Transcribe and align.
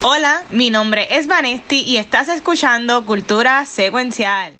Hola, 0.00 0.44
mi 0.50 0.70
nombre 0.70 1.08
es 1.10 1.26
Vanesti 1.26 1.80
y 1.80 1.96
estás 1.96 2.28
escuchando 2.28 3.04
Cultura 3.04 3.66
Secuencial. 3.66 4.54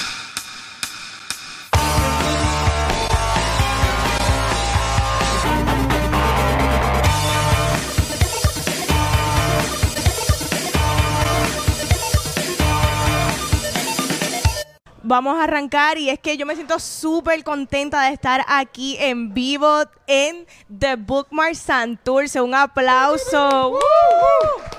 Vamos 15.04 15.38
a 15.38 15.44
arrancar 15.44 15.98
y 15.98 16.10
es 16.10 16.18
que 16.18 16.36
yo 16.36 16.46
me 16.46 16.56
siento 16.56 16.80
súper 16.80 17.44
contenta 17.44 18.02
de 18.02 18.12
estar 18.12 18.44
aquí 18.48 18.96
en 18.98 19.32
vivo 19.32 19.84
en 20.08 20.48
The 20.76 20.96
Bookmark 20.96 21.54
Santurce. 21.54 22.40
Un 22.40 22.56
aplauso. 22.56 23.70
¡Woo! 23.70 24.77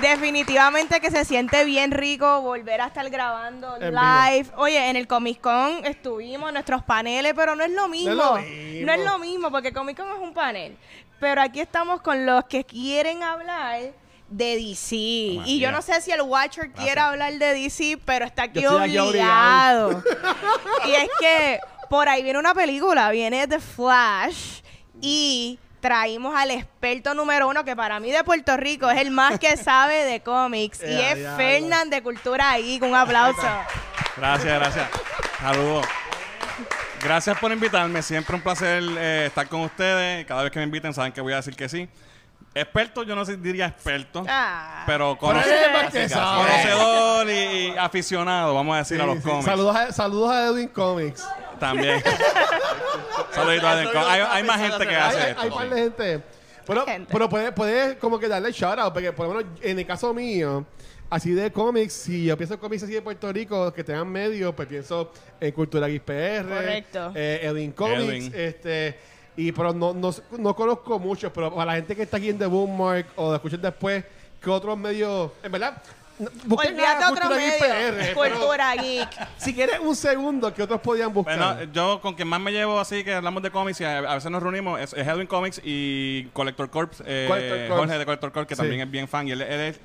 Definitivamente 0.00 1.00
que 1.00 1.10
se 1.10 1.24
siente 1.24 1.64
bien 1.64 1.90
rico 1.90 2.40
volver 2.42 2.80
a 2.80 2.86
estar 2.86 3.08
grabando 3.10 3.76
En 3.80 3.94
live. 3.94 4.50
Oye, 4.56 4.88
en 4.88 4.96
el 4.96 5.06
Comic 5.06 5.40
Con 5.40 5.84
estuvimos, 5.84 6.52
nuestros 6.52 6.82
paneles, 6.82 7.32
pero 7.34 7.54
no 7.56 7.64
es 7.64 7.70
lo 7.70 7.88
mismo. 7.88 8.14
lo 8.14 8.36
mismo. 8.36 8.86
No 8.86 8.92
es 8.92 9.04
lo 9.04 9.18
mismo, 9.18 9.50
porque 9.50 9.72
Comic 9.72 9.96
Con 9.96 10.08
es 10.08 10.18
un 10.18 10.34
panel. 10.34 10.76
Pero 11.20 11.40
aquí 11.40 11.60
estamos 11.60 12.02
con 12.02 12.26
los 12.26 12.44
que 12.44 12.64
quieren 12.64 13.22
hablar 13.22 13.92
de 14.28 14.56
DC. 14.56 14.96
y 14.96 15.58
yo 15.60 15.70
no 15.70 15.82
sé 15.82 16.00
si 16.00 16.10
el 16.10 16.22
Watcher 16.22 16.72
quiere 16.72 17.00
hablar 17.00 17.32
de 17.34 17.54
DC, 17.54 17.98
pero 18.04 18.24
está 18.24 18.44
aquí 18.44 18.60
Yo 18.60 18.70
estoy 18.72 18.90
aquí 18.90 18.98
obligado. 18.98 20.02
y 20.86 20.92
es 20.92 21.08
que 21.20 21.60
por 21.88 22.08
ahí 22.08 22.22
viene 22.22 22.38
una 22.38 22.54
película, 22.54 23.10
viene 23.10 23.46
The 23.46 23.60
Flash 23.60 24.60
y 25.00 25.58
traímos 25.86 26.34
al 26.34 26.50
experto 26.50 27.14
número 27.14 27.46
uno 27.46 27.64
que 27.64 27.76
para 27.76 28.00
mí 28.00 28.10
de 28.10 28.24
Puerto 28.24 28.56
Rico 28.56 28.90
es 28.90 29.00
el 29.00 29.12
más 29.12 29.38
que 29.38 29.56
sabe 29.68 30.04
de 30.04 30.18
cómics 30.20 30.80
y 30.82 31.00
es. 31.00 31.16
Fernán 31.36 31.90
de 31.90 32.02
Cultura 32.02 32.56
Geek. 32.58 32.82
Un 32.82 32.96
aplauso. 32.96 33.46
Gracias, 34.16 34.58
gracias. 34.58 34.88
Saludos. 35.40 35.86
Gracias 37.04 37.38
por 37.38 37.52
invitarme. 37.52 38.02
Siempre 38.02 38.34
un 38.34 38.42
placer 38.42 38.82
eh, 38.98 39.26
estar 39.28 39.46
con 39.46 39.60
ustedes. 39.60 40.26
Cada 40.26 40.42
vez 40.42 40.50
que 40.50 40.58
me 40.58 40.64
inviten 40.64 40.92
saben 40.92 41.12
que 41.12 41.20
voy 41.20 41.34
a 41.34 41.36
decir 41.36 41.54
que 41.54 41.68
sí. 41.68 41.88
Experto, 42.52 43.04
yo 43.04 43.14
no 43.14 43.24
diría 43.24 43.66
experto, 43.66 44.24
Ah. 44.28 44.82
pero 44.86 45.16
conocedor 45.18 47.28
y, 47.28 47.32
y 47.32 47.74
aficionado, 47.78 48.54
vamos 48.54 48.74
a 48.74 48.78
decir, 48.78 48.96
Sí, 48.96 49.02
a 49.02 49.06
los 49.06 49.16
sí. 49.18 49.22
cómics. 49.22 49.44
Saludos, 49.44 49.76
a, 49.76 49.92
saludos 49.92 50.32
a 50.32 50.46
Edwin 50.46 50.68
Comics. 50.68 51.28
También. 51.58 52.02
Saluditos 53.32 53.64
a. 53.64 54.12
Hay, 54.12 54.20
hay 54.30 54.42
más 54.44 54.60
gente 54.60 54.86
que 54.86 54.96
hace 54.96 55.18
hay, 55.18 55.30
esto. 55.30 55.42
hay 55.42 55.50
par 55.50 55.70
de 55.70 55.76
gente. 55.82 56.22
Pero, 56.66 56.84
Gente. 56.84 57.12
pero 57.12 57.28
puedes 57.28 57.52
puede 57.52 57.96
como 57.98 58.18
que 58.18 58.26
darle 58.26 58.50
shout 58.50 58.78
out, 58.78 58.92
porque 58.92 59.12
por 59.12 59.28
lo 59.28 59.34
menos 59.34 59.52
en 59.62 59.78
el 59.78 59.86
caso 59.86 60.12
mío, 60.12 60.66
así 61.08 61.30
de 61.30 61.52
cómics, 61.52 61.92
si 61.92 62.24
yo 62.24 62.36
pienso 62.36 62.54
en 62.54 62.60
cómics 62.60 62.82
así 62.82 62.92
de 62.92 63.02
Puerto 63.02 63.32
Rico 63.32 63.72
que 63.72 63.84
tengan 63.84 64.08
medios, 64.08 64.52
pues 64.52 64.66
pienso 64.66 65.12
en 65.38 65.52
Cultura 65.52 65.86
Geek 65.86 66.02
PR, 66.02 66.48
Correcto. 66.48 67.12
eh, 67.14 67.38
Edwin 67.44 67.70
Comics, 67.70 68.02
Edwin. 68.02 68.32
este 68.34 68.98
y 69.36 69.52
pero 69.52 69.72
no, 69.72 69.94
no, 69.94 70.10
no 70.38 70.56
conozco 70.56 70.98
muchos, 70.98 71.30
pero 71.32 71.54
para 71.54 71.66
la 71.66 71.74
gente 71.76 71.94
que 71.94 72.02
está 72.02 72.16
aquí 72.16 72.30
en 72.30 72.38
The 72.38 72.46
Bookmark 72.46 73.06
o 73.14 73.30
de 73.30 73.36
escuchen 73.36 73.62
después, 73.62 74.02
que 74.40 74.50
otros 74.50 74.76
medios, 74.76 75.30
en 75.44 75.52
verdad, 75.52 75.80
busquen 76.44 76.78
a 76.80 77.10
otro 77.10 77.26
Cultura 77.28 77.36
Geek 77.38 77.60
medio. 77.60 78.14
Cultura 78.14 78.74
Geek. 78.76 79.08
si 79.36 79.54
quieres 79.54 79.78
un 79.80 79.94
segundo, 79.96 80.52
que 80.54 80.62
otros 80.62 80.80
podían 80.80 81.12
buscar? 81.12 81.36
Bueno, 81.38 81.72
yo 81.72 82.00
con 82.00 82.14
quien 82.14 82.28
más 82.28 82.40
me 82.40 82.52
llevo 82.52 82.78
así 82.80 83.04
que 83.04 83.14
hablamos 83.14 83.42
de 83.42 83.50
cómics 83.50 83.80
y 83.80 83.84
a, 83.84 83.98
a 83.98 84.14
veces 84.14 84.30
nos 84.30 84.42
reunimos 84.42 84.80
es, 84.80 84.92
es 84.94 85.06
Edwin 85.06 85.26
Comics 85.26 85.60
y 85.64 86.24
Collector 86.32 86.70
Corps, 86.70 87.02
eh, 87.06 87.26
Collector 87.28 87.68
Corps. 87.68 87.78
Jorge 87.80 87.98
de 87.98 88.04
Collector 88.04 88.32
Corps, 88.32 88.46
que 88.46 88.54
Sí. 88.54 88.60
también 88.62 88.80
es 88.82 88.90
bien 88.90 89.08
fan 89.08 89.28
y 89.28 89.32
él, 89.32 89.42
él 89.42 89.60
es 89.60 89.80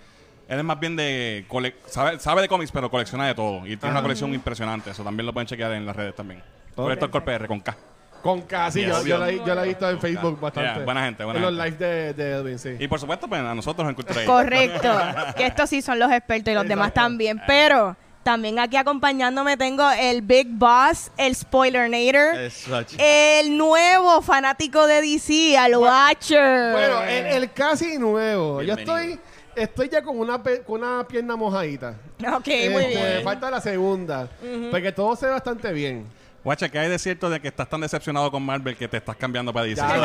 él 0.47 0.57
es 0.59 0.65
más 0.65 0.79
bien 0.79 0.95
de 0.97 1.45
cole- 1.47 1.75
sabe, 1.87 2.19
sabe 2.19 2.41
de 2.41 2.47
cómics 2.49 2.71
pero 2.71 2.89
colecciona 2.91 3.25
de 3.27 3.35
todo 3.35 3.65
y 3.65 3.77
tiene 3.77 3.91
una 3.91 4.01
colección 4.01 4.33
impresionante, 4.33 4.91
eso 4.91 5.03
también 5.03 5.25
lo 5.25 5.33
pueden 5.33 5.47
chequear 5.47 5.71
en 5.73 5.85
las 5.85 5.95
redes 5.95 6.15
también. 6.15 6.43
Collector 6.75 7.09
Corps 7.09 7.23
PR 7.25 7.47
con 7.47 7.59
K. 7.61 7.75
Con 8.21 8.41
casi, 8.41 8.81
yo, 8.83 8.97
Yes. 8.99 9.05
yo, 9.05 9.17
la, 9.17 9.31
yo 9.31 9.55
la 9.55 9.63
he 9.63 9.67
visto 9.69 9.89
en 9.89 9.99
Facebook 9.99 10.39
bastante. 10.39 10.73
Yeah, 10.75 10.85
buena 10.85 11.05
gente, 11.05 11.23
buena 11.23 11.39
En 11.39 11.55
los 11.55 11.65
gente. 11.65 11.85
lives 11.85 12.15
de, 12.15 12.23
de 12.23 12.31
Edwin, 12.33 12.59
sí. 12.59 12.75
Y 12.79 12.87
por 12.87 12.99
supuesto, 12.99 13.27
pues 13.27 13.41
a 13.41 13.55
nosotros 13.55 13.87
en 13.89 13.95
Cultura. 13.95 14.23
Correcto. 14.25 14.89
que 15.35 15.45
estos 15.47 15.69
sí 15.69 15.81
son 15.81 15.97
los 15.99 16.11
expertos 16.11 16.51
y 16.51 16.55
los 16.55 16.67
demás 16.67 16.93
también. 16.93 17.41
Pero 17.47 17.95
también 18.23 18.59
aquí 18.59 18.77
acompañándome 18.77 19.57
tengo 19.57 19.89
el 19.89 20.21
Big 20.21 20.47
Boss, 20.51 21.11
el 21.17 21.33
Spoilernator, 21.35 22.37
el 22.99 23.57
nuevo 23.57 24.21
fanático 24.21 24.85
de 24.85 25.01
DC, 25.01 25.57
al 25.57 25.75
Watcher. 25.75 26.71
Bueno, 26.73 27.01
el, 27.03 27.25
el 27.43 27.51
casi 27.51 27.97
nuevo. 27.97 28.61
Yo 28.61 28.75
estoy, 28.75 29.19
estoy 29.55 29.89
ya 29.89 30.03
con 30.03 30.19
una, 30.19 30.41
pe- 30.43 30.61
con 30.61 30.83
una 30.83 31.07
pierna 31.07 31.35
mojadita. 31.35 31.95
Ok, 32.19 32.47
muy 32.71 32.83
Este, 32.83 32.87
bien. 32.87 33.23
Falta 33.23 33.49
la 33.49 33.59
segunda. 33.59 34.27
Porque 34.69 34.91
todo 34.91 35.15
se 35.15 35.25
ve 35.25 35.31
bastante 35.31 35.71
bien. 35.73 36.05
Guacha, 36.43 36.69
¿qué 36.69 36.79
hay 36.79 36.89
de 36.89 36.97
cierto 36.97 37.29
de 37.29 37.39
que 37.39 37.49
estás 37.49 37.69
tan 37.69 37.81
decepcionado 37.81 38.31
con 38.31 38.41
Marvel 38.43 38.75
que 38.75 38.87
te 38.87 38.97
estás 38.97 39.15
cambiando 39.15 39.53
para 39.53 39.67
DC? 39.67 39.79
Ya, 39.79 39.97
¿no? 39.97 40.03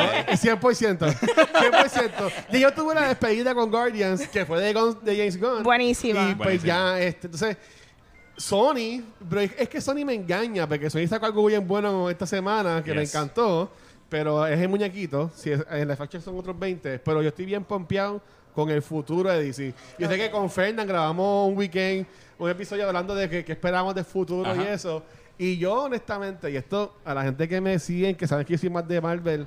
100%. 0.61 0.99
100%. 0.99 2.33
Y 2.53 2.61
yo 2.61 2.73
tuve 2.75 2.95
la 2.95 3.09
despedida 3.09 3.55
con 3.55 3.71
Guardians, 3.71 4.29
que 4.29 4.45
fue 4.45 4.61
de, 4.61 4.75
Gun- 4.75 5.01
de 5.03 5.17
James 5.17 5.41
Gunn. 5.41 5.63
Buenísima. 5.63 6.31
Y 6.31 6.35
pues 6.35 6.63
ya, 6.63 7.01
este, 7.01 7.27
entonces, 7.29 7.57
Sony, 8.37 9.03
pero 9.31 9.41
es, 9.41 9.69
que 9.69 9.81
Sony 9.81 10.05
me 10.05 10.13
engaña, 10.15 10.69
porque 10.69 10.91
Sony 10.91 11.07
sacó 11.09 11.25
algo 11.25 11.47
bien 11.47 11.67
bueno 11.67 12.11
esta 12.11 12.27
semana 12.27 12.83
que 12.85 12.93
me 12.93 13.03
encantó, 13.05 13.71
pero 14.11 14.47
es 14.47 14.61
el 14.61 14.69
muñequito, 14.69 15.31
si 15.35 15.53
es, 15.53 15.65
en 15.71 15.89
la 15.89 15.97
facha 15.97 16.21
son 16.21 16.39
otros 16.39 16.59
20, 16.59 16.99
pero 16.99 17.23
yo 17.23 17.29
estoy 17.29 17.47
bien 17.47 17.65
pompeado 17.65 18.21
con 18.55 18.69
el 18.71 18.83
futuro 18.83 19.31
de 19.31 19.43
DC. 19.43 19.73
Yo 19.99 20.07
sé 20.09 20.17
que 20.19 20.31
con 20.31 20.51
Fernand 20.51 20.87
grabamos 20.89 21.49
un 21.49 21.57
weekend, 21.57 22.07
un 22.39 22.51
episodio 22.51 22.87
hablando 22.87 23.15
de 23.15 23.29
que, 23.31 23.43
que 23.45 23.53
esperamos 23.53 23.95
del 23.95 24.05
futuro 24.05 24.55
y 24.55 24.61
Ajá. 24.61 24.73
eso. 24.75 25.03
Y 25.39 25.59
yo, 25.59 25.85
honestamente, 25.85 26.51
y 26.51 26.57
esto 26.57 26.95
a 27.05 27.13
la 27.15 27.23
gente 27.23 27.47
que 27.49 27.61
me 27.61 27.79
siguen, 27.79 28.15
que 28.17 28.27
saben 28.27 28.45
que 28.47 28.55
yo 28.55 28.59
soy 28.59 28.71
más 28.71 28.87
de 28.89 29.01
Marvel, 29.01 29.47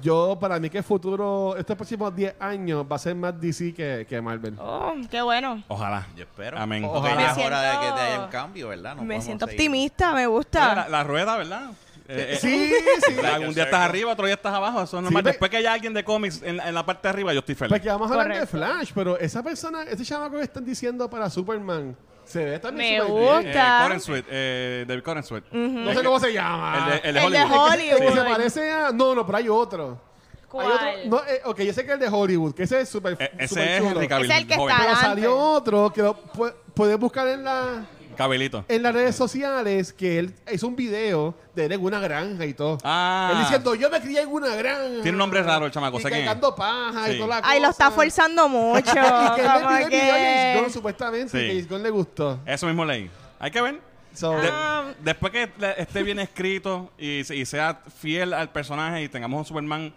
yo, 0.00 0.38
para 0.40 0.60
mí 0.60 0.70
que 0.70 0.78
el 0.78 0.84
futuro, 0.84 1.56
estos 1.56 1.74
próximos 1.76 2.14
10 2.14 2.36
años, 2.38 2.86
va 2.90 2.94
a 2.96 2.98
ser 3.00 3.16
más 3.16 3.38
DC 3.40 3.74
que, 3.74 4.06
que 4.08 4.20
Marvel. 4.20 4.54
Oh, 4.60 4.92
qué 5.10 5.20
bueno. 5.22 5.60
Ojalá. 5.66 6.06
Yo 6.14 6.22
espero. 6.22 6.56
Amén. 6.58 6.84
Ojalá. 6.84 7.20
Ya 7.20 7.32
es 7.32 7.38
hora 7.38 7.60
de 7.62 7.70
que 7.88 7.92
te 7.94 8.00
haya 8.00 8.24
un 8.24 8.30
cambio, 8.30 8.68
¿verdad? 8.68 8.94
No 8.94 9.02
me 9.02 9.20
siento 9.20 9.46
seguir. 9.46 9.58
optimista, 9.60 10.10
me 10.12 10.18
Oye, 10.18 10.26
gusta. 10.26 10.74
la, 10.74 10.88
la 10.88 11.02
rueda, 11.04 11.36
¿verdad? 11.36 11.70
Eh, 12.06 12.32
eh, 12.34 12.36
Sí, 12.40 12.72
sí. 13.08 13.26
Algún 13.26 13.54
día 13.54 13.64
estás 13.64 13.80
arriba, 13.80 14.12
otro 14.12 14.26
día 14.26 14.34
estás 14.36 14.54
abajo. 14.54 14.82
Eso 14.82 14.98
es 14.98 15.02
normal. 15.02 15.22
ve- 15.24 15.30
Después 15.30 15.50
que 15.50 15.56
haya 15.56 15.72
alguien 15.72 15.92
de 15.94 16.04
cómics 16.04 16.42
en, 16.42 16.60
en 16.60 16.74
la 16.74 16.86
parte 16.86 17.08
de 17.08 17.08
arriba, 17.08 17.32
yo 17.32 17.40
estoy 17.40 17.56
feliz. 17.56 17.72
Porque 17.72 17.88
vamos 17.88 18.08
a 18.08 18.14
hablar 18.14 18.28
de 18.28 18.34
Correcto. 18.46 18.56
Flash, 18.58 18.92
pero 18.94 19.18
esa 19.18 19.42
persona, 19.42 19.82
ese 19.82 20.04
chamaco 20.04 20.36
que 20.36 20.42
están 20.44 20.64
diciendo 20.64 21.10
para 21.10 21.28
Superman, 21.28 21.96
se 22.32 22.44
ve 22.44 22.58
también 22.58 23.00
Me 23.02 23.06
súper 23.06 23.20
bien. 23.22 23.34
gusta. 23.44 23.78
Eh, 23.78 23.82
Coren 23.82 24.00
Sweet, 24.00 24.24
eh, 24.30 24.84
David 24.88 25.02
Coren 25.02 25.22
Sweet. 25.22 25.44
No 25.52 25.92
sé 25.94 26.02
cómo 26.02 26.18
se 26.20 26.32
llama. 26.32 26.78
El 26.78 26.84
de, 27.02 27.08
el 27.08 27.14
de 27.14 27.24
El 27.26 27.32
de 27.32 27.42
Hollywood. 27.42 27.62
Es 27.62 27.70
que- 27.72 27.96
se 27.98 28.10
Hollywood. 28.20 28.28
parece 28.36 28.70
a... 28.72 28.90
No, 28.92 29.14
no, 29.14 29.26
pero 29.26 29.38
hay 29.38 29.48
otro. 29.48 30.00
¿Cuál? 30.48 30.66
Hay 30.66 30.72
otro, 31.06 31.10
no, 31.10 31.24
eh, 31.28 31.40
ok, 31.44 31.60
yo 31.62 31.72
sé 31.72 31.84
que 31.86 31.92
el 31.92 31.98
de 31.98 32.08
Hollywood, 32.08 32.54
que 32.54 32.64
ese 32.64 32.80
es 32.82 32.88
súper 32.88 33.16
Eh, 33.18 33.30
ese 33.38 33.48
súper 33.48 33.68
es 33.68 33.78
chulo. 33.78 33.90
Henry 33.90 34.08
Cavill, 34.08 34.30
Es 34.30 34.38
el 34.38 34.46
que 34.46 34.54
joven. 34.56 34.70
está- 34.70 34.82
Pero 34.82 34.94
Adelante. 34.96 35.20
salió 35.22 35.38
otro 35.38 35.92
que 35.92 36.02
lo 36.02 36.14
pu- 36.32 36.54
puedes 36.74 36.98
buscar 36.98 37.28
en 37.28 37.44
la 37.44 37.86
Cabelito. 38.16 38.64
en 38.68 38.82
las 38.82 38.92
redes 38.94 39.16
sociales 39.16 39.92
que 39.92 40.18
él 40.18 40.34
hizo 40.52 40.66
un 40.66 40.76
video 40.76 41.34
de 41.54 41.64
él 41.66 41.72
en 41.72 41.82
una 41.82 42.00
granja 42.00 42.44
y 42.46 42.54
todo. 42.54 42.78
Ah. 42.84 43.30
Él 43.32 43.38
diciendo, 43.40 43.74
yo 43.74 43.90
me 43.90 44.00
crié 44.00 44.22
en 44.22 44.28
una 44.28 44.54
granja. 44.54 45.02
Tiene 45.02 45.10
un 45.10 45.18
nombre 45.18 45.42
raro 45.42 45.66
el 45.66 45.72
chamaco, 45.72 45.98
Y 45.98 46.02
cargando 46.02 46.54
paja 46.54 47.08
y 47.08 47.12
Sí. 47.12 47.18
toda 47.18 47.40
la 47.40 47.48
Ay, 47.48 47.60
lo 47.60 47.70
está 47.70 47.90
forzando 47.90 48.48
mucho. 48.48 48.80
y 48.80 49.34
que 49.34 49.40
él 49.40 49.46
le 49.46 49.60
como 49.62 49.68
pidió 49.68 49.78
el 49.78 49.88
video 49.90 50.14
a 50.14 50.18
James 50.18 50.56
Gunn, 50.56 50.64
que... 50.66 50.72
supuestamente, 50.72 51.28
Sí. 51.30 51.38
y 51.38 51.40
que 51.40 51.48
James 51.54 51.68
Gunn 51.68 51.82
le 51.82 51.90
gustó. 51.90 52.40
Eso 52.46 52.66
mismo 52.66 52.84
leí. 52.84 53.10
Hay 53.38 53.50
que 53.50 53.60
ver. 53.60 53.80
So, 54.14 54.32
De- 54.32 54.48
Ah. 54.52 54.92
después 55.00 55.32
que 55.32 55.50
le- 55.58 55.80
esté 55.80 56.02
bien 56.02 56.18
escrito 56.18 56.90
y, 56.98 57.24
se- 57.24 57.34
y 57.34 57.46
sea 57.46 57.80
fiel 57.98 58.34
al 58.34 58.50
personaje 58.50 59.02
y 59.02 59.08
tengamos 59.08 59.38
un 59.38 59.44
Superman, 59.46 59.92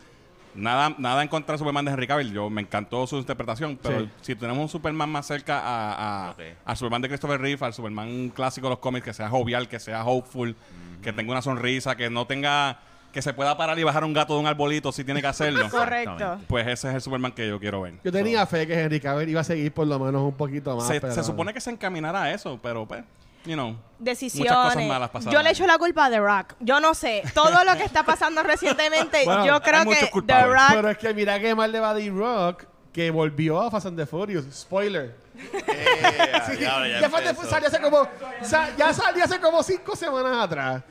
nada, 0.55 0.95
nada 0.97 1.21
en 1.21 1.27
contra 1.27 1.53
de 1.53 1.59
Superman 1.59 1.85
de 1.85 1.91
Henry 1.91 2.07
Cavill. 2.07 2.31
Yo 2.33 2.49
me 2.49 2.61
encantó 2.61 3.05
su 3.07 3.17
interpretación, 3.17 3.77
pero 3.81 4.01
Sí. 4.01 4.09
si 4.21 4.35
tenemos 4.35 4.61
un 4.63 4.69
Superman 4.69 5.09
más 5.09 5.25
cerca 5.27 5.59
a, 5.59 6.27
a, 6.27 6.31
Ok. 6.31 6.39
al 6.65 6.77
Superman 6.77 7.01
de 7.01 7.07
Christopher 7.09 7.39
Reeve, 7.41 7.65
al 7.65 7.73
Superman 7.73 8.29
clásico 8.29 8.67
de 8.67 8.71
los 8.71 8.79
cómics, 8.79 9.03
que 9.05 9.13
sea 9.13 9.29
jovial, 9.29 9.67
que 9.67 9.79
sea 9.79 10.03
hopeful, 10.05 10.55
que 11.01 11.13
tenga 11.13 11.31
una 11.31 11.41
sonrisa, 11.41 11.95
que 11.95 12.09
no 12.09 12.25
tenga, 12.25 12.79
que 13.11 13.21
se 13.21 13.33
pueda 13.33 13.55
parar 13.57 13.77
y 13.79 13.83
bajar 13.83 14.03
un 14.03 14.13
gato 14.13 14.33
de 14.33 14.39
un 14.39 14.47
arbolito 14.47 14.91
si 14.91 15.03
tiene 15.03 15.21
que 15.21 15.27
hacerlo. 15.27 15.67
Correcto. 15.71 16.39
Pues 16.47 16.65
ese 16.67 16.89
es 16.89 16.95
el 16.95 17.01
Superman 17.01 17.31
que 17.31 17.47
yo 17.47 17.59
quiero 17.59 17.81
ver. 17.81 17.93
yo 18.03 18.11
tenía 18.11 18.45
fe 18.45 18.65
que 18.67 18.73
Henry 18.81 18.99
Cavill 18.99 19.29
iba 19.29 19.41
a 19.41 19.43
seguir 19.43 19.71
por 19.71 19.87
lo 19.87 19.99
menos 19.99 20.21
un 20.21 20.33
poquito 20.33 20.75
más. 20.75 20.87
Se, 20.87 20.99
pero- 20.99 21.13
se 21.13 21.23
supone 21.23 21.53
que 21.53 21.61
se 21.61 21.69
encaminará 21.71 22.23
a 22.23 22.31
eso, 22.33 22.59
pero 22.61 22.85
pues, 22.85 23.03
you 23.45 23.53
know. 23.53 23.75
Decisiones. 23.97 24.51
Muchas 24.51 24.73
cosas 24.73 24.87
malas. 24.87 25.25
Yo 25.31 25.41
le 25.41 25.51
echo 25.51 25.65
la 25.65 25.77
culpa 25.77 26.05
a 26.05 26.09
The 26.09 26.19
Rock. 26.19 26.55
Yo 26.59 26.79
no 26.79 26.93
sé. 26.93 27.23
Todo 27.33 27.63
lo 27.63 27.75
que 27.77 27.83
está 27.83 28.03
pasando 28.03 28.43
recientemente, 28.43 29.23
Bueno, 29.23 29.45
yo 29.45 29.61
creo 29.61 29.85
que 29.85 29.95
The 29.95 30.09
culpables. 30.11 30.53
Rock 30.53 30.73
Pero 30.73 30.89
es 30.89 30.97
que 30.97 31.13
mira 31.13 31.39
que 31.39 31.55
mal 31.55 31.71
le 31.71 31.79
va 31.79 31.91
a 31.91 31.95
The 31.95 32.09
Rock 32.09 32.65
que 32.91 33.11
volvió 33.11 33.61
a 33.61 33.71
Fast 33.71 33.87
and 33.87 33.97
the 33.97 34.05
Furious. 34.05 34.45
Spoiler. 34.53 35.24
Yeah, 35.35 36.45
Sí, 36.45 36.55
diablo, 36.57 36.87
ya 36.87 36.99
ya 37.01 37.09
fue- 37.09 37.45
salió 37.49 37.67
hace 37.67 37.79
como, 37.81 38.07
sa- 38.41 38.69
ya 38.77 38.93
salió 38.93 39.23
hace 39.23 39.39
como 39.39 39.61
cinco 39.63 39.95
semanas 39.95 40.45
atrás. 40.45 40.83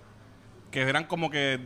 que 0.72 0.82
eran 0.82 1.04
como 1.06 1.30
que 1.30 1.60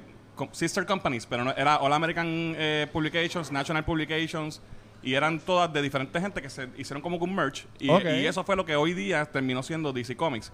sister 0.52 0.86
companies, 0.86 1.26
pero 1.26 1.44
no, 1.44 1.52
era 1.52 1.78
All 1.78 1.94
American 1.94 2.56
Publications, 2.92 3.52
National 3.52 3.84
Publications, 3.84 4.62
y 5.07 5.15
eran 5.15 5.39
todas 5.39 5.71
de 5.71 5.81
diferentes 5.81 6.21
gente 6.21 6.42
que 6.42 6.50
se 6.50 6.68
hicieron 6.77 7.01
como 7.01 7.18
que 7.18 7.24
un 7.24 7.33
merch. 7.36 7.65
Y, 7.80 7.89
eso 8.25 8.44
fue 8.44 8.56
lo 8.56 8.65
que 8.65 8.75
hoy 8.75 8.94
día 8.94 9.25
terminó 9.25 9.63
siendo 9.63 9.94
DC 9.94 10.15
Comics. 10.15 10.51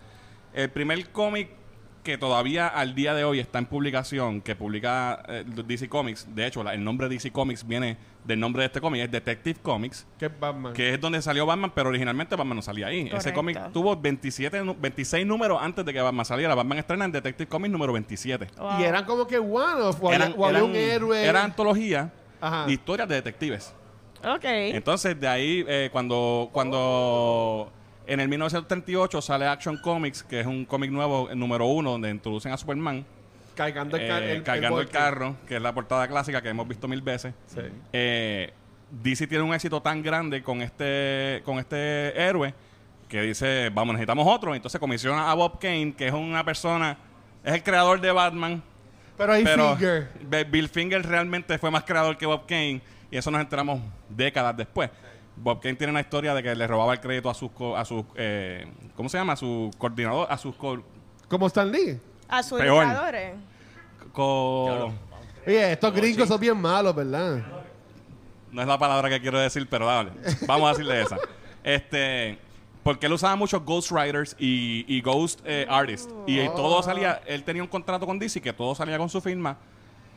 El 0.53 0.69
primer 0.69 1.09
cómic 1.09 1.49
que 2.03 2.17
todavía 2.17 2.67
al 2.67 2.95
día 2.95 3.13
de 3.13 3.23
hoy 3.23 3.39
está 3.39 3.59
en 3.59 3.65
publicación, 3.65 4.41
que 4.41 4.55
publica 4.57 5.23
eh, 5.29 5.45
DC 5.47 5.87
Comics, 5.87 6.27
de 6.35 6.45
hecho, 6.45 6.61
la- 6.61 6.73
el 6.73 6.83
nombre 6.83 7.07
DC 7.07 7.31
Comics 7.31 7.65
viene 7.65 7.95
del 8.25 8.41
nombre 8.41 8.61
de 8.61 8.65
este 8.67 8.81
cómic, 8.81 9.03
es 9.03 9.09
Detective 9.11 9.57
Comics 9.61 10.05
Que 10.19 10.25
es 10.25 10.39
Batman. 10.39 10.73
que 10.73 10.93
es 10.93 10.99
donde 10.99 11.21
salió 11.21 11.45
Batman, 11.45 11.71
pero 11.73 11.87
originalmente 11.89 12.35
Batman 12.35 12.57
no 12.57 12.61
salía 12.61 12.87
ahí. 12.87 13.09
Ese 13.13 13.31
cómic 13.33 13.57
tuvo 13.71 13.95
27, 13.95 14.63
nu- 14.65 14.75
26 14.77 15.25
números 15.25 15.57
antes 15.61 15.85
de 15.85 15.93
que 15.93 16.01
Batman 16.01 16.25
saliera. 16.25 16.53
Batman 16.55 16.77
estrena 16.79 17.05
en 17.05 17.13
Detective 17.13 17.47
Comics 17.47 17.71
número 17.71 17.93
27. 17.93 18.49
Wow. 18.57 18.79
Y 18.81 18.83
eran 18.83 19.05
como 19.05 19.25
que 19.25 19.39
one 19.39 19.81
of, 19.81 19.97
o 20.03 20.11
Eran, 20.11 20.33
o 20.37 20.45
había 20.45 20.57
eran- 20.59 20.69
un 20.69 20.75
héroe. 20.75 21.23
era 21.25 21.41
antología 21.43 22.11
Ajá. 22.41 22.65
de 22.65 22.73
historias 22.73 23.07
de 23.07 23.15
detectives. 23.15 23.73
Ok. 24.23 24.43
Entonces, 24.45 25.19
de 25.19 25.27
ahí, 25.27 25.65
eh, 25.67 25.89
cuando, 25.91 26.49
cuando 26.51 27.71
en 28.07 28.19
el 28.19 28.27
1938 28.29 29.21
sale 29.21 29.47
Action 29.47 29.77
Comics, 29.77 30.23
que 30.23 30.39
es 30.41 30.45
un 30.47 30.65
cómic 30.65 30.91
nuevo, 30.91 31.29
el 31.29 31.39
número 31.39 31.65
uno, 31.65 31.91
donde 31.91 32.09
introducen 32.09 32.51
a 32.51 32.57
Superman, 32.57 33.05
cargando 33.55 33.97
el, 33.97 34.07
car- 34.07 34.23
eh, 34.23 34.31
el- 34.33 34.43
cargando 34.43 34.81
el, 34.81 34.89
carro, 34.89 35.35
que 35.47 35.55
es 35.57 35.61
la 35.61 35.73
portada 35.73 36.07
clásica 36.07 36.41
que 36.41 36.49
hemos 36.49 36.67
visto 36.67 36.87
mil 36.87 37.01
veces. 37.01 37.33
Sí. 37.47 37.61
eh, 37.93 38.51
DC 38.91 39.25
tiene 39.25 39.43
un 39.43 39.53
éxito 39.55 39.81
tan 39.81 40.03
grande 40.03 40.43
con 40.43 40.61
este 40.61 41.41
con 41.43 41.57
este 41.57 42.13
héroe 42.15 42.53
que 43.09 43.21
dice, 43.23 43.71
vamos, 43.73 43.93
necesitamos 43.93 44.27
otro. 44.27 44.53
Entonces 44.53 44.79
comisiona 44.79 45.31
a 45.31 45.33
Bob 45.33 45.57
Kane, 45.59 45.93
que 45.97 46.07
es 46.07 46.13
una 46.13 46.43
persona, 46.45 46.95
es 47.43 47.53
el 47.53 47.63
creador 47.63 47.99
de 48.01 48.11
Batman. 48.11 48.61
Pero 49.17 49.33
hay. 49.33 49.43
Be- 50.27 50.43
Bill 50.43 50.69
Finger 50.69 51.03
realmente 51.03 51.57
fue 51.57 51.71
más 51.71 51.83
creador 51.85 52.17
que 52.17 52.25
Bob 52.27 52.45
Kane 52.47 52.81
y 53.13 53.17
eso 53.17 53.29
nos 53.29 53.41
enteramos 53.41 53.79
décadas 54.09 54.57
después. 54.57 54.89
Bob 55.35 55.59
Kane 55.61 55.75
tiene 55.75 55.91
una 55.91 56.01
historia 56.01 56.33
de 56.33 56.41
que 56.41 56.55
le 56.55 56.65
robaba 56.67 56.93
el 56.93 56.99
crédito 56.99 57.29
a 57.29 57.33
sus, 57.33 57.51
co- 57.51 57.77
a 57.77 57.85
sus 57.85 58.03
eh, 58.15 58.65
¿cómo 58.95 59.07
se 59.09 59.17
llama? 59.17 59.33
A 59.33 59.35
su 59.35 59.69
coordinador, 59.77 60.27
a 60.31 60.37
sus 60.37 60.55
co- 60.55 60.83
Como 61.27 61.47
Stan 61.47 61.71
Lee. 61.71 61.99
A 62.27 62.41
sus 62.41 62.59
Peor. 62.59 62.83
ilustradores. 62.83 63.33
co- 64.11 64.91
Oye, 65.45 65.71
estos 65.73 65.93
gringos 65.93 66.27
son 66.27 66.39
bien 66.39 66.57
malos, 66.59 66.95
¿verdad? 66.95 67.43
No 68.51 68.61
es 68.61 68.67
la 68.67 68.77
palabra 68.77 69.09
que 69.09 69.19
quiero 69.19 69.39
decir, 69.39 69.67
pero 69.69 69.85
dale. 69.85 70.11
Vamos 70.47 70.67
a 70.67 70.71
decirle 70.71 71.01
esa. 71.01 71.17
Este, 71.63 72.37
porque 72.83 73.05
él 73.07 73.13
usaba 73.13 73.35
muchos 73.35 73.63
Ghost 73.63 73.91
Writers 73.91 74.35
y, 74.39 74.85
y 74.87 75.01
Ghost 75.01 75.39
eh, 75.45 75.65
Artists. 75.69 76.13
Y 76.27 76.39
eh, 76.39 76.51
todo 76.55 76.81
salía, 76.83 77.21
él 77.25 77.43
tenía 77.43 77.61
un 77.63 77.69
contrato 77.69 78.05
con 78.05 78.17
DC 78.19 78.41
que 78.41 78.53
todo 78.53 78.75
salía 78.75 78.97
con 78.97 79.09
su 79.09 79.19
firma, 79.21 79.57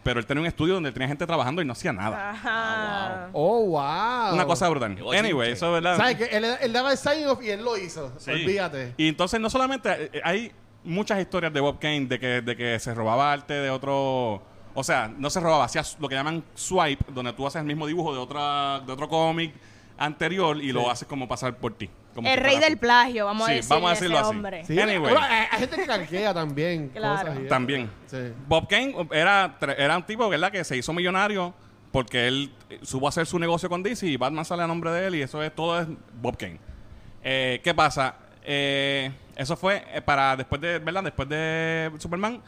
pero 0.07 0.21
él 0.21 0.27
tenía 0.27 0.41
un 0.41 0.47
estudio 0.47 0.75
donde 0.75 0.93
tenía 0.93 1.09
gente 1.09 1.27
trabajando 1.27 1.61
y 1.61 1.65
no 1.65 1.73
hacía 1.73 1.93
nada. 1.93 2.31
Ajá. 2.31 3.29
Oh, 3.33 3.67
wow. 3.67 4.35
Una 4.35 4.47
cosa 4.47 4.69
brutal. 4.69 4.97
Anyway, 5.19 5.51
eso 5.51 5.67
es 5.67 5.73
verdad. 5.83 5.97
¿Sabes 5.97 6.17
que 6.17 6.25
él, 6.27 6.45
él 6.61 6.73
daba 6.73 6.93
el 6.93 6.97
sign 6.97 7.27
off 7.27 7.43
y 7.43 7.51
él 7.51 7.65
lo 7.65 7.77
hizo. 7.77 8.13
Sí. 8.17 8.31
Olvídate. 8.31 8.95
Y 8.99 9.09
entonces 9.09 9.41
no 9.41 9.51
solamente 9.51 10.11
eh, 10.13 10.21
hay 10.23 10.53
muchas 10.85 11.19
historias 11.19 11.53
de 11.53 11.59
Bob 11.59 11.81
Kane 11.81 12.07
de 12.07 12.21
que, 12.21 12.41
de 12.41 12.55
que 12.55 12.79
se 12.79 12.95
robaba 12.95 13.33
arte 13.33 13.55
de 13.55 13.69
otro, 13.69 14.45
o 14.75 14.85
sea, 14.85 15.09
no 15.09 15.29
se 15.29 15.41
robaba, 15.41 15.65
hacía 15.65 15.83
lo 15.99 16.09
que 16.09 16.15
llaman 16.15 16.45
swipe, 16.55 17.05
donde 17.13 17.33
tú 17.33 17.45
haces 17.45 17.59
el 17.59 17.67
mismo 17.67 17.85
dibujo 17.85 18.13
de 18.13 18.21
otra 18.21 18.79
de 18.87 18.93
otro 18.93 19.09
cómic 19.09 19.55
anterior 19.99 20.57
y 20.63 20.73
lo 20.73 20.91
haces 20.91 21.07
como 21.09 21.27
pasar 21.29 21.57
por 21.57 21.75
ti. 21.75 21.89
como 22.15 22.29
El 22.29 22.35
si 22.35 22.41
rey 22.41 22.59
del 22.59 22.79
plagio, 22.79 23.27
vamos 23.27 23.49
a 23.49 23.53
Sí, 23.53 23.61
vamos 23.69 23.91
a 23.91 23.95
decirlo 23.95 24.17
ese 24.17 24.27
así. 24.27 24.37
hombre. 24.37 24.65
Sí, 24.65 24.81
Anyway. 24.81 25.01
bueno, 25.01 25.21
hay, 25.21 25.47
hay 25.51 25.59
gente 25.61 25.77
que 25.77 25.87
calquea 25.87 26.33
también. 26.35 26.89
Claro. 26.89 27.31
cosas. 27.33 27.49
También. 27.49 27.91
Sí. 28.07 28.19
Bob 28.49 28.69
Kane 28.69 28.95
era, 29.13 29.59
tre- 29.59 29.75
era 29.79 29.97
un 29.97 30.03
tipo, 30.05 30.29
¿verdad? 30.29 30.51
Que 30.51 30.65
se 30.65 30.77
hizo 30.77 30.93
millonario 30.93 31.53
porque 31.93 32.27
él 32.27 32.53
eh, 32.71 32.79
supo 32.83 33.09
hacer 33.09 33.27
su 33.27 33.39
negocio 33.39 33.69
con 33.69 33.83
DC 33.83 34.07
y 34.07 34.17
Batman 34.17 34.45
sale 34.45 34.63
a 34.63 34.67
nombre 34.67 34.91
de 34.91 35.07
él 35.07 35.15
y 35.17 35.23
eso 35.23 35.43
es 35.43 35.55
todo 35.55 35.81
es 35.81 35.87
Bob 36.21 36.37
Kane. 36.37 36.59
Eh, 37.23 37.61
¿Qué 37.65 37.75
pasa? 37.75 38.15
Eh, 38.45 39.11
eso 39.35 39.57
fue 39.57 39.83
para 40.05 40.37
después 40.37 40.61
de, 40.61 40.79
¿verdad? 40.79 41.03
Después 41.05 41.29
de 41.29 41.91
Superman, 41.99 42.41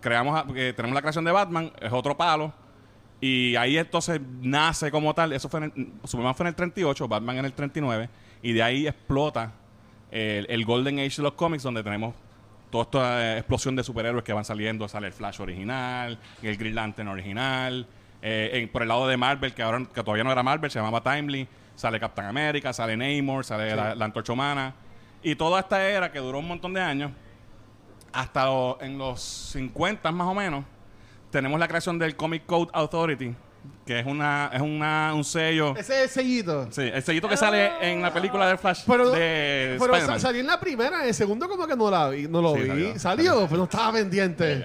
creamos, 0.00 0.44
eh, 0.56 0.72
tenemos 0.74 0.94
la 0.94 1.00
creación 1.00 1.24
de 1.24 1.30
Batman, 1.32 1.72
es 1.80 1.92
otro 1.92 2.16
palo. 2.16 2.52
Y 3.22 3.54
ahí 3.56 3.78
entonces 3.78 4.20
nace 4.40 4.90
como 4.90 5.14
tal, 5.14 5.32
eso 5.32 5.48
fue 5.48 5.60
en 5.64 5.72
el- 5.76 6.08
Superman 6.08 6.34
fue 6.34 6.42
en 6.44 6.48
el 6.48 6.54
38, 6.56 7.06
Batman 7.08 7.38
en 7.38 7.44
el 7.44 7.52
39, 7.52 8.08
y 8.42 8.52
de 8.52 8.62
ahí 8.64 8.86
explota 8.88 9.52
el, 10.10 10.44
el 10.50 10.64
Golden 10.64 10.98
Age 10.98 11.16
de 11.18 11.22
los 11.22 11.32
cómics, 11.34 11.62
donde 11.62 11.82
tenemos 11.84 12.14
toda 12.70 12.82
esta 12.84 13.34
eh, 13.36 13.38
explosión 13.38 13.76
de 13.76 13.84
superhéroes 13.84 14.24
que 14.24 14.32
van 14.32 14.44
saliendo. 14.44 14.88
Sale 14.88 15.06
el 15.06 15.12
Flash 15.12 15.40
original, 15.40 16.18
el 16.42 16.56
Green 16.56 16.74
Lantern 16.74 17.08
original. 17.08 17.86
eh, 18.22 18.50
en- 18.54 18.68
por 18.68 18.82
el 18.82 18.88
lado 18.88 19.06
de 19.06 19.16
Marvel, 19.16 19.54
que 19.54 19.62
ahora 19.62 19.78
que 19.94 20.02
todavía 20.02 20.24
no 20.24 20.32
era 20.32 20.42
Marvel, 20.42 20.70
se 20.70 20.78
llamaba 20.80 21.00
Timely. 21.02 21.46
Sale 21.76 21.98
Captain 22.00 22.26
America, 22.28 22.72
sale 22.72 22.96
Namor, 22.96 23.44
sale 23.44 23.74
la, 23.74 23.94
la 23.94 24.04
Antorcha 24.04 24.32
Humana. 24.32 24.74
Y 25.22 25.34
toda 25.36 25.60
esta 25.60 25.88
era 25.88 26.10
que 26.12 26.18
duró 26.18 26.38
un 26.40 26.48
montón 26.48 26.72
de 26.74 26.80
años, 26.80 27.12
hasta 28.12 28.44
lo- 28.46 28.78
en 28.80 28.98
los 28.98 29.20
50 29.22 30.10
más 30.12 30.26
o 30.28 30.34
menos, 30.34 30.64
tenemos 31.32 31.58
la 31.58 31.66
creación 31.66 31.98
del 31.98 32.14
Comic 32.14 32.46
Code 32.46 32.70
Authority, 32.72 33.34
que 33.86 33.98
es 33.98 34.06
una 34.06 34.50
es 34.52 34.60
una, 34.60 35.12
un 35.14 35.24
sello. 35.24 35.74
Ese 35.76 35.96
es 35.96 36.02
el 36.04 36.08
sellito. 36.08 36.68
Sí, 36.70 36.82
el 36.82 37.02
sellito 37.02 37.28
que 37.28 37.36
sale 37.36 37.70
en 37.80 38.00
la 38.02 38.12
película 38.12 38.46
de 38.46 38.56
Flash 38.56 38.82
Pero, 38.86 39.10
de 39.10 39.76
pero 39.78 39.94
Spider-Man. 39.94 40.20
sa- 40.20 40.26
salió 40.28 40.40
en 40.40 40.46
la 40.46 40.60
primera, 40.60 41.02
en 41.02 41.08
el 41.08 41.14
segundo 41.14 41.48
como 41.48 41.66
que 41.66 41.74
no 41.74 41.90
la 41.90 42.08
vi, 42.10 42.28
no 42.28 42.40
lo 42.42 42.54
Sí, 42.54 42.60
vi. 42.60 42.68
salió. 42.68 42.98
Salió, 42.98 43.46
pero 43.46 43.56
no 43.58 43.64
estaba 43.64 43.92
pendiente. 43.92 44.64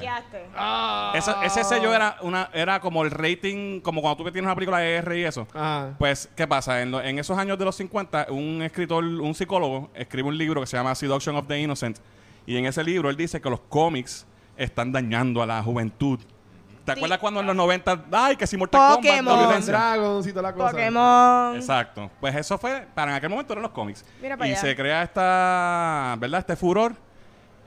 Ah. 0.56 1.14
Esa- 1.16 1.44
ese 1.44 1.64
sello 1.64 1.94
era 1.94 2.18
una 2.22 2.50
era 2.54 2.80
como 2.80 3.04
el 3.04 3.12
rating, 3.12 3.80
como 3.82 4.02
cuando 4.02 4.18
tú 4.24 4.32
tienes 4.32 4.44
una 4.44 4.56
película 4.56 4.80
de 4.80 4.96
R 4.98 5.20
y 5.20 5.24
eso. 5.24 5.48
Ah. 5.56 5.90
Pues, 5.98 6.30
¿qué 6.36 6.48
pasa? 6.48 6.82
En, 6.82 6.92
lo- 6.92 7.02
en 7.02 7.18
esos 7.20 7.38
años 7.38 7.58
de 7.58 7.66
los 7.66 7.76
50, 7.76 8.28
un 8.30 8.62
escritor, 8.62 9.04
un 9.04 9.34
psicólogo, 9.34 9.90
escribe 9.96 10.28
un 10.28 10.38
libro 10.38 10.62
que 10.62 10.68
se 10.68 10.78
llama 10.78 10.94
Seduction 10.96 11.36
of 11.36 11.48
the 11.48 11.60
Innocent. 11.60 11.98
Y 12.46 12.58
en 12.58 12.66
ese 12.66 12.84
libro 12.84 13.10
él 13.10 13.18
dice 13.18 13.42
que 13.42 13.50
los 13.50 13.60
cómics 13.62 14.26
están 14.58 14.92
dañando 14.92 15.42
a 15.42 15.46
la 15.46 15.62
juventud. 15.62 16.20
¿Te 16.88 16.94
acuerdas 16.94 17.20
cuando 17.20 17.42
en 17.42 17.48
los 17.48 17.56
90, 17.56 18.06
ay, 18.14 18.38
que 18.38 18.48
si 18.48 18.56
Mortal 18.56 18.80
Kombat, 18.96 19.04
la 19.04 19.12
Pokémon. 19.12 19.40
violencia? 19.40 19.74
Dragons 19.74 20.26
y 20.26 20.30
toda 20.30 20.42
la 20.44 20.54
cosa. 20.54 20.72
Pokémon. 20.72 21.56
Exacto. 21.58 22.10
Pues 22.22 22.34
eso 22.34 22.58
fue, 22.58 22.88
para 22.96 23.12
en 23.12 23.18
aquel 23.18 23.30
momento 23.30 23.52
eran 23.52 23.64
los 23.64 23.72
cómics. 23.74 24.06
Mira 24.22 24.38
para 24.38 24.48
y 24.48 24.52
allá. 24.54 24.62
se 24.62 24.74
crea 24.74 25.04
esta, 25.04 26.16
¿verdad? 26.18 26.40
Este 26.40 26.56
furor. 26.56 26.96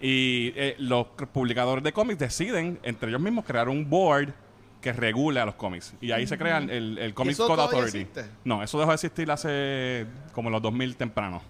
Y 0.01 0.55
eh, 0.57 0.75
los 0.79 1.07
publicadores 1.33 1.85
de 1.85 1.93
cómics 1.93 2.19
deciden, 2.19 2.79
entre 2.83 3.11
ellos 3.11 3.21
mismos, 3.21 3.45
crear 3.45 3.69
un 3.69 3.91
board 3.91 4.33
que 4.81 4.95
regule 4.95 5.39
a 5.39 5.45
los 5.45 5.55
cómics. 5.57 5.93
Y 6.01 6.13
ahí 6.13 6.27
se 6.27 6.39
crea 6.39 6.57
el, 6.57 6.97
el, 6.97 7.13
Comics 7.13 7.35
eso 7.35 7.47
Code 7.47 7.57
todavía 7.57 7.79
Authority. 7.81 7.99
existe? 7.99 8.25
No, 8.45 8.63
eso 8.63 8.79
dejó 8.79 8.91
de 8.93 8.95
existir 8.95 9.31
hace 9.31 10.07
como 10.33 10.49
los 10.49 10.63
2000 10.63 10.97
temprano. 10.97 11.43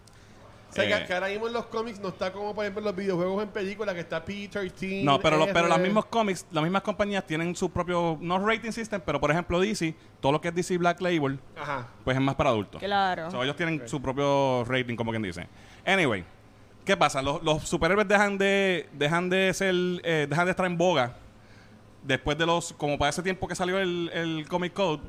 O 0.71 0.73
sea, 0.73 0.87
que- 0.87 0.95
Eh, 1.03 1.07
que, 1.07 1.13
ahora 1.15 1.29
mismo 1.29 1.49
en 1.49 1.53
los 1.53 1.67
cómics 1.67 1.99
no 2.01 2.09
está 2.09 2.33
como, 2.33 2.55
por 2.55 2.65
ejemplo, 2.65 2.81
en 2.81 2.85
los 2.87 2.97
videojuegos 2.97 3.43
en 3.43 3.49
películas, 3.51 3.95
que 3.95 4.01
está 4.01 4.25
P13. 4.25 5.03
No, 5.05 5.21
pero, 5.21 5.37
los, 5.37 5.49
pero 5.49 5.67
los 5.67 5.77
R. 5.77 5.83
mismos 5.85 6.07
cómics, 6.07 6.47
las 6.53 6.63
mismas 6.63 6.83
compañías 6.83 7.27
tienen 7.27 7.55
su 7.57 7.71
propio, 7.71 8.17
no 8.21 8.39
rating 8.47 8.71
system, 8.71 9.01
pero 9.05 9.21
por 9.21 9.31
ejemplo 9.31 9.59
DC, 9.61 9.95
todo 10.21 10.33
lo 10.33 10.41
que 10.41 10.49
es 10.49 10.55
DC 10.55 10.79
Black 10.79 11.01
Label, 11.01 11.39
Ajá. 11.61 11.89
pues 12.05 12.17
es 12.17 12.23
más 12.23 12.35
para 12.37 12.51
adultos. 12.51 12.81
Claro. 12.81 13.31
So, 13.31 13.43
ellos 13.43 13.57
tienen 13.57 13.87
su 13.89 14.01
propio 14.01 14.65
rating, 14.65 14.95
como 14.97 15.11
quien 15.11 15.23
dice. 15.23 15.49
Anyway, 15.85 16.25
¿qué 16.85 16.97
pasa? 16.97 17.21
Los, 17.21 17.43
los 17.43 17.69
superhéroes 17.69 18.07
dejan 18.07 18.39
de 18.39 18.89
dejan 18.93 19.29
de 19.29 19.53
ser 19.55 19.75
eh, 20.05 20.27
dejan 20.31 20.45
de 20.45 20.51
estar 20.53 20.67
en 20.67 20.79
boga 20.79 21.17
después 22.03 22.39
de 22.39 22.47
los 22.47 22.73
como 22.75 22.97
para 22.99 23.11
ese 23.11 23.23
tiempo 23.23 23.47
que 23.49 23.55
salió 23.55 23.79
el, 23.79 24.11
el 24.15 24.47
Comic 24.49 24.73
Code 24.73 25.03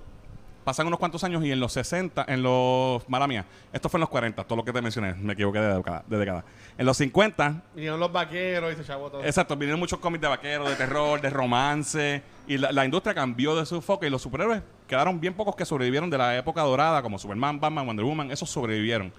pasan 0.63 0.87
unos 0.87 0.99
cuantos 0.99 1.23
años 1.23 1.43
y 1.43 1.51
en 1.51 1.59
los 1.59 1.73
60, 1.73 2.25
en 2.27 2.43
los, 2.43 3.07
mala 3.09 3.27
mía, 3.27 3.45
esto 3.73 3.89
fue 3.89 3.97
en 3.97 4.01
los 4.01 4.09
40, 4.09 4.43
todo 4.43 4.55
lo 4.57 4.65
que 4.65 4.71
te 4.71 4.81
mencioné, 4.81 5.13
me 5.13 5.33
equivoqué 5.33 5.59
de 5.59 5.75
década. 5.75 6.03
De 6.07 6.17
década. 6.17 6.45
En 6.77 6.85
los 6.85 6.97
50, 6.97 7.61
Vinieron 7.75 7.99
los 7.99 8.11
vaqueros 8.11 8.73
y 8.73 8.75
se 8.75 8.83
chavó 8.85 9.09
todo. 9.09 9.23
exacto, 9.23 9.55
vinieron 9.55 9.79
muchos 9.79 9.99
cómics 9.99 10.21
de 10.21 10.27
vaqueros, 10.27 10.69
de 10.69 10.75
terror, 10.75 11.19
de 11.21 11.29
romance, 11.29 12.21
y 12.47 12.57
la, 12.57 12.71
la 12.71 12.85
industria 12.85 13.13
cambió 13.13 13.55
de 13.55 13.65
su 13.65 13.81
foco 13.81 14.05
y 14.05 14.09
los 14.09 14.21
superhéroes 14.21 14.61
quedaron 14.87 15.19
bien 15.19 15.33
pocos 15.33 15.55
que 15.55 15.65
sobrevivieron 15.65 16.09
de 16.09 16.17
la 16.17 16.37
época 16.37 16.61
dorada, 16.61 17.01
como 17.01 17.17
Superman, 17.17 17.59
Batman, 17.59 17.85
Wonder 17.87 18.05
Woman, 18.05 18.31
esos 18.31 18.49
sobrevivieron. 18.49 19.11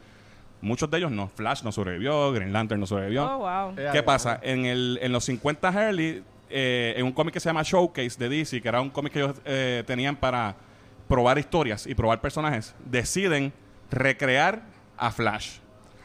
Muchos 0.60 0.88
de 0.90 0.98
ellos 0.98 1.10
no. 1.10 1.28
Flash 1.28 1.62
no 1.64 1.72
sobrevivió, 1.72 2.30
Green 2.32 2.52
Lantern 2.52 2.80
no 2.80 2.86
sobrevivió. 2.86 3.24
Oh, 3.24 3.38
wow. 3.38 3.74
Eh, 3.76 3.88
¿Qué 3.92 4.02
pasa? 4.02 4.38
En, 4.42 4.64
el, 4.64 4.98
en 5.02 5.10
los 5.10 5.24
50 5.24 5.72
early, 5.72 6.22
eh, 6.50 6.94
en 6.96 7.04
un 7.04 7.12
cómic 7.12 7.34
que 7.34 7.40
se 7.40 7.48
llama 7.48 7.62
Showcase 7.64 8.16
de 8.16 8.28
DC, 8.28 8.60
que 8.60 8.68
era 8.68 8.80
un 8.80 8.90
cómic 8.90 9.12
que 9.12 9.18
ellos 9.20 9.34
eh, 9.44 9.82
tenían 9.86 10.14
para 10.14 10.54
probar 11.12 11.36
historias 11.38 11.86
y 11.86 11.94
probar 11.94 12.22
personajes, 12.22 12.74
deciden 12.86 13.52
recrear 13.90 14.62
a 14.96 15.10
Flash. 15.10 15.58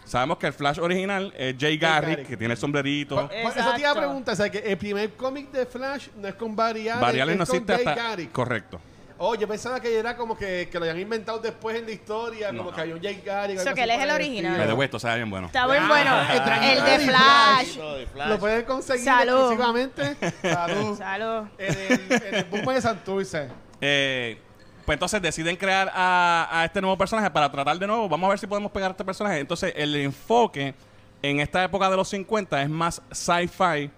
Sabemos 0.04 0.38
que 0.38 0.48
el 0.48 0.54
Flash 0.54 0.80
original 0.80 1.34
es 1.38 1.56
Jay 1.58 1.78
Garrick, 1.78 2.10
Garrick. 2.10 2.28
que 2.28 2.36
tiene 2.36 2.54
el 2.56 2.60
sombrerito. 2.60 3.16
Pues, 3.28 3.42
pues, 3.44 3.56
eso 3.58 3.74
te 3.74 3.80
iba 3.82 3.92
a 3.92 3.96
preguntar, 3.96 4.34
o 4.34 4.36
sea, 4.38 4.50
que 4.50 4.58
el 4.58 4.78
primer 4.78 5.12
cómic 5.14 5.50
de 5.52 5.66
Flash 5.66 6.10
no 6.18 6.28
es 6.28 6.36
con 6.36 6.54
Barry 6.58 6.90
Allen, 6.90 7.02
Barry 7.02 7.20
Allen 7.22 7.34
es 7.36 7.40
no 7.40 7.46
con 7.46 7.56
existe 7.56 7.74
Jay 7.74 7.86
hasta... 7.86 8.04
Garrick. 8.10 8.32
Correcto. 8.34 8.82
Oh, 9.20 9.34
yo 9.34 9.48
pensaba 9.48 9.80
que 9.80 9.98
era 9.98 10.16
como 10.18 10.38
que, 10.38 10.68
que 10.70 10.78
lo 10.78 10.84
habían 10.84 11.00
inventado 11.00 11.40
después 11.40 11.78
en 11.78 11.86
la 11.86 11.92
historia, 11.92 12.52
No, 12.52 12.58
como 12.60 12.70
no. 12.72 12.76
que 12.76 12.82
había 12.82 12.96
un 12.96 13.02
Jay 13.02 13.22
Garrick. 13.26 13.58
So 13.60 13.64
algo 13.70 13.76
que 13.76 13.84
él 13.84 13.90
es 13.92 14.04
el 14.04 14.12
original. 14.12 14.58
Me 14.58 14.68
de 14.68 14.86
esto 14.86 15.00
sea 15.00 15.16
bien 15.16 15.30
bueno. 15.30 15.48
Está 15.48 15.68
muy 15.68 15.78
Ah, 15.78 15.88
bueno. 15.88 16.22
el 16.64 16.78
El 16.78 16.84
de 16.84 17.00
Flash. 17.08 17.78
Lo 17.78 17.98
de 17.98 18.08
Flash. 18.08 18.30
Lo 18.30 18.40
pueden 18.40 18.66
conseguir 18.66 19.06
Salud. 19.06 19.34
exclusivamente 19.54 20.16
Salud. 20.42 20.98
Salud. 20.98 21.48
en 21.58 21.76
el, 21.78 22.24
en 22.24 22.36
el 22.36 22.44
Boom 22.44 22.66
de 22.76 22.82
Santurce. 22.82 23.48
Eh, 23.82 24.42
pues 24.88 24.96
entonces 24.96 25.22
deciden 25.22 25.58
crear 25.58 25.92
a, 25.94 26.48
a 26.50 26.64
este 26.64 26.80
nuevo 26.80 26.98
personaje 26.98 27.30
para 27.30 27.52
tratar 27.52 27.78
de 27.78 27.86
nuevo. 27.86 28.08
Vamos 28.08 28.28
a 28.28 28.30
ver 28.30 28.40
si 28.40 28.48
podemos 28.48 28.72
pegar 28.72 28.90
a 28.90 28.92
este 28.92 29.04
personaje. 29.04 29.38
Entonces, 29.38 29.74
el 29.76 29.94
enfoque 29.98 30.74
en 31.22 31.42
esta 31.42 31.62
época 31.62 31.90
de 31.90 31.98
los 31.98 32.08
50 32.08 32.62
es 32.62 32.70
más 32.70 33.02
sci-fi 33.12 33.92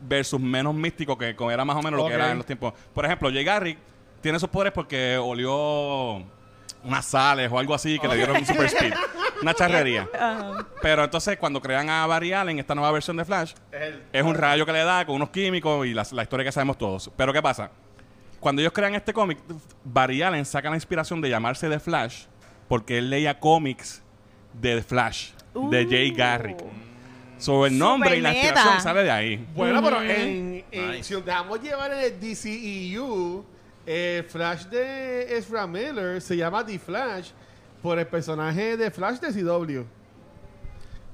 versus 0.00 0.40
menos 0.40 0.74
místico 0.74 1.18
que 1.18 1.36
como 1.36 1.50
era 1.50 1.62
más 1.62 1.76
o 1.76 1.82
menos 1.82 2.00
lo 2.00 2.08
que 2.08 2.14
era 2.14 2.30
en 2.30 2.38
los 2.38 2.46
tiempos. 2.46 2.72
Por 2.94 3.04
ejemplo, 3.04 3.28
Jay 3.30 3.44
Garrick 3.44 3.76
tiene 4.22 4.38
sus 4.38 4.48
poderes 4.48 4.72
porque 4.72 5.18
olió 5.18 6.24
unas 6.84 7.04
sales 7.04 7.52
o 7.52 7.58
algo 7.58 7.74
así 7.74 7.98
que 7.98 8.08
le 8.08 8.16
dieron 8.16 8.38
un 8.38 8.46
super 8.46 8.64
speed. 8.64 8.94
Una 9.42 9.52
charrería. 9.52 10.08
Pero 10.80 11.04
entonces, 11.04 11.36
cuando 11.36 11.60
crean 11.60 11.90
a 11.90 12.06
Barry 12.06 12.32
Allen, 12.32 12.58
esta 12.58 12.74
nueva 12.74 12.92
versión 12.92 13.18
de 13.18 13.26
Flash, 13.26 13.52
es 14.10 14.22
un 14.22 14.34
rayo 14.34 14.64
que 14.64 14.72
le 14.72 14.84
da 14.84 15.04
con 15.04 15.16
unos 15.16 15.28
químicos 15.28 15.86
y 15.86 15.92
la, 15.92 16.06
la 16.12 16.22
historia 16.22 16.44
que 16.44 16.52
sabemos 16.52 16.78
todos. 16.78 17.10
Pero 17.14 17.30
¿qué 17.30 17.42
pasa? 17.42 17.70
Cuando 18.40 18.62
ellos 18.62 18.72
crean 18.72 18.94
este 18.94 19.12
cómic, 19.12 19.38
Barry 19.84 20.22
Allen 20.22 20.44
saca 20.44 20.70
la 20.70 20.76
inspiración 20.76 21.20
de 21.20 21.28
llamarse 21.28 21.68
The 21.68 21.78
Flash 21.78 22.24
porque 22.68 22.98
él 22.98 23.10
leía 23.10 23.38
cómics 23.38 24.02
de 24.54 24.76
The 24.76 24.82
Flash, 24.82 25.30
de 25.70 25.86
Jay 25.88 26.10
Garrick. 26.12 26.58
Sobre 27.38 27.70
el 27.70 27.78
nombre 27.78 28.16
y 28.16 28.20
la 28.20 28.32
inspiración 28.34 28.80
sale 28.80 29.02
de 29.02 29.10
ahí. 29.10 29.46
Bueno, 29.54 29.82
pero 29.82 30.02
en, 30.02 30.64
en- 30.70 30.90
Nice. 30.92 31.04
si 31.04 31.14
nos 31.14 31.24
dejamos 31.24 31.60
llevar 31.62 31.92
en 31.92 31.98
el 32.00 32.20
DCEU, 32.20 33.44
el 33.86 34.24
Flash 34.24 34.66
de 34.66 35.36
Ezra 35.36 35.66
Miller 35.66 36.20
se 36.20 36.36
llama 36.36 36.64
The 36.64 36.78
Flash 36.78 37.30
por 37.82 37.98
el 37.98 38.06
personaje 38.06 38.76
de 38.76 38.90
Flash 38.90 39.18
de 39.20 39.32
CW. 39.32 39.84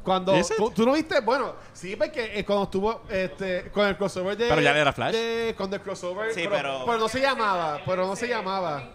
Cuando 0.07 0.33
tú, 0.57 0.71
tú 0.71 0.87
no 0.87 0.93
viste, 0.93 1.21
bueno, 1.21 1.55
sí, 1.75 1.97
porque 1.97 2.39
eh, 2.39 2.45
cuando 2.45 2.65
estuvo 2.65 3.03
este, 3.11 3.71
con 3.73 3.87
el 3.89 3.97
crossover 3.97 4.37
de. 4.37 4.49
Pero 4.49 4.61
ya 4.63 4.71
era 4.75 4.93
Flash. 4.93 5.13
de- 5.13 5.55
con 5.59 5.73
el 5.75 5.81
crossover. 5.81 6.33
Sí, 6.33 6.47
pero- 6.49 6.85
pero 6.87 6.99
no 6.99 7.09
se 7.09 7.21
llamaba, 7.21 7.81
pero 7.85 8.07
no 8.07 8.15
se 8.17 8.29
llamaba. 8.29 8.89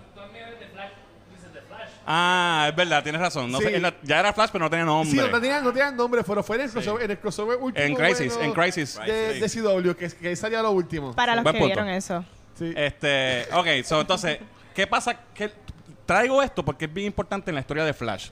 Ah, 2.05 2.65
es 2.69 2.75
verdad, 2.75 3.03
tienes 3.03 3.21
razón. 3.21 3.51
No 3.51 3.59
Sí. 3.59 3.65
sé, 3.65 3.81
ya 4.03 4.19
era 4.19 4.33
Flash, 4.33 4.49
pero 4.51 4.65
no 4.65 4.69
tenía 4.69 4.85
nombre. 4.85 5.11
Sí, 5.11 5.17
no 5.29 5.39
tenía, 5.39 5.61
no 5.61 5.71
tenía 5.71 5.91
nombre, 5.91 6.23
pero 6.23 6.41
fue 6.43 6.55
en 6.55 6.63
el 6.63 6.71
crossover, 6.71 7.03
en 7.03 7.11
el 7.11 7.19
crossover 7.19 7.57
último. 7.59 7.85
En 7.85 7.95
Crisis, 7.95 8.33
bueno 8.33 8.45
en 8.45 8.53
Crisis. 8.53 8.99
De, 9.05 9.39
de 9.39 9.49
CW, 9.49 9.93
que, 9.95 10.09
que 10.09 10.35
salía 10.35 10.61
lo 10.61 10.71
último. 10.71 11.13
Para 11.13 11.35
los 11.35 11.43
Buen 11.43 11.55
que 11.55 11.59
punto. 11.59 11.75
vieron 11.75 11.89
eso. 11.93 12.25
Sí. 12.57 12.73
Este, 12.75 13.47
ok, 13.53 13.67
so, 13.85 14.01
entonces, 14.01 14.39
¿qué 14.73 14.87
pasa? 14.87 15.15
Que 15.33 15.51
traigo 16.05 16.41
esto 16.41 16.65
porque 16.65 16.85
es 16.85 16.93
bien 16.93 17.07
importante 17.07 17.51
en 17.51 17.55
la 17.55 17.61
historia 17.61 17.85
de 17.85 17.93
Flash. 17.93 18.29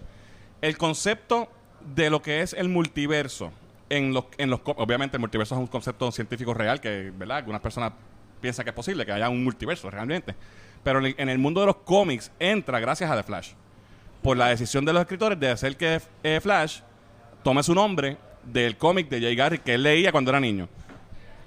El 0.61 0.75
concepto 0.77 1.47
de 1.95 2.09
lo 2.09 2.21
que 2.21 2.41
es 2.41 2.53
el 2.53 2.69
multiverso. 2.69 3.51
En 3.89 4.13
los, 4.13 4.25
en 4.37 4.53
obviamente 4.53 5.17
el 5.17 5.21
multiverso 5.21 5.55
es 5.55 5.61
un 5.61 5.67
concepto 5.67 6.11
científico 6.11 6.53
real 6.53 6.79
que, 6.79 7.11
¿verdad? 7.15 7.37
Algunas 7.37 7.61
personas 7.61 7.93
piensan 8.39 8.63
que 8.63 8.69
es 8.69 8.75
posible 8.75 9.05
que 9.05 9.11
haya 9.11 9.29
un 9.29 9.43
multiverso 9.43 9.89
realmente. 9.89 10.35
Pero 10.83 11.05
en 11.05 11.29
el 11.29 11.37
mundo 11.37 11.61
de 11.61 11.67
los 11.67 11.77
cómics 11.77 12.31
entra 12.39 12.79
gracias 12.79 13.09
a 13.09 13.15
The 13.15 13.23
Flash. 13.23 13.51
Por 14.21 14.37
la 14.37 14.47
decisión 14.47 14.85
de 14.85 14.93
los 14.93 15.01
escritores 15.01 15.39
de 15.39 15.49
hacer 15.49 15.75
que 15.75 16.01
eh, 16.23 16.39
Flash 16.41 16.81
tome 17.43 17.63
su 17.63 17.73
nombre 17.73 18.17
del 18.43 18.77
cómic 18.77 19.09
de 19.09 19.21
Jay 19.21 19.35
Garrick 19.35 19.63
que 19.63 19.73
él 19.73 19.83
leía 19.83 20.11
cuando 20.11 20.31
era 20.31 20.39
niño. 20.39 20.69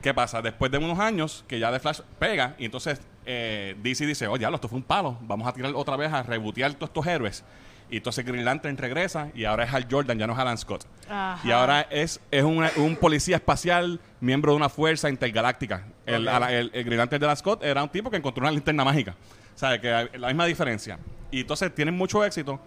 ¿Qué 0.03 0.13
pasa? 0.13 0.43
Después 0.43 0.71
de 0.73 0.79
unos 0.79 0.99
años 0.99 1.45
que 1.47 1.59
ya 1.59 1.71
The 1.71 1.79
Flash 1.79 2.01
pega 2.19 2.57
y 2.59 2.65
entonces 2.65 3.01
eh, 3.25 3.77
DC 3.83 4.05
dice, 4.05 4.27
oye, 4.27 4.41
diablo, 4.41 4.57
esto 4.57 4.69
fue 4.69 4.79
un 4.79 4.83
palo, 4.83 5.17
vamos 5.23 5.47
a 5.47 5.53
tirar 5.53 5.73
otra 5.75 5.97
vez 5.97 6.13
a 6.13 6.23
rebotear 6.23 6.75
todos 6.75 6.91
estos 6.91 7.07
héroes. 7.07 7.45
Y 7.93 7.99
entonces 7.99 8.25
Green 8.25 8.45
Lantern 8.45 8.77
regresa 8.79 9.29
y 9.35 9.45
ahora 9.45 9.65
es 9.65 9.73
Hal 9.73 9.87
Jordan, 9.89 10.19
ya 10.19 10.27
no 10.27 10.33
es 10.33 10.39
Alan 10.39 10.57
Scott. 10.57 10.87
Ajá. 11.09 11.47
Y 11.47 11.51
ahora 11.53 11.83
es, 11.91 12.21
es 12.31 12.43
una- 12.43 12.71
un 12.79 12.97
policía 12.97 13.37
espacial, 13.37 14.01
miembro 14.21 14.53
de 14.53 14.57
una 14.57 14.69
fuerza 14.71 15.11
intergaláctica. 15.11 15.85
El, 16.07 16.27
Ok. 16.27 16.35
Ala- 16.35 16.53
el- 16.53 16.71
el 16.73 16.85
Green 16.85 16.97
Lantern 16.97 17.21
de 17.21 17.27
Alan 17.27 17.37
Scott 17.37 17.63
era 17.63 17.83
un 17.83 17.91
tipo 17.91 18.11
que 18.11 18.17
encontró 18.17 18.43
una 18.43 18.51
linterna 18.51 18.83
mágica. 18.83 19.15
O 19.55 19.59
sea, 19.59 19.79
que 19.79 19.93
hay 19.93 20.09
la 20.19 20.29
misma 20.29 20.47
diferencia. 20.47 20.99
Y 21.31 21.41
entonces 21.43 21.75
tienen 21.75 21.95
mucho 21.97 22.25
éxito 22.25 22.59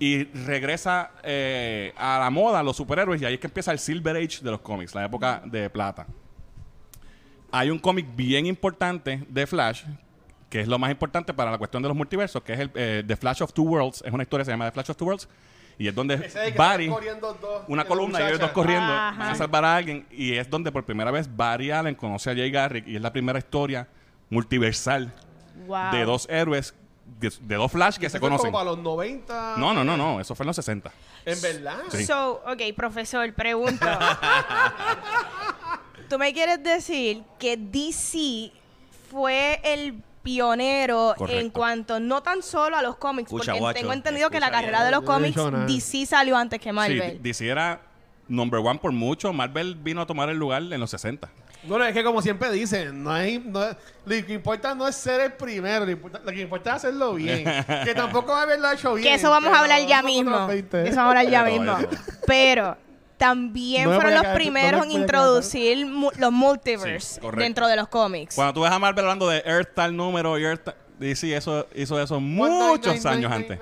y 0.00 0.24
regresa 0.24 1.12
eh, 1.22 1.92
a 1.96 2.18
la 2.18 2.28
moda 2.30 2.64
los 2.64 2.76
superhéroes 2.76 3.22
y 3.22 3.24
ahí 3.24 3.34
es 3.34 3.40
que 3.40 3.46
empieza 3.46 3.70
el 3.70 3.78
Silver 3.78 4.16
Age 4.16 4.40
de 4.42 4.50
los 4.50 4.60
cómics, 4.60 4.92
la 4.94 5.04
época 5.04 5.40
de 5.46 5.70
plata. 5.70 6.04
Hay 7.52 7.70
un 7.70 7.78
cómic 7.78 8.06
bien 8.16 8.46
importante 8.46 9.24
de 9.28 9.46
Flash, 9.46 9.84
que 10.52 10.60
es 10.60 10.68
lo 10.68 10.78
más 10.78 10.90
importante 10.90 11.32
para 11.32 11.50
la 11.50 11.56
cuestión 11.56 11.82
de 11.82 11.88
los 11.88 11.96
multiversos, 11.96 12.42
que 12.42 12.52
es 12.52 12.60
el 12.60 12.70
eh, 12.74 13.02
The 13.06 13.16
Flash 13.16 13.42
of 13.42 13.54
Two 13.54 13.62
Worlds. 13.64 14.02
Es 14.04 14.12
una 14.12 14.22
historia 14.22 14.42
que 14.42 14.44
se 14.44 14.50
llama 14.50 14.66
The 14.66 14.72
Flash 14.72 14.90
of 14.90 14.98
Two 14.98 15.06
Worlds. 15.06 15.26
Y 15.78 15.88
es 15.88 15.94
donde 15.94 16.16
Ese 16.16 16.26
es 16.26 16.36
el 16.36 16.52
que 16.52 16.58
Barry, 16.58 16.84
están 16.84 16.94
corriendo 16.94 17.32
dos, 17.40 17.62
una 17.68 17.86
columna 17.86 18.20
y 18.20 18.24
ellos 18.24 18.38
dos 18.38 18.50
corriendo, 18.50 18.92
Ajá. 18.92 19.18
van 19.18 19.28
a 19.30 19.34
salvar 19.34 19.64
a 19.64 19.76
alguien. 19.76 20.06
Y 20.10 20.34
es 20.34 20.50
donde 20.50 20.70
por 20.70 20.84
primera 20.84 21.10
vez 21.10 21.26
Barry 21.34 21.70
Allen 21.70 21.94
conoce 21.94 22.30
a 22.30 22.34
Jay 22.34 22.50
Garrick 22.50 22.86
y 22.86 22.96
es 22.96 23.00
la 23.00 23.10
primera 23.10 23.38
historia 23.38 23.88
multiversal 24.28 25.10
Wow. 25.66 25.92
de 25.92 26.04
dos 26.04 26.28
héroes, 26.28 26.74
de, 27.18 27.32
de 27.40 27.54
dos 27.54 27.72
Flash 27.72 27.96
que 27.96 28.10
se 28.10 28.20
conocen. 28.20 28.52
como 28.52 28.58
para 28.58 28.72
los 28.72 28.78
90. 28.80 29.54
No, 29.56 29.72
no, 29.72 29.82
no, 29.84 29.96
no, 29.96 30.20
eso 30.20 30.34
fue 30.34 30.44
en 30.44 30.48
los 30.48 30.56
60. 30.56 30.92
En 31.24 31.40
verdad. 31.40 31.78
Sí. 31.90 32.04
So, 32.04 32.42
ok, 32.46 32.60
profesor, 32.76 33.32
pregunto. 33.32 33.86
¿Tú 36.10 36.18
me 36.18 36.34
quieres 36.34 36.62
decir 36.62 37.22
que 37.38 37.56
DC 37.56 38.52
fue 39.10 39.58
el 39.64 40.02
pionero 40.22 41.14
Correcto. 41.16 41.40
en 41.40 41.50
cuanto 41.50 42.00
no 42.00 42.22
tan 42.22 42.42
solo 42.42 42.76
a 42.76 42.82
los 42.82 42.96
cómics? 42.96 43.28
Escucha, 43.28 43.52
porque 43.52 43.60
guacho, 43.60 43.80
tengo 43.80 43.92
entendido 43.92 44.30
que 44.30 44.40
la 44.40 44.50
carrera 44.50 44.84
de 44.84 44.90
los 44.90 45.02
no 45.02 45.24
he 45.24 45.32
cómics. 45.32 45.66
DC 45.66 46.06
salió 46.06 46.36
antes 46.36 46.60
que 46.60 46.70
Sí, 46.70 46.74
Marvel. 46.74 47.22
DC 47.22 47.48
era 47.48 47.80
number 48.28 48.60
one 48.60 48.78
por 48.78 48.92
mucho. 48.92 49.32
Marvel 49.32 49.74
vino 49.74 50.00
a 50.00 50.06
tomar 50.06 50.28
el 50.28 50.36
lugar 50.38 50.62
en 50.62 50.80
los 50.80 50.90
60. 50.90 51.28
Bueno, 51.64 51.84
es 51.84 51.92
que 51.94 52.02
como 52.02 52.20
siempre 52.22 52.50
dicen, 52.50 53.04
no 53.04 53.12
hay, 53.12 53.38
no, 53.38 53.60
lo 53.60 53.76
que 54.26 54.32
importa 54.32 54.74
no 54.74 54.88
es 54.88 54.96
ser 54.96 55.20
el 55.20 55.32
primero, 55.34 55.84
lo, 55.84 55.92
importa- 55.92 56.20
lo 56.24 56.32
que 56.32 56.40
importa 56.40 56.70
es 56.70 56.76
hacerlo 56.76 57.14
bien. 57.14 57.44
que 57.84 57.94
tampoco 57.94 58.32
va 58.32 58.40
a 58.40 58.42
haberlo 58.42 58.68
hecho 58.72 58.94
bien. 58.94 59.06
que 59.06 59.14
eso 59.14 59.30
vamos 59.30 59.52
a 59.54 59.60
hablar 59.60 59.86
ya 59.86 60.02
mismo. 60.02 60.34
unos 60.36 60.48
20. 60.48 60.76
De 60.78 60.88
eso 60.88 60.96
vamos 60.96 61.14
a 61.14 61.18
hablar 61.20 61.32
ya 61.32 61.44
mismo. 61.44 61.76
Pero 62.26 62.76
también 63.22 63.88
No 63.88 63.94
fueron 64.00 64.18
a 64.18 64.22
los 64.24 64.34
primeros 64.34 64.78
no 64.80 64.84
en 64.84 64.90
a 64.98 65.00
introducir 65.00 65.86
mu- 65.86 66.10
los 66.18 66.32
multiverse 66.32 67.20
Sí, 67.20 67.26
dentro 67.36 67.68
de 67.68 67.76
los 67.76 67.88
cómics. 67.88 68.34
Cuando 68.34 68.52
tú 68.54 68.60
ves 68.62 68.72
a 68.72 68.78
Marvel 68.78 69.04
hablando 69.04 69.28
de 69.28 69.38
Earth 69.46 69.70
tal 69.74 69.96
número 69.96 70.38
y 70.38 70.42
Earth 70.44 70.64
tal- 70.64 70.74
DC 70.98 71.36
eso, 71.36 71.66
hizo 71.74 72.00
eso 72.00 72.20
muchos 72.20 73.04
años 73.06 73.30
antes. 73.32 73.58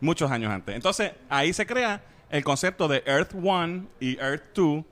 Muchos 0.00 0.30
años 0.30 0.52
antes. 0.52 0.74
Entonces, 0.74 1.12
ahí 1.28 1.52
se 1.52 1.66
crea 1.66 2.00
el 2.30 2.44
concepto 2.44 2.88
de 2.88 3.02
Earth 3.06 3.32
1 3.34 3.86
y 4.00 4.16
Earth 4.18 4.44
2 4.54 4.84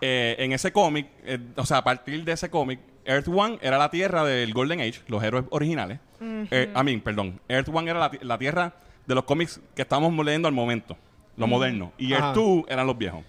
eh, 0.00 0.36
en 0.38 0.52
ese 0.52 0.72
cómic. 0.72 1.08
eh, 1.24 1.38
o 1.56 1.64
sea, 1.66 1.78
a 1.78 1.84
partir 1.84 2.24
de 2.24 2.32
ese 2.32 2.50
cómic, 2.50 2.80
Earth 3.04 3.28
1 3.28 3.58
era 3.62 3.78
la 3.78 3.90
tierra 3.90 4.24
del 4.24 4.52
Golden 4.52 4.80
Age, 4.80 5.00
los 5.08 5.22
héroes 5.22 5.44
originales. 5.50 5.98
Eh, 6.20 6.70
I 6.76 6.82
mean, 6.84 7.00
perdón. 7.00 7.40
Earth 7.48 7.68
1 7.68 7.90
era 7.90 7.98
la, 7.98 8.10
la 8.22 8.38
tierra 8.38 8.74
de 9.06 9.14
los 9.14 9.24
cómics 9.24 9.60
que 9.74 9.82
estamos 9.82 10.12
leyendo 10.24 10.46
al 10.48 10.54
momento, 10.54 10.96
los 11.40 11.48
modernos. 11.48 11.90
Y 11.98 12.12
Ajá. 12.12 12.26
Earth 12.28 12.36
2 12.36 12.64
eran 12.68 12.86
los 12.86 12.96
viejos. 12.98 13.24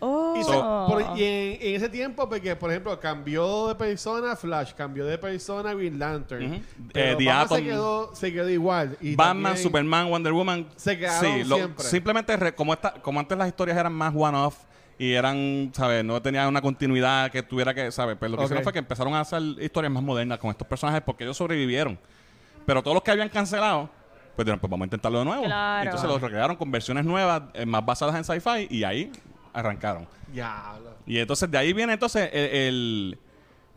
Oh. 0.00 0.34
Y, 0.38 0.44
se- 0.44 0.52
por- 0.52 1.18
y 1.18 1.24
en, 1.24 1.58
en 1.62 1.74
ese 1.76 1.88
tiempo, 1.88 2.28
porque 2.28 2.54
por 2.56 2.70
ejemplo, 2.70 2.98
cambió 3.00 3.68
de 3.68 3.74
persona 3.74 4.36
Flash, 4.36 4.72
cambió 4.74 5.06
de 5.06 5.16
persona 5.16 5.72
Green 5.72 5.98
Lantern. 5.98 6.44
Ujú. 6.52 6.62
Pero 6.92 7.12
Eh, 7.12 7.16
The 7.16 7.24
Batman 7.26 7.58
se 7.58 7.64
quedó, 7.64 8.14
se 8.14 8.32
quedó 8.32 8.50
igual. 8.50 8.98
Y 9.00 9.14
Batman, 9.16 9.44
también- 9.44 9.62
Superman, 9.62 10.10
Wonder 10.10 10.32
Woman. 10.34 10.66
Se 10.76 10.98
quedaron 10.98 11.32
sí, 11.32 11.44
lo- 11.44 11.56
siempre. 11.56 11.84
simplemente 11.86 12.36
re- 12.36 12.54
como, 12.54 12.74
esta, 12.74 12.92
como 13.00 13.18
antes 13.18 13.38
las 13.38 13.48
historias 13.48 13.78
eran 13.78 13.94
más 13.94 14.12
one-off 14.14 14.56
y 14.98 15.12
eran, 15.12 15.70
¿sabes? 15.74 16.04
No 16.04 16.20
tenían 16.20 16.48
una 16.48 16.60
continuidad 16.60 17.30
que 17.30 17.42
tuviera 17.42 17.72
que, 17.72 17.90
¿sabes? 17.90 18.16
Pues 18.18 18.30
lo 18.30 18.36
que 18.36 18.42
Ok. 18.42 18.46
hicieron 18.48 18.62
fue 18.64 18.72
que 18.74 18.78
empezaron 18.80 19.14
a 19.14 19.20
hacer 19.20 19.40
historias 19.60 19.90
más 19.92 20.02
modernas 20.02 20.38
con 20.38 20.50
estos 20.50 20.66
personajes 20.68 21.00
porque 21.06 21.24
ellos 21.24 21.36
sobrevivieron. 21.36 21.98
Pero 22.66 22.82
todos 22.82 22.94
los 22.94 23.02
que 23.02 23.10
habían 23.10 23.28
cancelado, 23.30 23.88
pues 24.36 24.44
dijeron, 24.46 24.58
pues 24.60 24.70
vamos 24.70 24.84
a 24.84 24.86
intentarlo 24.86 25.18
de 25.20 25.24
nuevo. 25.24 25.44
Claro. 25.44 25.84
Entonces 25.84 26.08
los 26.08 26.20
recrearon 26.20 26.56
con 26.56 26.70
versiones 26.70 27.04
nuevas, 27.04 27.42
eh, 27.54 27.64
más 27.66 27.84
basadas 27.84 28.14
en 28.16 28.24
sci-fi, 28.24 28.66
y 28.70 28.84
ahí 28.84 29.12
arrancaron. 29.52 30.06
Diablo. 30.32 30.90
Y 31.06 31.18
entonces 31.18 31.50
de 31.50 31.58
ahí 31.58 31.72
viene 31.72 31.92
entonces 31.92 32.28
el, 32.32 33.18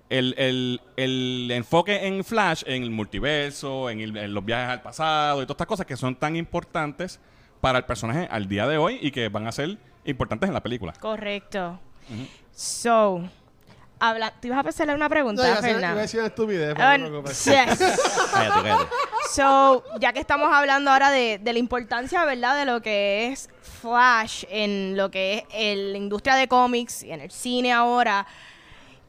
el, 0.10 0.36
el, 0.36 0.36
el- 0.38 0.82
el 0.96 1.52
enfoque 1.52 2.08
en 2.08 2.24
Flash, 2.24 2.64
en 2.66 2.84
el 2.84 2.90
multiverso, 2.92 3.90
en, 3.90 4.00
el- 4.02 4.18
en 4.18 4.34
los 4.34 4.44
viajes 4.44 4.70
al 4.70 4.82
pasado 4.82 5.42
y 5.42 5.46
todas 5.46 5.56
estas 5.56 5.68
cosas 5.68 5.86
que 5.86 5.96
son 5.98 6.16
tan 6.16 6.36
importantes 6.36 7.20
para 7.62 7.80
el 7.80 7.86
personaje 7.86 8.28
al 8.32 8.48
día 8.48 8.66
de 8.68 8.78
hoy 8.78 8.98
y 9.02 9.12
que 9.12 9.30
van 9.30 9.46
a 9.48 9.52
ser 9.52 9.78
importantes 10.06 10.48
en 10.48 10.54
la 10.54 10.62
película. 10.64 10.94
Correcto. 11.00 11.80
So, 12.56 13.22
habla, 14.00 14.32
¿te 14.40 14.48
ibas 14.48 14.66
a 14.66 14.70
hacerle 14.70 14.96
una 14.96 15.06
No, 15.06 15.10
pregunta, 15.10 15.44
a 15.44 15.62
decir- 15.62 15.78
iba 15.80 15.90
a 15.90 15.96
decir 15.96 16.20
una 16.22 16.28
estupidez. 16.30 16.74
pero 16.76 17.10
no 17.10 17.24
yes. 17.26 17.44
Cállate, 17.46 17.86
cállate. 18.64 18.86
So, 19.30 19.84
ya 20.00 20.14
que 20.14 20.20
estamos 20.20 20.50
hablando 20.52 20.90
ahora 20.90 21.12
de, 21.12 21.40
de 21.40 21.54
la 21.54 21.60
importancia, 21.60 22.24
¿verdad? 22.26 22.58
De 22.58 22.66
lo 22.66 22.82
que 22.82 23.28
es 23.28 23.50
Flash 23.62 24.46
en 24.50 24.96
lo 24.96 25.12
que 25.12 25.46
es 25.54 25.78
la 25.78 25.98
industria 25.98 26.36
de 26.36 26.48
cómics 26.48 27.04
y 27.04 27.12
en 27.12 27.22
el 27.22 27.32
cine 27.32 27.74
ahora, 27.74 28.26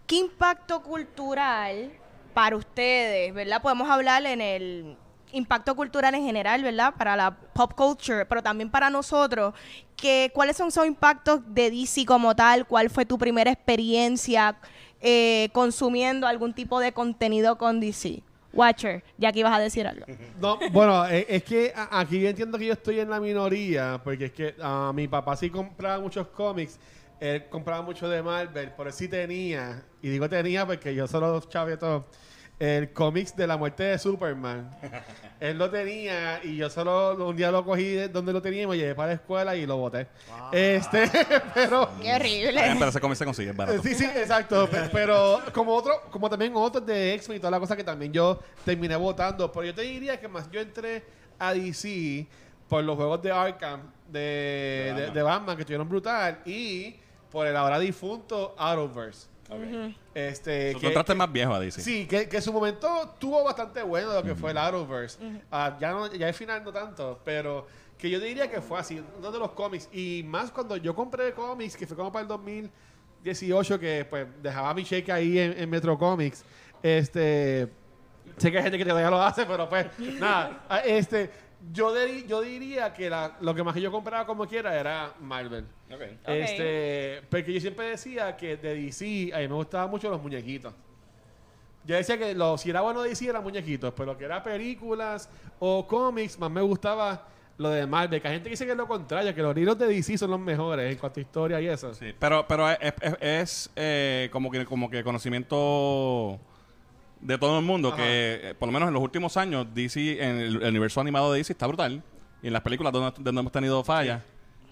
¿qué 0.06 0.16
impacto 0.16 0.82
cultural 0.82 1.92
para 2.34 2.56
ustedes, 2.56 3.32
¿verdad? 3.32 3.62
Podemos 3.62 3.88
hablar 3.88 4.24
en 4.26 4.40
el 4.40 4.96
impacto 5.32 5.74
cultural 5.74 6.14
en 6.14 6.24
general, 6.24 6.62
¿verdad? 6.62 6.94
Para 6.96 7.16
la 7.16 7.30
pop 7.30 7.72
culture, 7.74 8.26
pero 8.26 8.42
también 8.42 8.70
para 8.70 8.90
nosotros, 8.90 9.54
que, 9.96 10.30
¿cuáles 10.34 10.56
son 10.56 10.68
esos 10.68 10.86
impactos 10.86 11.40
de 11.46 11.70
DC 11.70 12.04
como 12.06 12.34
tal? 12.34 12.66
¿Cuál 12.66 12.90
fue 12.90 13.04
tu 13.04 13.18
primera 13.18 13.50
experiencia 13.50 14.56
eh, 15.00 15.48
consumiendo 15.52 16.26
algún 16.26 16.54
tipo 16.54 16.80
de 16.80 16.92
contenido 16.92 17.58
con 17.58 17.80
DC? 17.80 18.22
Watcher, 18.52 19.02
ya 19.16 19.32
que 19.32 19.40
ibas 19.40 19.52
a 19.52 19.58
decir 19.58 19.86
algo. 19.86 20.06
No, 20.40 20.58
bueno, 20.70 21.06
eh, 21.06 21.26
es 21.28 21.42
que 21.42 21.72
aquí 21.74 22.20
yo 22.20 22.28
entiendo 22.28 22.58
que 22.58 22.66
yo 22.66 22.72
estoy 22.72 23.00
en 23.00 23.10
la 23.10 23.20
minoría, 23.20 24.00
porque 24.02 24.26
es 24.26 24.32
que 24.32 24.54
ah, 24.60 24.92
mi 24.94 25.08
papá 25.08 25.36
sí 25.36 25.50
compraba 25.50 26.00
muchos 26.00 26.28
cómics, 26.28 26.78
él 27.20 27.48
compraba 27.48 27.82
mucho 27.82 28.08
de 28.08 28.22
Marvel, 28.22 28.70
por 28.70 28.86
eso 28.86 28.98
sí 28.98 29.08
tenía, 29.08 29.82
y 30.00 30.08
digo 30.08 30.28
tenía 30.28 30.64
porque 30.64 30.94
yo 30.94 31.06
solo 31.08 31.40
chavé 31.40 31.76
todo, 31.76 32.06
el 32.58 32.92
cómics 32.92 33.36
de 33.36 33.46
la 33.46 33.56
muerte 33.56 33.84
de 33.84 33.98
Superman. 33.98 34.68
él 35.40 35.56
lo 35.56 35.70
tenía 35.70 36.40
y 36.42 36.56
yo 36.56 36.68
solo 36.68 37.14
un 37.28 37.36
día 37.36 37.50
lo 37.52 37.64
cogí 37.64 37.84
de 37.84 38.08
donde 38.08 38.32
lo 38.32 38.42
tenía 38.42 38.62
y 38.62 38.66
me 38.66 38.76
llevé 38.76 38.94
para 38.94 39.08
la 39.08 39.14
escuela 39.14 39.54
y 39.56 39.64
lo 39.66 39.76
boté. 39.76 40.08
Este, 40.52 41.08
pero... 41.54 41.88
Qué 42.02 42.14
horrible. 42.14 42.60
Pero 42.78 42.88
ese 42.88 43.00
cómic 43.00 43.16
se 43.16 43.24
consigue, 43.24 43.50
es 43.50 43.56
barato. 43.56 43.82
Sí, 43.82 43.94
sí, 43.94 44.04
exacto. 44.04 44.66
Pe- 44.70 44.88
Pero 44.92 45.40
como 45.52 45.74
otro, 45.74 46.02
como 46.10 46.28
también 46.28 46.52
otros 46.56 46.84
de 46.84 47.14
X-Men 47.14 47.36
y 47.36 47.40
toda 47.40 47.52
la 47.52 47.60
cosa 47.60 47.76
que 47.76 47.84
también 47.84 48.12
yo 48.12 48.40
terminé 48.64 48.96
votando. 48.96 49.50
Pero 49.52 49.64
yo 49.66 49.74
te 49.74 49.82
diría 49.82 50.18
que 50.18 50.26
más 50.26 50.50
yo 50.50 50.60
entré 50.60 51.04
a 51.38 51.54
DC 51.54 52.26
por 52.68 52.82
los 52.82 52.96
juegos 52.96 53.22
de 53.22 53.30
Arkham 53.30 53.82
de, 54.08 54.92
de, 54.96 55.10
de 55.12 55.22
Batman, 55.22 55.54
que 55.56 55.62
estuvieron 55.62 55.88
brutal. 55.88 56.40
Y 56.44 56.96
por 57.30 57.46
el 57.46 57.56
ahora 57.56 57.78
difunto 57.78 58.54
Arrowverse. 58.58 59.28
Este, 60.14 60.72
Tú 60.74 60.80
que- 60.80 60.86
entraste 60.88 61.14
más 61.14 61.32
viejo 61.32 61.54
a 61.54 61.60
DC. 61.60 61.80
Sí, 61.80 62.06
que, 62.06 62.28
que 62.28 62.36
en 62.36 62.42
su 62.42 62.52
momento 62.52 63.14
tuvo 63.18 63.42
bastante 63.44 63.82
bueno 63.82 64.12
lo 64.12 64.22
que 64.22 64.34
fue 64.34 64.50
el 64.50 64.58
Arrowverse. 64.58 65.18
Ah, 65.50 65.76
ya, 65.80 65.92
no, 65.92 66.12
ya 66.12 66.26
al 66.28 66.34
final 66.34 66.62
no 66.64 66.72
tanto, 66.72 67.18
pero 67.24 67.66
que 67.96 68.10
yo 68.10 68.20
diría 68.20 68.50
que 68.50 68.60
fue 68.60 68.78
así, 68.78 69.02
uno 69.18 69.32
de 69.32 69.38
los 69.38 69.52
cómics. 69.52 69.88
Y 69.92 70.22
más 70.26 70.50
cuando 70.50 70.76
yo 70.76 70.94
compré 70.94 71.32
cómics, 71.32 71.76
que 71.76 71.86
fue 71.86 71.96
como 71.96 72.12
para 72.12 72.22
el 72.22 72.28
2018, 72.28 73.78
que 73.80 74.06
pues 74.08 74.26
dejaba 74.42 74.74
mi 74.74 74.84
cheque 74.84 75.10
ahí 75.10 75.38
en, 75.38 75.58
en 75.58 75.70
Metro 75.70 75.96
Comics. 75.98 76.44
Este, 76.82 77.68
sé 78.36 78.50
que 78.52 78.58
hay 78.58 78.62
gente 78.64 78.78
que 78.78 78.84
todavía 78.84 79.10
lo 79.10 79.20
hace, 79.22 79.46
pero 79.46 79.68
pues 79.68 79.86
nada. 80.20 80.64
Ah, 80.68 80.78
Este, 80.80 81.30
yo, 81.72 81.94
di- 81.94 82.24
yo 82.26 82.40
diría 82.40 82.92
que 82.92 83.10
la- 83.10 83.36
lo 83.40 83.54
que 83.54 83.62
más 83.62 83.74
que 83.74 83.80
yo 83.80 83.90
compraba 83.90 84.26
como 84.26 84.46
quiera 84.46 84.78
era 84.78 85.12
Marvel. 85.20 85.64
Este, 86.26 87.22
porque 87.30 87.52
yo 87.52 87.60
siempre 87.60 87.86
decía 87.86 88.36
que 88.36 88.56
de 88.56 88.74
DC 88.74 89.30
a 89.34 89.38
mí 89.38 89.48
me 89.48 89.54
gustaban 89.54 89.90
mucho 89.90 90.08
los 90.10 90.20
muñequitos. 90.22 90.72
Yo 91.84 91.96
decía 91.96 92.18
que 92.18 92.34
lo, 92.34 92.58
si 92.58 92.68
era 92.70 92.82
bueno 92.82 93.02
DC 93.02 93.26
eran 93.28 93.42
muñequitos, 93.42 93.92
pero 93.96 94.12
lo 94.12 94.18
que 94.18 94.24
era 94.24 94.42
películas 94.42 95.30
o 95.58 95.86
cómics, 95.86 96.38
más 96.38 96.50
me 96.50 96.60
gustaba 96.60 97.26
lo 97.56 97.70
de 97.70 97.86
Marvel. 97.86 98.20
Que 98.20 98.28
hay 98.28 98.34
gente 98.34 98.44
que 98.44 98.50
dice 98.50 98.66
que 98.66 98.72
es 98.72 98.76
lo 98.76 98.86
contrario, 98.86 99.34
que 99.34 99.40
los 99.42 99.54
libros 99.56 99.78
de 99.78 99.86
DC 99.86 100.18
son 100.18 100.30
los 100.30 100.38
mejores 100.40 100.92
en 100.92 100.98
cuanto 100.98 101.18
a 101.18 101.22
historia 101.22 101.60
y 101.62 101.66
eso. 101.68 101.94
Sí, 101.94 102.12
pero, 102.18 102.46
pero 102.46 102.70
es, 102.70 102.78
es- 103.00 103.16
es, 103.20 103.70
eh, 103.74 104.28
como, 104.30 104.50
que, 104.50 104.64
como 104.66 104.90
que 104.90 105.02
conocimiento 105.02 106.38
de 107.20 107.38
todo 107.38 107.58
el 107.58 107.64
mundo 107.64 107.88
Ajá. 107.88 107.96
que, 107.98 108.40
eh, 108.50 108.54
por 108.54 108.68
lo 108.68 108.72
menos 108.72 108.88
en 108.88 108.94
los 108.94 109.02
últimos 109.02 109.36
años, 109.36 109.66
DC, 109.74 110.22
en 110.22 110.36
el, 110.38 110.62
el 110.62 110.68
universo 110.70 111.00
animado 111.00 111.32
de 111.32 111.38
DC 111.38 111.52
está 111.52 111.66
brutal. 111.66 112.02
Y 112.42 112.46
en 112.48 112.52
las 112.52 112.62
películas 112.62 112.92
donde, 112.92 113.12
donde 113.18 113.40
hemos 113.40 113.52
tenido 113.52 113.82
fallas. 113.82 114.22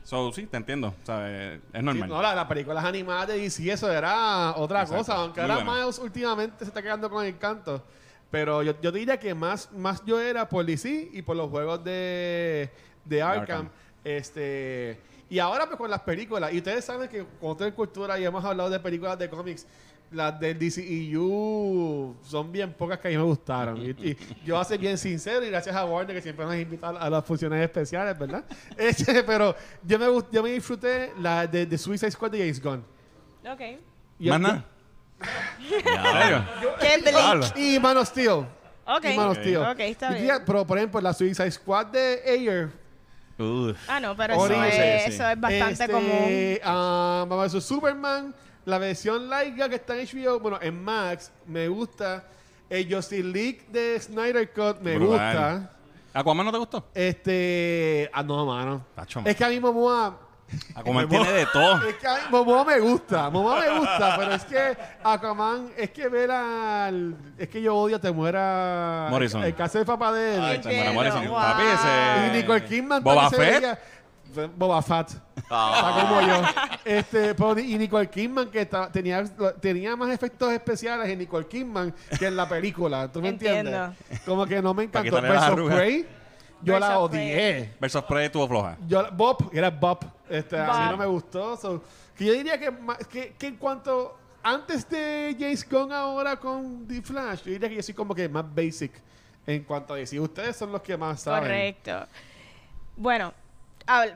So, 0.04 0.30
sí, 0.32 0.46
te 0.46 0.56
entiendo. 0.56 0.94
Eh, 1.08 1.58
es 1.72 1.80
Sí, 1.80 1.84
normal. 1.84 2.08
no, 2.08 2.22
la- 2.22 2.34
las 2.34 2.44
películas 2.46 2.84
animadas 2.84 3.26
de 3.26 3.38
DC, 3.38 3.72
eso 3.72 3.90
era 3.90 4.54
otra 4.56 4.82
Exacto. 4.82 4.98
cosa. 4.98 5.14
Aunque 5.16 5.40
Muy 5.40 5.50
ahora 5.50 5.64
bueno. 5.64 5.80
Miles 5.80 5.98
últimamente 5.98 6.58
se 6.60 6.64
está 6.66 6.80
quedando 6.80 7.10
con 7.10 7.24
el 7.26 7.36
canto. 7.38 7.82
Pero 8.30 8.62
yo, 8.62 8.80
yo 8.80 8.92
diría 8.92 9.18
que 9.18 9.34
más, 9.34 9.70
más 9.72 10.04
yo 10.04 10.20
era 10.20 10.48
por 10.48 10.64
DC 10.64 11.10
y 11.12 11.22
por 11.22 11.34
los 11.36 11.50
juegos 11.50 11.82
de, 11.82 12.70
de 13.04 13.22
Arkham. 13.22 13.40
Arkham. 13.42 13.68
Este, 14.04 15.00
y 15.28 15.40
ahora 15.40 15.66
pues 15.66 15.76
con 15.76 15.90
las 15.90 16.00
películas. 16.02 16.52
Y 16.52 16.58
ustedes 16.58 16.84
saben 16.84 17.08
que 17.08 17.24
con 17.40 17.60
en 17.60 17.72
cultura 17.72 18.18
y 18.18 18.24
hemos 18.24 18.44
hablado 18.44 18.70
de 18.70 18.78
películas 18.78 19.18
de 19.18 19.28
cómics. 19.28 19.66
Las 20.12 20.38
del 20.38 20.58
DCEU 20.58 22.14
son 22.22 22.52
bien 22.52 22.72
pocas 22.72 22.98
que 22.98 23.08
a 23.08 23.10
mí 23.10 23.16
me 23.16 23.22
gustaron. 23.24 23.78
Y, 23.84 23.90
y 23.90 24.16
yo 24.44 24.54
voy 24.54 24.62
a 24.62 24.64
ser 24.64 24.78
bien 24.78 24.96
sincero 24.96 25.44
y 25.44 25.50
gracias 25.50 25.74
a 25.74 25.84
Warner 25.84 26.14
que 26.14 26.22
siempre 26.22 26.44
nos 26.44 26.54
invita 26.54 26.88
a, 26.88 26.90
a 26.90 27.10
las 27.10 27.24
funciones 27.24 27.60
especiales, 27.62 28.16
¿verdad? 28.18 28.44
Este, 28.76 29.22
pero 29.24 29.54
yo 29.82 29.98
me, 29.98 30.06
yo 30.30 30.42
me 30.42 30.50
disfruté 30.52 31.12
la 31.20 31.46
de, 31.46 31.66
de 31.66 31.78
Suicide 31.78 32.10
Squad 32.10 32.30
de 32.30 32.38
James 32.38 32.62
Gunn. 32.62 32.84
Ok. 33.50 33.60
Y 34.18 34.30
bleak. 34.30 34.62
Y 37.56 37.78
Man 37.80 37.96
of 37.96 38.08
Steel. 38.08 38.46
Ok. 38.86 39.04
Y 39.04 39.16
Man 39.16 39.28
of 39.30 39.38
Steel. 39.38 39.56
Ok, 39.58 39.80
está 39.80 40.10
bien. 40.10 40.38
Pero, 40.44 40.66
por 40.66 40.78
ejemplo, 40.78 41.00
la 41.00 41.12
Suicide 41.12 41.50
Squad 41.50 41.86
de 41.86 42.22
Ayer. 42.26 42.70
Uf. 43.38 43.76
Ah, 43.88 44.00
no, 44.00 44.16
pero 44.16 44.34
eso, 44.34 44.64
es, 44.64 44.74
Sí, 44.74 44.80
sí. 44.80 45.14
eso 45.14 45.28
es 45.28 45.40
bastante 45.40 45.72
este, 45.84 45.88
común. 45.90 46.58
ah, 46.64 47.26
vamos 47.28 47.50
a 47.50 47.54
ver, 47.54 47.62
Superman, 47.62 48.34
la 48.66 48.78
versión 48.78 49.28
laica 49.30 49.68
que 49.68 49.76
está 49.76 49.96
en 49.98 50.06
HBO, 50.06 50.38
bueno, 50.40 50.58
en 50.60 50.82
Max, 50.84 51.32
me 51.46 51.68
gusta. 51.68 52.24
El 52.68 52.92
Justice 52.92 53.22
League 53.22 53.64
de 53.70 53.98
Snyder 54.00 54.52
Cut 54.52 54.80
me 54.80 54.96
Brutal. 54.96 55.58
gusta. 55.60 55.70
¿Aquaman 56.12 56.46
no 56.46 56.52
te 56.52 56.58
gustó? 56.58 56.84
Este. 56.92 58.10
Ah, 58.12 58.24
no, 58.24 58.44
mano. 58.44 58.84
Tacho, 58.94 59.22
Es 59.24 59.36
que 59.36 59.44
a 59.44 59.48
mí 59.48 59.60
Momoa. 59.60 60.18
Aquaman 60.74 61.08
tiene 61.08 61.30
de 61.30 61.46
todo. 61.52 61.86
Es 61.86 61.94
que 61.94 62.08
a 62.08 62.14
mí 62.16 62.20
Momoa 62.30 62.64
me 62.64 62.80
gusta, 62.80 63.30
Momoa 63.30 63.60
me 63.60 63.78
gusta, 63.78 64.16
pero 64.18 64.32
es 64.32 64.44
que 64.44 64.76
Aquaman, 65.04 65.70
es 65.76 65.90
que 65.90 66.08
ver 66.08 66.30
al... 66.32 67.16
Es 67.38 67.48
que 67.48 67.62
yo 67.62 67.76
odio 67.76 67.96
a 67.96 68.00
te 68.00 68.10
muera... 68.10 69.06
Morrison. 69.10 69.44
El, 69.44 69.54
caso 69.54 69.78
de 69.78 69.84
papá 69.84 70.12
de 70.12 70.34
él. 70.34 70.40
Ay, 70.42 70.58
te 70.60 70.74
muera 70.74 70.92
Morrison. 70.92 71.28
Wow. 71.28 71.36
Papi, 71.36 71.62
ese... 71.62 72.26
y 72.34 72.40
Nicole 72.40 72.64
Kidman 72.64 73.02
Boba 73.02 73.30
Fett. 73.30 73.60
veía- 73.62 73.78
Boba 74.56 74.82
Fett. 74.82 75.10
Está 75.36 76.06
como 76.08 76.20
yo. 76.20 76.42
Este, 76.84 77.34
pero- 77.34 77.58
y 77.58 77.78
Nicole 77.78 78.08
Kidman 78.10 78.50
que 78.50 78.60
estaba- 78.62 78.90
tenía, 78.90 79.24
tenía 79.60 79.96
más 79.96 80.10
efectos 80.10 80.52
especiales 80.52 81.08
en 81.08 81.18
Nicole 81.18 81.46
Kidman 81.46 81.94
que 82.18 82.26
en 82.26 82.36
la 82.36 82.48
película. 82.48 83.10
¿Tú 83.10 83.20
me 83.20 83.28
entiendes? 83.30 83.74
Entiendo. 83.74 84.22
Como 84.24 84.46
que 84.46 84.60
no 84.62 84.74
me 84.74 84.88
Para 84.88 85.06
encantó. 85.06 85.16
quitarle 85.26 85.28
las 85.28 85.40
Versus 85.40 85.52
arrugas. 85.58 85.76
Prey, 85.76 86.06
yo 86.62 86.72
Birds 86.74 86.80
la 86.80 86.98
odié. 86.98 87.74
Versus 87.80 88.02
Prey 88.02 88.26
estuvo 88.26 88.48
floja. 88.48 88.76
Yo, 88.86 89.02
la- 89.02 89.10
Bob, 89.10 89.50
era 89.52 89.70
Bob. 89.70 90.04
Este, 90.28 90.58
A 90.58 90.64
mí 90.64 90.70
Bob. 90.72 90.90
no 90.92 90.96
me 90.96 91.06
gustó. 91.06 91.56
so, 91.56 91.82
que 92.16 92.24
yo 92.24 92.32
diría 92.32 92.58
que, 92.58 92.70
ma- 92.70 92.96
que, 92.96 93.34
que 93.38 93.46
en 93.46 93.56
cuanto. 93.56 94.18
Antes 94.42 94.88
de 94.88 95.34
James 95.36 95.68
Gunn 95.68 95.92
ahora 95.92 96.36
con 96.36 96.86
The 96.86 97.02
Flash, 97.02 97.42
yo 97.44 97.50
diría 97.50 97.68
que 97.68 97.74
yo 97.74 97.82
soy 97.82 97.94
como 97.94 98.14
que 98.14 98.28
más 98.28 98.44
basic 98.54 98.92
en 99.44 99.64
cuanto 99.64 99.92
a 99.94 99.96
decir. 99.96 100.20
Ustedes 100.20 100.54
son 100.56 100.70
los 100.70 100.80
que 100.82 100.96
más 100.96 101.20
saben. 101.22 101.42
Correcto. 101.42 102.06
Bueno, 102.96 103.34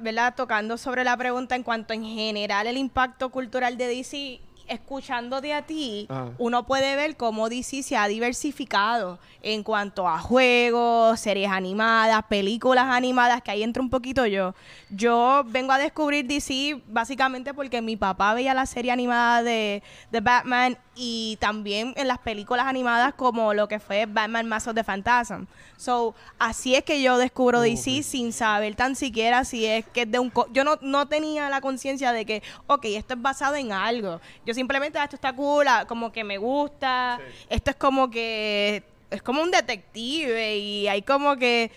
¿verdad? 0.01 0.35
Tocando 0.37 0.77
sobre 0.79 1.05
la 1.05 1.17
pregunta 1.17 1.55
en 1.55 1.63
cuanto 1.63 1.95
en 1.95 2.05
general 2.05 2.67
el 2.67 2.77
impacto 2.77 3.31
cultural 3.31 3.77
de 3.77 3.87
DC, 3.87 4.41
escuchándote 4.71 5.53
a 5.53 5.63
ti, 5.63 6.07
Ajá. 6.09 6.31
uno 6.39 6.65
puede 6.65 6.95
ver 6.95 7.17
cómo 7.17 7.49
DC 7.49 7.83
se 7.83 7.97
ha 7.97 8.07
diversificado 8.07 9.19
en 9.43 9.65
cuanto 9.65 10.09
a 10.09 10.19
juegos, 10.19 11.19
series 11.19 11.51
animadas, 11.51 12.23
películas 12.29 12.87
animadas, 12.87 13.43
que 13.43 13.51
ahí 13.51 13.63
entra 13.65 13.83
un 13.83 13.91
poquito 13.91 14.27
yo. 14.27 14.55
Yo 14.89 15.43
vengo 15.47 15.73
a 15.73 15.79
descubrir 15.79 16.25
DC 16.27 16.81
básicamente 16.87 17.53
porque 17.53 17.83
mi 17.83 17.97
papá 17.97 18.33
veía 18.35 18.55
la 18.55 18.67
serie 18.67 18.93
animada 18.93 19.43
de, 19.43 19.83
de 20.13 20.21
Batman 20.21 20.79
y 21.03 21.39
también 21.41 21.95
en 21.97 22.07
las 22.09 22.19
películas 22.19 22.67
animadas 22.67 23.15
como 23.15 23.55
lo 23.55 23.69
que 23.69 23.79
fue 23.81 24.05
Batman 24.05 24.47
Mask 24.47 24.69
of 24.69 24.75
the 24.75 24.85
Phantasm. 24.85 25.47
So, 25.79 26.15
así 26.39 26.75
es 26.75 26.85
que 26.85 27.01
yo 27.01 27.17
descubro 27.17 27.63
DC 27.63 28.03
sin 28.03 28.35
saber 28.35 28.75
tan 28.75 28.95
siquiera 28.95 29.45
si 29.47 29.65
es 29.65 29.87
que 29.87 30.03
es 30.03 30.11
de 30.11 30.19
un... 30.19 30.29
co- 30.29 30.47
Yo 30.53 30.63
no, 30.63 30.77
no 30.83 31.09
tenía 31.09 31.49
la 31.49 31.63
conciencia 31.63 32.13
de 32.13 32.27
que, 32.27 32.43
ok, 32.67 32.85
esto 32.85 33.15
es 33.15 33.23
basado 33.23 33.55
en 33.57 33.73
algo. 33.73 34.21
Yo 34.45 34.53
simplemente, 34.53 34.99
ah, 34.99 35.05
esto 35.05 35.17
está 35.17 35.33
cool, 35.33 35.67
ah, 35.69 35.87
como 35.89 36.13
que 36.13 36.23
me 36.23 36.37
gusta, 36.37 37.19
esto 37.49 37.71
es 37.71 37.77
como 37.77 38.11
que 38.11 38.83
es 39.11 39.23
como 39.23 39.41
un 39.43 39.51
detective 39.51 40.59
y 40.59 40.87
hay 40.87 41.01
como 41.01 41.37
que 41.37 41.71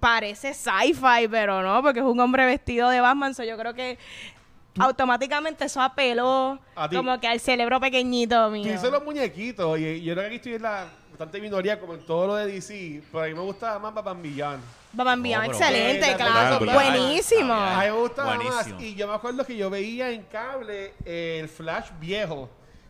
parece 0.00 0.52
sci-fi, 0.52 1.28
pero 1.30 1.62
no, 1.62 1.80
porque 1.82 2.00
es 2.00 2.04
un 2.06 2.18
hombre 2.20 2.44
vestido 2.44 2.88
de 2.90 3.00
Batman. 3.00 3.34
So 3.34 3.44
yo 3.44 3.56
creo 3.56 3.74
que 3.74 3.98
automáticamente 4.80 5.64
eso 5.64 5.80
apeló 5.80 6.58
A 6.74 6.88
ti. 6.88 6.96
como 6.96 7.18
que 7.20 7.26
al 7.28 7.40
cerebro 7.40 7.80
pequeñito 7.80 8.48
mío. 8.50 8.64
Tú 8.64 8.70
dices 8.70 8.90
los 8.90 9.04
muñequitos, 9.04 9.78
y 9.78 10.02
yo 10.02 10.14
creo 10.14 10.22
que 10.24 10.26
aquí 10.26 10.36
estoy 10.36 10.54
en 10.54 10.62
la 10.62 10.86
bastante 11.10 11.40
minoría, 11.40 11.80
como 11.80 11.94
en 11.94 12.00
todo 12.06 12.26
lo 12.28 12.34
de 12.36 12.46
DC, 12.46 13.02
pero 13.10 13.24
a 13.24 13.26
mí 13.26 13.34
me 13.34 13.40
gustaba 13.40 13.78
más 13.78 13.92
Batman 13.94 14.22
Beyond. 14.22 14.62
Batman 14.92 15.22
Beyond, 15.22 15.46
pero- 15.46 15.58
excelente, 15.58 16.16
claro, 16.16 16.64
buenísimo. 16.64 17.52
A 17.52 17.80
mí 17.80 17.86
me 17.86 17.90
gustaba 17.92 18.36
Buenísimo. 18.36 18.74
más. 18.76 18.82
Y 18.82 18.94
yo 18.94 19.06
me 19.08 19.14
acuerdo 19.14 19.44
que 19.44 19.56
yo 19.56 19.68
veía 19.68 20.10
en 20.10 20.22
cable 20.22 20.94
el 21.04 21.48
Flash 21.48 21.90
viejo, 22.00 22.48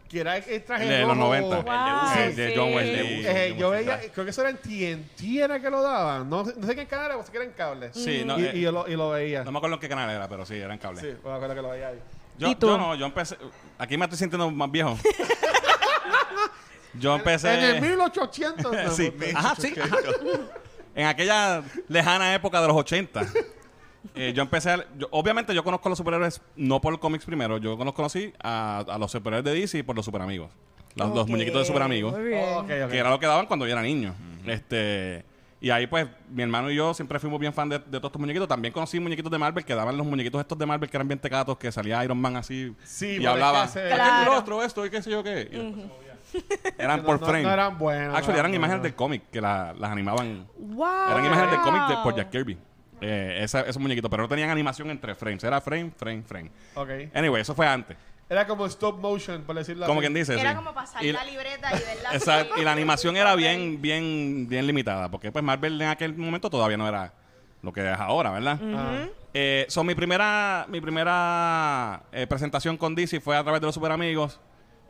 que 0.09 0.21
era 0.21 0.39
el 0.39 0.65
traje 0.65 0.87
de 0.87 1.01
los 1.01 1.09
rojo. 1.09 1.21
90. 1.21 1.61
Wow, 1.61 2.23
El 2.23 2.37
de 2.37 2.55
John 2.57 2.69
sí. 2.69 2.75
Wesley. 2.77 3.27
Eh, 3.27 3.57
yo 3.59 3.71
veía, 3.71 4.01
creo 4.13 4.25
que 4.25 4.31
eso 4.31 4.41
era 4.41 4.51
en 4.51 4.57
TNT, 4.57 5.23
era 5.37 5.61
que 5.61 5.69
lo 5.69 5.83
daban. 5.83 6.29
No, 6.31 6.45
no 6.45 6.67
sé 6.67 6.75
qué 6.75 6.87
canal 6.87 7.07
era, 7.07 7.17
o 7.19 7.25
sé 7.25 7.31
que 7.31 7.37
era 7.39 7.47
en 7.47 7.53
cable. 7.53 7.91
Sí, 7.93 8.23
no, 8.25 8.39
y, 8.39 8.45
eh, 8.47 8.53
y 8.55 8.61
yo 8.63 8.73
lo, 8.73 8.89
y 8.89 8.97
lo 8.97 9.11
veía. 9.11 9.45
No 9.45 9.53
me 9.53 9.59
acuerdo 9.59 9.75
en 9.75 9.81
qué 9.81 9.89
canal 9.89 10.09
era, 10.09 10.29
pero 10.29 10.47
sí, 10.47 10.55
era 10.55 10.73
en 10.73 10.79
cable. 10.79 11.01
Sí, 11.01 11.09
me 11.23 11.33
acuerdo 11.33 11.55
que 11.55 11.63
lo 11.63 11.71
veía 11.71 11.89
ahí. 11.89 11.99
Yo, 12.39 12.49
¿Y 12.49 12.55
tú? 12.55 12.69
yo 12.69 12.79
no, 12.79 12.95
yo 12.95 13.05
empecé. 13.07 13.37
Aquí 13.79 13.99
me 13.99 14.05
estoy 14.07 14.19
sintiendo 14.19 14.51
más 14.51 14.71
viejo. 14.71 14.97
yo 16.95 17.15
empecé. 17.17 17.55
En 17.55 17.77
el 17.77 17.81
1800. 17.83 18.73
no, 18.85 18.91
Sí, 18.91 19.11
pues, 19.11 19.35
ajá, 19.35 19.55
sí, 19.57 19.75
ajá. 19.81 19.97
En 20.95 21.07
aquella 21.07 21.63
lejana 21.89 22.35
época 22.35 22.61
de 22.61 22.69
los 22.69 22.77
80. 22.77 23.27
Eh, 24.15 24.33
yo 24.35 24.43
empecé 24.43 24.71
a, 24.71 24.85
yo- 24.97 25.09
obviamente 25.11 25.55
yo 25.55 25.63
conozco 25.65 25.89
a 25.89 25.91
los 25.91 25.99
superhéroes 25.99 26.41
no 26.57 26.81
por 26.81 26.99
cómics 27.01 27.25
primero, 27.25 27.59
yo 27.59 27.77
los 27.77 27.95
conocí 27.95 28.33
a, 28.43 28.85
a 28.89 28.99
los 28.99 29.11
superhéroes 29.11 29.45
de 29.45 29.61
DC 29.61 29.85
por 29.85 29.97
los 29.97 30.05
superamigos. 30.05 30.51
Los, 30.95 31.15
los 31.15 31.29
muñequitos 31.29 31.61
de 31.63 31.67
superamigos. 31.67 32.13
muy 32.15 32.25
bien. 32.25 32.45
Oh, 32.45 32.59
ok, 32.61 32.71
ok. 32.85 32.91
Que 32.91 32.99
era 32.99 33.11
lo 33.11 33.21
que 33.21 33.27
daban 33.27 33.47
cuando 33.47 33.67
yo 33.67 33.73
era 33.73 33.83
niño. 33.83 34.15
Este. 34.47 35.25
Y 35.61 35.71
ahí, 35.71 35.87
pues, 35.89 36.07
mi 36.31 36.43
hermano 36.45 36.71
y 36.71 36.77
yo 36.77 36.95
siempre 36.95 37.19
fuimos 37.19 37.39
bien 37.41 37.53
fan 37.53 37.69
de, 37.69 37.79
de 37.81 37.85
todos 37.99 38.05
estos 38.07 38.21
muñequitos. 38.21 38.47
También 38.49 38.73
conocí 38.73 38.99
muñequitos 39.01 39.31
de 39.31 39.39
Marvel 39.39 39.65
que 39.65 39.75
daban 39.75 39.97
los 39.97 40.07
muñequitos 40.07 40.41
estos 40.41 40.57
de 40.59 40.67
Marvel 40.67 40.89
que 40.89 40.97
eran 40.97 41.07
bien 41.09 41.19
tecatos, 41.21 41.57
que 41.59 41.71
salía 41.73 42.03
Iron 42.05 42.19
Man 42.19 42.37
así. 42.37 42.75
Sí, 42.85 43.19
y 43.21 43.27
hablaba. 43.27 43.65
es 43.65 43.71
que 43.73 43.79
se- 43.81 43.83
"Este 43.89 43.95
es 43.95 43.97
Claro. 44.01 44.23
el 44.23 44.37
rostro, 44.37 44.63
esto 44.63 44.87
y 44.87 44.91
qué 44.91 45.03
sé 45.03 45.11
yo 45.11 45.23
qué. 45.25 45.49
Y 45.53 46.81
Eran 46.81 47.01
No, 47.01 47.07
por 47.07 47.21
no, 47.21 47.27
frame. 47.27 47.43
no 47.43 47.51
eran 47.53 47.79
buenos, 47.79 48.15
Actually, 48.15 48.27
no 48.35 48.39
eran 48.41 48.51
eran 48.51 48.55
imágenes 48.55 48.83
del 48.83 48.95
cómic 48.95 49.23
que 49.33 49.41
la- 49.41 49.75
las 49.79 49.91
animaban. 49.91 50.47
Wow. 50.59 51.11
Eran 51.11 51.25
imágenes 51.27 51.51
del 51.53 51.61
cómic 51.61 51.83
de, 51.89 51.97
por 52.05 52.15
Jack 52.17 52.31
Kirby. 52.31 52.59
Eh, 53.01 53.39
esa- 53.43 53.61
esos 53.61 53.79
muñequitos, 53.81 54.11
pero 54.11 54.23
no 54.25 54.29
tenían 54.29 54.51
animación 54.51 54.91
entre 54.91 55.15
frames. 55.15 55.45
Era 55.45 55.61
frame, 55.61 55.91
frame, 55.97 56.23
frame. 56.23 56.51
Ok. 56.75 56.89
Anyway, 57.15 57.43
eso 57.43 57.55
fue 57.55 57.67
antes. 57.67 57.97
Era 58.31 58.47
como 58.47 58.67
stop 58.67 58.99
motion, 59.01 59.43
por 59.43 59.57
decirlo 59.57 59.87
Como 59.87 60.01
así. 60.01 60.05
quien 60.09 60.15
dice. 60.15 60.39
Era 60.39 60.51
sí. 60.51 60.57
como 60.57 60.75
pasar 60.75 61.03
Y- 61.05 61.13
la 61.13 61.25
libreta 61.25 61.71
y 61.71 61.79
verla. 61.81 62.11
Exacto, 62.15 62.61
y 62.61 62.65
la 62.65 62.73
animación 62.73 63.17
era 63.17 63.35
bien, 63.37 63.81
bien, 63.81 64.47
bien 64.49 64.67
limitada, 64.67 65.11
porque 65.11 65.33
pues 65.33 65.43
Marvel 65.43 65.81
en 65.81 65.89
aquel 65.89 66.15
momento 66.15 66.51
todavía 66.51 66.77
no 66.77 66.87
era 66.87 67.13
lo 67.63 67.73
que 67.73 67.81
es 67.91 67.99
ahora, 67.99 68.31
¿verdad? 68.33 68.61
Ah. 68.63 69.07
Eh, 69.33 69.65
so, 69.69 69.83
mi 69.83 69.95
primera, 69.95 70.67
mi 70.69 70.81
primera 70.81 72.03
eh, 72.13 72.27
presentación 72.27 72.77
con 72.77 72.95
DC 72.95 73.21
fue 73.21 73.37
a 73.37 73.43
través 73.43 73.61
de 73.61 73.67
los 73.67 73.75
Super 73.75 73.93
Amigos, 73.93 74.39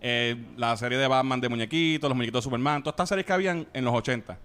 eh, 0.01 0.37
la 0.57 0.77
serie 0.77 0.99
de 0.99 1.07
Batman 1.07 1.41
de 1.41 1.49
muñequitos, 1.49 2.09
los 2.09 2.17
muñequitos 2.17 2.43
de 2.43 2.45
Superman, 2.45 2.83
todas 2.83 2.95
estas 2.95 3.09
series 3.11 3.27
que 3.27 3.33
habían 3.33 3.67
en 3.73 3.85
los 3.85 3.95
80. 3.95 4.37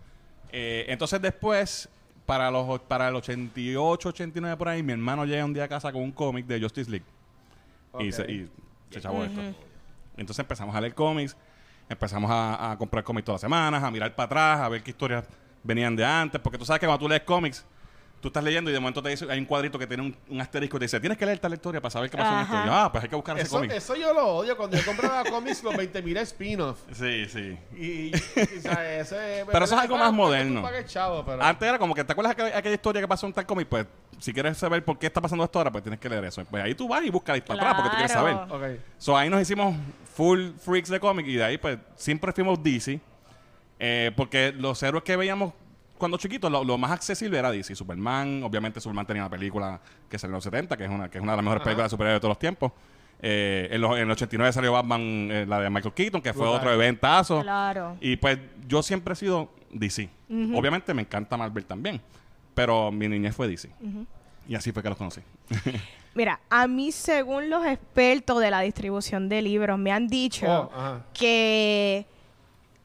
Eh, 0.51 0.85
entonces 0.87 1.19
después, 1.21 1.89
para 2.25 2.49
los 2.51 2.79
para 2.81 3.09
el 3.09 3.15
88, 3.15 4.09
89 4.09 4.57
por 4.57 4.69
ahí, 4.69 4.81
mi 4.83 4.93
hermano 4.93 5.25
llega 5.25 5.43
un 5.45 5.53
día 5.53 5.65
a 5.65 5.67
casa 5.67 5.91
con 5.91 6.01
un 6.01 6.11
cómic 6.11 6.45
de 6.45 6.61
Justice 6.61 6.89
League. 6.89 7.05
Y, 7.99 8.11
se, 8.11 8.31
y 8.31 8.49
se 8.89 9.01
chavó 9.01 9.23
esto. 9.23 9.41
Entonces 10.17 10.39
empezamos 10.39 10.75
a 10.75 10.81
leer 10.81 10.95
cómics, 10.95 11.35
empezamos 11.89 12.29
a, 12.31 12.71
a 12.71 12.77
comprar 12.77 13.03
cómics 13.03 13.25
todas 13.25 13.41
las 13.41 13.49
semanas, 13.49 13.83
a 13.83 13.91
mirar 13.91 14.15
para 14.15 14.25
atrás, 14.25 14.59
a 14.61 14.69
ver 14.69 14.81
qué 14.81 14.91
historias 14.91 15.25
venían 15.63 15.95
de 15.95 16.05
antes, 16.05 16.41
porque 16.41 16.57
tú 16.57 16.65
sabes 16.65 16.79
que 16.79 16.85
cuando 16.85 17.05
tú 17.05 17.09
lees 17.09 17.23
cómics, 17.23 17.65
tú 18.23 18.29
estás 18.29 18.43
leyendo 18.43 18.69
y 18.71 18.73
de 18.73 18.79
momento 18.79 19.03
te 19.03 19.09
dice, 19.09 19.27
hay 19.29 19.37
un 19.37 19.43
cuadrito 19.45 19.77
que 19.77 19.85
tiene 19.85 20.01
un, 20.01 20.15
un 20.29 20.39
asterisco 20.39 20.77
y 20.77 20.79
te 20.79 20.85
dice, 20.85 20.97
tienes 21.01 21.17
que 21.17 21.25
leer 21.25 21.39
tal 21.39 21.53
historia 21.53 21.81
para 21.81 21.91
saber 21.91 22.09
qué 22.09 22.17
pasó 22.17 22.31
en. 22.55 22.63
Y 22.63 22.65
yo, 22.67 22.73
ah, 22.73 22.89
pues 22.89 23.03
hay 23.03 23.09
que 23.09 23.15
buscar 23.17 23.35
ese 23.37 23.47
Eso, 23.47 23.57
cómic. 23.57 23.71
eso 23.73 23.95
yo 23.97 24.13
lo 24.13 24.25
odio. 24.27 24.55
Cuando 24.55 24.77
yo 24.77 24.85
compraba 24.85 25.23
cómics, 25.29 25.61
los 25.61 25.73
20.000 25.73 26.17
spin-off. 26.19 26.79
Sí, 26.93 27.25
sí. 27.25 27.57
Y, 27.75 27.85
y, 27.85 28.07
y, 28.07 28.13
ese- 28.95 29.45
Pero 29.51 29.65
eso 29.65 29.75
es 29.75 29.81
algo 29.81 29.97
más 29.97 30.13
moderno. 30.13 30.61
pagues 30.61 30.85
chavo, 30.85 31.25
pero- 31.25 31.43
Antes 31.43 31.67
era 31.67 31.77
como 31.77 31.93
que, 31.93 32.03
¿te 32.05 32.11
acuerdas 32.13 32.31
aquella, 32.31 32.57
aquella 32.57 32.75
historia 32.75 33.01
que 33.01 33.07
pasó 33.09 33.27
en 33.27 33.33
tal 33.33 33.45
cómic? 33.45 33.67
Pues, 33.67 33.85
si 34.19 34.31
quieres 34.33 34.57
saber 34.57 34.85
por 34.85 34.97
qué 34.97 35.07
está 35.07 35.19
pasando 35.19 35.43
esto 35.43 35.59
ahora, 35.59 35.71
pues 35.71 35.83
tienes 35.83 35.99
que 35.99 36.07
leer 36.07 36.23
eso. 36.23 36.45
Pues 36.45 36.63
ahí 36.63 36.73
tú 36.75 36.87
vas 36.87 37.03
y 37.03 37.09
buscas 37.09 37.41
para 37.41 37.59
atrás 37.59 37.73
porque 37.75 37.89
tú 37.89 37.95
quieres 37.97 38.11
saber. 38.13 38.33
Claro. 38.47 38.55
Ok. 38.55 38.79
So 38.97 39.17
ahí 39.17 39.29
nos 39.29 39.41
hicimos 39.41 39.75
full 40.15 40.51
freaks 40.63 40.87
de 40.89 40.99
cómic 40.99 41.27
y 41.27 41.33
de 41.35 41.43
ahí 41.43 41.57
pues 41.57 41.77
siempre 41.97 42.31
fuimos 42.31 42.63
DC. 42.63 43.01
eh, 43.79 44.11
porque 44.15 44.53
los 44.55 44.81
héroes 44.81 45.03
que 45.03 45.17
veíamos 45.17 45.53
cuando 45.97 46.17
chiquitos, 46.17 46.51
lo, 46.51 46.63
lo 46.63 46.77
más 46.77 46.91
accesible 46.91 47.37
era 47.37 47.51
DC. 47.51 47.75
Superman, 47.75 48.41
obviamente 48.43 48.79
Superman 48.81 49.05
tenía 49.05 49.23
una 49.23 49.29
película 49.29 49.79
que 50.09 50.17
salió 50.19 50.31
en 50.31 50.35
los 50.37 50.43
70, 50.43 50.75
que 50.77 50.83
es 50.85 50.89
una, 50.89 51.09
que 51.09 51.17
es 51.17 51.21
una 51.23 51.33
de 51.33 51.37
las 51.37 51.43
mejores 51.43 51.61
Ajá. 51.61 51.65
películas 51.65 51.85
de 51.85 51.89
superhéroes 51.91 52.17
de 52.17 52.19
todos 52.21 52.31
los 52.31 52.39
tiempos. 52.39 52.71
Eh, 53.25 53.69
en, 53.71 53.79
los, 53.79 53.91
en 53.95 54.03
el 54.03 54.11
89 54.11 54.51
salió 54.51 54.73
Batman, 54.73 55.01
eh, 55.31 55.45
la 55.47 55.59
de 55.61 55.69
Michael 55.69 55.93
Keaton, 55.93 56.21
que 56.21 56.33
fue 56.33 56.41
Brutal. 56.43 56.59
otro 56.59 56.73
eventazo. 56.73 57.41
Claro. 57.41 57.95
Y 58.01 58.17
pues 58.17 58.37
yo 58.67 58.83
siempre 58.83 59.13
he 59.13 59.15
sido 59.15 59.49
DC. 59.71 60.09
Obviamente 60.29 60.93
me 60.93 61.03
encanta 61.03 61.37
Marvel 61.37 61.65
también. 61.65 62.01
Pero 62.53 62.91
mi 62.91 63.07
niñez 63.07 63.35
fue 63.35 63.47
DC. 63.47 63.69
Y 64.47 64.55
así 64.55 64.71
fue 64.73 64.83
que 64.83 64.89
los 64.89 64.97
conocí. 64.97 65.21
Mira, 66.15 66.39
a 66.49 66.67
mí, 66.67 66.91
según 66.91 67.49
los 67.49 67.65
expertos 67.65 68.39
de 68.41 68.51
la 68.51 68.59
distribución 68.61 69.29
de 69.29 69.41
libros, 69.41 69.79
me 69.79 69.91
han 69.91 70.07
dicho 70.07 70.45
Oh, 70.75 70.99
que 71.13 72.05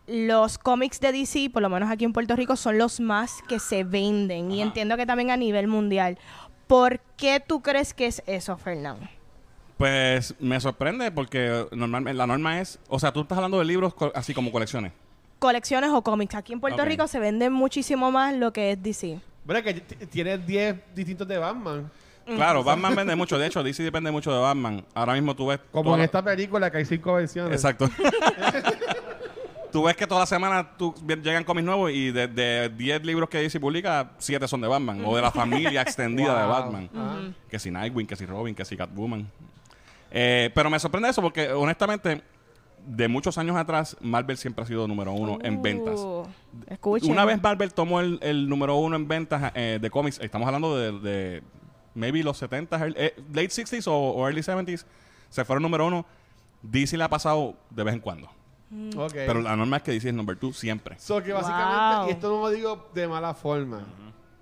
los 0.08 0.58
cómics 0.58 1.00
de 1.00 1.12
DC, 1.12 1.50
por 1.52 1.62
lo 1.62 1.68
menos 1.68 1.90
aquí 1.90 2.04
en 2.04 2.12
Puerto 2.12 2.34
Rico, 2.34 2.56
son 2.56 2.78
los 2.78 2.98
más 3.00 3.42
que 3.48 3.58
se 3.58 3.84
venden. 3.84 4.50
Y 4.50 4.62
entiendo 4.62 4.96
que 4.96 5.06
también 5.06 5.30
a 5.30 5.36
nivel 5.36 5.68
mundial. 5.68 6.18
¿Por 6.66 7.00
qué 7.16 7.40
tú 7.46 7.60
crees 7.62 7.94
que 7.94 8.06
es 8.06 8.22
eso, 8.26 8.56
Fernando? 8.56 9.06
Pues 9.76 10.34
me 10.40 10.58
sorprende 10.60 11.10
porque 11.12 11.66
normalmente 11.72 12.16
la 12.16 12.26
norma 12.26 12.60
es, 12.60 12.78
o 12.88 12.98
sea, 12.98 13.12
tú 13.12 13.20
estás 13.20 13.36
hablando 13.38 13.58
de 13.58 13.64
libros 13.64 13.94
co- 13.94 14.10
así 14.14 14.34
como 14.34 14.50
colecciones. 14.50 14.92
Colecciones 15.38 15.90
o 15.90 16.02
cómics. 16.02 16.34
Aquí 16.34 16.52
en 16.52 16.60
Puerto. 16.60 16.84
Rico 16.84 17.06
se 17.06 17.20
venden 17.20 17.52
muchísimo 17.52 18.10
más 18.10 18.34
lo 18.34 18.52
que 18.52 18.72
es 18.72 18.82
DC. 18.82 19.20
Bueno, 19.44 19.62
que 19.62 19.74
tienes 19.74 20.44
10 20.46 20.76
distintos 20.94 21.28
de 21.28 21.38
Batman. 21.38 21.90
Claro, 22.26 22.62
Batman 22.62 22.94
vende 22.94 23.16
mucho. 23.16 23.38
De 23.38 23.46
hecho, 23.46 23.62
DC 23.62 23.82
depende 23.82 24.10
mucho 24.10 24.30
de 24.30 24.38
Batman. 24.38 24.84
Ahora 24.94 25.14
mismo 25.14 25.34
tú 25.34 25.46
ves. 25.46 25.60
Como 25.72 25.92
en 25.94 26.00
la- 26.00 26.04
esta 26.04 26.22
película 26.22 26.70
que 26.70 26.78
hay 26.78 26.84
cinco 26.84 27.14
versiones. 27.14 27.52
Exacto. 27.54 27.88
tú 29.78 29.84
ves 29.84 29.96
que 29.96 30.08
toda 30.08 30.22
la 30.22 30.26
semana 30.26 30.76
tú, 30.76 30.92
llegan 31.22 31.44
cómics 31.44 31.64
nuevos 31.64 31.92
y 31.92 32.10
de, 32.10 32.26
de 32.26 32.68
10 32.68 33.04
libros 33.04 33.28
que 33.28 33.38
DC 33.38 33.60
publica, 33.60 34.10
7 34.18 34.48
son 34.48 34.60
de 34.60 34.66
Batman. 34.66 35.04
O 35.04 35.14
de 35.14 35.22
la 35.22 35.30
familia 35.30 35.82
extendida 35.82 36.40
de. 36.42 36.46
Batman. 36.48 36.90
Que 37.48 37.60
si 37.60 37.70
Nightwing, 37.70 38.04
que 38.06 38.16
si 38.16 38.26
Robin, 38.26 38.56
que 38.56 38.64
si 38.64 38.76
Catwoman. 38.76 39.30
Eh, 40.10 40.50
pero 40.52 40.68
me 40.68 40.80
sorprende 40.80 41.08
eso 41.08 41.22
porque, 41.22 41.52
honestamente, 41.52 42.22
de 42.84 43.06
muchos 43.06 43.38
años 43.38 43.56
atrás, 43.56 43.96
Marvel 44.00 44.36
siempre 44.36 44.64
ha 44.64 44.66
sido 44.66 44.88
número 44.88 45.12
uno 45.12 45.38
en 45.42 45.62
ventas. 45.62 46.00
Uh, 46.00 46.26
Escuchen. 46.66 47.10
Una 47.12 47.24
vez 47.24 47.40
Marvel 47.40 47.72
tomó 47.72 48.00
el, 48.00 48.18
el 48.20 48.48
número 48.48 48.74
uno 48.76 48.96
en 48.96 49.06
ventas 49.06 49.52
eh, 49.54 49.78
de 49.80 49.90
cómics, 49.90 50.18
estamos 50.20 50.46
hablando 50.46 50.76
de, 50.76 50.92
de 50.98 51.42
maybe 51.94 52.24
los 52.24 52.42
70s, 52.42 52.80
early- 52.80 52.94
eh, 52.96 53.14
late 53.32 53.48
60s 53.48 53.86
o, 53.86 53.92
o 53.94 54.26
early 54.26 54.40
70s, 54.40 54.84
se 55.28 55.44
fueron 55.44 55.62
número 55.62 55.86
uno. 55.86 56.04
DC 56.62 56.96
le 56.96 57.04
ha 57.04 57.08
pasado 57.08 57.54
de 57.70 57.84
vez 57.84 57.94
en 57.94 58.00
cuando. 58.00 58.28
Ok. 58.96 59.12
Pero 59.12 59.40
la 59.40 59.56
norma 59.56 59.78
es 59.78 59.82
que 59.82 59.92
DC 59.92 60.08
es 60.08 60.14
number 60.14 60.36
two 60.36 60.52
siempre. 60.52 60.96
So 60.98 61.22
que 61.22 61.32
básicamente, 61.32 61.96
Wow. 61.96 62.08
y 62.08 62.10
esto 62.12 62.28
no 62.28 62.40
lo 62.42 62.50
digo 62.50 62.90
de 62.94 63.08
mala 63.08 63.34
forma. 63.34 63.78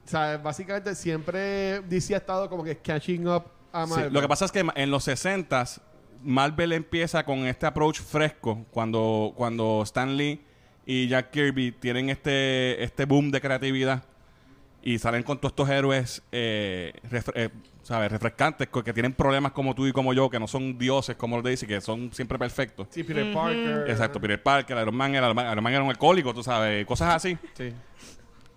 O 0.05 0.09
sea, 0.09 0.37
básicamente 0.39 0.95
siempre 0.95 1.81
DC 1.83 2.15
ha 2.15 2.19
estado 2.19 2.49
como 2.49 2.63
que 2.65 2.77
catching 2.79 3.27
up 3.29 3.45
a 3.73 3.85
Sí, 3.87 3.91
Marvel. 3.91 4.13
lo 4.13 4.21
que 4.21 4.29
pasa 4.29 4.45
es 4.45 4.53
que 4.53 4.65
en 4.75 4.91
los 4.91 5.07
60s, 5.09 5.81
Marvel 6.23 6.73
empieza 6.73 7.25
con 7.25 7.39
este 7.47 7.67
approach 7.67 8.01
fresco 8.01 8.65
cuando, 8.71 9.33
cuando 9.37 9.83
Stan 9.85 10.17
Lee 10.17 10.41
y 10.87 11.09
Jack 11.09 11.31
Kirby 11.31 11.73
tienen 11.73 12.11
este, 12.11 12.83
este 12.83 13.05
boom 13.05 13.31
de 13.31 13.41
creatividad 13.41 14.03
y 14.83 14.99
salen 14.99 15.23
con 15.25 15.39
todos 15.39 15.53
estos 15.53 15.69
héroes 15.69 16.23
eh, 16.33 16.93
eh, 17.35 17.49
¿sabes? 17.87 18.11
refrescantes 18.11 18.67
que 18.69 18.93
tienen 18.93 19.13
problemas 19.13 19.53
como 19.53 19.73
tú 19.73 19.87
y 19.87 19.93
como 19.93 20.13
yo, 20.13 20.29
que 20.29 20.41
no 20.41 20.49
son 20.49 20.77
dioses 20.77 21.15
como 21.15 21.37
los 21.37 21.45
de 21.45 21.51
DC, 21.51 21.69
que 21.69 21.81
son 21.81 22.13
siempre 22.13 22.37
perfectos. 22.37 22.89
Sí, 22.91 23.05
Peter 23.05 23.33
Parker. 23.33 23.85
Exacto, 23.89 24.21
Peter 24.21 24.43
Parker, 24.43 24.77
Iron 24.79 24.97
Man, 24.97 25.15
el 25.15 25.23
Iron 25.23 25.37
Man, 25.63 25.73
era 25.73 25.83
un 25.85 25.91
alcohólico, 25.91 26.35
tú 26.35 26.43
sabes, 26.43 26.85
cosas 26.85 27.15
así. 27.15 27.39
Sí. 27.55 27.73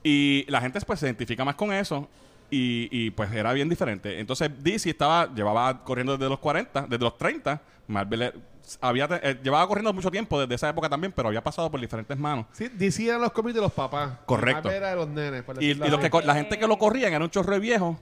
Y 0.03 0.45
la 0.49 0.59
gente 0.61 0.79
pues 0.81 0.99
se 0.99 1.05
identifica 1.05 1.45
más 1.45 1.53
con 1.53 1.71
eso 1.71 2.09
y, 2.49 2.89
y, 2.91 3.11
pues 3.11 3.31
era 3.31 3.53
bien 3.53 3.69
diferente. 3.69 4.19
Entonces 4.19 4.49
DC 4.63 4.89
estaba, 4.89 5.31
llevaba 5.31 5.83
corriendo 5.83 6.17
desde 6.17 6.27
los 6.27 6.39
40, 6.39 6.87
desde 6.89 7.03
los 7.03 7.15
30. 7.15 7.61
Marvel 7.85 8.21
eh, 8.23 8.33
había, 8.81 9.07
te- 9.07 9.29
eh, 9.29 9.39
llevaba 9.43 9.67
corriendo 9.67 9.93
mucho 9.93 10.09
tiempo 10.09 10.39
desde 10.39 10.55
esa 10.55 10.69
época 10.69 10.89
también, 10.89 11.13
pero 11.15 11.27
había 11.27 11.43
pasado 11.43 11.69
por 11.69 11.79
diferentes 11.79 12.17
manos. 12.17 12.47
Sí, 12.51 12.67
DC 12.67 13.05
eran 13.07 13.21
los 13.21 13.31
cómics 13.31 13.53
de 13.53 13.61
los 13.61 13.73
papás. 13.73 14.13
Correcto. 14.25 14.63
Marvel 14.63 14.77
era 14.77 14.89
de 14.89 14.95
los 14.95 15.07
nenes. 15.07 15.43
por 15.43 15.61
Y, 15.61 15.75
los 15.75 15.99
que, 15.99 16.09
la 16.25 16.33
gente 16.33 16.57
que 16.57 16.65
lo 16.67 16.79
corrían 16.79 17.13
era 17.13 17.23
un 17.23 17.29
chorro 17.29 17.53
de 17.53 17.59
viejos. 17.59 17.95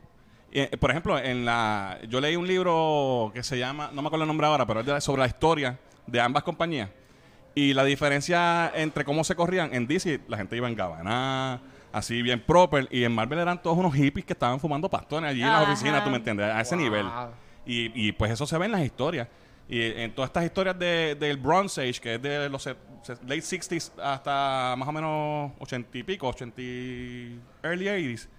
Eh, 0.51 0.75
por 0.77 0.89
ejemplo, 0.91 1.19
en 1.19 1.45
la 1.45 1.99
yo 2.09 2.21
leí 2.21 2.35
un 2.35 2.47
libro 2.47 3.31
que 3.33 3.43
se 3.43 3.57
llama, 3.59 3.89
no 3.93 4.01
me 4.01 4.07
acuerdo 4.07 4.23
el 4.23 4.27
nombre 4.27 4.47
ahora, 4.47 4.65
pero 4.65 4.79
es 4.79 4.85
de- 4.85 5.01
sobre 5.01 5.21
la 5.21 5.27
historia 5.27 5.77
de 6.05 6.19
ambas 6.21 6.43
compañías. 6.43 6.89
Y 7.53 7.73
la 7.73 7.83
diferencia 7.83 8.71
entre 8.75 9.03
cómo 9.03 9.23
se 9.23 9.35
corrían, 9.35 9.73
en 9.73 9.87
DC 9.87 10.21
la 10.27 10.37
gente 10.37 10.55
iba 10.55 10.67
en 10.67 10.75
gabana, 10.75 11.59
así 11.91 12.21
bien 12.21 12.39
proper, 12.39 12.87
y 12.91 13.03
en 13.03 13.13
Marvel 13.13 13.39
eran 13.39 13.61
todos 13.61 13.77
unos 13.77 13.93
hippies 13.95 14.25
que 14.25 14.33
estaban 14.33 14.59
fumando 14.59 14.89
pastones 14.89 15.31
allí 15.31 15.41
en 15.41 15.49
las 15.49 15.67
oficinas, 15.67 16.03
tú 16.03 16.09
me 16.11 16.17
entiendes, 16.17 16.45
a 16.53 16.61
ese 16.61 16.75
Wow. 16.75 16.83
nivel. 16.83 17.05
Y, 17.65 18.07
y 18.07 18.11
pues 18.13 18.31
eso 18.31 18.45
se 18.47 18.57
ve 18.57 18.65
en 18.67 18.71
las 18.71 18.81
historias. 18.81 19.27
Y 19.67 19.81
en 19.81 20.13
todas 20.15 20.29
estas 20.29 20.45
historias 20.45 20.79
de- 20.79 21.15
del 21.19 21.35
Bronze 21.37 21.81
Age, 21.81 21.99
que 21.99 22.15
es 22.15 22.21
de 22.21 22.47
los 22.49 22.65
late 22.65 23.41
60s 23.41 23.91
hasta 24.01 24.75
más 24.77 24.87
o 24.87 24.91
menos 24.93 25.51
80 25.59 25.97
y 25.97 26.03
pico, 26.03 26.27
80 26.29 26.61
y 26.61 27.39
early 27.63 27.87
80s, 27.87 28.29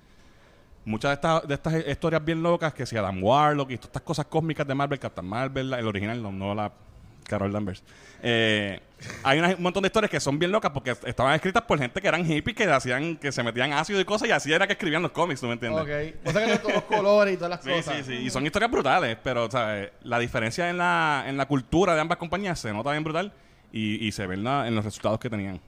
muchas 0.84 1.10
de 1.10 1.14
estas, 1.14 1.48
de 1.48 1.54
estas 1.54 1.86
historias 1.88 2.24
bien 2.24 2.42
locas, 2.42 2.72
que 2.72 2.86
si 2.86 2.96
Adam 2.96 3.22
Warlock 3.22 3.70
y 3.70 3.76
todas 3.76 3.88
estas 3.88 4.02
cosas 4.02 4.26
cósmicas 4.26 4.66
de 4.66 4.74
Marvel, 4.74 4.98
Captain 4.98 5.26
Marvel, 5.26 5.70
la- 5.70 5.78
el 5.78 5.86
original, 5.86 6.22
no, 6.22 6.32
no 6.32 6.54
la 6.54 6.72
Carol 7.26 7.52
Danvers. 7.52 7.82
Eh, 8.22 8.80
hay 9.22 9.38
una- 9.38 9.48
un 9.54 9.62
montón 9.62 9.82
de 9.82 9.88
historias 9.88 10.10
que 10.10 10.18
son 10.18 10.38
bien 10.38 10.50
locas 10.50 10.70
porque 10.72 10.92
estaban 11.04 11.34
escritas 11.34 11.62
por 11.62 11.78
gente 11.78 12.00
que 12.00 12.08
eran 12.08 12.24
hippies, 12.24 12.56
que 12.56 12.64
hacían, 12.64 13.16
que 13.16 13.30
se 13.30 13.42
metían 13.42 13.72
ácido 13.74 14.00
y 14.00 14.04
cosas, 14.06 14.28
y 14.28 14.32
así 14.32 14.50
era 14.52 14.66
que 14.66 14.72
escribían 14.72 15.02
los 15.02 15.12
cómics, 15.12 15.40
¿tú 15.40 15.46
me 15.46 15.52
entiendes? 15.52 15.82
Ok. 15.82 16.16
O 16.26 16.32
sea 16.32 16.46
que 16.46 16.56
todos 16.58 16.74
los 16.74 16.84
colores 16.84 17.34
y 17.34 17.36
todas 17.36 17.50
las 17.50 17.62
Sí, 17.62 17.70
cosas. 17.70 17.96
sí, 17.98 18.02
sí. 18.04 18.12
Y 18.24 18.30
son 18.30 18.46
historias 18.46 18.70
brutales, 18.70 19.18
pero 19.22 19.50
¿sabes? 19.50 19.90
la 20.04 20.18
diferencia 20.18 20.70
en 20.70 20.78
la, 20.78 21.24
en 21.26 21.36
la 21.36 21.46
cultura 21.46 21.94
de 21.94 22.00
ambas 22.00 22.16
compañías 22.16 22.58
se 22.58 22.72
nota 22.72 22.90
bien 22.92 23.04
brutal 23.04 23.30
y, 23.72 24.04
y 24.06 24.10
se 24.12 24.26
ve 24.26 24.34
en, 24.36 24.44
la- 24.44 24.66
en 24.66 24.74
los 24.74 24.82
resultados 24.84 25.20
que 25.20 25.28
tenían. 25.28 25.60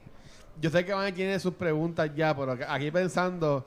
Yo 0.59 0.69
sé 0.71 0.83
que 0.83 0.93
van 0.93 1.05
a 1.05 1.15
tener 1.15 1.39
sus 1.39 1.53
preguntas 1.53 2.09
ya, 2.15 2.35
pero 2.35 2.57
aquí 2.67 2.89
pensando, 2.91 3.65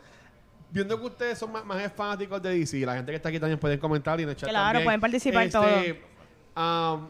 viendo 0.75 0.99
que 0.99 1.07
ustedes 1.07 1.39
son 1.39 1.53
más, 1.53 1.65
más 1.65 1.93
fanáticos 1.93 2.43
de 2.43 2.59
DC, 2.59 2.85
la 2.85 2.97
gente 2.97 3.13
que 3.13 3.17
está 3.17 3.29
aquí 3.29 3.39
también 3.39 3.59
pueden 3.61 3.79
comentar 3.79 4.19
y 4.19 4.25
en 4.25 4.29
el 4.31 4.37
chat 4.37 4.49
Claro, 4.51 4.67
también. 4.81 4.85
pueden 4.85 5.01
participar 5.01 5.49
am, 6.55 7.09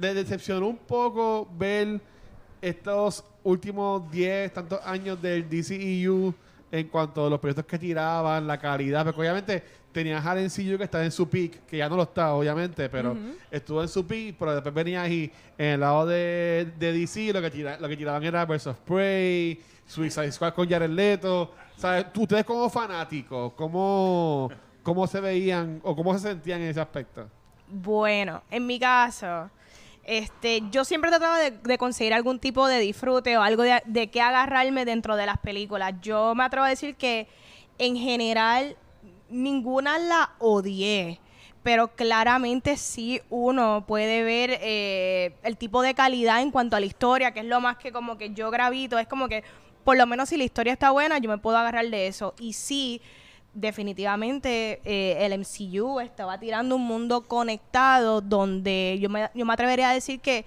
¿Les 0.00 0.14
decepcionó 0.14 0.68
un 0.68 0.78
poco 0.78 1.46
ver 1.58 2.00
estos 2.62 3.24
últimos 3.42 4.10
10, 4.10 4.52
tantos 4.54 4.80
años 4.84 5.20
del 5.20 5.48
DCEU 5.48 6.32
en 6.72 6.88
cuanto 6.88 7.26
a 7.26 7.30
los 7.30 7.38
proyectos 7.40 7.66
que 7.66 7.78
tiraban, 7.78 8.46
la 8.46 8.58
calidad? 8.58 9.04
Porque 9.04 9.20
obviamente 9.20 9.62
tenía 9.92 10.18
a 10.18 10.34
CU 10.34 10.78
que 10.78 10.84
está 10.84 11.04
en 11.04 11.10
su 11.10 11.28
peak, 11.28 11.66
que 11.66 11.76
ya 11.78 11.88
no 11.88 11.96
lo 11.96 12.04
está, 12.04 12.32
obviamente, 12.34 12.88
pero 12.88 13.16
estuvo 13.50 13.82
en 13.82 13.88
su 13.88 14.06
peak, 14.06 14.36
pero 14.38 14.54
después 14.54 14.72
venía 14.74 15.02
ahí 15.02 15.30
en 15.58 15.66
el 15.66 15.80
lado 15.80 16.06
de, 16.06 16.72
de 16.78 16.92
DC, 16.92 17.32
lo 17.32 17.42
que, 17.42 17.50
tira- 17.50 17.78
lo 17.80 17.88
que 17.88 17.96
tiraban 17.96 18.22
era 18.22 18.44
Birds 18.46 18.68
of 18.68 18.78
Prey, 18.86 19.60
Suicide 19.90 20.30
Squad 20.30 20.54
con 20.54 20.68
Jared 20.68 20.90
Leto. 20.90 21.52
¿Sabes? 21.76 22.06
Ustedes 22.14 22.44
como 22.44 22.68
fanáticos, 22.70 23.52
¿cómo, 23.54 24.50
¿cómo 24.82 25.06
se 25.06 25.20
veían 25.20 25.80
o 25.82 25.96
cómo 25.96 26.12
se 26.14 26.20
sentían 26.20 26.60
en 26.60 26.68
ese 26.68 26.80
aspecto? 26.80 27.28
Bueno, 27.66 28.42
en 28.50 28.66
mi 28.66 28.78
caso, 28.78 29.50
este, 30.04 30.62
yo 30.70 30.84
siempre 30.84 31.10
trataba 31.10 31.38
de, 31.38 31.52
de 31.52 31.78
conseguir 31.78 32.12
algún 32.12 32.38
tipo 32.38 32.66
de 32.68 32.78
disfrute 32.78 33.36
o 33.38 33.42
algo 33.42 33.62
de, 33.62 33.82
de 33.86 34.10
qué 34.10 34.20
agarrarme 34.20 34.84
dentro 34.84 35.16
de 35.16 35.26
las 35.26 35.38
películas. 35.38 35.94
Yo 36.02 36.34
me 36.34 36.44
atrevo 36.44 36.66
a 36.66 36.68
decir 36.68 36.96
que 36.96 37.28
en 37.78 37.96
general 37.96 38.76
ninguna 39.30 39.98
la 39.98 40.34
odié. 40.38 41.20
Pero 41.62 41.88
claramente 41.88 42.78
sí 42.78 43.20
uno 43.28 43.84
puede 43.86 44.22
ver 44.22 44.58
eh, 44.62 45.34
el 45.42 45.58
tipo 45.58 45.82
de 45.82 45.94
calidad 45.94 46.40
en 46.40 46.50
cuanto 46.50 46.74
a 46.74 46.80
la 46.80 46.86
historia, 46.86 47.32
que 47.32 47.40
es 47.40 47.46
lo 47.46 47.60
más 47.60 47.76
que 47.76 47.92
como 47.92 48.16
que 48.16 48.32
yo 48.32 48.50
gravito. 48.50 48.98
Es 48.98 49.06
como 49.06 49.28
que, 49.28 49.44
por 49.90 49.96
lo 49.96 50.06
menos 50.06 50.28
si 50.28 50.36
la 50.36 50.44
historia 50.44 50.72
está 50.72 50.92
buena, 50.92 51.18
yo 51.18 51.28
me 51.28 51.38
puedo 51.38 51.56
agarrar 51.56 51.84
de 51.90 52.06
eso. 52.06 52.32
Y 52.38 52.52
sí, 52.52 53.02
definitivamente 53.54 54.80
eh, 54.84 55.26
el 55.26 55.36
MCU 55.36 55.98
estaba 55.98 56.38
tirando 56.38 56.76
un 56.76 56.82
mundo 56.82 57.22
conectado 57.22 58.20
donde 58.20 58.98
yo 59.00 59.10
me, 59.10 59.28
yo 59.34 59.44
me 59.44 59.52
atrevería 59.52 59.90
a 59.90 59.92
decir 59.92 60.20
que 60.20 60.44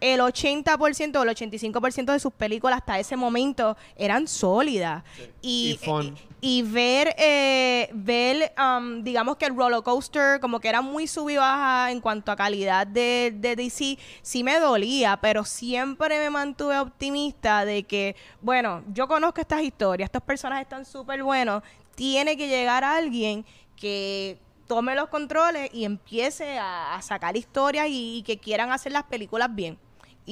el 0.00 0.20
80% 0.20 1.16
o 1.16 1.22
el 1.22 1.28
85% 1.28 2.12
de 2.12 2.18
sus 2.18 2.32
películas 2.32 2.78
hasta 2.78 2.98
ese 2.98 3.16
momento 3.16 3.76
eran 3.96 4.26
sólidas. 4.26 5.04
Y, 5.42 5.78
Y 5.82 5.84
fun. 5.84 6.16
y 6.40 6.62
ver, 6.62 7.14
eh, 7.18 7.90
ver 7.92 8.52
um, 8.58 9.02
digamos 9.02 9.36
que 9.36 9.46
el 9.46 9.54
roller 9.54 9.82
coaster 9.82 10.40
como 10.40 10.58
que 10.58 10.68
era 10.68 10.80
muy 10.80 11.06
sub 11.06 11.28
y 11.28 11.36
baja 11.36 11.90
en 11.90 12.00
cuanto 12.00 12.32
a 12.32 12.36
calidad 12.36 12.86
de, 12.86 13.34
de 13.36 13.56
DC, 13.56 13.98
sí 14.22 14.42
me 14.42 14.58
dolía, 14.58 15.18
pero 15.20 15.44
siempre 15.44 16.18
me 16.18 16.30
mantuve 16.30 16.78
optimista 16.78 17.64
de 17.64 17.82
que, 17.82 18.16
bueno, 18.40 18.82
yo 18.92 19.06
conozco 19.06 19.40
estas 19.40 19.62
historias, 19.62 20.06
estos 20.06 20.22
personajes 20.22 20.64
están 20.64 20.84
súper 20.84 21.22
buenos, 21.22 21.62
tiene 21.94 22.36
que 22.36 22.48
llegar 22.48 22.84
alguien 22.84 23.44
que 23.76 24.38
tome 24.66 24.94
los 24.94 25.08
controles 25.08 25.68
y 25.74 25.84
empiece 25.84 26.58
a, 26.58 26.94
a 26.94 27.02
sacar 27.02 27.36
historias 27.36 27.88
y, 27.88 28.18
y 28.18 28.22
que 28.22 28.38
quieran 28.38 28.70
hacer 28.72 28.92
las 28.92 29.02
películas 29.04 29.54
bien. 29.54 29.78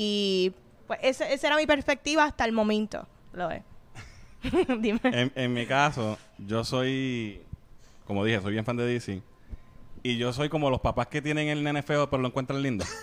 Y 0.00 0.52
pues 0.86 1.00
esa, 1.02 1.28
esa 1.28 1.48
era 1.48 1.56
mi 1.56 1.66
perspectiva 1.66 2.22
hasta 2.22 2.44
el 2.44 2.52
momento. 2.52 3.04
Lo 3.32 3.50
es. 3.50 3.64
Dime. 4.80 5.00
En, 5.02 5.32
en 5.34 5.52
mi 5.52 5.66
caso, 5.66 6.16
yo 6.38 6.62
soy, 6.62 7.42
como 8.06 8.24
dije, 8.24 8.40
soy 8.40 8.52
bien 8.52 8.64
fan 8.64 8.76
de 8.76 8.86
DC. 8.86 9.20
Y 10.04 10.16
yo 10.16 10.32
soy 10.32 10.48
como 10.48 10.70
los 10.70 10.80
papás 10.80 11.08
que 11.08 11.20
tienen 11.20 11.48
el 11.48 11.64
nene 11.64 11.82
feo 11.82 12.08
pero 12.08 12.22
lo 12.22 12.28
encuentran 12.28 12.62
lindo. 12.62 12.84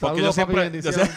Porque 0.00 0.20
yo 0.20 0.32
Saludos, 0.32 0.34
papi, 0.34 0.34
siempre, 0.34 0.56
yo, 0.56 0.92
bendición. 0.92 0.94
sie- 0.94 1.10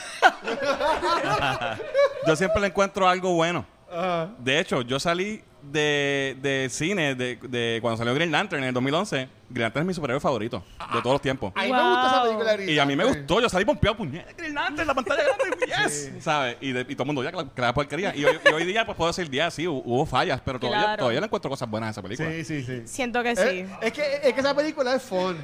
yo 2.27 2.35
siempre 2.37 2.61
le 2.61 2.67
encuentro 2.67 3.07
algo 3.09 3.33
bueno. 3.33 3.65
Ajá. 3.91 4.29
De 4.37 4.59
hecho, 4.59 4.81
yo 4.81 4.99
salí 4.99 5.41
de, 5.71 6.37
de 6.41 6.67
cine 6.69 7.15
de, 7.15 7.37
de 7.41 7.79
cuando 7.81 7.97
salió 7.97 8.13
Green 8.13 8.31
Lantern 8.31 8.63
en 8.63 8.69
el 8.69 8.73
2011. 8.73 9.29
Green 9.49 9.63
Lantern 9.63 9.83
es 9.83 9.87
mi 9.87 9.93
superhéroe 9.93 10.19
favorito 10.19 10.63
de 10.93 11.01
todos 11.01 11.13
los 11.15 11.21
tiempos. 11.21 11.53
A 11.55 11.63
mí 11.63 11.71
me 11.71 11.81
gusta 11.81 12.07
esa 12.07 12.23
película 12.23 12.51
de 12.51 12.57
Green 12.57 12.69
Y 12.69 12.79
a 12.79 12.85
mí 12.85 12.95
me 12.95 13.05
gustó, 13.05 13.39
yo 13.39 13.47
salí 13.49 13.63
pompeado, 13.65 13.95
puñeta, 13.97 14.31
Green 14.37 14.53
Lantern, 14.53 14.87
la 14.87 14.93
pantalla 14.93 15.23
grande, 15.23 15.65
yes, 15.83 16.11
¿sabes? 16.19 16.57
Y, 16.59 16.71
de- 16.73 16.81
y 16.81 16.95
todo 16.95 17.03
el 17.03 17.07
mundo, 17.07 17.23
ya 17.23 17.31
que 17.31 17.37
la, 17.37 17.45
que 17.53 17.61
la 17.61 17.73
porquería. 17.73 18.15
Y 18.15 18.25
hoy, 18.25 18.37
y 18.45 18.49
hoy 18.53 18.65
día, 18.65 18.85
pues 18.85 18.97
puedo 18.97 19.09
decir, 19.09 19.29
día 19.29 19.49
sí, 19.49 19.63
hu- 19.65 19.81
hubo 19.85 20.05
fallas, 20.05 20.41
pero 20.43 20.59
todavía, 20.59 20.81
Claro. 20.83 20.97
todavía 20.97 21.19
le 21.21 21.25
encuentro 21.27 21.49
cosas 21.49 21.69
buenas 21.69 21.87
a 21.87 21.91
esa 21.91 22.01
película. 22.01 22.29
Sí, 22.29 22.43
sí, 22.43 22.63
sí. 22.63 22.81
Siento 22.85 23.23
que 23.23 23.35
sí. 23.35 23.41
Eh, 23.41 23.69
es, 23.81 23.93
que, 23.93 24.15
es 24.23 24.33
que 24.33 24.39
esa 24.39 24.53
película 24.55 24.95
es 24.95 25.03
fun. 25.03 25.37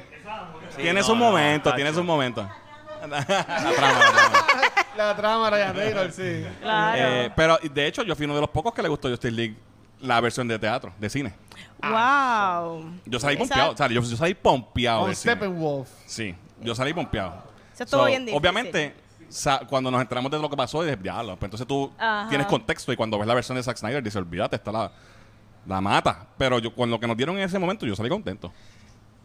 tiene 0.76 1.00
no, 1.00 1.06
sus 1.06 1.16
no, 1.16 1.24
momentos, 1.24 1.64
tacho. 1.64 1.76
tiene 1.76 1.92
sus 1.94 2.04
momentos. 2.04 2.46
la 3.08 3.24
trama, 3.24 3.44
la 3.48 4.12
trama. 4.12 4.46
La 4.96 5.16
trama, 5.16 5.50
Ryan 5.50 5.74
Reynolds, 5.76 6.14
sí. 6.14 6.44
Claro. 6.60 6.98
Eh, 7.02 7.30
pero 7.34 7.58
de 7.62 7.86
hecho, 7.86 8.02
yo 8.02 8.14
fui 8.14 8.24
uno 8.26 8.34
de 8.34 8.40
los 8.42 8.50
pocos 8.50 8.72
que 8.74 8.82
le 8.82 8.88
gustó 8.88 9.08
Justice 9.08 9.32
League 9.32 9.56
la 10.04 10.20
versión 10.20 10.46
de 10.48 10.58
teatro, 10.58 10.92
de 10.98 11.08
cine. 11.10 11.32
wow. 11.82 12.84
Yo 13.06 13.18
salí 13.20 13.34
Esa- 13.34 13.40
pompeado, 13.44 13.72
o 13.72 13.76
sea, 13.76 13.88
yo, 13.88 14.00
yo 14.02 14.16
salí 14.16 14.34
pompeado. 14.34 15.00
Con 15.00 15.08
del 15.10 15.16
cine. 15.16 15.32
Steppenwolf. 15.34 15.88
Sí, 16.06 16.34
yo 16.60 16.74
salí 16.74 16.92
pompeado. 16.92 17.42
Eso 17.72 17.84
estuvo 17.84 18.00
So, 18.02 18.06
bien 18.06 18.20
difícil. 18.24 18.38
Obviamente, 18.40 18.94
sa- 19.28 19.60
cuando 19.68 19.90
nos 19.90 20.00
enteramos 20.00 20.30
de 20.30 20.38
lo 20.38 20.48
que 20.48 20.56
pasó, 20.56 20.82
dije, 20.82 20.96
diablo, 20.96 21.36
pues 21.36 21.44
entonces 21.48 21.66
tú 21.66 21.90
Ajá. 21.98 22.28
tienes 22.28 22.46
contexto 22.46 22.92
y 22.92 22.96
cuando 22.96 23.18
ves 23.18 23.26
la 23.26 23.34
versión 23.34 23.56
de 23.56 23.62
Zack 23.62 23.76
Snyder, 23.76 24.02
dices, 24.02 24.16
olvídate, 24.16 24.56
está 24.56 24.70
la, 24.72 24.92
la 25.66 25.80
mata. 25.80 26.26
Pero 26.38 26.58
yo, 26.58 26.74
con 26.74 26.90
lo 26.90 27.00
que 27.00 27.06
nos 27.06 27.16
dieron 27.16 27.36
en 27.36 27.42
ese 27.42 27.58
momento, 27.58 27.84
yo 27.86 27.96
salí 27.96 28.08
contento. 28.08 28.52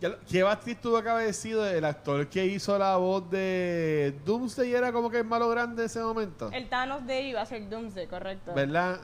Ya 0.02 0.10
lo- 0.10 0.20
¿Qué 0.22 0.42
actriz 0.42 0.80
tuvo 0.80 1.04
que 1.04 1.10
haber 1.10 1.34
sido 1.34 1.68
el 1.68 1.84
actor 1.84 2.26
que 2.28 2.46
hizo 2.46 2.78
la 2.78 2.96
voz 2.96 3.30
de 3.30 4.18
Doomsday? 4.26 4.74
Era 4.74 4.92
como 4.94 5.10
que 5.12 5.18
el 5.18 5.26
malo 5.26 5.50
grande 5.50 5.82
en 5.84 5.86
ese 5.88 6.00
momento. 6.02 6.50
El 6.54 6.70
Thanos 6.70 7.06
de 7.06 7.22
iba 7.22 7.42
a 7.42 7.46
ser 7.46 7.70
Doomsday, 7.70 8.08
correcto. 8.08 8.54
¿Verdad? 8.54 9.00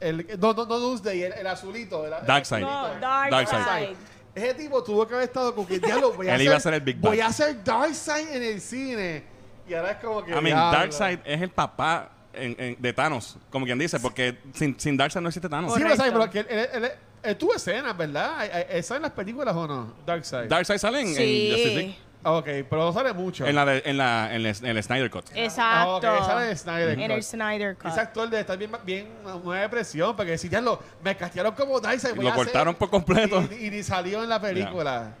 El, 0.00 0.26
no, 0.38 0.52
no, 0.52 0.64
no 0.66 0.78
Doomsday, 0.78 1.22
el, 1.24 1.32
el 1.32 1.46
azulito. 1.46 2.06
el- 2.06 2.12
el 2.12 2.26
Darkseid. 2.26 2.60
No, 2.62 2.88
Darkseid. 3.00 3.64
Side. 3.64 3.96
Ese 4.34 4.54
tipo 4.54 4.82
tuvo 4.84 5.06
que 5.08 5.14
haber 5.14 5.26
estado 5.26 5.54
con 5.54 5.66
que 5.66 5.78
diablo, 5.80 6.12
voy 6.12 6.28
a 6.28 6.30
Él 6.34 6.34
hacer, 6.36 6.46
iba 6.46 6.56
a 6.56 6.60
ser 6.60 6.74
el 6.74 6.80
Big. 6.80 6.96
Voy 6.98 7.20
a 7.20 7.26
hacer 7.26 7.64
Darkseid 7.64 8.28
en 8.28 8.42
el 8.42 8.60
cine. 8.60 9.24
Y 9.68 9.74
ahora 9.74 9.92
es 9.92 9.96
como 9.98 10.24
que. 10.24 10.30
I 10.32 10.40
mean. 10.40 10.56
Darkseid 10.56 11.18
es 11.24 11.42
el 11.42 11.50
papá 11.50 12.10
en- 12.32 12.54
en- 12.58 12.76
de 12.80 12.92
Thanos, 12.92 13.36
como 13.50 13.66
quien 13.66 13.78
dice, 13.78 13.98
porque 13.98 14.38
sin, 14.54 14.78
sin 14.78 14.96
Darkseid 14.96 15.20
no 15.22 15.28
existe 15.28 15.48
Thanos. 15.48 15.74
Sí, 15.74 15.80
pero, 15.82 15.96
¿sabes? 15.96 16.12
Correcto. 16.12 16.30
pero 16.32 16.46
que 16.46 16.54
él, 16.54 16.68
él, 16.74 16.84
él- 16.84 16.92
él 17.24 17.36
tuvo 17.36 17.54
escenas, 17.54 17.96
¿verdad? 17.96 18.38
¿Hay- 18.38 18.50
hay- 18.50 18.66
¿Está 18.78 18.96
en 18.96 19.02
las 19.02 19.10
películas 19.10 19.54
o 19.56 19.66
no? 19.66 19.92
Darkseid. 20.06 20.48
Darkseid 20.48 20.78
sale 20.78 21.00
en, 21.00 21.08
en 21.08 21.14
Sí. 21.16 21.48
Justice 21.52 21.74
League. 21.74 21.98
Ok, 22.24 22.44
pero 22.68 22.84
no 22.84 22.92
sale 22.92 23.12
mucho. 23.12 23.46
En, 23.46 23.54
la 23.54 23.64
de- 23.64 23.82
en, 23.84 23.96
la, 23.96 24.34
en, 24.34 24.44
el, 24.44 24.46
en 24.46 24.76
el 24.76 24.82
Snyder 24.82 25.10
Cut. 25.10 25.26
Exacto. 25.34 26.06
Ah, 26.08 26.16
ok, 26.18 26.26
sale 26.26 26.50
en 26.50 26.56
Snyder 26.58 26.88
En 26.98 27.10
el. 27.10 27.22
Snyder 27.22 27.76
Cut. 27.76 27.86
Ese 27.86 28.00
actor 28.00 28.28
debe 28.28 28.40
estar 28.40 28.58
bien, 28.58 28.72
bien 28.84 29.08
una 29.44 29.60
depresión, 29.60 30.16
porque 30.16 30.36
si 30.36 30.48
ya 30.48 30.60
lo, 30.60 30.80
me 31.02 31.16
castearon 31.16 31.54
como 31.54 31.72
voy 31.74 31.82
Lo 31.82 31.88
a 31.88 31.92
hacer- 31.92 32.34
cortaron 32.34 32.74
por 32.74 32.90
completo. 32.90 33.42
Y, 33.60 33.66
y 33.66 33.70
ni 33.70 33.82
salió 33.82 34.22
en 34.22 34.28
la 34.28 34.40
película. 34.40 35.14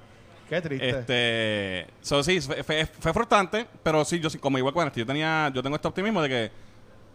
Qué 0.48 0.60
triste. 0.62 0.88
Este, 0.88 1.86
so, 2.00 2.22
sí, 2.22 2.40
fue, 2.40 2.62
fue, 2.64 2.86
fue 2.86 3.12
frustrante, 3.12 3.66
pero 3.82 4.04
sí, 4.04 4.18
yo 4.18 4.30
sí, 4.30 4.38
como 4.38 4.56
igual 4.58 4.72
con 4.74 4.86
este, 4.86 5.00
yo 5.00 5.06
tenía, 5.06 5.50
yo 5.54 5.62
tengo 5.62 5.76
este 5.76 5.86
optimismo 5.88 6.22
de 6.22 6.28
que, 6.28 6.50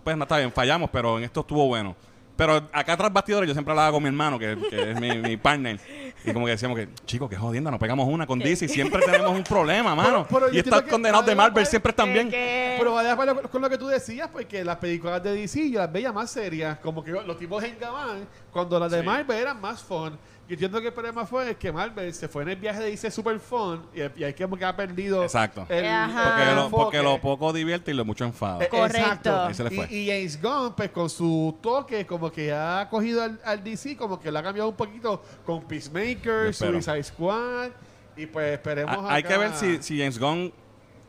pues 0.03 0.15
no 0.15 0.23
está 0.23 0.37
bien, 0.37 0.51
fallamos, 0.51 0.89
pero 0.91 1.17
en 1.17 1.23
esto 1.25 1.39
estuvo 1.41 1.65
bueno. 1.67 1.95
Pero 2.35 2.67
acá 2.71 2.97
tras 2.97 3.13
bastidores 3.13 3.47
yo 3.47 3.53
siempre 3.53 3.71
hablaba 3.71 3.91
con 3.91 4.01
mi 4.01 4.07
hermano, 4.09 4.39
que, 4.39 4.57
que 4.69 4.91
es 4.91 4.99
mi, 4.99 5.17
mi 5.19 5.37
partner, 5.37 5.79
y 6.25 6.33
como 6.33 6.45
que 6.45 6.51
decíamos 6.53 6.77
que, 6.77 6.89
chicos, 7.05 7.29
qué 7.29 7.35
jodienda, 7.35 7.69
nos 7.69 7.79
pegamos 7.79 8.07
una 8.07 8.25
con 8.25 8.39
DC, 8.39 8.67
siempre 8.67 9.01
tenemos 9.05 9.31
un 9.31 9.43
problema, 9.43 9.93
mano. 9.93 10.25
pero 10.29 10.51
y 10.51 10.57
estos 10.57 10.81
condenados 10.83 11.25
de 11.27 11.35
Marvel 11.35 11.65
siempre 11.65 11.91
están 11.91 12.11
bien. 12.11 12.29
que- 12.31 12.75
Pero 12.79 12.93
va 12.93 13.03
de 13.03 13.11
acuerdo 13.11 13.39
con 13.49 13.61
lo 13.61 13.69
que 13.69 13.77
tú 13.77 13.87
decías, 13.87 14.29
porque 14.31 14.63
las 14.63 14.77
películas 14.77 15.21
de 15.21 15.33
DC 15.33 15.69
yo 15.69 15.79
las 15.79 15.91
veía 15.91 16.11
más 16.11 16.31
serias, 16.31 16.79
como 16.79 17.03
que 17.03 17.11
los 17.11 17.37
tipos 17.37 17.63
en 17.63 17.77
Gabán, 17.79 18.27
cuando 18.51 18.79
las 18.79 18.91
de 18.91 19.01
Sí. 19.01 19.05
Marvel 19.05 19.37
eran 19.37 19.61
más 19.61 19.83
fun. 19.83 20.17
Yo 20.55 20.61
Y 20.61 20.65
entiendo 20.65 20.81
que 20.81 20.87
el 20.87 20.93
problema 20.93 21.25
fue 21.25 21.55
que 21.55 21.71
Marvel 21.71 22.13
se 22.13 22.27
fue 22.27 22.43
en 22.43 22.49
el 22.49 22.55
viaje 22.57 22.81
de 22.81 22.89
DC 22.91 23.09
Super 23.11 23.39
Fun 23.39 23.81
y, 23.93 24.21
y 24.21 24.23
hay 24.23 24.33
como 24.33 24.55
que 24.55 24.65
ha 24.65 24.75
perdido. 24.75 25.23
Exacto. 25.23 25.65
el- 25.69 25.85
Ajá. 25.85 26.23
Porque, 26.35 26.49
el 26.49 26.55
lo, 26.55 26.69
porque 26.69 27.01
lo 27.01 27.21
poco 27.21 27.51
divierte 27.53 27.91
y 27.91 27.93
lo 27.93 28.05
mucho 28.05 28.23
enfada. 28.25 28.63
Eh, 28.63 28.67
Correcto. 28.69 29.49
Exacto. 29.49 29.85
Y, 29.89 29.95
y 29.95 30.07
James 30.07 30.41
Gunn, 30.41 30.73
pues 30.75 30.89
con 30.91 31.09
su 31.09 31.57
toque, 31.61 32.05
como 32.05 32.31
que 32.31 32.51
ha 32.53 32.87
cogido 32.89 33.23
al, 33.23 33.39
al 33.43 33.63
DC, 33.63 33.97
como 33.97 34.19
que 34.19 34.31
lo 34.31 34.39
ha 34.39 34.43
cambiado 34.43 34.69
un 34.69 34.75
poquito 34.75 35.23
con 35.45 35.63
Peacemaker. 35.63 36.53
Suicide 36.53 37.03
Squad. 37.03 37.71
Y 38.15 38.25
pues 38.27 38.53
esperemos. 38.53 38.95
Ha- 38.95 39.13
hay 39.15 39.19
acá- 39.21 39.29
que 39.29 39.37
ver 39.37 39.53
si, 39.55 39.81
si 39.81 39.97
James 39.97 40.19
Gunn 40.19 40.53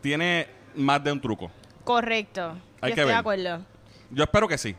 tiene 0.00 0.46
más 0.74 1.02
de 1.04 1.12
un 1.12 1.20
truco. 1.20 1.50
Correcto. 1.84 2.56
Hay 2.80 2.90
Yo 2.90 2.94
que 2.94 3.00
estoy 3.00 3.04
ver. 3.04 3.14
de 3.14 3.14
acuerdo. 3.14 3.60
Yo 4.10 4.24
espero 4.24 4.48
que 4.48 4.56
sí. 4.58 4.74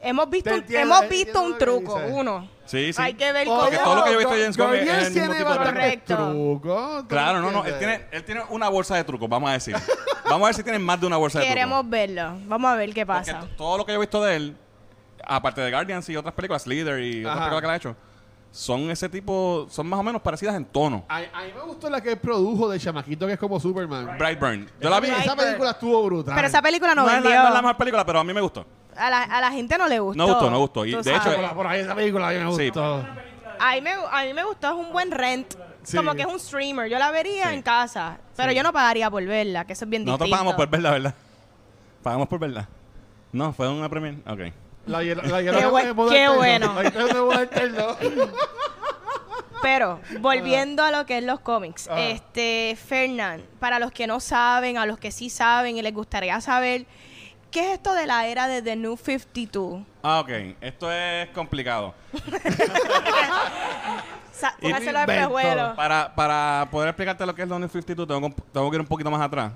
Hemos 0.00 0.30
visto, 0.30 0.50
Te 0.50 0.54
un, 0.56 0.60
entiendo, 0.62 0.94
hemos 0.96 1.08
visto 1.08 1.16
entiendo 1.40 1.42
un 1.42 1.50
lo 1.50 1.58
que 1.58 1.64
truco, 1.64 1.98
dices. 2.00 2.12
uno. 2.14 2.48
Sí, 2.66 2.92
sí. 2.92 3.02
Hay 3.02 3.14
que 3.14 3.32
ver 3.32 3.48
Oh, 3.48 3.50
cómo... 3.50 3.62
Porque 3.62 3.78
todo 3.78 3.94
lo 3.96 4.04
que 4.04 4.10
yo 4.10 4.14
he 4.14 4.18
visto 4.18 4.34
de 4.34 4.40
James 4.42 4.56
Gunn 4.56 4.66
es 4.66 4.84
Guardians 4.84 5.06
el 5.06 5.12
mismo 5.14 5.34
tipo 5.34 5.50
de 5.50 5.96
truco. 5.96 6.30
trucos, 6.30 7.02
¿tú 7.02 7.08
Claro, 7.08 7.40
no, 7.40 7.50
no. 7.50 7.64
Él 7.64 7.72
entiendes? 7.72 7.98
tiene, 8.00 8.16
él 8.16 8.24
tiene 8.24 8.42
una 8.50 8.68
bolsa 8.68 8.94
de 8.96 9.04
trucos, 9.04 9.28
vamos 9.28 9.50
a 9.50 9.54
decir. 9.54 9.74
Vamos 10.24 10.42
a 10.42 10.46
ver 10.46 10.54
si 10.54 10.62
tiene 10.62 10.78
más 10.78 11.00
de 11.00 11.06
una 11.06 11.16
bolsa 11.16 11.38
de 11.40 11.46
trucos. 11.46 11.54
Queremos 11.54 11.88
verlo. 11.90 12.38
Vamos 12.46 12.70
a 12.70 12.76
ver 12.76 12.92
qué 12.94 13.04
Porque 13.06 13.32
pasa. 13.32 13.40
t- 13.40 13.54
todo 13.56 13.78
lo 13.78 13.84
que 13.86 13.92
yo 13.92 13.96
he 13.96 14.00
visto 14.00 14.22
de 14.22 14.36
él, 14.36 14.56
aparte 15.26 15.60
de 15.62 15.70
Guardians 15.70 16.08
y 16.10 16.16
otras 16.16 16.34
películas, 16.34 16.66
Leader 16.66 17.00
y 17.02 17.20
otras 17.24 17.36
Ajá. 17.38 17.44
películas 17.50 17.60
que 17.60 17.66
él 17.66 17.72
ha 17.72 17.76
hecho, 17.76 17.96
son 18.50 18.90
ese 18.90 19.08
tipo, 19.08 19.66
son 19.70 19.86
más 19.88 19.98
o 19.98 20.02
menos 20.02 20.22
parecidas 20.22 20.54
en 20.54 20.64
tono. 20.64 21.04
A, 21.08 21.16
a 21.16 21.20
mí 21.20 21.52
me 21.54 21.62
gustó 21.62 21.90
la 21.90 22.00
que 22.00 22.12
él 22.12 22.18
produjo 22.18 22.68
de 22.68 22.78
Chamaquito, 22.78 23.26
que 23.26 23.32
es 23.32 23.38
como 23.38 23.58
Superman. 23.58 24.16
Brightburn. 24.18 24.70
Yo 24.80 24.90
la 24.90 25.00
vi. 25.00 25.08
Esa 25.08 25.16
Brightburn. 25.16 25.38
película 25.46 25.70
estuvo 25.70 26.02
brutal. 26.04 26.34
Pero 26.34 26.46
esa 26.48 26.62
película 26.62 26.94
no, 26.94 27.02
No, 27.02 27.08
es 27.08 27.14
la, 27.14 27.20
vendió. 27.20 27.40
no 27.42 27.48
es 27.48 27.54
la 27.54 27.62
mejor 27.62 27.76
película, 27.78 28.06
pero 28.06 28.20
a 28.20 28.24
mí 28.24 28.32
me 28.32 28.40
gustó. 28.40 28.66
A, 28.98 29.10
la, 29.10 29.22
a 29.22 29.40
la 29.40 29.50
gente 29.52 29.76
no 29.78 29.88
le 29.88 29.98
gustó. 30.00 30.18
No 30.18 30.26
gustó, 30.26 30.50
no 30.50 30.58
gustó. 30.58 30.84
Y 30.86 30.92
de 30.92 30.98
hecho, 31.00 31.04
sabes. 31.22 31.34
Por, 31.36 31.42
la- 31.42 31.54
por 31.54 31.66
ahí 31.66 31.80
esa 31.80 31.94
película 31.94 32.28
a 32.28 32.32
mí 32.32 32.38
me 32.38 32.54
Sí. 32.56 32.64
gustó. 32.66 33.06
A 33.60 33.72
mí, 33.74 33.80
me, 33.80 33.90
a 33.92 34.24
mí 34.24 34.34
me 34.34 34.44
gustó, 34.44 34.68
es 34.68 34.74
un 34.74 34.92
buen 34.92 35.10
rent. 35.10 35.54
Sí. 35.82 35.96
Como 35.96 36.14
que 36.14 36.22
es 36.22 36.28
un 36.28 36.38
streamer. 36.38 36.88
Yo 36.90 36.98
la 36.98 37.10
vería 37.10 37.48
Sí. 37.48 37.54
en 37.54 37.62
casa. 37.62 38.18
Pero 38.36 38.52
yo 38.52 38.62
no 38.62 38.72
pagaría 38.72 39.10
por 39.10 39.24
verla, 39.24 39.64
que 39.64 39.72
eso 39.72 39.84
es 39.84 39.90
bien 39.90 40.04
Nosotros 40.04 40.26
distinto. 40.26 40.36
pagamos 40.44 40.54
por 40.54 40.68
verla, 40.68 40.90
¿verdad? 40.90 41.14
Pagamos 42.02 42.28
por 42.28 42.38
verla. 42.38 42.68
No, 43.32 43.52
fue 43.52 43.68
una 43.68 43.88
premier. 43.88 44.16
Ok. 44.26 44.52
La, 44.86 45.02
la, 45.02 45.14
la, 45.42 45.42
Qué 45.42 45.66
buen- 45.66 45.94
qué 46.08 46.28
bueno. 46.28 46.74
Pero, 49.60 49.98
volviendo 50.20 50.84
a 50.84 50.92
lo 50.92 51.04
que 51.04 51.18
es 51.18 51.24
los 51.24 51.40
cómics, 51.40 51.88
Ajá. 51.88 52.00
este, 52.00 52.76
Fernán, 52.82 53.42
para 53.58 53.80
los 53.80 53.90
que 53.90 54.06
no 54.06 54.20
saben, 54.20 54.78
a 54.78 54.86
los 54.86 54.98
que 54.98 55.10
sí 55.10 55.30
saben 55.30 55.76
y 55.76 55.82
les 55.82 55.92
gustaría 55.92 56.40
saber, 56.40 56.86
¿qué 57.50 57.60
es 57.68 57.72
esto 57.74 57.94
de 57.94 58.06
la 58.06 58.26
era 58.26 58.46
de 58.48 58.62
The 58.62 58.76
New 58.76 58.96
52? 58.96 59.82
Ah, 60.02 60.20
ok. 60.20 60.30
Esto 60.60 60.90
es 60.92 61.28
complicado. 61.30 61.94
Sa- 64.32 64.54
Póngaselo 64.60 64.98
al 64.98 65.06
pejuelo. 65.06 65.74
Para, 65.76 66.14
para 66.14 66.68
poder 66.70 66.88
explicarte 66.90 67.26
lo 67.26 67.34
que 67.34 67.42
es 67.42 67.48
la 67.48 67.58
New 67.58 67.68
52, 67.68 68.06
tengo, 68.06 68.34
que- 68.34 68.42
tengo 68.52 68.70
que 68.70 68.76
ir 68.76 68.80
un 68.80 68.86
poquito 68.86 69.10
más 69.10 69.20
atrás. 69.20 69.52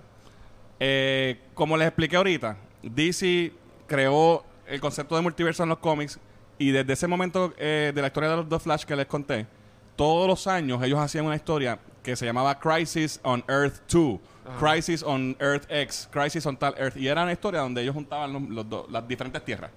Eh, 0.80 1.40
como 1.54 1.76
les 1.76 1.86
expliqué 1.88 2.16
ahorita, 2.16 2.56
DC 2.82 3.52
creó 3.86 4.44
el 4.66 4.80
concepto 4.80 5.14
de 5.14 5.22
multiverso 5.22 5.62
en 5.62 5.68
los 5.68 5.78
cómics 5.78 6.18
y 6.58 6.70
desde 6.72 6.94
ese 6.94 7.06
momento 7.06 7.52
eh, 7.56 7.92
de 7.94 8.00
la 8.00 8.08
historia 8.08 8.30
de 8.30 8.36
los 8.36 8.48
dos 8.48 8.62
Flash 8.62 8.84
que 8.84 8.96
les 8.96 9.06
conté, 9.06 9.46
todos 9.94 10.26
los 10.26 10.46
años 10.48 10.82
ellos 10.82 10.98
hacían 10.98 11.26
una 11.26 11.36
historia 11.36 11.78
que 12.02 12.16
se 12.16 12.24
llamaba 12.26 12.58
Crisis 12.58 13.20
on 13.22 13.44
Earth 13.48 13.82
2, 13.88 14.18
Crisis 14.58 15.02
on 15.02 15.36
Earth 15.40 15.66
X, 15.68 16.08
Crisis 16.12 16.44
on 16.46 16.56
tal 16.56 16.74
Earth. 16.78 16.96
Y 16.96 17.08
era 17.08 17.22
una 17.22 17.32
historia 17.32 17.60
donde 17.60 17.82
ellos 17.82 17.94
juntaban 17.94 18.32
los- 18.32 18.42
los 18.48 18.68
dos- 18.68 18.90
las 18.90 19.06
diferentes 19.06 19.44
tierras. 19.44 19.70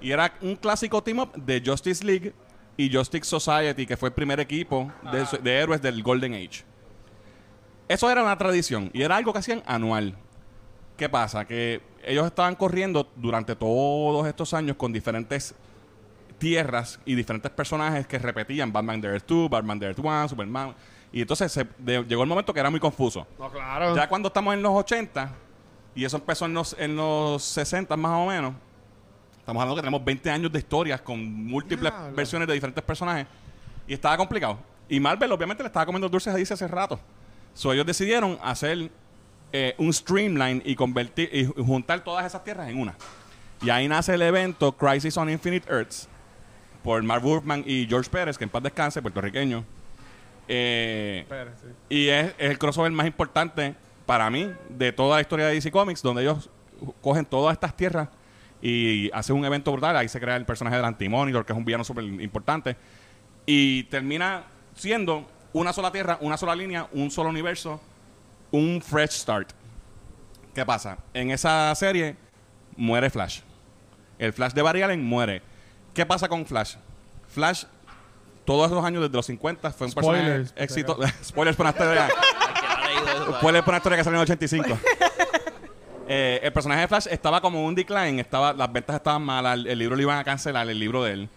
Y 0.00 0.10
era 0.10 0.32
un 0.42 0.56
clásico 0.56 1.02
team 1.02 1.18
up 1.20 1.32
de 1.34 1.62
Justice 1.64 2.04
League 2.04 2.32
y 2.76 2.92
Justice 2.94 3.24
Society, 3.24 3.86
que 3.86 3.96
fue 3.96 4.08
el 4.10 4.14
primer 4.14 4.38
equipo 4.40 4.90
de, 5.12 5.26
de 5.42 5.58
héroes 5.58 5.80
del 5.82 6.02
Golden 6.02 6.34
Age. 6.34 6.64
Eso 7.88 8.10
era 8.10 8.22
una 8.22 8.36
tradición 8.36 8.90
y 8.92 9.02
era 9.02 9.16
algo 9.16 9.32
que 9.32 9.38
hacían 9.38 9.62
anual. 9.66 10.16
¿Qué 10.96 11.08
pasa? 11.08 11.44
Que 11.44 11.80
ellos 12.04 12.26
estaban 12.26 12.54
corriendo 12.56 13.08
durante 13.16 13.54
todos 13.54 14.26
estos 14.26 14.52
años 14.54 14.76
con 14.76 14.92
diferentes 14.92 15.54
tierras 16.38 17.00
y 17.04 17.14
diferentes 17.14 17.50
personajes 17.50 18.06
que 18.06 18.18
repetían 18.18 18.72
Batman 18.72 19.00
The 19.00 19.08
Earth 19.08 19.26
2, 19.26 19.50
Batman 19.50 19.78
The 19.78 19.86
Earth 19.86 19.98
1, 19.98 20.28
Superman. 20.28 20.74
Y 21.16 21.22
entonces 21.22 21.50
se- 21.50 21.66
de- 21.78 22.04
llegó 22.04 22.22
el 22.24 22.28
momento 22.28 22.52
que 22.52 22.60
era 22.60 22.68
muy 22.68 22.78
confuso. 22.78 23.26
No, 23.38 23.50
claro. 23.50 23.96
Ya 23.96 24.06
cuando 24.06 24.28
estamos 24.28 24.52
en 24.52 24.60
los 24.62 24.72
80, 24.72 25.32
y 25.94 26.04
eso 26.04 26.18
empezó 26.18 26.44
en 26.44 26.52
los, 26.52 26.76
en 26.78 26.94
los 26.94 27.42
60 27.42 27.96
más 27.96 28.12
o 28.12 28.26
menos, 28.26 28.52
estamos 29.38 29.62
hablando 29.62 29.76
que 29.76 29.80
tenemos 29.80 30.04
20 30.04 30.30
años 30.30 30.52
de 30.52 30.58
historias 30.58 31.00
con 31.00 31.24
múltiples 31.46 31.90
Diablo. 31.90 32.14
versiones 32.14 32.46
de 32.46 32.52
diferentes 32.52 32.84
personajes, 32.84 33.26
y 33.88 33.94
estaba 33.94 34.14
complicado. 34.18 34.58
Y 34.90 35.00
Marvel 35.00 35.32
obviamente 35.32 35.62
le 35.62 35.68
estaba 35.68 35.86
comiendo 35.86 36.06
dulces 36.06 36.34
a 36.34 36.36
DC 36.36 36.52
hace 36.52 36.68
rato. 36.68 37.00
So 37.54 37.72
ellos 37.72 37.86
decidieron 37.86 38.38
hacer 38.42 38.90
eh, 39.52 39.74
un 39.78 39.90
streamline 39.94 40.60
y 40.66 40.74
convertir 40.76 41.30
y 41.32 41.46
juntar 41.46 42.00
todas 42.04 42.26
esas 42.26 42.44
tierras 42.44 42.68
en 42.68 42.78
una. 42.78 42.94
Y 43.62 43.70
ahí 43.70 43.88
nace 43.88 44.12
el 44.12 44.20
evento 44.20 44.70
Crisis 44.76 45.16
on 45.16 45.30
Infinite 45.30 45.66
Earths 45.72 46.08
por 46.84 47.02
Mark 47.02 47.22
Wolfman 47.22 47.64
y 47.66 47.86
George 47.88 48.10
Pérez, 48.10 48.36
que 48.36 48.44
en 48.44 48.50
paz 48.50 48.62
descanse, 48.62 49.00
puertorriqueño. 49.00 49.64
Eh, 50.48 51.26
sí. 51.60 51.66
y 51.88 52.08
es, 52.08 52.34
es 52.38 52.50
el 52.50 52.58
crossover 52.58 52.92
más 52.92 53.06
importante 53.06 53.74
para 54.06 54.30
mí 54.30 54.52
de 54.68 54.92
toda 54.92 55.16
la 55.16 55.20
historia 55.20 55.46
de 55.46 55.54
DC 55.54 55.70
Comics, 55.70 56.02
donde 56.02 56.22
ellos 56.22 56.48
cogen 57.02 57.24
todas 57.24 57.52
estas 57.52 57.76
tierras 57.76 58.08
y 58.62 59.10
hacen 59.12 59.36
un 59.36 59.44
evento 59.44 59.72
brutal. 59.72 59.96
Ahí 59.96 60.08
se 60.08 60.20
crea 60.20 60.36
el 60.36 60.44
personaje 60.44 60.76
del 60.76 60.84
Antimonitor, 60.84 61.44
que 61.44 61.52
es 61.52 61.58
un 61.58 61.64
villano 61.64 61.84
súper 61.84 62.04
importante. 62.04 62.76
Y 63.44 63.84
termina 63.84 64.44
siendo 64.74 65.26
una 65.52 65.72
sola 65.72 65.90
tierra, 65.90 66.18
una 66.20 66.36
sola 66.36 66.54
línea, 66.54 66.88
un 66.92 67.10
solo 67.10 67.30
universo, 67.30 67.80
un 68.50 68.80
fresh 68.82 69.10
start. 69.10 69.52
¿Qué 70.54 70.64
pasa? 70.64 70.98
En 71.12 71.30
esa 71.30 71.74
serie 71.74 72.16
muere 72.76 73.10
Flash. 73.10 73.40
El 74.18 74.32
Flash 74.32 74.52
de 74.52 74.62
Barry 74.62 74.82
Allen 74.82 75.04
muere. 75.04 75.42
¿Qué 75.92 76.06
pasa 76.06 76.28
con 76.28 76.46
Flash? 76.46 76.76
Flash, 77.28 77.64
todos 78.46 78.70
esos 78.70 78.84
años 78.84 79.02
desde 79.02 79.14
los 79.16 79.26
50, 79.26 79.70
fue 79.72 79.86
un 79.86 79.90
Spoilers, 79.92 80.52
personaje 80.52 80.64
éxito. 80.64 80.98
Spoilers 81.24 81.56
por 81.56 81.64
una 81.66 81.70
historia. 81.70 82.08
Spoilers 83.38 83.64
por 83.64 83.72
una 83.72 83.76
historia 83.78 83.98
que 83.98 84.04
salió 84.04 84.16
en 84.18 84.22
el 84.22 84.32
85. 84.32 84.78
Eh, 86.08 86.38
el 86.44 86.52
personaje 86.52 86.82
de 86.82 86.86
Flash 86.86 87.08
estaba 87.10 87.40
como 87.40 87.64
un 87.66 87.74
decline, 87.74 88.20
estaba, 88.20 88.52
las 88.52 88.72
ventas 88.72 88.94
estaban 88.94 89.22
malas, 89.22 89.54
el, 89.54 89.66
el 89.66 89.76
libro 89.76 89.96
lo 89.96 90.02
iban 90.02 90.16
a 90.18 90.22
cancelar, 90.22 90.68
el 90.70 90.78
libro 90.78 91.02
de 91.02 91.12
él. 91.12 91.28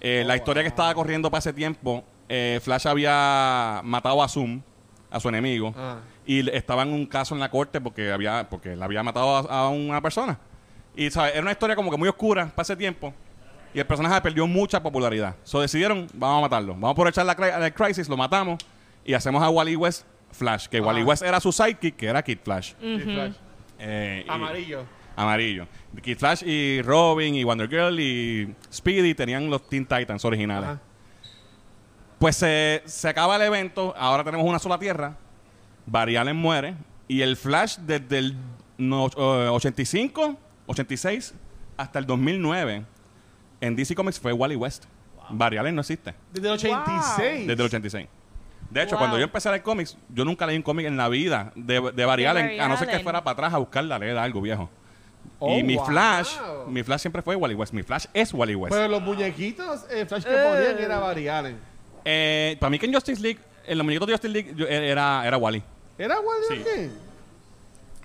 Eh, 0.00 0.24
la 0.26 0.34
historia 0.34 0.64
que 0.64 0.68
estaba 0.68 0.92
corriendo 0.92 1.30
para 1.30 1.38
ese 1.38 1.52
tiempo, 1.52 2.02
eh, 2.28 2.58
Flash 2.60 2.88
había 2.88 3.80
matado 3.84 4.20
a 4.20 4.28
Zoom, 4.28 4.60
a 5.08 5.20
su 5.20 5.28
enemigo, 5.28 5.72
Ah. 5.78 5.98
y 6.26 6.50
estaba 6.50 6.82
en 6.82 6.94
un 6.94 7.06
caso 7.06 7.34
en 7.36 7.40
la 7.40 7.48
corte 7.48 7.80
porque 7.80 8.10
había 8.10 8.48
porque 8.50 8.74
le 8.74 8.82
había 8.84 9.04
matado 9.04 9.36
a, 9.36 9.66
a 9.66 9.68
una 9.68 10.00
persona. 10.00 10.36
Y 10.96 11.12
¿sabes? 11.12 11.34
era 11.34 11.42
una 11.42 11.52
historia 11.52 11.76
como 11.76 11.88
que 11.88 11.96
muy 11.96 12.08
oscura 12.08 12.46
para 12.48 12.62
ese 12.64 12.74
tiempo. 12.74 13.14
Y 13.74 13.78
el 13.80 13.86
personaje 13.86 14.20
perdió 14.20 14.46
mucha 14.46 14.82
popularidad. 14.82 15.36
So 15.44 15.60
decidieron, 15.60 16.06
vamos 16.14 16.38
a 16.38 16.40
matarlo. 16.42 16.72
Vamos 16.74 16.88
a 16.88 16.92
aprovechar 16.92 17.26
la, 17.26 17.36
cri- 17.36 17.58
la 17.58 17.70
crisis, 17.70 18.08
lo 18.08 18.16
matamos 18.16 18.58
y 19.04 19.14
hacemos 19.14 19.42
a 19.42 19.48
Wally 19.50 19.76
West 19.76 20.04
Flash. 20.32 20.66
Que 20.68 20.80
Wally 20.80 21.02
Ah. 21.02 21.04
West 21.04 21.22
era 21.22 21.38
su 21.40 21.52
sidekick, 21.52 21.96
que 21.96 22.06
era 22.06 22.22
Kid 22.22 22.38
Flash. 22.42 22.72
Flash. 22.74 23.34
Eh, 23.78 24.24
y- 24.26 24.30
Amarillo. 24.30 24.84
Amarillo. 25.16 25.66
Kid 26.02 26.16
Flash 26.18 26.42
y 26.44 26.80
Robin 26.82 27.34
y 27.34 27.44
Wonder 27.44 27.68
Girl 27.68 27.98
y 28.00 28.54
Speedy 28.72 29.14
tenían 29.14 29.50
los 29.50 29.68
Teen 29.68 29.84
Titans 29.86 30.24
originales. 30.24 30.70
Ajá. 30.70 30.80
Pues 32.18 32.36
se, 32.36 32.82
se 32.86 33.08
acaba 33.08 33.36
el 33.36 33.42
evento, 33.42 33.94
ahora 33.96 34.24
tenemos 34.24 34.44
una 34.46 34.58
sola 34.58 34.78
tierra, 34.78 35.16
Barry 35.86 36.16
Allen 36.16 36.36
muere 36.36 36.74
y 37.06 37.20
el 37.22 37.36
Flash 37.36 37.76
desde 37.78 38.18
el 38.18 38.36
no- 38.76 39.06
eh, 39.06 39.48
85, 39.48 40.36
86 40.66 41.34
hasta 41.76 41.98
el 42.00 42.06
2009 42.06 42.84
en 43.60 43.76
DC 43.76 43.94
Comics 43.94 44.18
fue 44.20 44.32
Wally 44.32 44.56
West. 44.56 44.84
Barry 45.30 45.58
Allen 45.58 45.74
no 45.74 45.82
existe 45.82 46.14
Desde 46.32 46.48
el 46.48 46.54
86. 46.54 47.46
desde 47.46 47.52
el 47.62 47.66
86. 47.66 48.08
De 48.70 48.82
hecho, 48.82 48.92
Wow. 48.92 48.98
cuando 49.00 49.18
yo 49.18 49.24
empecé 49.24 49.48
a 49.48 49.52
leer 49.52 49.62
cómics, 49.62 49.96
yo 50.08 50.24
nunca 50.24 50.46
leí 50.46 50.56
un 50.56 50.62
cómic 50.62 50.86
en 50.86 50.96
la 50.96 51.08
vida 51.08 51.52
de, 51.54 51.92
de 51.92 52.04
Barry 52.06 52.22
De 52.22 52.28
Allen, 52.28 52.46
Barry 52.46 52.58
a 52.60 52.68
no 52.68 52.76
ser 52.76 52.88
que 52.88 52.98
fuera 53.00 53.22
para 53.24 53.32
atrás 53.34 53.54
a 53.54 53.58
buscarla, 53.58 53.98
leer 53.98 54.16
algo 54.18 54.40
viejo. 54.40 54.70
Oh, 55.38 55.56
y 55.56 55.62
mi 55.62 55.76
wow. 55.76 55.86
Flash, 55.86 56.36
mi 56.68 56.82
Flash 56.82 57.00
siempre 57.00 57.22
fue 57.22 57.36
Wally 57.36 57.54
West. 57.54 57.72
Mi 57.72 57.82
Flash 57.82 58.06
es 58.14 58.32
Wally 58.34 58.54
West. 58.54 58.74
Pero 58.74 58.88
los 58.88 59.02
muñequitos, 59.02 59.84
el 59.90 60.06
Flash 60.06 60.24
que 60.24 60.32
Eh. 60.34 60.44
ponían 60.48 60.78
era 60.84 60.98
Barry 60.98 61.28
Allen. 61.28 61.56
Eh, 62.04 62.56
para 62.58 62.70
mí 62.70 62.78
que 62.78 62.86
en 62.86 62.94
Justice 62.94 63.20
League, 63.20 63.38
en 63.66 63.76
los 63.78 63.84
muñequitos 63.84 64.06
de 64.08 64.12
Justice 64.14 64.32
League, 64.32 64.52
yo- 64.56 64.66
era, 64.66 65.26
era 65.26 65.36
Wally. 65.36 65.62
¿Era 65.98 66.20
Wally 66.20 66.46
Sí. 66.64 66.90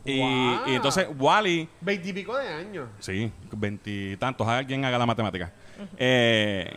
Y, 0.05 0.19
Wow. 0.19 0.59
y 0.67 0.73
entonces 0.75 1.07
Wally, 1.17 1.67
Veintipico 1.79 2.37
de 2.37 2.47
años. 2.49 2.89
sí, 2.99 3.31
veintitantos, 3.51 4.45
alguien 4.47 4.83
haga 4.83 4.97
la 4.97 5.05
matemática. 5.05 5.53
Eh, 5.97 6.75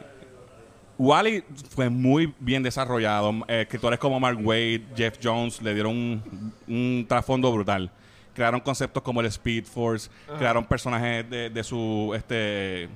Wally 0.98 1.44
fue 1.71 1.90
muy 1.90 2.33
bien 2.38 2.63
desarrollado. 2.63 3.33
Eh, 3.48 3.63
escritores 3.63 3.98
como 3.98 4.19
Mark 4.19 4.38
Wade, 4.40 4.83
Jeff 4.96 5.19
Jones 5.23 5.61
le 5.61 5.75
dieron 5.75 5.92
un, 5.92 6.53
un 6.69 7.05
trasfondo 7.09 7.53
brutal. 7.53 7.90
Crearon 8.33 8.61
conceptos 8.61 9.03
como 9.03 9.21
el 9.21 9.27
Speed 9.27 9.65
Force, 9.65 10.11
crearon 10.38 10.65
personajes 10.65 11.29
de, 11.29 11.50
de 11.50 11.65
su 11.65 12.13
este 12.15 12.88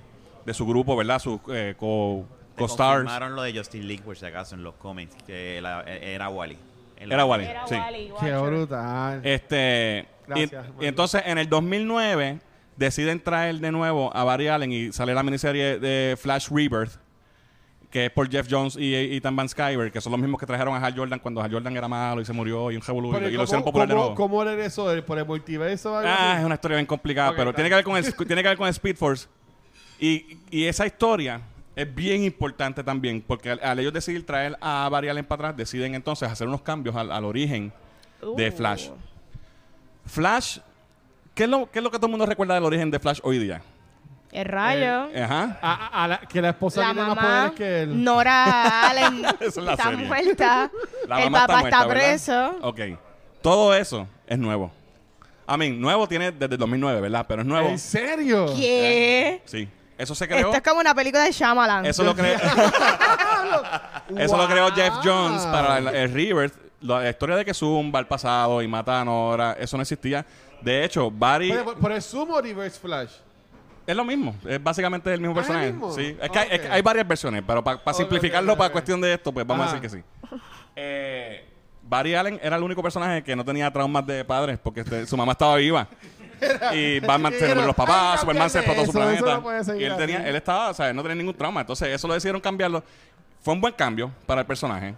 de 0.47 0.55
su 0.55 0.67
grupo, 0.67 0.97
¿verdad? 0.97 1.19
Sus 1.19 1.41
eh, 1.53 1.75
co- 1.79 2.25
co-stars. 2.57 3.01
Confirmaron 3.05 3.35
lo 3.37 3.43
de 3.43 3.57
Justin 3.57 3.87
Link, 3.87 4.03
por 4.03 4.17
si 4.17 4.25
acaso, 4.27 4.55
en 4.55 4.63
los 4.63 4.75
cómics, 4.75 5.15
que 5.27 5.61
la- 5.61 5.83
era 5.83 6.29
Wally. 6.31 6.57
Era 6.99 7.25
Wally. 7.25 7.45
Era 7.47 7.67
sí. 7.67 7.75
Wally, 7.75 8.13
Qué 8.21 8.33
brutal. 8.37 9.21
Este, 9.25 10.07
Gracias, 10.37 10.67
y, 10.81 10.87
entonces 10.87 11.23
en 11.27 11.39
el 11.39 11.49
2009 11.49 12.41
deciden 12.77 13.21
traer 13.23 13.57
de 13.59 13.71
nuevo 13.73 14.15
a 14.17 14.25
Barry 14.25 14.49
Allen 14.49 14.73
y 14.73 14.93
sale 14.93 15.15
la 15.15 15.23
miniserie 15.23 15.79
de 15.79 16.17
Flash 16.19 16.49
Rebirth, 16.51 16.93
que 17.91 18.07
es 18.07 18.11
por 18.13 18.31
Jeff 18.31 18.47
Jones 18.49 18.77
y 18.77 18.95
Ethan 18.95 19.35
Van 19.35 19.49
Sciver, 19.49 19.91
que 19.91 20.01
son 20.01 20.13
los 20.13 20.21
mismos 20.21 20.39
que 20.39 20.47
trajeron 20.47 20.75
a 20.75 20.79
Hal 20.87 20.97
Jordan 20.97 21.19
cuando 21.19 21.43
Hal 21.43 21.51
Jordan 21.53 21.77
era 21.77 21.89
malo 21.89 22.21
y 22.21 22.25
se 22.25 22.33
murió 22.33 22.71
y 22.71 22.77
un 22.77 22.83
revolú 22.83 23.09
y 23.09 23.13
lo 23.13 23.19
¿cómo- 23.31 23.43
hicieron 23.43 23.65
popular 23.65 23.89
de 23.89 23.95
nuevo. 23.95 24.15
¿Cómo 24.15 24.43
era 24.43 24.65
eso? 24.65 24.87
¿Por 25.05 25.19
el 25.19 25.27
multiverso? 25.27 25.99
Ah, 25.99 26.37
es 26.39 26.45
una 26.45 26.55
historia 26.55 26.77
bien 26.77 26.87
complicada, 26.87 27.33
pero 27.37 27.53
tiene 27.53 27.69
que 27.69 27.75
ver 27.75 27.85
con 27.85 27.97
el, 27.97 28.15
tiene 28.27 28.43
que 28.43 28.49
ver 28.49 28.57
con 28.57 28.67
el 28.69 28.71
Speed 28.73 28.97
Force. 28.97 29.27
Y, 29.99 30.39
y 30.51 30.65
esa 30.65 30.87
historia 30.87 31.41
es 31.77 31.93
bien 31.95 32.23
importante 32.23 32.83
también, 32.85 33.23
porque 33.27 33.51
al, 33.51 33.61
al 33.63 33.79
ellos 33.81 33.93
decidir 33.93 34.25
traer 34.25 34.57
a 34.61 34.89
Barry 34.91 35.09
Allen 35.09 35.25
para 35.25 35.49
atrás, 35.49 35.57
deciden 35.57 35.95
entonces 35.95 36.31
hacer 36.31 36.47
unos 36.47 36.63
cambios 36.63 36.95
al, 36.97 37.11
al 37.11 37.25
origen 37.25 37.73
de 38.37 38.49
Uh. 38.51 38.53
Flash. 38.53 38.89
Flash, 40.07 40.59
¿qué 41.35 41.45
es, 41.45 41.49
lo, 41.49 41.71
¿qué 41.71 41.79
es 41.79 41.83
lo 41.83 41.91
que 41.91 41.99
todo 41.99 42.07
el 42.07 42.11
mundo 42.11 42.27
recuerda 42.27 42.55
del 42.55 42.65
origen 42.65 42.91
de 42.91 42.99
Flash 42.99 43.21
hoy 43.23 43.39
día? 43.39 43.63
El 44.33 44.45
rayo. 44.45 45.09
Ajá. 45.25 45.59
A- 45.61 45.75
a- 45.75 46.05
a 46.05 46.09
la- 46.09 46.21
que 46.21 46.41
la 46.41 46.51
esposa 46.51 46.81
la 46.81 46.87
tiene 46.93 47.01
más 47.09 47.17
mamá, 47.17 47.23
poderes 47.23 47.53
que 47.57 47.83
él. 47.83 48.05
Nora 48.05 48.89
Allen, 48.89 49.25
Esa 49.41 49.45
es 49.45 49.57
la 49.57 49.73
está 49.73 49.85
serie. 49.91 50.07
muerta. 50.07 50.71
La 51.09 51.19
el 51.23 51.31
mamá 51.31 51.47
papá 51.47 51.61
muerta, 51.61 51.79
está 51.81 51.89
preso. 51.89 52.59
Ok. 52.63 52.81
Todo 53.43 53.75
eso 53.75 54.07
es 54.27 54.39
nuevo. 54.39 54.71
I 55.53 55.57
mean, 55.57 55.81
nuevo 55.81 56.07
tiene 56.07 56.31
desde 56.31 56.57
2009, 56.57 57.01
¿verdad? 57.01 57.25
Pero 57.27 57.43
es 57.43 57.49
nuevo. 57.49 57.69
¿En 57.69 57.79
serio? 57.81 58.47
¿Qué? 58.57 59.43
Sí. 59.47 59.69
Eso 59.99 60.15
se 60.15 60.29
creó. 60.29 60.47
Esto 60.47 60.57
es 60.59 60.63
como 60.63 60.81
una 60.81 60.95
película 60.95 61.25
de 61.25 61.33
Shyamalan. 61.33 61.85
Eso 61.87 62.05
lo 62.05 62.15
creó. 62.15 62.39
Eso 64.17 64.37
lo 64.37 64.47
creó 64.49 64.71
Jeff. 64.73 64.95
Jones 65.05 65.43
para 65.43 65.79
el, 65.79 65.89
el 65.89 66.13
Rebirth. 66.15 66.55
La, 66.83 67.09
historia 67.11 67.37
de 67.37 67.45
que 67.45 67.53
Zoom 67.55 67.93
va 67.95 67.99
al 67.99 68.07
pasado 68.09 68.63
y 68.63 68.69
mata 68.69 69.01
a 69.01 69.05
Nora, 69.05 69.57
eso 69.59 69.77
no 69.77 69.83
existía. 69.83 70.25
De 70.63 70.85
hecho, 70.85 71.11
Barry 71.11 71.51
Pero, 71.51 71.75
pero 71.81 71.95
es 71.97 72.05
Sumo 72.05 72.41
Reverse 72.41 72.79
Flash. 72.81 73.13
es 73.87 73.97
lo 73.97 74.05
mismo. 74.05 74.35
Es 74.47 74.63
básicamente 74.63 75.13
el 75.13 75.21
mismo 75.21 75.39
Ah, 75.39 75.43
¿es 75.43 75.49
el 75.49 75.55
personaje. 75.55 75.73
mismo? 75.73 75.93
Sí. 75.95 76.17
Es 76.21 76.31
que, 76.31 76.39
hay, 76.39 76.49
es 76.51 76.61
que 76.61 76.69
hay 76.69 76.83
varias 76.83 77.07
versiones, 77.09 77.43
pero 77.47 77.63
para 77.63 77.93
simplificarlo 77.95 78.57
para 78.57 78.71
cuestión 78.73 79.01
de 79.01 79.13
esto, 79.15 79.33
pues 79.33 79.47
vamos 79.47 79.67
Ajá. 79.67 79.77
a 79.77 79.81
decir 79.81 79.91
que 79.91 79.97
sí. 80.29 80.37
Eh, 80.77 81.47
Barry 81.83 82.15
Allen 82.15 82.39
era 82.43 82.57
el 82.57 82.63
único 82.63 82.83
personaje 82.83 83.23
que 83.23 83.35
no 83.35 83.45
tenía 83.45 83.71
traumas 83.73 84.07
de 84.07 84.25
padres 84.25 84.59
porque 84.63 84.81
este, 84.81 85.07
su 85.07 85.17
mamá 85.17 85.33
estaba 85.33 85.57
viva. 85.57 85.89
y 86.73 87.01
Batman 87.01 87.33
se 87.35 87.49
murió 87.49 87.67
los 87.67 87.79
Ay, 87.79 87.87
papás, 87.87 88.21
Superman 88.21 88.49
se 88.49 88.59
explotó 88.61 88.85
su 88.85 88.91
eso, 88.91 88.99
planeta. 88.99 89.41
no 89.41 89.79
y 89.79 89.85
él, 89.85 89.97
tenía, 89.97 90.19
así. 90.21 90.29
él 90.29 90.37
estaba, 90.37 90.71
o 90.71 90.75
sea, 90.75 90.89
él 90.91 90.97
no 90.97 91.03
tenía 91.03 91.17
ningún 91.17 91.35
trauma. 91.35 91.61
Entonces, 91.61 91.89
eso 91.89 92.09
lo 92.09 92.15
decidieron 92.15 92.41
cambiarlo. 92.41 92.83
Fue 93.43 93.53
un 93.53 93.61
buen 93.61 93.75
cambio 93.75 94.11
para 94.25 94.43
el 94.43 94.47
personaje. 94.47 94.95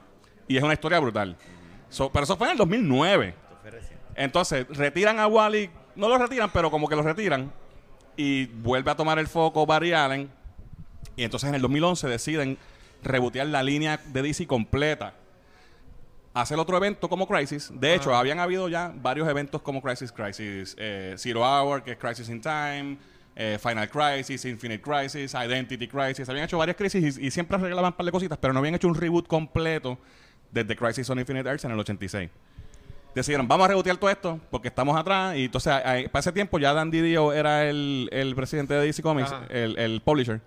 Y 0.46 0.56
es 0.56 0.62
una 0.62 0.74
historia 0.74 1.00
brutal. 1.00 1.36
So- 1.92 2.10
pero 2.10 2.24
eso 2.24 2.36
fue 2.36 2.46
en 2.48 2.52
el 2.52 2.58
2009. 2.58 3.34
Entonces, 4.14 4.66
retiran 4.70 5.18
a 5.18 5.26
Wally. 5.26 5.70
No 5.94 6.08
lo 6.08 6.18
retiran, 6.18 6.50
pero 6.50 6.70
como 6.70 6.88
que 6.88 6.96
lo 6.96 7.02
retiran. 7.02 7.52
Y 8.16 8.46
vuelve 8.46 8.90
a 8.90 8.94
tomar 8.96 9.18
el 9.18 9.26
foco 9.28 9.64
Barry 9.66 9.92
Allen. 9.92 10.30
Y 11.16 11.24
entonces 11.24 11.48
en 11.48 11.54
el 11.54 11.60
2011 11.62 12.08
deciden 12.08 12.58
rebotear 13.02 13.46
la 13.46 13.62
línea 13.62 14.00
de 14.06 14.22
DC 14.22 14.46
completa. 14.46 15.14
Hacer 16.34 16.58
otro 16.58 16.78
evento 16.78 17.10
como 17.10 17.26
Crisis. 17.28 17.70
De 17.74 17.94
hecho, 17.94 18.14
habían 18.14 18.38
habido 18.40 18.68
ya 18.70 18.90
varios 18.94 19.28
eventos 19.28 19.60
como 19.60 19.82
Crisis, 19.82 20.10
Crisis 20.10 20.74
eh, 20.78 21.14
Zero 21.18 21.42
Hour, 21.42 21.82
que 21.82 21.92
es 21.92 21.98
Crisis 21.98 22.30
in 22.30 22.40
Time, 22.40 22.96
eh, 23.36 23.58
Final 23.62 23.90
Crisis, 23.90 24.42
Infinite 24.46 24.80
Crisis, 24.80 25.34
Identity 25.34 25.86
Crisis. 25.86 26.26
Habían 26.30 26.46
hecho 26.46 26.56
varias 26.56 26.76
crisis 26.78 27.18
y, 27.18 27.26
y 27.26 27.30
siempre 27.30 27.58
arreglaban 27.58 27.92
un 27.92 27.96
par 27.98 28.06
de 28.06 28.12
cositas, 28.12 28.38
pero 28.40 28.54
no 28.54 28.60
habían 28.60 28.74
hecho 28.74 28.88
un 28.88 28.94
reboot 28.94 29.26
completo 29.26 29.98
desde 30.52 30.76
Crisis 30.76 31.08
on 31.10 31.18
Infinite 31.18 31.48
Earths 31.48 31.64
en 31.64 31.72
el 31.72 31.78
86 31.80 32.30
decidieron, 33.14 33.46
vamos 33.46 33.66
a 33.66 33.68
rebotear 33.68 33.96
todo 33.98 34.08
esto 34.10 34.40
porque 34.50 34.68
estamos 34.68 34.96
atrás. 34.98 35.36
Y 35.36 35.44
entonces, 35.44 35.70
ahí- 35.84 36.08
para 36.08 36.20
ese 36.20 36.32
tiempo 36.32 36.58
ya 36.58 36.72
Dan 36.72 36.90
Didio 36.90 37.32
era 37.32 37.64
el, 37.68 38.08
el 38.10 38.34
presidente 38.34 38.72
de 38.74 38.86
DC 38.86 39.02
Comics, 39.02 39.34
el, 39.50 39.76
el 39.78 40.00
publisher. 40.00 40.40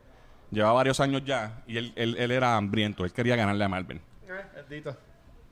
Llevaba 0.51 0.74
varios 0.74 0.99
años 0.99 1.24
ya 1.26 1.62
y 1.68 1.78
él, 1.78 1.93
él- 1.95 2.16
él 2.18 2.32
era 2.32 2.56
hambriento. 2.56 3.03
Él 3.06 3.12
quería 3.12 3.36
ganarle 3.36 3.64
a 3.66 3.70
Marvel. 3.70 3.99
Eh. 4.70 4.84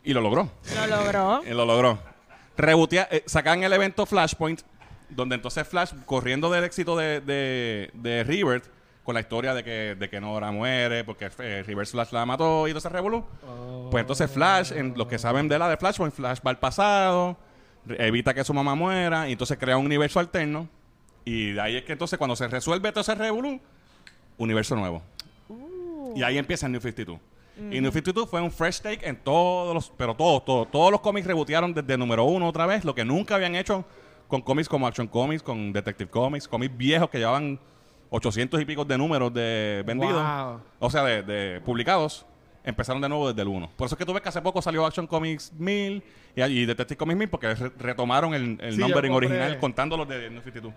Y 0.04 0.14
lo 0.14 0.22
logró. 0.22 0.52
Lo 0.76 0.88
logró. 0.88 1.42
Y 1.48 1.50
lo 1.54 1.66
logró. 1.66 2.00
Rebotea, 2.58 3.08
eh, 3.12 3.24
sacan 3.26 3.64
el 3.64 3.74
evento 3.74 4.06
Flashpoint, 4.06 4.62
donde 5.10 5.36
entonces 5.36 5.68
Flash, 5.68 5.92
corriendo 6.06 6.50
del 6.52 6.64
éxito 6.64 6.96
de, 6.98 7.22
de, 7.22 7.92
de 7.94 8.24
Rebirth, 8.24 8.66
con 9.04 9.16
la 9.16 9.22
historia 9.22 9.54
de 9.54 9.64
que, 9.64 9.96
de 9.96 10.10
que 10.10 10.22
Nora 10.22 10.52
muere, 10.52 11.04
porque 11.04 11.30
eh, 11.40 11.64
Reverse 11.66 11.92
Flash 11.92 12.12
la 12.12 12.26
mató 12.26 12.68
y 12.68 12.72
entonces 12.72 12.92
revolú. 12.92 13.24
Pues 13.92 14.02
entonces 14.02 14.32
Flash, 14.32 14.72
en 14.72 14.94
los 14.96 15.08
que 15.08 15.20
saben 15.20 15.48
de 15.48 15.60
la 15.60 15.68
de 15.70 15.78
Flashpoint, 15.78 16.14
Flash 16.14 16.40
va 16.46 16.52
al 16.52 16.60
pasado, 16.60 17.38
evita 17.88 18.34
que 18.34 18.44
su 18.44 18.54
mamá 18.54 18.76
muera, 18.76 19.28
y 19.28 19.34
entonces 19.34 19.58
crea 19.58 19.78
un 19.78 19.86
universo 19.86 20.20
alterno. 20.20 20.70
Y 21.26 21.52
de 21.52 21.62
ahí 21.62 21.76
es 21.78 21.84
que 21.84 21.94
entonces 21.94 22.18
cuando 22.18 22.36
se 22.36 22.48
resuelve 22.48 22.92
todo 22.92 23.02
ese 23.02 23.16
revolú, 23.16 23.60
universo 24.38 24.76
nuevo. 24.76 25.02
Y 26.16 26.24
ahí 26.24 26.38
empieza 26.38 26.66
el 26.66 26.72
New 26.72 26.82
52. 26.82 27.20
Y 27.72 27.82
New 27.82 27.92
52 27.92 28.30
fue 28.30 28.42
un 28.42 28.52
fresh 28.52 28.82
take 28.82 29.08
en 29.08 29.16
todos 29.16 29.76
los, 29.76 29.92
pero 29.96 30.16
todos, 30.16 30.44
todos, 30.44 30.72
todos 30.72 30.92
los 30.92 31.02
cómics 31.02 31.28
rebotearon 31.28 31.74
desde 31.74 31.98
número 31.98 32.24
uno 32.24 32.48
otra 32.48 32.66
vez, 32.66 32.84
lo 32.84 32.96
que 32.96 33.06
nunca 33.06 33.36
habían 33.36 33.56
hecho 33.56 33.86
con 34.28 34.42
cómics 34.42 34.68
como 34.68 34.88
Action 34.88 35.08
Comics, 35.08 35.44
con 35.44 35.72
Detective 35.72 36.10
Comics, 36.10 36.48
cómics 36.48 36.76
viejos 36.76 37.10
que 37.10 37.20
llevaban 37.20 37.60
800 38.16 38.62
y 38.62 38.66
pico 38.66 38.86
de 38.86 38.96
números 38.98 39.34
de 39.34 39.84
vendidos, 39.88 40.22
Wow. 40.24 40.62
o 40.80 40.90
sea, 40.92 41.04
de, 41.04 41.24
de 41.24 41.62
publicados, 41.62 42.26
empezaron 42.64 43.02
de 43.02 43.10
nuevo 43.10 43.28
desde 43.30 43.42
el 43.42 43.48
1. 43.48 43.72
Por 43.76 43.88
eso 43.88 43.96
es 43.96 44.00
que 44.00 44.06
tú 44.06 44.14
ves 44.14 44.22
que 44.22 44.30
hace 44.30 44.42
poco 44.42 44.62
salió 44.62 44.86
Action 44.86 45.08
Comics 45.08 45.52
1000 45.54 46.04
y, 46.36 46.42
y 46.44 46.66
Detective 46.68 46.98
Comics 46.98 47.18
1000 47.18 47.30
porque 47.30 47.56
re- 47.56 47.72
retomaron 47.80 48.34
el, 48.36 48.58
el 48.62 48.74
Sí, 48.74 48.80
yo 48.80 48.86
numbering 48.88 49.12
compré. 49.12 49.28
original 49.30 49.58
contando 49.60 49.98
los 49.98 50.08
de 50.08 50.30
New 50.30 50.42
52. 50.44 50.74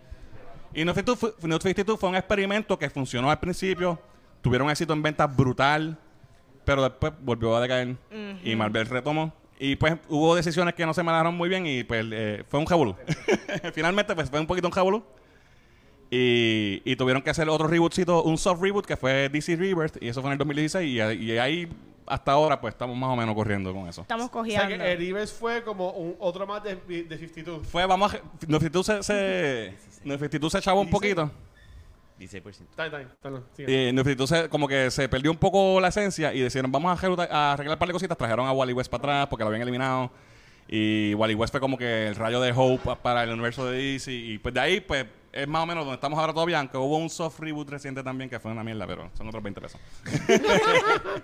Y 0.74 0.84
New 0.84 0.95
52, 0.95 1.18
fue, 1.18 1.49
New 1.49 1.59
52 1.59 2.01
fue 2.01 2.09
un 2.09 2.16
experimento 2.16 2.78
que 2.78 2.89
funcionó 2.91 3.30
al 3.30 3.39
principio, 3.39 3.99
tuvieron 4.41 4.68
éxito 4.70 4.93
en 4.95 5.03
ventas 5.03 5.34
brutal, 5.37 5.99
pero 6.64 6.82
después 6.82 7.12
volvió 7.20 7.55
a 7.55 7.61
decaer 7.61 7.97
y 8.45 8.57
Marvel 8.57 8.87
retomó. 8.87 9.32
Y 9.59 9.76
pues 9.76 9.95
hubo 10.09 10.34
decisiones 10.34 10.74
que 10.74 10.84
no 10.84 10.93
se 10.93 11.03
manejaron 11.03 11.34
muy 11.34 11.49
bien 11.49 11.66
y 11.66 11.84
pues 11.84 12.05
eh, 12.11 12.45
fue 12.49 12.61
un 12.61 12.66
jabolú. 12.66 12.95
Finalmente 13.74 14.14
pues 14.14 14.28
fue 14.30 14.41
un 14.41 14.47
poquito 14.47 14.66
un 14.68 14.72
jabolú. 14.72 15.05
Y, 16.11 16.82
y 16.84 16.94
tuvieron 16.96 17.20
que 17.22 17.30
hacer 17.30 17.48
otro 17.48 17.66
rebootcito, 17.66 18.22
un 18.22 18.38
soft 18.38 18.62
reboot 18.62 18.86
que 18.86 18.96
fue 18.96 19.28
DC 19.28 19.57
Rebirth 19.57 20.00
y 20.00 20.09
eso 20.09 20.20
fue 20.20 20.28
en 20.28 20.32
el 20.32 20.38
2016 20.38 20.88
y, 20.88 21.24
y 21.24 21.38
ahí 21.38 21.68
hasta 22.07 22.30
ahora 22.30 22.61
pues 22.61 22.74
estamos 22.74 22.96
más 22.96 23.11
o 23.11 23.16
menos 23.16 23.34
corriendo 23.34 23.72
con 23.74 23.88
eso. 23.88 24.02
Estamos 24.02 24.26
O 24.26 24.28
sea 24.28 24.32
cogiendo. 24.62 24.68
que 24.84 24.92
el 24.92 24.98
Reverse 24.98 25.34
fue 25.34 25.64
como 25.64 25.90
un, 25.90 26.14
otro 26.20 26.46
más 26.46 26.62
de, 26.62 26.76
de 26.76 27.18
52. 27.18 27.66
Fue, 27.66 27.84
vamos 27.86 28.14
a... 28.14 28.20
Nefritu 28.46 28.84
se, 28.84 29.02
se, 29.02 29.74
Nefritu 30.04 30.48
se 30.48 30.59
echaba 30.59 30.78
un 30.80 30.88
poquito. 30.88 31.28
16%. 32.20 32.46
Está 32.70 32.88
bien, 32.88 33.09
está 33.12 33.92
Nefritu 33.92 34.26
se, 34.28 34.48
como 34.48 34.68
que 34.68 34.90
se 34.92 35.09
perdió 35.09 35.30
un 35.32 35.36
poco 35.36 35.80
la 35.80 35.88
esencia 35.88 36.32
y 36.32 36.40
decidieron, 36.40 36.70
vamos 36.72 36.90
a, 36.96 37.02
arreglar- 37.04 37.28
a 37.30 37.52
arreglar 37.54 37.74
un 37.74 37.78
par 37.80 37.88
de 37.88 37.92
cositas. 37.92 38.16
Trajeron 38.16 38.46
a 38.46 38.52
Wally 38.52 38.72
West 38.72 38.90
para 38.90 39.00
atrás 39.02 39.26
porque 39.28 39.42
lo 39.42 39.48
habían 39.48 39.62
eliminado. 39.62 40.11
Y 40.68 41.12
Wally 41.14 41.34
West 41.34 41.50
fue 41.52 41.61
como 41.61 41.76
que 41.76 42.07
el 42.09 42.14
rayo 42.14 42.40
de 42.40 42.52
Hope 42.57 42.78
pa- 42.84 42.96
para 43.02 43.24
el 43.24 43.30
universo 43.30 43.66
de 43.66 43.76
DC. 43.76 44.12
Y 44.12 44.38
pues 44.38 44.54
de 44.54 44.61
ahí, 44.61 44.80
pues, 44.80 45.04
es 45.37 45.47
más 45.47 45.62
o 45.62 45.66
menos 45.66 45.84
donde 45.84 45.97
estamos 45.97 46.18
ahora 46.18 46.32
todavía. 46.32 46.59
Aunque 46.59 46.76
hubo 46.76 46.97
un 46.97 47.11
soft 47.11 47.39
reboot 47.41 47.68
reciente 47.68 48.03
también 48.03 48.30
que 48.30 48.41
fue 48.41 48.51
una 48.51 48.64
mierda, 48.64 48.87
pero 48.87 49.11
son 49.14 49.28
otros 49.28 49.43
20 49.43 49.61
pesos. 49.61 49.80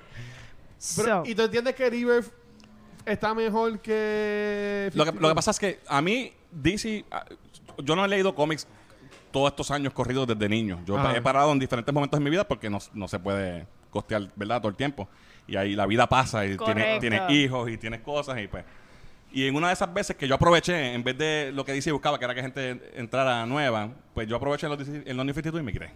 Pero, 0.96 1.22
So, 1.22 1.30
¿Y 1.30 1.36
tú 1.36 1.42
entiendes 1.42 1.76
que 1.76 1.88
Reverse 1.88 2.32
está 3.06 3.34
mejor 3.34 3.78
que... 3.78 4.90
Lo 4.94 5.04
que, 5.04 5.12
lo 5.12 5.28
que 5.28 5.34
pasa 5.36 5.52
es 5.52 5.60
que 5.60 5.78
a 5.86 6.02
mí, 6.02 6.32
DC, 6.50 7.04
ah, 7.08 7.24
yo 7.78 7.94
no 7.94 8.04
he 8.04 8.08
leído 8.08 8.34
cómics 8.34 8.66
todos 9.30 9.50
estos 9.50 9.70
años 9.70 9.92
corridos 9.92 10.26
desde 10.26 10.48
niño. 10.48 10.80
Yo 10.84 10.98
Ajá. 10.98 11.16
he 11.16 11.22
parado 11.22 11.52
en 11.52 11.60
diferentes 11.60 11.94
momentos 11.94 12.18
de 12.18 12.24
mi 12.24 12.30
vida 12.30 12.48
porque 12.48 12.68
no, 12.68 12.78
no 12.94 13.06
se 13.06 13.20
puede 13.20 13.68
costear, 13.90 14.28
¿verdad? 14.34 14.60
Todo 14.60 14.70
el 14.70 14.76
tiempo. 14.76 15.08
Y 15.46 15.54
ahí 15.54 15.76
la 15.76 15.86
vida 15.86 16.08
pasa 16.08 16.44
y 16.46 16.56
tienes 16.56 17.30
hijos 17.30 17.70
y 17.70 17.78
tienes 17.78 18.00
cosas 18.00 18.40
y 18.40 18.48
pues... 18.48 18.64
Y 19.32 19.46
en 19.46 19.56
una 19.56 19.68
de 19.68 19.72
esas 19.74 19.92
veces 19.92 20.16
que 20.16 20.28
yo 20.28 20.34
aproveché, 20.34 20.92
en 20.94 21.02
vez 21.02 21.16
de 21.16 21.50
lo 21.54 21.64
que 21.64 21.72
DC 21.72 21.90
buscaba, 21.92 22.18
que 22.18 22.24
era 22.26 22.34
que 22.34 22.42
gente 22.42 22.92
entrara 22.94 23.46
nueva, 23.46 23.88
pues 24.14 24.28
yo 24.28 24.36
aproveché 24.36 24.66
en 24.66 24.70
los, 24.70 24.78
DC 24.78 25.10
en 25.10 25.16
los 25.16 25.24
New 25.24 25.34
52 25.34 25.60
y 25.60 25.64
me 25.64 25.72
quité. 25.72 25.90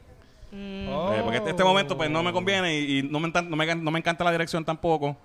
Oh. 0.88 1.12
Eh, 1.14 1.20
porque 1.22 1.38
este, 1.38 1.50
este 1.50 1.64
momento 1.64 1.96
pues 1.96 2.08
no 2.10 2.22
me 2.22 2.32
conviene 2.32 2.78
y, 2.78 2.98
y 2.98 3.02
no, 3.02 3.20
me 3.20 3.28
no, 3.28 3.56
me, 3.56 3.74
no 3.74 3.90
me 3.90 3.98
encanta 3.98 4.24
la 4.24 4.32
dirección 4.32 4.64
tampoco. 4.64 5.16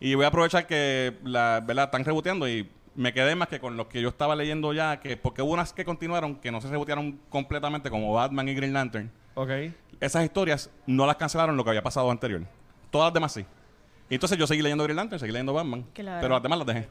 Y 0.00 0.14
voy 0.14 0.24
a 0.24 0.28
aprovechar 0.28 0.66
que 0.66 1.14
la 1.24 1.60
verdad 1.64 1.86
están 1.86 2.04
reboteando 2.04 2.48
y 2.48 2.68
me 2.94 3.12
quedé 3.12 3.34
más 3.34 3.48
que 3.48 3.60
con 3.60 3.76
los 3.76 3.86
que 3.88 4.00
yo 4.00 4.08
estaba 4.08 4.34
leyendo 4.34 4.72
ya, 4.72 5.00
que 5.00 5.16
porque 5.16 5.42
hubo 5.42 5.52
unas 5.52 5.72
que 5.72 5.84
continuaron 5.84 6.36
que 6.36 6.50
no 6.50 6.60
se 6.60 6.68
rebotearon 6.68 7.20
completamente, 7.28 7.90
como 7.90 8.12
Batman 8.12 8.48
y 8.48 8.54
Green 8.54 8.72
Lantern. 8.72 9.10
Ok. 9.34 9.50
Esas 10.00 10.24
historias 10.24 10.70
no 10.86 11.06
las 11.06 11.16
cancelaron 11.16 11.56
lo 11.56 11.64
que 11.64 11.70
había 11.70 11.82
pasado 11.82 12.10
anterior. 12.10 12.42
Todas 12.90 13.06
las 13.08 13.14
demás 13.14 13.32
sí. 13.32 13.44
Y 14.08 14.14
entonces 14.14 14.38
yo 14.38 14.46
seguí 14.46 14.62
leyendo 14.62 14.84
Green 14.84 14.96
Lantern, 14.96 15.18
seguí 15.20 15.32
leyendo 15.32 15.52
Batman, 15.52 15.84
Claro. 15.92 16.18
pero 16.22 16.34
las 16.34 16.42
demás 16.42 16.58
las 16.60 16.66
dejé. 16.66 16.88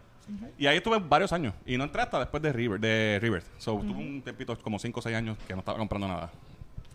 Y 0.58 0.68
ahí 0.68 0.78
estuve 0.78 1.00
varios 1.00 1.32
años. 1.32 1.54
Y 1.66 1.78
no 1.78 1.84
entré 1.84 2.02
hasta 2.02 2.20
después 2.20 2.42
de 2.44 2.52
River, 2.52 2.80
de 2.80 3.20
Rebirth. 3.22 3.46
So, 3.58 3.78
tuve 3.78 3.98
un 3.98 4.22
tempito, 4.22 4.58
como 4.60 4.80
5 4.80 5.00
o 5.00 5.04
6 5.04 5.16
años, 5.16 5.38
que 5.48 5.54
no 5.54 5.60
estaba 5.60 5.78
comprando 5.78 6.08
nada. 6.08 6.32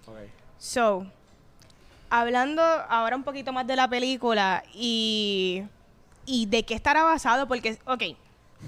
Ok. 0.07 0.17
so, 0.59 1.07
hablando 2.11 2.63
ahora 2.63 3.17
un 3.17 3.23
poquito 3.23 3.53
más 3.53 3.67
de 3.67 3.77
la 3.77 3.89
película 3.89 4.63
y, 4.75 5.63
y 6.27 6.47
de 6.47 6.65
qué 6.65 6.75
estará 6.75 7.05
basado, 7.05 7.49
porque, 7.49 7.79
ok, 7.87 8.03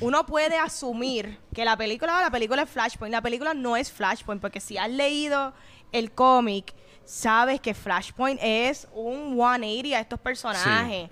uno 0.01 0.27
puede 0.27 0.59
asumir 0.59 1.39
que 1.55 1.65
la 1.65 1.77
película, 1.77 2.21
la 2.21 2.31
película 2.31 2.63
es 2.63 2.71
Flashpoint. 2.71 3.13
La 3.13 3.23
película 3.23 3.55
no 3.55 3.77
es 3.77 3.93
Flashpoint, 3.93 4.41
porque 4.41 4.61
si 4.61 4.77
has 4.77 4.91
leído 4.91 5.53
el 5.93 6.11
cómic, 6.11 6.75
sabes 7.05 7.61
que 7.61 7.75
Flashpoint 7.75 8.41
es 8.43 8.89
un 8.93 9.35
180 9.37 9.97
a 9.97 10.01
estos 10.01 10.19
personajes. 10.19 11.11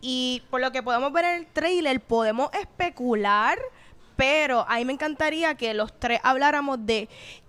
Y 0.00 0.42
por 0.50 0.60
lo 0.60 0.70
que 0.72 0.82
podemos 0.82 1.12
ver 1.12 1.24
en 1.24 1.34
el 1.36 1.46
trailer, 1.46 2.00
podemos 2.00 2.50
especular, 2.52 3.58
pero 4.16 4.64
a 4.68 4.76
mí 4.76 4.84
me 4.84 4.92
encantaría 4.92 5.54
que 5.56 5.74
los 5.74 5.98
tres 5.98 6.20
habláramos 6.22 6.78
de 6.86 7.08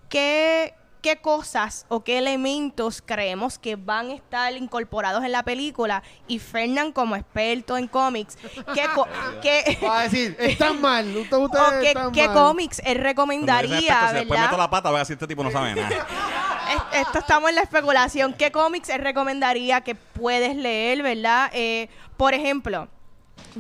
qué, 0.10 0.74
qué 1.02 1.18
cosas 1.18 1.86
o 1.90 2.04
qué 2.04 2.18
elementos 2.18 3.02
creemos 3.06 3.58
que 3.60 3.76
van 3.76 4.10
a 4.10 4.14
estar 4.16 4.52
incorporados 4.54 5.24
en 5.24 5.32
la 5.32 5.44
película. 5.44 6.02
Y 6.28 6.40
Fernán, 6.40 6.92
como 6.92 7.16
experto 7.16 7.78
en 7.78 7.88
cómics, 7.88 8.38
¿qué, 8.74 8.84
co- 8.96 9.08
qué- 9.42 9.78
Va 9.84 10.00
a 10.02 10.04
decir, 10.04 10.36
están 10.40 10.82
mal. 10.82 11.06
Ustedes, 11.16 11.44
o 11.44 11.52
qué, 11.82 11.88
están 11.90 12.12
qué 12.12 12.26
mal. 12.28 12.36
cómics 12.36 12.82
él 12.84 12.98
recomendaría, 12.98 13.78
aspecto, 13.78 14.08
si 14.10 14.14
después 14.16 14.40
meto 14.40 14.52
¿verdad? 14.52 14.58
la 14.58 14.70
pata, 14.70 14.90
voy 14.90 14.98
a 14.98 15.00
decir, 15.00 15.14
este 15.14 15.28
tipo 15.28 15.44
no 15.44 15.52
sabe 15.52 15.76
nada. 15.76 15.90
Es- 16.70 17.02
Esto 17.02 17.20
estamos 17.20 17.50
en 17.50 17.56
la 17.56 17.62
especulación. 17.62 18.34
¿Qué 18.34 18.52
cómics 18.52 18.90
recomendaría 18.98 19.82
que 19.82 19.96
puedes 19.96 20.56
leer, 20.56 21.02
verdad? 21.04 21.50
Eh, 21.54 21.90
por 22.18 22.34
ejemplo, 22.34 22.88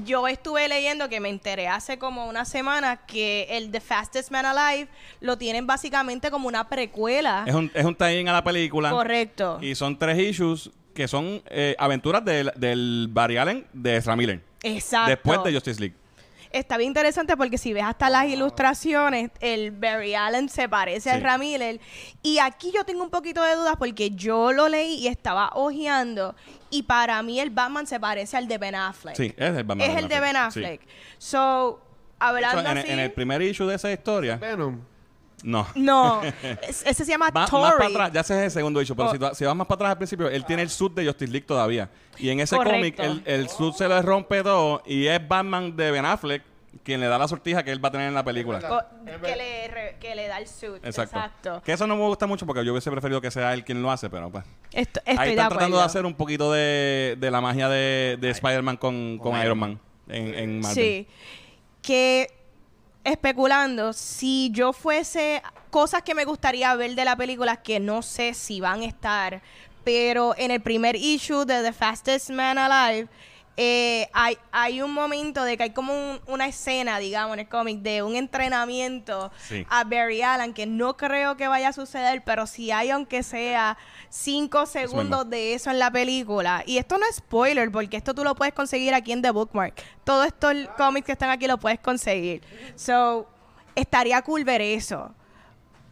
yo 0.05 0.27
estuve 0.27 0.67
leyendo 0.67 1.09
que 1.09 1.19
me 1.19 1.29
enteré 1.29 1.67
hace 1.67 1.97
como 1.97 2.27
una 2.27 2.45
semana 2.45 2.97
que 3.05 3.47
el 3.49 3.71
The 3.71 3.79
Fastest 3.79 4.29
Man 4.31 4.45
Alive 4.45 4.89
lo 5.21 5.37
tienen 5.37 5.65
básicamente 5.65 6.29
como 6.31 6.47
una 6.47 6.67
precuela. 6.69 7.43
es 7.47 7.55
un, 7.55 7.71
es 7.73 7.85
un 7.85 7.95
tie-in 7.95 8.27
a 8.29 8.33
la 8.33 8.43
película. 8.43 8.89
Correcto. 8.91 9.57
Y 9.61 9.75
son 9.75 9.97
tres 9.97 10.17
issues 10.19 10.69
que 10.93 11.07
son 11.07 11.41
eh, 11.47 11.75
aventuras 11.79 12.23
del, 12.25 12.51
del 12.57 13.07
Barry 13.09 13.37
Allen 13.37 13.65
de 13.73 13.95
Ezra 13.97 14.15
Miller. 14.15 14.41
Exacto. 14.63 15.09
Después 15.09 15.43
de 15.45 15.53
Justice 15.53 15.79
League. 15.79 15.95
Está 16.51 16.77
bien 16.77 16.87
interesante 16.89 17.37
porque 17.37 17.57
si 17.59 17.73
ves 17.73 17.83
hasta 17.83 18.09
las 18.09 18.25
ilustraciones, 18.25 19.29
el 19.39 19.71
Barry 19.71 20.15
Allen 20.15 20.49
se 20.49 20.67
parece 20.67 21.09
a 21.11 21.13
Sí. 21.13 21.19
Ezra 21.19 21.37
Miller. 21.37 21.79
Y 22.23 22.39
aquí 22.39 22.71
yo 22.73 22.83
tengo 22.85 23.03
un 23.03 23.11
poquito 23.11 23.43
de 23.43 23.55
dudas 23.55 23.75
porque 23.77 24.09
yo 24.11 24.51
lo 24.51 24.67
leí 24.67 24.95
y 24.95 25.07
estaba 25.07 25.51
hojeando. 25.53 26.35
Y 26.71 26.83
para 26.83 27.21
mí 27.21 27.39
el 27.39 27.51
Batman 27.51 27.85
se 27.85 27.99
parece 27.99 28.35
al 28.37 28.47
de 28.47 28.57
Ben 28.57 28.73
Affleck. 28.75 29.15
Sí, 29.15 29.33
es 29.37 29.55
el 29.57 29.63
Batman 29.63 29.89
Es 29.89 29.97
el 29.97 30.07
de 30.07 30.19
Ben 30.19 30.31
Sí. 30.33 30.37
Affleck. 30.37 30.81
So, 31.19 31.81
De 32.19 32.25
hablando 32.25 32.61
hecho, 32.61 32.71
en, 32.71 32.77
así... 32.79 32.91
en 32.91 32.99
el 32.99 33.11
primer 33.11 33.41
issue 33.43 33.67
de 33.67 33.75
esa 33.75 33.91
historia, 33.91 34.37
Venom. 34.37 34.79
No. 35.43 35.67
No, 35.75 36.21
es- 36.67 36.85
ese 36.85 37.05
se 37.05 37.11
llama 37.11 37.27
Va- 37.31 37.41
más 37.41 37.49
para 37.49 37.85
atrás, 37.87 38.11
ya 38.13 38.21
ese 38.21 38.37
es 38.37 38.43
el 38.45 38.51
segundo 38.51 38.81
issue, 38.81 38.95
pero 38.95 39.09
Oh. 39.09 39.33
si, 39.35 39.45
vas 39.45 39.55
más 39.55 39.67
para 39.67 39.75
atrás 39.77 39.91
al 39.91 39.97
principio, 39.97 40.27
él 40.29 40.45
tiene 40.45 40.61
el 40.61 40.69
suit 40.69 40.93
de 40.93 41.05
Justice 41.05 41.31
League 41.31 41.45
todavía. 41.47 41.89
Y 42.17 42.29
en 42.29 42.39
ese 42.39 42.55
cómic, 42.57 42.97
el, 42.99 43.21
el 43.25 43.49
suit 43.49 43.73
se 43.75 43.87
le 43.87 44.01
rompe 44.01 44.43
todo 44.43 44.81
y 44.85 45.07
es 45.07 45.25
Batman 45.27 45.75
de 45.75 45.91
Ben 45.91 46.05
Affleck 46.05 46.43
quien 46.83 46.99
le 47.01 47.07
da 47.07 47.17
la 47.17 47.27
sortija 47.27 47.63
que 47.63 47.71
él 47.71 47.83
va 47.83 47.89
a 47.89 47.91
tener 47.91 48.07
en 48.07 48.13
la 48.13 48.23
película. 48.23 48.59
Que, 48.59 49.35
le, 49.35 49.67
re- 49.69 49.97
que 49.99 50.13
le 50.13 50.27
da 50.27 50.37
el 50.37 50.47
suit. 50.47 50.75
Exacto. 50.85 51.17
Exacto. 51.17 51.61
Que 51.65 51.73
eso 51.73 51.87
no 51.87 51.95
me 51.95 52.03
gusta 52.03 52.27
mucho 52.27 52.45
porque 52.45 52.63
yo 52.63 52.71
hubiese 52.71 52.91
preferido 52.91 53.19
que 53.21 53.31
sea 53.31 53.53
él 53.55 53.63
quien 53.65 53.81
lo 53.81 53.89
hace, 53.91 54.07
pero 54.09 54.29
pues. 54.29 54.45
Esto- 54.71 55.01
Ahí 55.05 55.13
estoy 55.15 55.29
están 55.29 55.49
tratando 55.49 55.77
de 55.77 55.83
hacer 55.83 56.05
un 56.05 56.13
poquito 56.13 56.51
de, 56.51 57.17
de 57.19 57.31
la 57.31 57.41
magia 57.41 57.69
de, 57.69 58.17
de 58.21 58.29
Spider-Man 58.29 58.77
con, 58.77 59.17
con 59.17 59.35
Iron 59.41 59.57
Man 59.57 59.79
en, 60.09 60.33
en 60.35 60.59
Marvel. 60.59 60.75
Sí. 60.75 61.07
Que 61.81 62.27
especulando, 63.03 63.93
si 63.93 64.49
yo 64.51 64.73
fuese 64.73 65.41
cosas 65.69 66.01
que 66.03 66.15
me 66.15 66.25
gustaría 66.25 66.73
ver 66.75 66.95
de 66.95 67.05
la 67.05 67.15
película 67.15 67.57
que 67.57 67.79
no 67.79 68.01
sé 68.01 68.33
si 68.33 68.59
van 68.59 68.81
a 68.81 68.85
estar, 68.85 69.41
pero 69.83 70.35
en 70.37 70.51
el 70.51 70.61
primer 70.61 70.95
issue 70.95 71.45
de 71.45 71.63
The 71.63 71.73
Fastest 71.73 72.29
Man 72.31 72.57
Alive 72.57 73.07
eh, 73.61 74.09
hay, 74.13 74.37
hay 74.53 74.81
un 74.81 74.93
momento 74.93 75.43
de 75.43 75.57
que 75.57 75.63
hay 75.63 75.69
como 75.71 75.91
un- 75.93 76.21
una 76.27 76.47
escena, 76.47 76.97
digamos, 76.97 77.33
en 77.33 77.41
el 77.41 77.49
cómic 77.49 77.79
de 77.81 78.01
un 78.03 78.15
entrenamiento 78.15 79.31
Sí. 79.49 79.65
a 79.69 79.83
Barry 79.83 80.21
Allen 80.21 80.53
que 80.53 80.65
no 80.65 80.95
creo 80.95 81.35
que 81.35 81.45
vaya 81.49 81.67
a 81.67 81.73
suceder, 81.73 82.23
pero 82.23 82.47
si 82.47 82.71
hay 82.71 82.89
aunque 82.89 83.21
sea 83.21 83.77
cinco 84.09 84.65
segundos 84.65 85.29
de 85.29 85.55
eso 85.55 85.69
en 85.71 85.79
la 85.79 85.91
película. 85.91 86.63
Y 86.65 86.77
esto 86.77 86.97
no 86.97 87.05
es 87.09 87.17
spoiler, 87.17 87.69
porque 87.69 87.97
esto 87.97 88.13
tú 88.13 88.23
lo 88.23 88.33
puedes 88.33 88.53
conseguir 88.53 88.93
aquí 88.93 89.11
en 89.11 89.21
The 89.21 89.31
Bookmark. 89.31 89.73
Todos 90.05 90.27
estos 90.27 90.53
cómics 90.77 91.05
que 91.07 91.11
están 91.11 91.29
aquí 91.29 91.45
lo 91.45 91.57
puedes 91.57 91.79
conseguir. 91.81 92.41
So, 92.75 93.27
estaría 93.75 94.21
cool 94.21 94.45
ver 94.45 94.61
eso. 94.61 95.13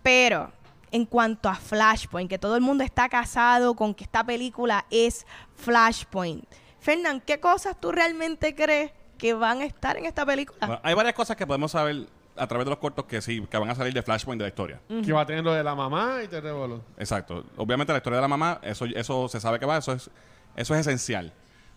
Pero, 0.03 0.51
en 0.89 1.05
cuanto 1.05 1.49
a 1.49 1.55
Flashpoint, 1.55 2.30
que 2.30 2.39
todo 2.39 2.55
el 2.55 2.61
mundo 2.61 2.86
está 2.86 3.09
casado 3.09 3.74
con 3.76 3.93
que 3.93 4.05
esta 4.05 4.24
película 4.24 4.86
es 4.89 5.26
Flashpoint. 5.57 6.45
Fernán, 6.88 7.19
¿qué 7.19 7.41
cosas 7.41 7.75
tú 7.77 7.91
realmente 7.91 8.55
crees 8.55 8.93
que 9.17 9.33
van 9.33 9.59
a 9.59 9.65
estar 9.65 9.97
en 9.97 10.05
esta 10.05 10.25
película? 10.25 10.65
Bueno, 10.65 10.81
hay 10.85 10.93
varias 10.93 11.15
cosas 11.15 11.35
que 11.35 11.45
podemos 11.45 11.69
saber 11.69 12.07
a 12.38 12.47
través 12.47 12.63
de 12.65 12.69
los 12.69 12.79
cortos 12.79 13.03
que 13.03 13.21
sí, 13.21 13.45
que 13.51 13.57
van 13.57 13.69
a 13.69 13.75
salir 13.75 13.93
de 13.93 14.01
Flashpoint 14.01 14.39
de 14.39 14.45
la 14.45 14.47
historia. 14.47 14.79
Que 15.03 15.11
va 15.11 15.19
a 15.19 15.25
tener 15.25 15.43
lo 15.43 15.51
de 15.51 15.65
la 15.65 15.75
mamá 15.75 16.19
y 16.23 16.29
te 16.29 16.39
revoló. 16.39 16.81
Exacto. 16.97 17.43
Obviamente 17.57 17.91
la 17.91 17.97
historia 17.97 18.19
de 18.19 18.21
la 18.21 18.29
mamá, 18.29 18.61
eso, 18.61 18.85
eso 18.85 19.27
se 19.27 19.41
sabe 19.41 19.59
que 19.59 19.65
va, 19.65 19.75
eso 19.75 19.91
es, 19.91 20.09
eso 20.55 20.75
es 20.75 20.79
esencial. 20.79 21.33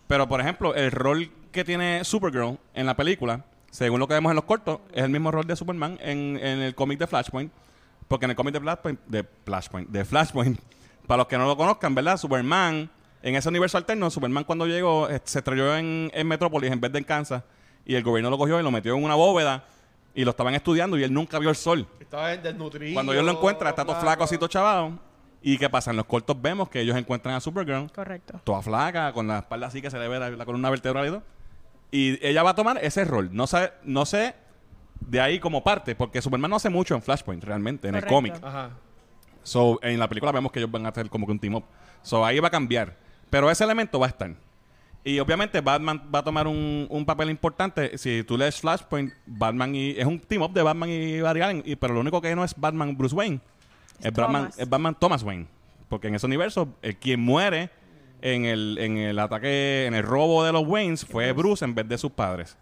Pero, 0.07 0.29
por 0.29 0.39
ejemplo, 0.39 0.73
el 0.75 0.89
rol 0.91 1.29
que 1.51 1.65
tiene 1.65 2.05
Supergirl 2.05 2.57
en 2.73 2.85
la 2.85 2.95
película, 2.95 3.43
según 3.69 3.99
lo 3.99 4.07
que 4.07 4.13
vemos 4.13 4.29
en 4.29 4.37
los 4.37 4.45
cortos, 4.45 4.79
es 4.93 5.03
el 5.03 5.09
mismo 5.09 5.29
rol 5.29 5.45
de 5.45 5.57
Superman 5.57 5.99
en, 6.01 6.39
en 6.41 6.59
el 6.59 6.73
cómic 6.73 6.99
de 6.99 7.07
Flashpoint. 7.07 7.51
Porque 8.07 8.27
en 8.27 8.31
el 8.31 8.37
cómic 8.37 8.53
de 8.53 8.61
Flashpoint, 8.61 8.99
de 9.07 9.25
Flashpoint, 9.43 9.89
de 9.89 10.05
Flashpoint, 10.05 10.59
para 11.05 11.17
los 11.17 11.27
que 11.27 11.37
no 11.37 11.47
lo 11.47 11.57
conozcan, 11.57 11.93
¿verdad? 11.93 12.15
Superman, 12.15 12.89
en 13.23 13.35
ese 13.35 13.49
universo 13.49 13.77
alterno, 13.77 14.09
Superman 14.09 14.43
cuando 14.43 14.65
llegó, 14.67 15.09
eh, 15.09 15.21
se 15.23 15.39
estrelló 15.39 15.75
en, 15.75 16.09
en 16.13 16.27
Metrópolis 16.27 16.71
en 16.71 16.79
vez 16.81 16.91
de 16.91 16.99
en 16.99 17.03
Kansas. 17.03 17.43
Y 17.85 17.95
el 17.95 18.03
gobierno 18.03 18.29
lo 18.29 18.37
cogió 18.37 18.59
y 18.59 18.63
lo 18.63 18.71
metió 18.71 18.95
en 18.95 19.03
una 19.03 19.15
bóveda. 19.15 19.63
Y 20.13 20.25
lo 20.25 20.31
estaban 20.31 20.53
estudiando 20.53 20.97
y 20.97 21.03
él 21.03 21.13
nunca 21.13 21.39
vio 21.39 21.49
el 21.49 21.55
sol. 21.55 21.87
Estaba 21.99 22.35
desnutrido. 22.35 22.93
Cuando 22.93 23.13
ellos 23.13 23.25
lo 23.25 23.31
encuentran, 23.31 23.69
está 23.69 23.85
todo 23.85 23.95
flaco, 23.99 24.23
así 24.23 24.37
todo 24.37 24.49
chavado. 24.49 24.99
¿Y 25.41 25.57
qué 25.57 25.69
pasa? 25.69 25.91
En 25.91 25.97
los 25.97 26.05
cortos 26.05 26.39
vemos 26.39 26.69
que 26.69 26.81
ellos 26.81 26.95
encuentran 26.97 27.33
a 27.33 27.39
Supergirl, 27.39 27.91
Correcto. 27.91 28.41
toda 28.43 28.61
flaca, 28.61 29.11
con 29.13 29.27
la 29.27 29.39
espalda 29.39 29.67
así 29.67 29.81
que 29.81 29.89
se 29.89 29.97
le 29.97 30.07
ve 30.07 30.19
la, 30.19 30.29
la 30.29 30.45
columna 30.45 30.69
vertebral 30.69 31.05
y 31.07 31.09
todo. 31.09 31.23
Y 31.91 32.25
ella 32.25 32.43
va 32.43 32.51
a 32.51 32.55
tomar 32.55 32.77
ese 32.83 33.05
rol. 33.05 33.29
No 33.31 33.47
sé, 33.47 33.71
no 33.83 34.05
sé 34.05 34.35
de 34.99 35.19
ahí 35.19 35.39
como 35.39 35.63
parte, 35.63 35.95
porque 35.95 36.21
Superman 36.21 36.51
no 36.51 36.57
hace 36.57 36.69
mucho 36.69 36.93
en 36.93 37.01
Flashpoint, 37.01 37.43
realmente, 37.43 37.87
en 37.87 37.95
el 37.95 38.05
cómic. 38.05 38.35
Ajá. 38.43 38.69
So, 39.43 39.79
en 39.81 39.97
la 39.97 40.07
película 40.07 40.31
vemos 40.31 40.51
que 40.51 40.59
ellos 40.59 40.71
van 40.71 40.85
a 40.85 40.89
hacer 40.89 41.09
como 41.09 41.25
que 41.25 41.31
un 41.31 41.39
team 41.39 41.55
up. 41.55 41.63
So, 42.03 42.23
ahí 42.23 42.39
va 42.39 42.49
a 42.49 42.51
cambiar. 42.51 42.95
Pero 43.31 43.49
ese 43.49 43.63
elemento 43.63 43.99
va 43.99 44.05
a 44.05 44.09
estar. 44.09 44.31
Y 45.03 45.17
obviamente 45.19 45.59
Batman 45.61 45.99
va 46.13 46.19
a 46.19 46.23
tomar 46.23 46.45
un, 46.45 46.85
un 46.87 47.05
papel 47.07 47.31
importante. 47.31 47.97
Si 47.97 48.23
tú 48.23 48.37
lees 48.37 48.59
Flashpoint, 48.61 49.11
Batman 49.25 49.73
y... 49.73 49.91
Es 49.97 50.05
un 50.05 50.19
team 50.19 50.43
up 50.43 50.53
de 50.53 50.61
Batman 50.61 50.89
y 50.89 51.19
Barry 51.21 51.41
Allen. 51.41 51.63
y- 51.65 51.75
pero 51.75 51.95
lo 51.95 52.01
único 52.01 52.21
que 52.21 52.35
no 52.35 52.43
es 52.43 52.53
Batman 52.55 52.95
Bruce 52.95 53.15
Wayne. 53.15 53.39
Es, 53.99 54.13
Batman, 54.13 54.43
Thomas. 54.43 54.59
es 54.59 54.69
Batman 54.69 54.95
Thomas 54.99 55.23
Wayne. 55.23 55.47
Porque 55.89 56.07
en 56.09 56.13
ese 56.15 56.27
universo, 56.27 56.67
el 56.83 56.97
quien 56.97 57.19
muere 57.19 57.71
en 58.21 58.45
el, 58.45 58.77
en 58.79 58.97
el 58.97 59.17
ataque, 59.17 59.87
en 59.87 59.95
el 59.95 60.03
robo 60.03 60.43
de 60.43 60.51
los 60.51 60.67
Waynes 60.67 61.03
fue 61.03 61.31
Bruce 61.31 61.65
en 61.65 61.73
vez 61.73 61.87
de 61.87 61.97
sus 61.97 62.11
padres. 62.11 62.55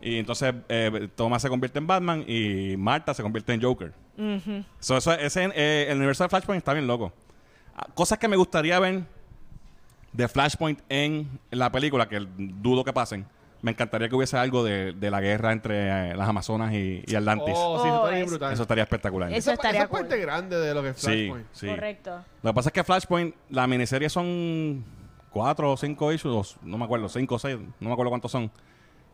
Y 0.00 0.18
entonces 0.18 0.54
eh, 0.68 1.08
Thomas 1.16 1.42
se 1.42 1.48
convierte 1.48 1.80
en 1.80 1.88
Batman 1.88 2.24
y 2.28 2.76
Marta 2.76 3.12
se 3.14 3.22
convierte 3.24 3.52
en 3.52 3.60
Joker. 3.62 3.92
So, 4.78 4.96
eso, 4.96 5.12
ese, 5.12 5.50
eh, 5.56 5.86
el 5.90 5.96
universo 5.96 6.22
de 6.22 6.28
Flashpoint 6.28 6.58
está 6.58 6.72
bien 6.72 6.86
loco. 6.86 7.12
Ah, 7.74 7.86
Cosas 7.94 8.18
que 8.18 8.28
me 8.28 8.36
gustaría 8.36 8.78
ver 8.78 9.02
de 10.12 10.28
Flashpoint 10.28 10.80
en 10.88 11.28
la 11.50 11.70
película, 11.70 12.08
que 12.08 12.26
dudo 12.36 12.84
que 12.84 12.92
pasen. 12.92 13.26
Me 13.60 13.72
encantaría 13.72 14.08
que 14.08 14.14
hubiese 14.14 14.36
algo 14.36 14.62
de, 14.62 14.92
de 14.92 15.10
la 15.10 15.20
guerra 15.20 15.50
entre 15.52 16.10
eh, 16.12 16.16
las 16.16 16.28
Amazonas 16.28 16.72
y, 16.72 17.02
y 17.04 17.14
Atlantis. 17.16 17.54
Oh, 17.56 17.82
sí, 17.82 17.88
eso 17.88 17.94
Oh, 18.00 18.04
está 18.04 18.10
bien 18.10 18.24
es- 18.24 18.30
brutal. 18.30 18.52
Eso 18.52 18.62
estaría 18.62 18.84
espectacular. 18.84 19.32
Eso 19.32 19.50
estaría 19.52 19.80
esa 19.80 19.84
es 19.84 19.90
cool. 19.90 20.00
parte 20.00 20.18
grande 20.18 20.56
de 20.60 20.74
lo 20.74 20.82
que 20.82 20.90
es 20.90 20.96
sí, 20.96 21.06
Flashpoint. 21.06 21.46
sí. 21.52 21.66
Correcto. 21.66 22.24
Lo 22.42 22.50
que 22.50 22.54
pasa 22.54 22.68
es 22.68 22.72
que 22.72 22.84
Flashpoint, 22.84 23.34
la 23.50 23.66
miniserie 23.66 24.08
son 24.08 24.84
cuatro 25.30 25.72
o 25.72 25.76
cinco 25.76 26.12
issues, 26.12 26.56
no 26.62 26.78
me 26.78 26.84
acuerdo, 26.84 27.08
cinco 27.08 27.34
o 27.34 27.38
seis, 27.40 27.58
no 27.80 27.88
me 27.88 27.92
acuerdo 27.92 28.10
cuántos 28.10 28.30
son. 28.30 28.50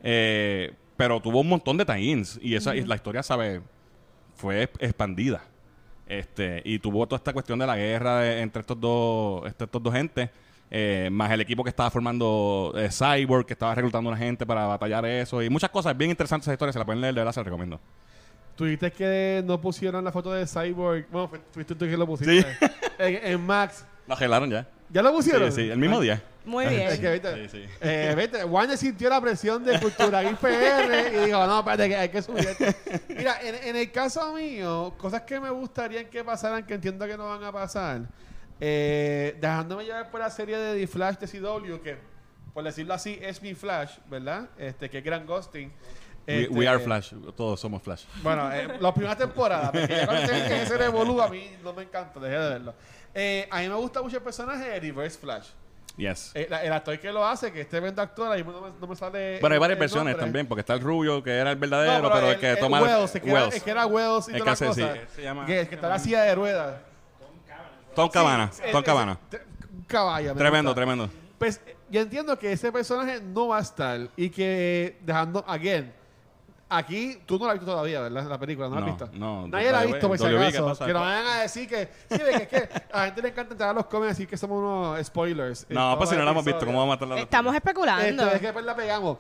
Eh, 0.03 0.75
pero 0.97 1.21
tuvo 1.21 1.41
un 1.41 1.49
montón 1.49 1.77
de 1.79 1.85
tie-ins 1.87 2.39
y 2.43 2.55
esa 2.55 2.77
y 2.77 2.83
la 2.85 2.95
historia, 2.97 3.23
sabe, 3.23 3.63
fue 4.37 4.63
expandida. 4.79 5.43
Este, 6.07 6.61
y 6.67 6.79
tuvo 6.81 7.07
toda 7.07 7.17
esta 7.17 7.33
cuestión 7.33 7.59
de 7.59 7.67
la 7.67 7.77
guerra 7.77 8.21
de- 8.21 8.43
entre 8.43 8.61
estos 8.61 8.79
dos, 8.79 9.47
este- 9.47 9.65
estos 9.65 9.83
dos 9.83 9.93
gentes, 9.95 10.29
eh, 10.71 11.09
más 11.13 11.31
el 11.31 11.41
equipo 11.41 11.63
que 11.65 11.71
estaba 11.71 11.91
formando 11.91 12.73
eh, 12.77 12.89
Cyborg, 12.91 13.47
que 13.47 13.53
estaba 13.53 13.75
reclutando 13.75 14.09
una 14.11 14.19
gente 14.19 14.45
para 14.47 14.67
batallar 14.67 15.05
eso, 15.07 15.43
y 15.43 15.51
muchas 15.51 15.71
cosas 15.71 15.97
bien 15.97 16.11
interesantes 16.11 16.47
esa 16.47 16.53
historia, 16.55 16.73
se 16.73 16.79
la 16.79 16.85
pueden 16.85 17.01
leer, 17.01 17.15
de 17.15 17.21
verdad 17.21 17.33
se 17.33 17.41
la 17.41 17.45
recomiendo. 17.45 17.81
Tuviste 18.57 18.93
que 18.93 19.43
no 19.45 19.61
pusieron 19.61 20.05
la 20.05 20.13
foto 20.13 20.33
de 20.33 20.47
Cyborg. 20.47 21.07
Bueno, 21.11 21.27
fu- 21.29 21.37
fuiste 21.53 21.75
tú 21.75 21.87
que 21.87 21.97
lo 21.97 22.07
pusiste. 22.07 22.43
Sí. 22.43 22.67
En, 22.99 23.19
en 23.33 23.41
Max. 23.45 23.85
Lo 24.07 24.15
arreglaron 24.15 24.49
ya. 24.49 24.69
¿Ya 24.89 25.03
lo 25.03 25.09
Sí, 25.11 25.17
pusieron? 25.17 25.51
sí, 25.51 25.63
el 25.69 25.79
mismo 25.79 26.01
día. 26.01 26.23
Muy 26.45 26.65
Es 26.67 26.71
bien. 26.71 27.01
que, 27.01 27.13
viste, 27.13 27.49
Sí, 27.49 27.59
sí. 27.59 27.65
eh, 27.81 28.15
viste, 28.17 28.45
Warner 28.45 28.77
sintió 28.79 29.09
la 29.11 29.21
presión 29.21 29.65
de 29.65 29.81
Cultura 29.81 30.23
Geek 30.23 30.37
PR 30.37 31.13
y 31.13 31.27
dijo, 31.27 31.45
no, 31.47 31.59
espérate, 31.59 31.89
que 31.89 31.97
hay 31.97 32.09
que 32.11 32.23
subir 32.23 32.47
esto. 32.47 32.65
Mira, 33.09 33.39
en, 33.43 33.55
en 33.71 33.75
el 33.77 33.91
caso 33.91 34.33
mío, 34.33 34.95
cosas 34.97 35.23
que 35.23 35.41
me 35.41 35.51
gustaría 35.51 36.09
que 36.09 36.23
pasaran, 36.23 36.65
que 36.65 36.75
entiendo 36.75 37.05
que 37.07 37.17
no 37.17 37.27
van 37.31 37.43
a 37.43 37.51
pasar. 37.51 38.03
Eh, 38.61 39.37
dejándome 39.41 39.85
llevar 39.85 40.11
por 40.11 40.21
la 40.21 40.31
serie 40.31 40.57
de 40.57 40.81
The 40.81 40.87
Flash 40.87 41.17
de 41.19 41.27
CW, 41.27 41.83
que 41.83 41.97
por 42.53 42.63
decirlo 42.65 42.95
así 42.95 43.19
es 43.21 43.43
mi 43.43 43.55
Flash, 43.55 43.99
¿verdad? 44.09 44.49
Este, 44.59 44.89
que 44.89 44.99
es 44.99 45.05
Grant 45.05 45.27
Gustin. 45.29 45.73
We, 46.27 46.43
Este, 46.45 46.55
we 46.55 46.67
are 46.69 46.79
Flash. 46.79 47.13
Todos 47.37 47.61
somos 47.61 47.83
Flash. 47.83 48.05
Bueno, 48.23 48.51
eh, 48.53 48.79
las 48.81 48.93
primeras 48.93 49.19
temporadas, 49.19 49.71
porque 49.73 49.89
ya 49.95 50.07
cuando 50.07 50.29
que 50.33 50.63
ese 50.63 50.79
revolú 50.79 51.21
a 51.21 51.29
mí 51.29 51.51
no 51.63 51.73
me 51.75 51.83
encanta, 51.83 52.19
dejé 52.21 52.39
de 52.39 52.49
verlo. 52.49 52.75
Eh, 53.13 53.47
a 53.51 53.61
mí 53.61 53.69
me 53.69 53.75
gusta 53.75 54.01
mucho 54.03 54.17
el 54.17 54.23
personaje 54.23 54.65
de 54.69 54.81
Reverse 54.81 55.19
Flash. 55.19 55.49
Yes. 55.97 56.33
Eh, 56.35 56.47
la- 56.51 56.65
el 56.65 56.73
actor 56.73 56.99
que 56.99 57.13
lo 57.13 57.25
hace, 57.25 57.53
que 57.53 57.61
es 57.61 57.69
tremendo 57.69 58.01
actor, 58.03 58.33
ahí 58.33 58.43
no 58.43 58.61
me, 58.63 58.69
no 58.81 58.87
me 58.87 58.97
sale. 58.97 59.39
Bueno, 59.41 59.53
hay 59.53 59.57
el- 59.57 59.61
varias 59.61 59.77
el 59.77 59.81
versiones 59.81 60.13
nombre. 60.13 60.25
también, 60.27 60.47
porque 60.49 60.61
está 60.61 60.75
el 60.75 60.81
rubio, 60.81 61.23
que 61.23 61.31
era 61.31 61.51
el 61.53 61.57
No, 61.57 61.61
verdadero, 61.61 62.11
pero, 62.13 62.31
el, 62.31 62.39
que 62.39 62.57
toma 62.57 62.81
Wells, 62.83 63.15
el 63.15 63.21
que, 63.21 63.31
Era, 63.31 63.41
Wells. 63.43 63.55
el 63.57 63.63
que 63.63 63.71
era 63.71 63.87
Wells 63.87 64.29
y 64.29 64.33
El 64.33 64.39
toda 64.39 64.57
que 64.57 64.65
la 64.65 64.71
hace, 64.71 64.83
sí, 64.83 65.01
se 65.15 65.23
llama- 65.23 65.47
que, 65.47 65.69
que 65.69 65.75
está 65.75 65.87
en 65.89 65.93
la 65.93 65.99
silla 65.99 66.23
de 66.23 66.35
ruedas. 66.35 66.75
Tom 67.95 68.09
Cabana. 68.11 68.51
Sí, 68.53 68.63
Tom 68.73 68.81
ese- 68.83 68.85
Cabana. 68.85 69.19
me 70.35 70.35
Tremendo, 70.35 70.71
gusta. 70.71 70.75
tremendo. 70.75 71.11
Pues 71.39 71.61
yo 71.91 72.01
entiendo 72.01 72.39
que 72.39 72.53
ese 72.53 72.73
personaje 72.73 73.21
no 73.21 73.49
va 73.49 73.59
a 73.59 73.61
estar 73.61 74.09
y 74.17 74.31
que 74.31 74.97
dejando, 75.03 75.45
again, 75.47 75.93
aquí 76.69 77.19
tú 77.27 77.39
no 77.39 77.47
la 77.47 77.53
has 77.53 77.59
visto 77.59 77.71
todavía, 77.73 78.01
¿verdad? 78.01 78.25
La 78.27 78.39
película, 78.39 78.69
¿no 78.69 78.75
la 78.77 78.81
has 78.81 78.87
No, 78.87 78.93
visto? 78.93 79.11
no, 79.19 79.49
Nadie 79.49 79.71
la 79.73 79.81
ha 79.81 79.85
visto, 79.85 80.09
por 80.09 80.19
si 80.19 80.25
W, 80.25 80.53
¿qué 80.53 80.59
acaso. 80.59 80.87
Que 80.87 80.93
nos 80.93 81.03
vayan 81.03 81.27
a 81.27 81.41
decir 81.43 81.69
que, 81.69 81.89
sí, 82.11 82.19
de 82.19 82.31
que, 82.31 82.43
es 82.43 82.49
que 82.49 82.69
a 82.93 82.99
la 82.99 83.05
gente 83.07 83.23
le 83.23 83.29
encanta 83.29 83.53
entrar 83.53 83.71
a 83.71 83.73
los 83.75 83.87
cómics 83.87 84.07
y 84.07 84.09
decir 84.11 84.29
que 84.29 84.37
somos 84.37 84.59
unos 84.59 85.07
spoilers. 85.07 85.67
No, 85.69 85.97
pues 85.99 86.11
si 86.11 86.17
no 86.17 86.25
la 86.25 86.31
hemos 86.31 86.45
visto. 86.45 86.65
¿cómo 86.65 86.79
vamos 86.79 86.93
a 86.93 86.97
matar 86.97 87.09
la 87.17 87.21
Estamos 87.23 87.55
especulando. 87.55 88.23
Esto 88.23 88.35
es 88.35 88.41
que 88.41 88.47
después 88.47 88.65
la 88.65 88.75
pegamos. 88.77 89.19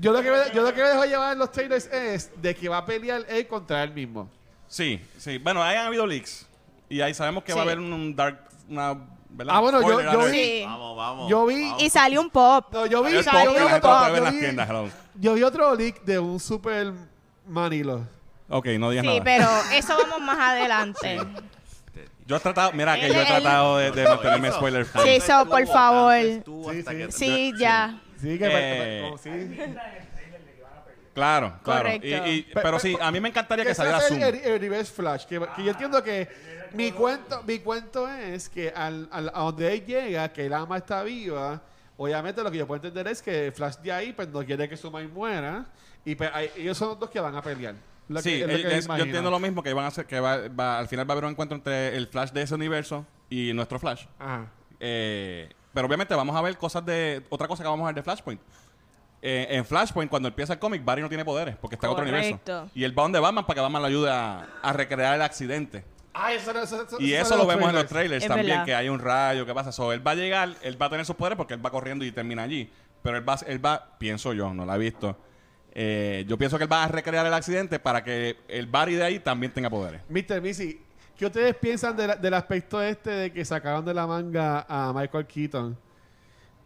Yo 0.00 0.12
lo 0.12 0.20
que 0.22 0.30
me, 0.30 0.36
yo 0.54 0.62
lo 0.62 0.74
que 0.74 0.82
me 0.82 0.88
dejo 0.88 1.04
llevar 1.04 1.32
en 1.32 1.38
los 1.38 1.50
trailers 1.50 1.86
es 1.86 2.30
de 2.42 2.54
que 2.54 2.68
va 2.68 2.78
a 2.78 2.84
pelear 2.84 3.24
él 3.28 3.46
contra 3.46 3.82
él 3.82 3.92
mismo. 3.94 4.28
Sí, 4.68 5.00
sí. 5.18 5.38
Bueno, 5.38 5.62
ahí 5.62 5.76
han 5.76 5.86
habido 5.86 6.06
leaks. 6.06 6.46
Y 6.92 7.00
ahí 7.00 7.14
sabemos 7.14 7.42
que 7.42 7.54
va 7.54 7.60
a 7.62 7.64
Sí. 7.64 7.68
haber 7.70 7.78
un, 7.78 7.92
un 7.92 8.14
dark. 8.14 8.38
Una, 8.68 8.94
¿verdad? 9.30 9.54
Ah, 9.56 9.60
bueno, 9.60 9.80
yo- 9.80 9.88
Spoiler 9.88 10.12
yo 10.12 10.24
vi- 10.26 10.32
Sí. 10.32 10.62
Vamos, 10.64 10.96
vamos. 10.96 11.30
Yo 11.30 11.46
vi- 11.46 11.62
vamos. 11.64 11.82
Y 11.82 11.88
salió 11.90 12.20
un 12.20 12.30
pop. 12.30 12.66
No, 12.72 12.86
yo 12.86 13.02
vi, 13.02 13.16
Es 13.16 13.24
yo 13.24 13.30
poco 13.32 13.46
vi 13.48 13.54
que 13.54 13.60
la 13.64 13.70
gente 13.70 13.86
otro- 13.86 13.90
lo 13.92 13.98
puede 13.98 14.12
ver 14.12 14.12
yo 14.12 14.18
en 14.18 14.24
las 14.24 14.32
vi- 14.34 14.38
tiendas. 14.40 14.92
Yo 15.14 15.34
vi 15.34 15.42
otro 15.42 15.74
leak 15.74 16.02
de 16.04 16.18
un 16.18 16.38
super 16.38 16.92
manilo. 17.46 18.06
Ok, 18.50 18.66
no 18.78 18.90
digas 18.90 19.04
Sí, 19.04 19.08
nada. 19.08 19.24
pero 19.24 19.48
eso 19.72 19.96
vamos 19.96 20.20
más 20.20 20.38
adelante. 20.38 21.18
Yo 22.26 22.36
he 22.36 22.40
tratado, 22.40 22.72
mira 22.72 22.94
que 23.00 23.08
yo 23.08 23.20
he 23.20 23.24
tratado 23.26 23.78
de, 23.78 23.90
de 23.90 24.04
mantenerme 24.08 24.52
spoiler 24.52 24.84
free. 24.84 25.02
Sí, 25.02 25.08
eso, 25.16 25.46
por 25.46 25.66
favor. 25.66 26.14
Sí, 26.14 26.42
sí. 26.86 27.06
Sí, 27.10 27.52
ya. 27.58 28.00
Sí, 28.20 28.38
que 28.38 28.48
Eh, 28.50 29.00
como 29.04 29.18
sí. 29.18 29.30
Claro, 31.14 31.52
claro. 31.62 31.82
Correcto. 31.82 32.06
Y- 32.06 32.30
y- 32.30 32.42
Pe- 32.42 32.60
pero 32.62 32.76
pe- 32.78 32.80
sí, 32.80 32.96
a 32.98 33.10
mí 33.10 33.20
me 33.20 33.28
encantaría 33.28 33.64
que 33.64 33.70
que 33.70 33.74
saliera 33.74 34.00
se 34.00 34.08
Zoom. 34.08 34.22
el, 34.22 34.34
el 34.36 34.60
reverse 34.60 34.92
flash 34.94 35.24
que, 35.26 35.38
que 35.56 35.62
yo 35.64 35.70
entiendo 35.72 36.02
que 36.02 36.26
mi 36.74 36.92
cuento 36.92 37.42
mi 37.46 37.58
cuento 37.60 38.08
es 38.08 38.48
que 38.48 38.70
al, 38.70 39.08
al- 39.12 39.30
a 39.34 39.40
donde 39.42 39.72
él 39.74 39.84
llega 39.86 40.32
que 40.32 40.46
el 40.46 40.52
ama 40.54 40.78
está 40.78 41.02
viva 41.02 41.62
obviamente 41.96 42.42
lo 42.42 42.50
que 42.50 42.58
yo 42.58 42.66
puedo 42.66 42.76
entender 42.84 43.06
es 43.12 43.22
que 43.22 43.52
Flash 43.54 43.76
de 43.76 43.92
ahí 43.92 44.12
pues 44.12 44.28
no 44.28 44.44
quiere 44.44 44.68
que 44.68 44.76
su 44.76 44.90
madre 44.90 45.08
muera 45.08 45.66
y 46.04 46.14
pues, 46.14 46.30
ahí- 46.32 46.50
ellos 46.56 46.76
son 46.76 46.88
los 46.88 46.98
dos 46.98 47.10
que 47.10 47.20
van 47.20 47.34
a 47.36 47.42
pelear 47.42 47.74
Lo 48.08 48.16
que- 48.16 48.22
Sí, 48.22 48.40
es 48.42 48.46
lo 48.48 48.52
él- 48.54 48.62
que 48.62 48.68
es- 48.68 48.80
yo 48.80 48.84
imagino. 48.86 49.04
entiendo 49.06 49.30
lo 49.30 49.38
mismo 49.38 49.62
que 49.62 49.72
van 49.72 49.84
a 49.84 49.88
hacer, 49.88 50.06
que 50.06 50.18
va, 50.18 50.48
va- 50.48 50.78
al 50.78 50.88
final 50.88 51.08
va 51.08 51.12
a 51.12 51.14
haber 51.14 51.24
un 51.24 51.30
encuentro 51.30 51.56
entre 51.56 51.96
el 51.96 52.08
Flash 52.08 52.30
de 52.32 52.42
ese 52.42 52.54
universo 52.54 53.06
y 53.30 53.52
nuestro 53.52 53.78
Flash. 53.78 54.06
Ajá. 54.18 54.46
Eh, 54.80 55.48
pero 55.72 55.86
obviamente 55.86 56.14
vamos 56.14 56.34
a 56.36 56.42
ver 56.42 56.56
cosas 56.58 56.84
de 56.84 57.22
otra 57.30 57.46
cosa 57.46 57.62
que 57.62 57.68
vamos 57.68 57.84
a 57.84 57.86
ver 57.86 57.94
de 57.94 58.02
Flashpoint. 58.02 58.40
Eh, 59.24 59.46
en 59.50 59.64
Flashpoint, 59.64 60.10
cuando 60.10 60.28
empieza 60.28 60.52
el 60.54 60.58
cómic, 60.58 60.84
Barry 60.84 61.00
no 61.00 61.08
tiene 61.08 61.24
poderes 61.24 61.56
porque 61.56 61.76
está 61.76 61.86
en 61.86 61.92
otro 61.92 62.02
universo. 62.02 62.30
Correcto. 62.30 62.68
Y 62.74 62.82
él 62.82 62.98
va 62.98 63.04
donde 63.04 63.20
Batman 63.20 63.46
para 63.46 63.54
que 63.54 63.60
Batman 63.60 63.82
lo 63.82 63.88
ayude 63.88 64.10
a, 64.10 64.48
a 64.60 64.72
recrear 64.72 65.14
el 65.14 65.22
accidente. 65.22 65.84
Ah, 66.14 66.32
eso, 66.32 66.50
eso- 66.50 66.82
eso- 66.82 67.00
Y 67.00 67.12
eso 67.14 67.36
lo 67.36 67.46
vemos 67.46 67.68
en 67.70 67.74
los 67.74 67.86
trailers. 67.86 67.88
trailers 67.88 68.22
Es 68.24 68.28
también, 68.28 68.48
verdad. 68.48 68.64
que 68.66 68.74
hay 68.74 68.88
un 68.88 68.98
rayo, 68.98 69.46
¿qué 69.46 69.54
pasa? 69.54 69.72
So, 69.72 69.92
él 69.92 70.06
va 70.06 70.10
a 70.10 70.14
llegar, 70.14 70.50
él 70.62 70.80
va 70.80 70.86
a 70.86 70.90
tener 70.90 71.06
sus 71.06 71.16
poderes 71.16 71.36
porque 71.36 71.54
él 71.54 71.64
va 71.64 71.70
corriendo 71.70 72.04
y 72.04 72.12
termina 72.12 72.42
allí. 72.42 72.70
Pero 73.02 73.16
él 73.16 73.28
va, 73.28 73.36
él 73.46 73.64
va 73.64 73.96
pienso 73.98 74.32
yo, 74.32 74.52
no 74.54 74.64
la 74.66 74.76
he 74.76 74.78
visto. 74.78 75.16
eh, 75.74 76.26
yo 76.28 76.36
pienso 76.36 76.58
que 76.58 76.64
él 76.64 76.72
va 76.72 76.84
a 76.84 76.88
recrear 76.88 77.24
el 77.24 77.32
accidente 77.32 77.78
para 77.78 78.04
que 78.04 78.36
el 78.46 78.66
Barry 78.66 78.94
de 78.94 79.04
ahí 79.04 79.18
también 79.20 79.52
tenga 79.54 79.70
poderes. 79.70 80.02
Mr. 80.10 80.42
Missy 80.42 80.78
¿qué 81.16 81.24
ustedes 81.26 81.54
piensan 81.56 81.96
de 81.96 82.08
la- 82.08 82.16
del 82.16 82.34
aspecto 82.34 82.82
este 82.82 83.08
de 83.10 83.32
que 83.32 83.42
sacaron 83.42 83.82
de 83.82 83.94
la 83.94 84.06
manga 84.06 84.66
a 84.68 84.92
Michael 84.94 85.26
Keaton 85.26 85.78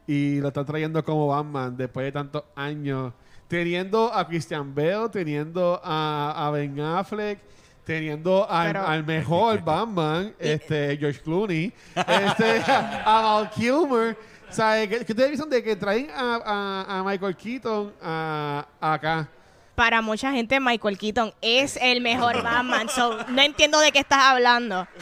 y 0.09 0.41
lo 0.41 0.49
están 0.49 0.67
trayendo 0.67 1.05
como 1.05 1.29
Batman 1.29 1.77
después 1.77 2.05
de 2.07 2.11
tantos 2.13 2.43
años 2.57 3.13
teniendo 3.49 4.13
a 4.13 4.27
Christian 4.27 4.75
Bale 4.75 5.09
teniendo 5.13 5.81
a, 5.85 6.35
a 6.47 6.51
Ben 6.51 6.81
Affleck 6.81 7.39
teniendo 7.87 8.47
al, 8.51 8.67
Pero- 8.67 8.87
al 8.87 9.05
mejor 9.05 9.61
Batman 9.65 10.35
este 10.39 10.97
George 10.99 11.21
Clooney 11.23 11.73
este, 11.95 12.63
a 12.69 13.21
Val 13.23 13.51
Kilmer 13.51 14.19
o 14.49 14.53
sea, 14.53 14.87
¿qué, 14.89 15.05
qué 15.05 15.13
ustedes 15.13 15.29
piensan 15.29 15.51
de 15.51 15.63
que 15.63 15.75
traen 15.75 16.09
a, 16.15 16.37
a- 16.45 16.99
a 16.99 17.03
Michael 17.05 17.37
Keaton 17.37 17.93
a, 18.03 18.65
acá? 18.81 19.29
Para 19.75 20.01
mucha 20.01 20.31
gente, 20.33 20.59
Michael 20.61 20.97
Keaton 20.97 21.35
es 21.43 21.77
el 21.83 22.01
mejor 22.01 22.43
Batman. 22.43 22.89
So, 22.89 23.19
no 23.29 23.43
entiendo 23.43 23.79
de 23.81 23.93
qué 23.93 23.99
estás 23.99 24.23
hablando. 24.23 24.87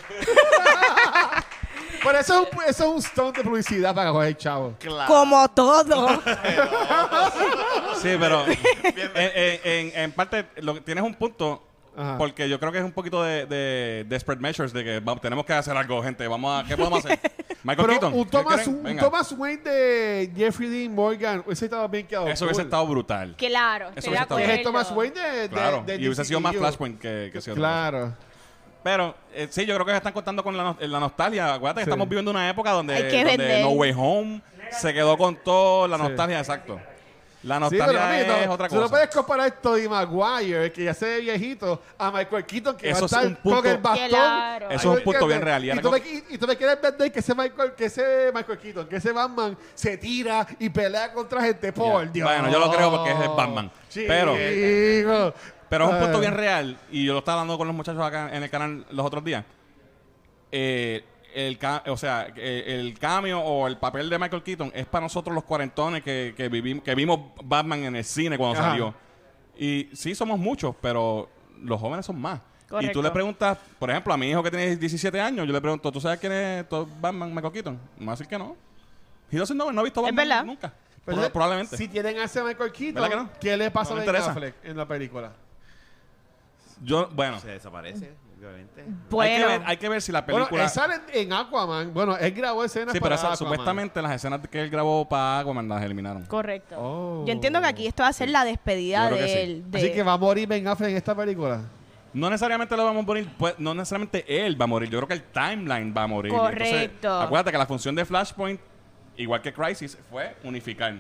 Pero 2.03 2.19
eso 2.19 2.35
es 2.35 2.41
un, 2.41 2.47
eso 2.69 2.85
es 2.85 2.91
un 2.91 3.03
stunt 3.03 3.37
de 3.37 3.45
publicidad 3.45 3.95
para 3.95 4.11
coger 4.11 4.37
chavo. 4.37 4.75
Claro. 4.79 5.07
Como 5.07 5.49
todo. 5.51 6.09
Sí, 8.03 8.11
pero 8.19 8.45
en, 8.85 9.11
en- 9.15 9.61
en- 9.65 9.93
en 9.99 10.13
parte 10.13 10.47
lo 10.57 10.75
que- 10.75 10.81
tienes 10.83 11.03
un 11.05 11.15
punto. 11.15 11.63
Ajá. 11.97 12.19
Porque 12.19 12.49
yo 12.49 12.59
creo 12.59 12.73
que 12.73 12.79
es 12.79 12.85
un 12.85 12.93
poquito 12.93 13.23
de, 13.23 13.47
de 13.47 14.05
desperate 14.09 14.43
measures 14.43 14.73
de 14.73 14.83
que 14.83 15.01
vamos- 15.01 15.21
tenemos 15.21 15.45
que 15.45 15.53
hacer 15.53 15.77
algo, 15.77 16.03
gente. 16.03 16.27
Vamos 16.27 16.65
a, 16.65 16.67
¿Qué 16.67 16.77
podemos 16.77 17.05
hacer? 17.05 17.19
Michael 17.63 17.87
Pero 17.87 18.01
Keaton. 18.01 18.13
un 18.15 18.25
¿qué 18.25 18.31
Thomas, 18.31 18.67
un. 18.67 18.97
Thomas 18.99 19.33
Wayne 19.33 19.63
de 19.63 20.33
Jeffrey 20.37 20.69
Dean 20.69 20.95
Morgan, 20.95 21.45
ese 21.49 21.65
estaba 21.67 21.87
bien 21.89 22.07
quedado. 22.07 22.27
Eso 22.29 22.45
hubiese 22.45 22.61
cool. 22.63 22.67
estado 22.67 22.87
brutal. 22.87 23.35
Claro, 23.39 23.91
Eso 23.95 24.11
hubiese 24.11 24.23
estado 24.23 24.41
es 24.41 24.49
el. 24.51 24.63
Thomas 24.63 24.91
Wayne 24.91 25.15
de, 25.21 25.31
de, 25.43 25.49
Claro. 25.49 25.83
de 25.87 25.95
y 25.97 26.07
hubiese 26.07 26.25
sido 26.25 26.41
más 26.41 26.53
DCU. 26.53 26.61
Flashpoint 26.61 27.01
que, 27.01 27.31
que 27.33 27.39
otra. 27.39 27.55
Claro. 27.55 28.13
Pero 28.83 29.15
eh, 29.33 29.47
sí, 29.51 29.65
yo 29.65 29.75
creo 29.77 29.87
que 29.87 29.93
se 29.93 29.97
están 29.97 30.13
contando 30.13 30.43
con 30.45 30.55
la, 30.57 30.63
no- 30.65 30.77
la 30.79 31.01
nostalgia. 31.01 31.55
Acuérdate 31.55 31.81
que 31.81 31.85
Sí. 31.85 31.91
estamos 31.91 32.07
viviendo 32.09 32.31
una 32.31 32.51
época 32.51 32.71
donde, 32.73 32.95
Hay 32.97 33.03
que 33.09 33.19
donde 33.25 33.37
vender. 33.39 33.63
No 33.63 33.71
Way 33.71 33.95
Home 33.97 34.43
se 34.73 34.93
quedó 34.93 35.17
con 35.17 35.37
todo 35.37 35.89
la 35.89 35.97
Sí. 35.97 36.03
nostalgia, 36.03 36.39
exacto. 36.41 36.79
La 37.45 37.57
Sí, 37.57 37.61
nostalgia 37.61 37.87
pero 38.09 38.35
mí, 38.39 38.43
es 38.45 38.49
otra 38.49 38.69
tú 38.69 38.75
no 38.77 38.81
cosa. 38.83 38.91
puedes 38.91 39.09
comparar 39.15 39.47
a 39.47 39.51
Tobey 39.51 39.87
Maguire, 39.87 40.73
que 40.73 40.85
ya 40.85 40.95
se 40.95 41.05
ve 41.05 41.21
viejito, 41.21 41.83
a 41.99 42.11
Michael 42.11 42.45
Keaton, 42.47 42.77
que 42.77 42.89
Eso 42.89 43.01
va 43.01 43.03
a 43.03 43.07
es 43.07 43.13
estar 43.13 43.27
un 43.27 43.37
punto- 43.37 43.63
con 43.63 43.71
el 43.71 43.79
bastón. 43.79 44.09
Claro. 44.09 44.71
Eso 44.71 44.93
es 44.93 44.99
un 44.99 45.05
punto 45.05 45.27
bien 45.27 45.41
real. 45.43 45.65
Y 45.65 45.79
tú 45.81 45.91
me, 45.91 45.99
y- 45.99 46.25
y 46.31 46.39
tú 46.39 46.47
me 46.47 46.57
quieres 46.57 46.81
vender 46.81 47.13
que 47.13 47.19
ese 47.19 47.35
Michael, 47.35 47.73
que 47.75 47.85
ese 47.85 48.31
Michael 48.35 48.59
Keaton, 48.59 48.87
que 48.89 48.97
ese 48.97 49.13
Batman 49.13 49.59
se 49.75 49.99
tira 49.99 50.47
y 50.59 50.71
pelea 50.71 51.13
contra 51.13 51.43
gente. 51.43 51.71
Por 51.73 52.11
Dios. 52.11 52.27
Bueno, 52.29 52.51
yo 52.51 52.59
lo 52.59 52.71
creo 52.73 52.91
porque 52.91 53.11
es 53.13 53.21
el 53.21 53.29
Batman. 53.29 53.71
Pero- 53.95 54.35
Chico. 54.37 55.35
Pero 55.69 55.87
es 55.87 55.93
un 55.93 55.99
punto 56.01 56.21
bien 56.21 56.33
real, 56.35 56.79
y 56.91 57.05
yo 57.05 57.13
lo 57.15 57.19
estaba 57.19 57.41
hablando 57.41 57.59
con 57.59 57.67
los 57.67 57.75
muchachos 57.77 58.01
acá 58.03 58.31
en 58.35 58.43
el 58.43 58.49
canal 58.51 58.87
los 58.91 59.05
otros 59.05 59.23
días. 59.25 59.45
Eh, 60.53 61.05
el 61.35 61.59
ca- 61.59 61.83
o 61.87 61.97
sea, 61.97 62.23
el 62.37 62.99
cameo 62.99 63.41
o 63.41 63.67
el 63.67 63.77
papel 63.77 64.09
de 64.09 64.19
Michael 64.19 64.43
Keaton 64.43 64.71
es 64.75 64.87
para 64.87 65.03
nosotros 65.05 65.35
los 65.35 65.45
cuarentones 65.45 66.03
que, 66.03 66.35
que, 66.37 66.51
vivim- 66.51 66.83
que 66.83 66.95
vimos 66.95 67.21
Batman 67.45 67.85
en 67.85 67.97
el 67.97 68.05
cine 68.05 68.39
cuando 68.39 68.59
Ajá. 68.61 68.71
salió. 68.71 68.95
Y 69.57 69.89
sí 69.93 70.15
somos 70.15 70.39
muchos, 70.39 70.75
pero 70.81 71.29
los 71.61 71.81
jóvenes 71.81 72.07
son 72.07 72.21
más. 72.21 72.41
Y 72.81 72.89
tú 72.91 73.03
le 73.03 73.11
preguntas, 73.11 73.57
por 73.79 73.91
ejemplo, 73.91 74.13
a 74.13 74.17
mi 74.17 74.29
hijo 74.31 74.43
que 74.43 74.51
tiene 74.51 74.75
17 74.77 75.21
años, 75.21 75.47
yo 75.47 75.53
le 75.53 75.61
pregunto, 75.61 75.93
¿tú 75.93 76.01
sabes 76.01 76.19
quién 76.19 76.33
es 76.33 76.67
Batman 77.01 77.33
Michael 77.33 77.53
Keaton? 77.53 77.79
Me 77.99 78.07
va 78.07 78.13
a 78.13 78.15
decir 78.17 78.27
que 78.27 78.39
no. 78.39 78.57
Doesn't 79.31 79.55
know, 79.55 79.71
no 79.73 79.81
ha 79.81 79.85
visto 79.85 80.01
Es 80.01 80.07
Batman 80.07 80.29
verdad. 80.29 80.45
nunca. 80.45 80.73
Pero 81.05 81.31
probablemente. 81.33 81.77
Si 81.77 81.87
tienen 81.89 82.19
a 82.19 82.25
ese 82.25 82.43
Michael 82.43 82.73
Keaton, 82.73 82.95
¿Verdad 82.95 83.11
que 83.11 83.17
no? 83.17 83.31
¿qué 83.41 83.57
le 83.57 83.71
pasa 83.71 83.95
No 83.95 84.01
a 84.01 84.05
Ben. 84.05 84.17
Affleck 84.17 84.55
en 84.65 84.77
la 84.77 84.87
película? 84.89 85.33
Yo, 86.83 87.09
bueno, 87.13 87.39
Se 87.41 87.49
desaparece, 87.49 88.13
obviamente. 88.47 88.81
hay, 88.83 88.87
que 88.87 88.93
Bueno, 89.11 89.47
ver, 89.49 89.63
hay 89.67 89.77
que 89.77 89.89
ver 89.89 90.03
si 90.03 90.13
la 90.13 90.25
película... 90.25 90.49
Bueno, 90.51 90.65
él 90.65 90.71
sale 90.71 90.95
en 91.13 91.33
Aquaman. 91.33 91.93
Bueno, 91.95 92.17
él 92.17 92.33
grabó 92.33 92.65
escenas 92.65 92.93
Sí, 92.93 92.99
pero 93.01 93.03
para 93.03 93.15
esa- 93.17 93.27
Aquaman. 93.33 93.39
supuestamente 93.39 94.03
las 94.03 94.13
escenas 94.13 94.41
que 94.49 94.61
él 94.61 94.71
grabó 94.71 95.09
para 95.09 95.41
Aquaman 95.41 95.69
las 95.69 95.83
eliminaron. 95.83 96.25
correcto. 96.27 96.77
Oh. 96.79 97.25
Yo 97.27 97.33
entiendo 97.33 97.61
que 97.61 97.67
aquí 97.67 97.87
esto 97.87 98.03
va 98.03 98.09
a 98.09 98.13
ser 98.13 98.29
la 98.31 98.45
despedida 98.45 99.09
Yo 99.11 99.17
creo 99.17 99.19
que 99.27 99.33
de 99.33 99.37
sí. 99.37 99.51
él. 99.51 99.71
de- 99.71 99.79
Así 99.79 99.93
que 99.93 100.03
va 100.03 100.13
a 100.13 100.19
morir 100.19 100.47
Ben 100.49 100.67
Affleck 100.69 100.91
en 100.91 100.97
esta 100.97 101.15
película. 101.15 101.63
No 102.13 102.31
necesariamente 102.31 102.77
lo 102.77 102.85
vamos 102.85 103.03
a 103.03 103.07
morir, 103.07 103.29
pues, 103.37 103.55
no 103.59 103.75
necesariamente 103.75 104.25
él 104.47 104.61
va 104.61 104.65
a 104.65 104.69
morir. 104.69 104.89
Yo 104.89 104.99
creo 104.99 105.09
que 105.09 105.15
el 105.15 105.23
timeline 105.25 105.93
va 105.97 106.05
a 106.05 106.07
morir. 106.07 106.33
Correcto. 106.33 107.13
acuérdate 107.21 107.51
que 107.51 107.59
la 107.59 107.67
función 107.67 107.95
de 107.97 108.05
Flashpoint, 108.05 108.61
igual 109.17 109.43
que 109.43 109.53
Crisis, 109.53 109.99
fue 110.11 110.37
unificar. 110.45 110.95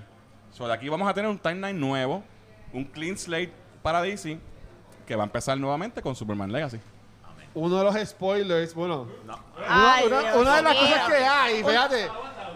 So, 0.50 0.66
de 0.66 0.72
aquí 0.74 0.88
vamos 0.88 1.08
a 1.08 1.14
tener 1.14 1.30
un 1.30 1.38
timeline 1.38 1.78
nuevo, 1.78 2.22
un 2.72 2.84
clean 2.84 3.16
slate 3.16 3.52
para 3.82 4.02
DC, 4.02 4.38
que 5.06 5.14
va 5.14 5.22
a 5.22 5.26
empezar 5.26 5.56
nuevamente 5.58 6.00
con 6.02 6.16
Superman 6.16 6.50
Legacy. 6.50 6.78
Uno 7.54 7.78
de 7.78 7.84
los 7.84 8.08
spoilers, 8.08 8.74
bueno, 8.74 9.06
No. 9.24 9.38
una, 9.56 9.94
Ay, 9.94 10.06
una- 10.06 10.20
Dios 10.20 10.36
una 10.36 10.56
de 10.56 10.62
las 10.62 10.72
mío. 10.74 10.82
cosas 10.82 11.08
que 11.08 11.24
hay, 11.24 11.64
fíjate, 11.64 12.08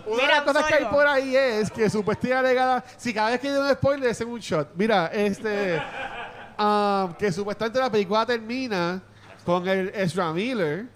una 0.06 0.22
de 0.22 0.28
las 0.28 0.42
cosas 0.42 0.64
que 0.66 0.74
hay 0.74 0.84
por 0.86 1.06
ahí 1.06 1.36
es 1.36 1.70
que 1.70 1.88
supuestamente 1.88 2.38
alegada, 2.38 2.84
si 2.96 3.14
cada 3.14 3.30
vez 3.30 3.40
que 3.40 3.48
hay 3.48 3.56
un 3.56 3.70
spoiler 3.74 4.10
es 4.10 4.20
en 4.20 4.28
un 4.28 4.40
shot. 4.40 4.70
Mira, 4.74 5.06
este, 5.12 5.80
ah, 6.58 7.10
que 7.18 7.30
supuestamente 7.30 7.78
la 7.78 7.90
película 7.90 8.26
termina 8.26 9.00
con 9.44 9.66
el 9.68 9.90
Ezra 9.94 10.32
Miller 10.32 10.86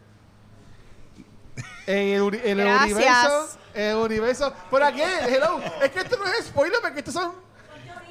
En 1.86 1.96
el, 2.08 2.34
en 2.44 2.60
el 2.60 2.66
universo. 2.82 3.48
En 3.74 3.90
el 3.90 3.96
universo. 3.96 4.52
Por 4.70 4.82
aquí, 4.82 5.00
hello. 5.02 5.60
Es 5.82 5.90
que 5.90 6.00
esto 6.00 6.16
no 6.16 6.26
es 6.26 6.46
spoiler 6.46 6.78
porque 6.80 7.00
esto 7.00 7.10
son 7.12 7.32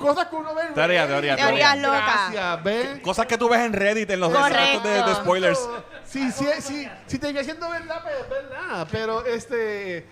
cosas 0.01 0.27
que 0.27 0.35
uno 0.35 0.53
ve. 0.55 0.61
en 0.67 0.73
Teoría, 0.73 1.05
Reddit. 1.05 1.11
teoría, 1.11 1.35
Teorías 1.35 1.77
locas. 1.79 2.31
Gracias, 2.31 2.63
ven. 2.63 2.99
Cosas 3.01 3.25
que 3.27 3.37
tú 3.37 3.49
ves 3.49 3.59
en 3.61 3.73
Reddit 3.73 4.09
en 4.09 4.19
los 4.19 4.31
Correcto. 4.31 4.87
de, 4.87 5.03
de 5.03 5.15
spoilers. 5.15 5.69
Sí, 6.03 6.31
sí, 6.31 6.45
sí. 6.59 6.87
Si 7.07 7.19
te 7.19 7.27
sigue 7.27 7.43
siendo 7.43 7.69
verdad, 7.69 8.01
pues 8.03 8.15
es 8.21 8.29
verdad. 8.29 8.87
Pero 8.91 9.25
este. 9.25 10.05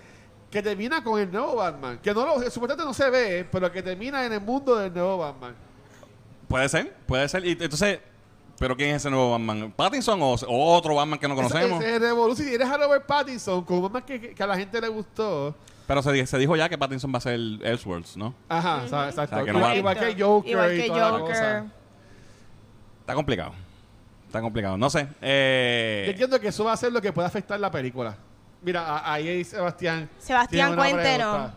Que 0.50 0.64
termina 0.64 1.04
con 1.04 1.20
el 1.20 1.32
nuevo 1.32 1.56
Batman. 1.58 2.00
Que 2.02 2.12
no 2.14 2.26
lo, 2.26 2.34
supuestamente 2.50 2.84
no 2.84 2.94
se 2.94 3.08
ve, 3.10 3.48
pero 3.52 3.72
que 3.72 3.84
termina 3.84 4.26
en 4.26 4.34
el 4.34 4.42
mundo 4.42 4.76
del 4.78 4.92
nuevo 4.94 5.20
Batman. 5.20 5.56
Puede 6.48 6.68
ser, 6.70 6.92
puede 7.06 7.30
ser. 7.30 7.46
Y 7.46 7.52
entonces, 7.52 8.00
¿pero 8.58 8.76
quién 8.76 8.90
es 8.90 8.96
ese 9.04 9.12
nuevo 9.12 9.30
Batman? 9.32 9.72
¿Pattinson 9.76 10.20
o, 10.24 10.34
o 10.34 10.74
otro 10.76 10.96
Batman 10.96 11.20
que 11.20 11.28
no 11.28 11.36
conocemos? 11.36 11.84
Revolution. 11.84 12.48
Y 12.50 12.54
eres 12.56 12.68
a 12.68 12.78
Robert 12.78 13.06
Pattinson, 13.06 13.64
un 13.68 13.82
Batman 13.84 14.04
que 14.04 14.36
a 14.40 14.48
la 14.48 14.58
gente 14.58 14.82
le 14.82 14.88
gustó. 14.88 15.54
Pero 15.90 16.04
se, 16.04 16.12
di- 16.12 16.28
se 16.28 16.38
dijo 16.38 16.56
ya 16.56 16.70
que 16.70 16.78
Pattinson 16.78 17.12
va 17.12 17.18
a 17.18 17.22
ser 17.22 17.34
el 17.34 17.60
Elseworlds, 17.64 18.16
¿no? 18.16 18.36
Ajá, 18.48 18.84
exacto. 18.84 19.08
O 19.24 19.28
sea, 19.28 19.44
que 19.44 19.52
no 19.52 19.58
igual, 19.58 19.64
va- 19.72 19.76
igual 19.76 19.98
que 20.00 20.22
Joker 20.24 20.52
Igual 20.52 20.74
y 20.78 20.82
que 20.84 20.88
toda 20.88 21.00
la 21.00 21.10
Joker. 21.18 21.26
cosa. 21.36 21.66
Está 23.02 23.16
complicado. 23.16 23.52
Está 24.28 24.40
complicado. 24.42 24.78
No 24.78 24.88
sé. 24.92 25.06
Yo 25.08 25.16
Eh, 25.24 26.06
entiendo 26.12 26.40
que 26.40 26.50
eso 26.50 26.64
va 26.64 26.74
a 26.74 26.78
ser 26.78 26.92
lo 26.94 27.02
que 27.02 27.12
pueda 27.12 27.28
afectar 27.28 27.60
la 27.60 27.72
película. 27.72 28.16
Mira, 28.62 28.84
a- 28.86 29.14
ahí 29.14 29.44
Sebastián. 29.44 30.08
Sebastián, 30.20 30.50
tiene 30.50 30.74
una 30.74 30.92
cuéntenos. 31.02 31.36
pregunta. 31.38 31.54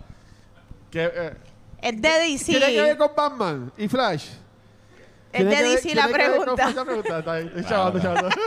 Que, 0.90 1.04
eh, 1.14 1.36
Es 1.82 2.00
de 2.00 2.08
DC. 2.08 2.44
¿Tiene 2.52 2.66
que 2.72 2.80
ver 2.80 2.96
con 2.96 3.10
Batman 3.14 3.70
y 3.76 3.86
Flash? 3.88 4.28
Es 4.28 4.38
¿Tiene 5.32 5.50
de 5.50 5.56
que 5.56 5.62
ver- 5.62 5.70
DC 5.76 5.94
la 5.94 6.06
tiene 6.06 6.18
que 6.18 6.28
ver 6.30 6.36
con 6.46 6.56
pregunta. 6.56 6.70
La 6.74 6.84
pregunta? 6.86 7.18
Está 7.18 7.34
bien, 7.36 7.48
estoy 7.48 7.64
chavando, 7.64 8.00
chavando. 8.00 8.28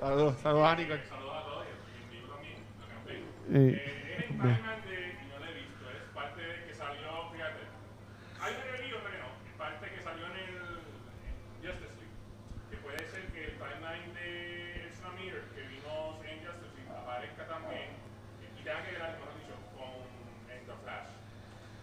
Saludos, 0.00 0.34
saludos 0.42 0.66
a 0.68 0.74
Nicole. 0.76 1.11
Eh, 3.50 4.24
Spider-Man 4.30 4.80
de, 4.88 5.18
y 5.18 5.26
no 5.28 5.38
lo 5.38 5.44
he 5.46 5.54
visto, 5.54 5.84
es 5.90 6.02
parte 6.14 6.40
de 6.42 6.64
que 6.66 6.74
salió, 6.74 7.30
fíjate, 7.32 7.62
hay 8.40 8.54
una 8.54 8.64
que 8.76 8.82
vi 8.82 8.88
y 8.88 8.92
otra 8.94 9.10
que 9.10 9.18
no, 9.18 9.30
es 9.46 9.54
parte 9.58 9.90
que 9.90 10.00
salió 10.02 10.26
en 10.26 10.36
el 10.36 10.56
en 11.26 11.34
Justice 11.60 11.96
League, 12.00 12.16
que 12.70 12.76
puede 12.78 13.02
ser 13.10 13.22
que 13.32 13.44
el 13.44 13.54
timeline 13.58 14.14
de 14.14 14.88
Ezra 14.88 15.10
Miller 15.18 15.42
que 15.54 15.62
vimos 15.68 16.24
en 16.24 16.36
Justice 16.46 16.74
League 16.78 16.92
aparezca 16.96 17.46
también 17.46 17.88
y 18.58 18.62
tenga 18.64 18.82
que 18.84 18.92
ver, 18.92 19.02
mejor 19.02 19.34
dicho, 19.36 19.56
con 19.76 20.06
en 20.48 20.60
The 20.66 20.74
Flash, 20.82 21.10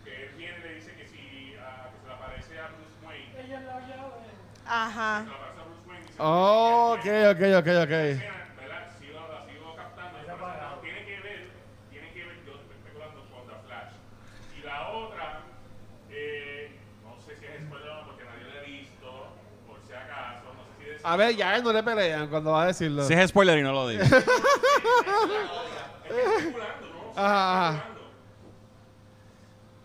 que 0.05 0.12
él 0.26 0.32
viene 0.38 0.57
y 0.57 0.62
le 0.64 0.74
dice 0.76 0.95
que 0.95 1.05
si 1.05 1.18
que 1.20 1.97
se 2.01 2.07
le 2.07 2.14
aparece 2.14 2.60
a 2.60 2.68
Bruce 2.74 2.97
Wayne, 3.05 3.30
se 3.36 3.43
le 3.45 3.55
Ajá. 4.66 5.18
aparece 5.22 5.60
a 5.60 5.64
Bruce 5.68 5.86
Wayne, 5.88 6.05
dice, 6.07 6.18
Oh, 6.20 6.95
ok, 6.97 7.05
ok, 7.36 7.41
ok, 7.62 7.70
ok. 7.86 7.93
¿verdad? 8.57 8.89
Sigo, 8.99 9.20
la 9.28 9.45
sigo 9.45 9.76
captando. 9.76 10.20
esa 10.20 10.36
persona 10.36 10.70
no, 10.76 10.80
tiene 10.82 11.05
que 11.05 11.20
ver, 11.22 11.49
tiene 11.89 12.12
que 12.14 12.24
ver, 12.26 12.36
yo 12.45 12.53
estoy 12.60 12.76
especulando 12.78 13.26
con 13.32 13.47
The 13.47 13.55
Flash. 13.66 13.93
Y 14.57 14.62
la 14.64 14.89
otra, 14.89 15.41
eh, 16.12 16.72
no 17.03 17.18
sé 17.20 17.36
si 17.38 17.45
es 17.45 17.64
spoiler 17.66 17.89
o 17.89 17.95
no, 18.01 18.05
porque 18.07 18.24
nadie 18.26 18.43
la 18.53 18.60
ha 18.60 18.64
visto, 18.64 19.36
por 19.68 19.82
si 19.88 19.93
acaso, 19.93 20.53
no 20.53 20.64
sé 20.66 20.72
si 20.84 20.89
es... 20.91 20.99
A 21.12 21.16
ver, 21.16 21.36
ya 21.36 21.57
no 21.60 21.74
le 21.74 21.82
pelean 21.82 22.28
cuando 22.28 22.51
va 22.51 22.64
a 22.64 22.66
decirlo. 22.68 23.03
si 23.03 23.14
es 23.14 23.30
spoiler 23.30 23.57
y 23.57 23.64
no 23.64 23.72
lo 23.74 23.88
digo. 23.88 24.03
Ajá, 27.16 27.70
ajá. 27.70 27.84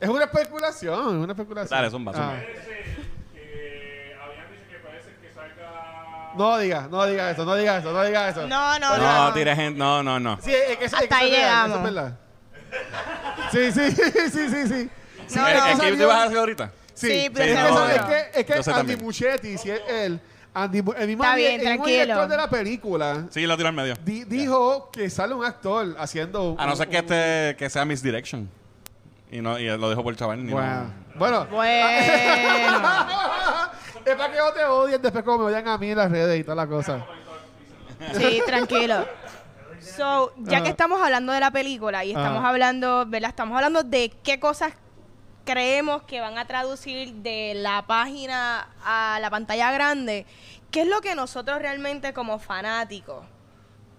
Es 0.00 0.08
una 0.08 0.24
especulación, 0.24 1.18
es 1.18 1.24
una 1.24 1.32
especulación. 1.32 1.76
Dale, 1.78 1.90
zumba, 1.90 2.12
zumba. 2.12 2.34
Ah. 2.34 2.42
Salga... 5.34 6.32
No 6.36 6.58
digas, 6.58 6.90
no 6.90 7.06
digas 7.06 7.32
eso, 7.32 7.44
no 7.44 7.54
digas 7.56 7.80
eso, 7.82 7.92
no 7.92 8.02
digas 8.04 8.36
eso. 8.36 8.46
No, 8.46 8.78
no, 8.78 8.96
no. 8.98 9.24
No, 9.26 9.32
tire 9.32 9.56
gente. 9.56 9.78
No, 9.78 10.02
no, 10.02 10.20
no. 10.20 10.38
Sí, 10.42 10.52
es 10.54 10.76
que 10.76 10.84
es 10.84 10.92
Hasta 10.94 11.08
que 11.08 11.14
eso 11.14 11.24
ahí 11.24 11.32
es 11.32 11.38
real, 11.38 11.70
llegamos. 11.70 11.78
eso 11.78 11.88
es 11.88 11.94
verdad. 11.94 12.18
Sí, 13.50 13.72
sí, 13.72 13.90
sí, 14.30 14.48
sí, 14.50 14.66
sí. 14.68 14.90
Sí, 15.26 15.38
No, 15.38 15.48
es 15.48 15.54
no. 15.56 15.64
que 15.64 15.70
¿Es 15.70 15.76
que 15.80 15.86
salió- 15.86 15.98
te 15.98 16.04
vas 16.04 16.16
a 16.18 16.24
hacer 16.24 16.38
ahorita? 16.38 16.70
Sí, 16.92 17.06
Sí, 17.08 17.12
es, 17.24 17.30
pero 17.30 17.44
que, 17.46 17.54
no, 17.54 17.88
es 17.88 18.02
que, 18.02 18.30
es 18.40 18.46
que 18.64 18.70
Andy. 18.70 18.96
Muschietti, 18.96 19.56
si 19.58 19.70
es 19.70 19.80
él, 19.88 20.20
Andy, 20.54 20.82
Mu- 20.82 20.92
el 20.92 21.08
mismo 21.08 21.24
Está 21.24 21.34
bien, 21.36 21.52
el 21.52 21.58
mismo 21.58 21.74
tranquilo. 21.74 22.02
director 22.04 22.28
de 22.28 22.36
la 22.36 22.48
película 22.48 23.24
Sí, 23.30 23.44
lo 23.46 23.56
tiro 23.56 23.68
al 23.68 23.74
medio. 23.74 23.94
di- 24.04 24.24
dijo 24.24 24.90
que 24.92 25.10
sale 25.10 25.34
un 25.34 25.44
actor 25.44 25.96
haciendo 25.98 26.52
un- 26.52 26.60
A 26.60 26.66
no 26.66 26.76
ser 26.76 26.88
que 26.88 26.98
este 26.98 27.56
que 27.58 27.68
sea 27.68 27.84
Misdirection. 27.84 28.48
Y 29.32 29.40
no 29.40 29.58
y 29.58 29.66
lo 29.66 29.88
dejo 29.90 30.04
por 30.04 30.12
el 30.12 30.18
chaval. 30.18 30.44
ni 30.44 30.52
Bueno, 30.52 30.84
no. 30.84 30.92
bueno. 31.18 31.46
Bueno. 31.50 31.88
es 34.04 34.14
para 34.16 34.32
que 34.32 34.38
no 34.38 34.52
te 34.52 34.64
odien 34.64 35.00
después 35.02 35.24
como 35.24 35.38
me 35.38 35.44
odian 35.46 35.66
a 35.66 35.78
mí 35.78 35.90
en 35.90 35.96
las 35.98 36.10
redes 36.10 36.40
y 36.40 36.44
toda 36.44 36.56
la 36.56 36.66
cosa. 36.66 37.04
Sí, 38.16 38.42
tranquilo. 38.46 39.06
So, 39.80 40.32
ya 40.38 40.58
que 40.58 40.64
Ajá. 40.64 40.68
estamos 40.70 41.00
hablando 41.02 41.32
de 41.32 41.40
la 41.40 41.50
película 41.50 42.04
y 42.04 42.10
estamos 42.10 42.40
Ajá. 42.40 42.48
hablando, 42.50 43.04
¿verdad? 43.06 43.30
Estamos 43.30 43.56
hablando 43.56 43.82
de 43.82 44.12
qué 44.22 44.38
cosas 44.40 44.72
creemos 45.44 46.02
que 46.02 46.20
van 46.20 46.38
a 46.38 46.46
traducir 46.46 47.12
de 47.14 47.52
la 47.54 47.84
página 47.86 48.68
a 48.84 49.18
la 49.20 49.30
pantalla 49.30 49.70
grande. 49.72 50.26
¿Qué 50.70 50.82
es 50.82 50.88
lo 50.88 51.00
que 51.00 51.14
nosotros 51.14 51.58
realmente 51.60 52.12
como 52.12 52.38
fanáticos 52.38 53.24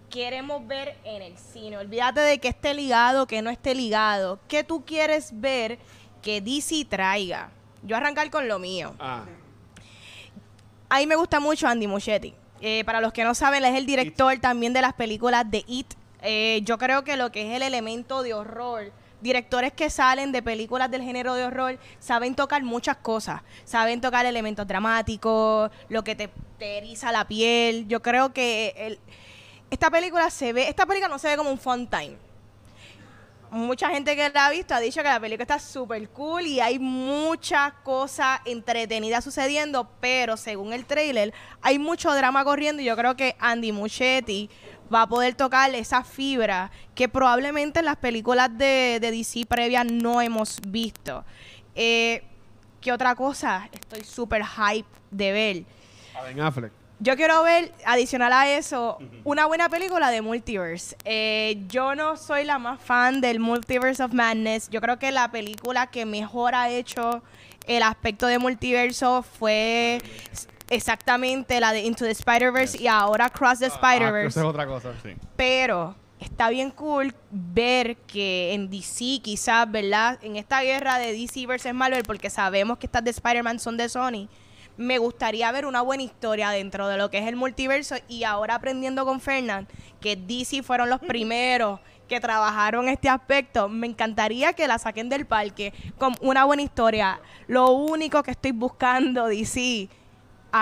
queremos 0.09 0.65
ver 0.67 0.97
en 1.03 1.21
el 1.21 1.37
cine? 1.37 1.77
Olvídate 1.77 2.19
de 2.21 2.39
que 2.39 2.49
esté 2.49 2.73
ligado, 2.73 3.27
que 3.27 3.41
no 3.41 3.49
esté 3.49 3.75
ligado. 3.75 4.39
¿Qué 4.47 4.63
tú 4.63 4.83
quieres 4.85 5.29
ver 5.39 5.79
que 6.21 6.41
DC 6.41 6.85
traiga? 6.85 7.49
Yo 7.83 7.95
arrancar 7.95 8.29
con 8.29 8.47
lo 8.47 8.59
mío. 8.59 8.95
Ah, 8.99 9.23
A 10.89 10.97
mí 10.99 11.07
me 11.07 11.15
gusta 11.15 11.39
mucho 11.39 11.67
Andy 11.67 11.87
Muschietti. 11.87 12.33
Eh, 12.61 12.83
para 12.85 13.01
los 13.01 13.13
que 13.13 13.23
no 13.23 13.35
saben, 13.35 13.63
él 13.63 13.71
es 13.71 13.77
el 13.77 13.85
director 13.85 14.37
también 14.39 14.73
de 14.73 14.81
las 14.81 14.93
películas 14.93 15.49
de 15.49 15.63
It. 15.67 15.93
Eh, 16.21 16.61
yo 16.63 16.77
creo 16.77 17.03
que 17.03 17.17
lo 17.17 17.31
que 17.31 17.47
es 17.47 17.55
el 17.55 17.61
elemento 17.61 18.23
de 18.23 18.33
horror, 18.33 18.91
directores 19.25 19.73
que 19.73 19.89
salen 19.89 20.31
de 20.31 20.43
películas 20.43 20.91
del 20.91 21.01
género 21.01 21.33
de 21.33 21.45
horror, 21.45 21.79
saben 21.99 22.35
tocar 22.35 22.61
muchas 22.63 22.97
cosas. 22.97 23.41
Saben 23.63 23.99
tocar 23.99 24.25
elementos 24.27 24.67
dramáticos, 24.67 25.71
lo 25.89 26.03
que 26.03 26.15
te, 26.15 26.29
eriza 26.59 27.11
la 27.11 27.27
piel. 27.27 27.87
Yo 27.87 28.03
creo 28.03 28.33
que 28.33 28.99
esta 29.71 29.89
película 29.89 30.29
se 30.29 30.53
ve, 30.53 30.69
esta 30.69 30.85
película 30.85 31.09
no 31.09 31.17
se 31.17 31.29
ve 31.29 31.37
como 31.37 31.49
un 31.49 31.57
fun 31.57 31.87
time 31.87 32.17
mucha 33.51 33.89
gente 33.89 34.15
que 34.15 34.29
la 34.29 34.47
ha 34.47 34.49
visto 34.51 34.73
ha 34.73 34.79
dicho 34.79 35.01
que 35.01 35.07
la 35.07 35.19
película 35.19 35.43
está 35.43 35.59
súper 35.59 36.09
cool 36.09 36.45
y 36.45 36.59
hay 36.59 36.77
muchas 36.77 37.71
cosas 37.83 38.41
entretenidas 38.43 39.23
sucediendo, 39.23 39.89
pero 40.01 40.35
según 40.35 40.73
el 40.73 40.85
trailer 40.85 41.33
hay 41.61 41.79
mucho 41.79 42.13
drama 42.13 42.43
corriendo 42.43 42.81
y 42.81 42.85
yo 42.85 42.97
creo 42.97 43.15
que 43.15 43.35
Andy 43.39 43.71
Muschietti 43.71 44.49
va 44.93 45.03
a 45.03 45.07
poder 45.07 45.35
tocar 45.35 45.73
esa 45.75 46.03
fibra 46.03 46.71
que 46.93 47.09
probablemente 47.09 47.79
en 47.79 47.85
las 47.85 47.97
películas 47.97 48.49
de, 48.57 48.99
de 49.01 49.11
DC 49.11 49.45
previas 49.47 49.85
no 49.85 50.21
hemos 50.21 50.59
visto. 50.67 51.23
Eh, 51.75 52.23
¿Qué 52.81 52.91
otra 52.91 53.15
cosa? 53.15 53.69
Estoy 53.71 54.03
súper 54.03 54.43
hype 54.45 54.87
de 55.11 55.31
ver. 55.31 55.63
a 56.17 56.23
Ben 56.23 56.39
Affleck. 56.39 56.71
Yo 56.99 57.17
quiero 57.17 57.43
ver, 57.43 57.73
adicional 57.85 58.31
a 58.31 58.49
eso, 58.49 58.99
una 59.25 59.47
buena 59.47 59.67
película 59.67 60.09
de 60.11 60.21
multiverse. 60.21 60.95
Eh, 61.03 61.61
yo 61.67 61.93
no 61.93 62.15
soy 62.15 62.45
la 62.45 62.57
más 62.57 62.79
fan 62.79 63.19
del 63.19 63.41
Multiverse 63.41 64.01
of 64.01 64.13
Madness. 64.13 64.69
Yo 64.69 64.79
creo 64.79 64.97
que 64.97 65.11
la 65.11 65.29
película 65.29 65.87
que 65.87 66.05
mejor 66.05 66.55
ha 66.55 66.69
hecho 66.69 67.21
el 67.67 67.83
aspecto 67.83 68.27
de 68.27 68.39
multiverso 68.39 69.23
fue 69.23 69.99
exactamente 70.69 71.59
la 71.59 71.71
de 71.73 71.81
Into 71.81 72.05
the 72.05 72.11
Spider-Verse 72.11 72.81
y 72.81 72.87
ahora 72.87 73.29
Cross 73.29 73.59
the 73.59 73.65
Ah, 73.65 73.67
eso 73.67 73.75
Spider-Verse. 73.75 74.39
es 74.39 74.45
otra 74.45 74.65
cosa. 74.65 74.93
Sí. 75.03 75.09
Pero 75.35 75.95
está 76.19 76.49
bien 76.49 76.71
cool 76.71 77.13
ver 77.31 77.97
que 77.97 78.53
en 78.53 78.69
DC, 78.69 79.19
quizás, 79.21 79.69
¿verdad? 79.69 80.17
En 80.21 80.35
esta 80.35 80.61
guerra 80.61 80.97
de 80.97 81.13
DC 81.13 81.45
versus 81.45 81.73
Marvel, 81.73 82.03
porque 82.03 82.29
sabemos 82.29 82.77
que 82.77 82.87
estas 82.87 83.03
de 83.03 83.11
Spider-Man 83.11 83.59
son 83.59 83.77
de 83.77 83.89
Sony, 83.89 84.27
me 84.77 84.97
gustaría 84.97 85.49
ver 85.51 85.65
una 85.65 85.81
buena 85.81 86.03
historia 86.03 86.49
dentro 86.49 86.87
de 86.87 86.97
lo 86.97 87.09
que 87.09 87.19
es 87.19 87.27
el 87.27 87.35
multiverso. 87.35 87.95
Y 88.09 88.23
ahora 88.23 88.55
aprendiendo 88.55 89.05
con 89.05 89.21
Fernand, 89.21 89.67
que 90.01 90.15
DC 90.15 90.63
fueron 90.63 90.89
los 90.89 90.99
primeros 90.99 91.79
que 92.09 92.19
trabajaron 92.19 92.87
este 92.87 93.09
aspecto, 93.09 93.67
me 93.67 93.87
encantaría 93.87 94.53
que 94.53 94.67
la 94.67 94.77
saquen 94.77 95.09
del 95.09 95.25
parque 95.25 95.73
con 95.97 96.13
una 96.21 96.45
buena 96.45 96.61
historia. 96.61 97.19
Lo 97.47 97.71
único 97.71 98.21
que 98.21 98.31
estoy 98.31 98.51
buscando, 98.51 99.25
DC, 99.27 99.89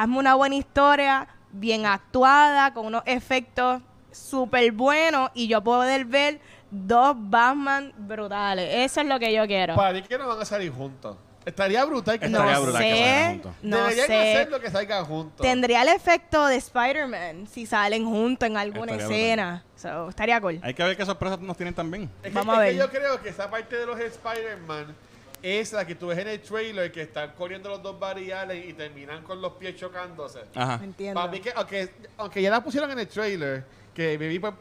hazme 0.02 0.18
una 0.18 0.34
buena 0.36 0.56
historia, 0.56 1.28
bien 1.52 1.86
actuada, 1.86 2.74
con 2.74 2.86
unos 2.88 3.04
efectos 3.06 3.82
súper 4.12 4.72
buenos 4.72 5.30
y 5.34 5.48
yo 5.48 5.64
poder 5.64 6.06
ver 6.06 6.40
dos 6.72 7.16
Batman 7.18 7.94
brutales. 7.98 8.70
Eso 8.92 9.02
es 9.02 9.08
lo 9.08 9.20
que 9.20 9.34
yo 9.34 9.46
quiero. 9.46 9.76
Para 9.76 9.94
mí 9.94 10.02
que 10.02 10.18
no 10.18 10.28
van 10.28 10.42
a 10.42 10.46
salir 10.46 10.72
juntos. 10.72 11.18
Estaría 11.46 11.84
brutal 11.84 12.18
que 12.20 12.26
Estaría 12.28 12.58
brutal 12.58 12.82
que 12.82 12.96
salgan 12.96 13.32
juntos. 13.34 13.54
no 13.62 13.78
Deberían 13.78 14.08
sé. 14.08 14.34
hacer 14.34 14.50
lo 14.50 14.62
que 14.62 14.72
salgan 14.72 15.06
juntos. 15.06 15.42
Tendría 15.46 15.82
el 15.82 15.90
efecto 15.90 16.46
de 16.48 16.56
Spider-Man 16.56 17.48
si 17.48 17.66
salen 17.66 18.06
juntos 18.06 18.48
en 18.48 18.56
alguna 18.58 18.94
Estaría 18.94 19.18
escena. 19.18 19.66
So, 19.76 20.08
estaría 20.10 20.40
cool. 20.40 20.60
Hay 20.64 20.74
que 20.74 20.84
ver 20.84 20.96
qué 20.96 21.06
sorpresas 21.06 21.40
nos 21.42 21.58
tienen 21.58 21.74
también. 21.76 22.10
Es 22.24 22.30
que, 22.32 22.36
Vamos 22.38 22.56
es 22.56 22.60
a 22.60 22.64
que 22.64 22.70
ver. 22.70 22.78
yo 22.80 22.90
creo 22.90 23.22
que 23.22 23.30
esa 23.30 23.50
parte 23.52 23.76
de 23.76 23.86
los 23.86 24.00
Spider-Man 24.00 24.96
es 25.44 25.74
la 25.74 25.86
que 25.86 25.96
tú 25.96 26.08
ves 26.08 26.18
en 26.18 26.30
el 26.30 26.42
trailer 26.42 26.90
que 26.90 27.02
están 27.02 27.34
corriendo 27.34 27.68
los 27.68 27.84
dos 27.84 28.00
variales 28.00 28.66
y 28.66 28.74
terminan 28.74 29.24
con 29.24 29.42
los 29.42 29.54
pies 29.54 29.76
chocándose. 29.76 30.40
Ajá. 30.56 30.80
Entiendo. 30.82 31.20
Para 31.20 31.32
mí 31.32 31.42
que, 31.42 31.52
aunque, 31.54 31.90
aunque 32.18 32.42
ya 32.42 32.50
la 32.50 32.64
pusieron 32.64 32.90
en 32.92 33.00
el 33.00 33.08
trailer, 33.10 33.66
que 33.94 34.18
me 34.18 34.30
vi 34.30 34.40
por, 34.40 34.56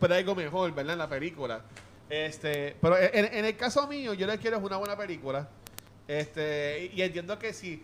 por 0.00 0.10
algo 0.10 0.34
mejor, 0.34 0.72
¿verdad? 0.72 0.94
En 0.94 0.98
la 0.98 1.08
película. 1.08 1.60
Este, 2.08 2.74
pero 2.80 2.98
en, 2.98 3.26
en 3.26 3.44
el 3.44 3.56
caso 3.56 3.86
mío, 3.86 4.14
yo 4.14 4.26
le 4.26 4.38
quiero 4.38 4.56
es 4.56 4.62
una 4.62 4.78
buena 4.78 4.96
película. 4.96 5.48
Este, 6.08 6.90
y, 6.92 6.98
y 6.98 7.02
entiendo 7.02 7.38
que 7.38 7.52
si, 7.52 7.82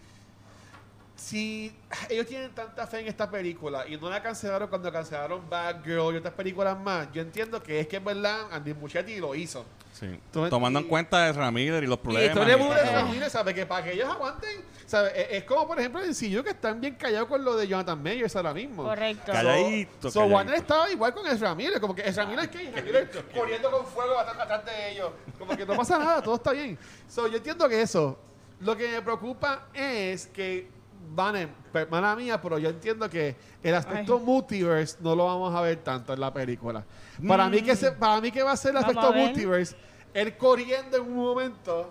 si 1.18 1.74
ellos 2.08 2.26
tienen 2.26 2.52
tanta 2.54 2.86
fe 2.86 3.00
en 3.00 3.08
esta 3.08 3.28
película 3.28 3.84
y 3.88 3.96
no 3.96 4.08
la 4.08 4.22
cancelaron 4.22 4.68
cuando 4.68 4.90
cancelaron 4.92 5.50
Bad 5.50 5.82
Girl 5.84 6.14
y 6.14 6.18
otras 6.18 6.32
películas 6.34 6.78
más, 6.78 7.08
yo 7.12 7.20
entiendo 7.20 7.60
que 7.60 7.80
es 7.80 7.88
que 7.88 7.96
en 7.96 8.04
verdad 8.04 8.42
Andy 8.52 8.72
Muschietti 8.72 9.16
lo 9.18 9.34
hizo. 9.34 9.64
Sí. 9.92 10.06
Tú- 10.32 10.48
Tomando 10.48 10.78
y- 10.78 10.84
en 10.84 10.88
cuenta 10.88 11.24
de 11.24 11.32
Ramírez 11.32 11.82
y 11.82 11.86
los 11.86 11.98
problemas. 11.98 12.36
el 12.36 12.60
y 12.60 12.68
de 12.68 12.82
esa 12.82 13.00
familia 13.00 13.30
sabe 13.30 13.52
que 13.52 13.66
para 13.66 13.82
que 13.84 13.94
ellos 13.94 14.08
aguanten, 14.08 14.60
¿sabe? 14.86 15.08
Es, 15.20 15.38
es 15.38 15.44
como 15.44 15.66
por 15.66 15.80
ejemplo 15.80 16.00
en 16.00 16.14
CU 16.14 16.44
que 16.44 16.50
están 16.50 16.80
bien 16.80 16.94
callados 16.94 17.26
con 17.28 17.44
lo 17.44 17.56
de 17.56 17.66
Jonathan 17.66 18.00
Mayers 18.00 18.36
ahora 18.36 18.54
mismo. 18.54 18.84
Correcto. 18.84 19.32
Calladito, 19.32 20.10
So. 20.12 20.24
Warner 20.26 20.54
estaba 20.54 20.88
igual 20.88 21.12
con 21.12 21.26
Ezra 21.26 21.52
Miller, 21.56 21.80
como 21.80 21.96
que 21.96 22.02
Ezra 22.08 22.24
Miller 22.26 22.48
¿qué? 22.50 22.70
Miller 22.80 23.10
corriendo 23.34 23.72
con 23.72 23.84
fuego 23.86 24.16
atrás, 24.20 24.36
atrás 24.38 24.64
de 24.66 24.92
ellos. 24.92 25.10
Como 25.36 25.56
que 25.56 25.66
no 25.66 25.76
pasa 25.76 25.98
nada, 25.98 26.22
todo 26.22 26.36
está 26.36 26.52
bien. 26.52 26.78
So, 27.08 27.26
yo 27.26 27.38
entiendo 27.38 27.68
que 27.68 27.82
eso. 27.82 28.16
Lo 28.60 28.76
que 28.76 28.86
me 28.88 29.02
preocupa 29.02 29.66
es 29.74 30.28
que 30.28 30.68
van 31.14 31.36
en, 31.36 31.50
hermana 31.74 32.14
mía, 32.16 32.40
pero 32.40 32.58
yo 32.58 32.68
entiendo 32.68 33.08
que 33.10 33.34
el 33.62 33.74
aspecto 33.74 34.18
multiverse 34.18 34.96
no 35.00 35.14
lo 35.14 35.26
vamos 35.26 35.54
a 35.54 35.60
ver 35.60 35.76
tanto 35.78 36.12
en 36.12 36.20
la 36.20 36.32
película. 36.32 36.84
Para 37.26 37.48
mí 37.48 37.62
que 37.62 37.74
se- 37.76 37.92
para 37.92 38.20
mí 38.20 38.30
que 38.30 38.42
va 38.42 38.52
a 38.52 38.56
ser 38.56 38.70
el 38.76 38.82
Vamos 38.82 38.96
aspecto 38.96 39.12
multiverse, 39.18 39.76
él 40.14 40.36
corriendo 40.36 40.96
en 40.96 41.02
un 41.02 41.16
momento 41.16 41.90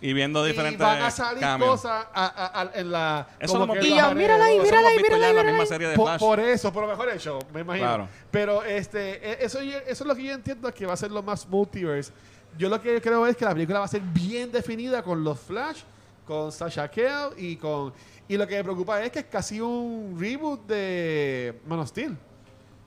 Y 0.00 0.12
viendo 0.12 0.44
y 0.44 0.50
diferentes 0.50 0.80
van 0.80 1.02
a 1.02 1.10
salir 1.10 1.40
cambios. 1.40 1.70
cosas 1.80 2.06
a- 2.12 2.26
a- 2.26 2.60
a- 2.62 2.70
en 2.74 2.90
la 2.90 3.26
Eso 3.38 3.52
como 3.58 3.74
lo 3.74 3.80
que. 3.80 3.86
Y 3.88 3.96
yo, 3.96 4.14
mírala 4.14 4.44
ahí, 4.46 4.58
lo 4.58 4.64
mírala 4.64 4.88
ahí, 4.88 4.96
mírala 4.98 5.18
la 5.18 5.26
ahí, 5.26 5.34
misma 5.34 5.50
mírala 5.52 5.66
serie 5.66 5.88
de 5.88 5.96
por, 5.96 6.06
Flash. 6.08 6.20
por 6.20 6.40
eso, 6.40 6.72
pero 6.72 6.86
mejor 6.88 7.08
hecho, 7.10 7.38
me 7.54 7.60
imagino. 7.60 7.86
Claro. 7.86 8.08
Pero 8.30 8.64
este, 8.64 9.30
e- 9.42 9.44
eso, 9.44 9.60
eso 9.60 9.82
es 9.86 10.00
lo 10.04 10.14
que 10.14 10.24
yo 10.24 10.32
entiendo 10.32 10.72
que 10.74 10.84
va 10.84 10.92
a 10.94 10.96
ser 10.96 11.10
lo 11.10 11.22
más 11.22 11.48
multiverse. 11.48 12.12
Yo 12.58 12.68
lo 12.68 12.80
que 12.80 13.00
creo 13.00 13.26
es 13.26 13.36
que 13.36 13.44
la 13.44 13.52
película 13.52 13.78
va 13.80 13.84
a 13.86 13.88
ser 13.88 14.00
bien 14.02 14.52
definida 14.52 15.02
con 15.02 15.24
los 15.24 15.40
Flash, 15.40 15.80
con 16.26 16.52
Sasha 16.52 16.88
Kell 16.90 17.30
y 17.38 17.56
con. 17.56 17.92
Y 18.28 18.36
lo 18.36 18.46
que 18.46 18.56
me 18.56 18.64
preocupa 18.64 19.02
es 19.02 19.10
que 19.10 19.18
es 19.20 19.24
casi 19.26 19.60
un 19.60 20.16
reboot 20.18 20.66
de 20.66 21.60
Man 21.66 21.78
of 21.80 21.88
Steel. 21.88 22.16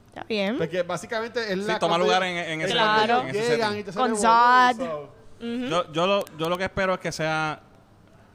Está 0.07 0.23
bien. 0.23 0.57
Porque 0.57 0.81
básicamente 0.81 1.39
es 1.41 1.59
Sí, 1.59 1.65
la. 1.67 1.77
toma 1.79 1.91
cuando 1.91 2.05
lugar 2.07 2.23
en- 2.23 2.37
en 2.37 2.61
es 2.61 2.65
ese- 2.67 2.73
Claro. 2.73 3.13
ellos 3.21 3.23
en 3.23 3.29
ese 3.29 3.49
llegan 3.51 3.69
setting. 3.73 3.79
y 3.79 3.83
te 3.83 3.91
Con 3.99 4.15
Zod. 4.15 4.75
So- 4.77 5.13
Yo, 5.39 5.91
yo, 5.93 6.07
lo, 6.07 6.25
yo 6.39 6.49
lo 6.49 6.57
que 6.57 6.63
espero 6.63 6.95
es 6.95 6.99
que 6.99 7.11
sea, 7.11 7.61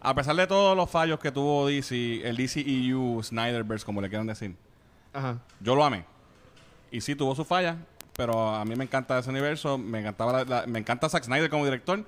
a 0.00 0.14
pesar 0.14 0.36
de 0.36 0.46
todos 0.46 0.76
los 0.76 0.88
fallos 0.88 1.18
que 1.18 1.32
tuvo 1.32 1.66
DC, 1.66 2.20
el 2.22 2.36
DCEU, 2.36 3.20
Snyderverse, 3.24 3.84
como 3.84 4.00
le 4.00 4.08
quieran 4.08 4.28
decir, 4.28 4.54
Ajá. 5.12 5.38
yo 5.58 5.74
lo 5.74 5.84
amé. 5.84 6.04
Y 6.92 7.00
sí 7.00 7.16
tuvo 7.16 7.34
sus 7.34 7.44
fallas, 7.48 7.74
pero 8.16 8.50
a 8.54 8.64
mí 8.64 8.76
me 8.76 8.84
encanta 8.84 9.18
ese 9.18 9.30
universo, 9.30 9.76
me 9.78 9.98
encantaba 9.98 10.32
la- 10.32 10.44
la- 10.60 10.66
me 10.68 10.78
encanta 10.78 11.08
Zack 11.08 11.24
Snyder 11.24 11.50
como 11.50 11.64
director. 11.64 12.04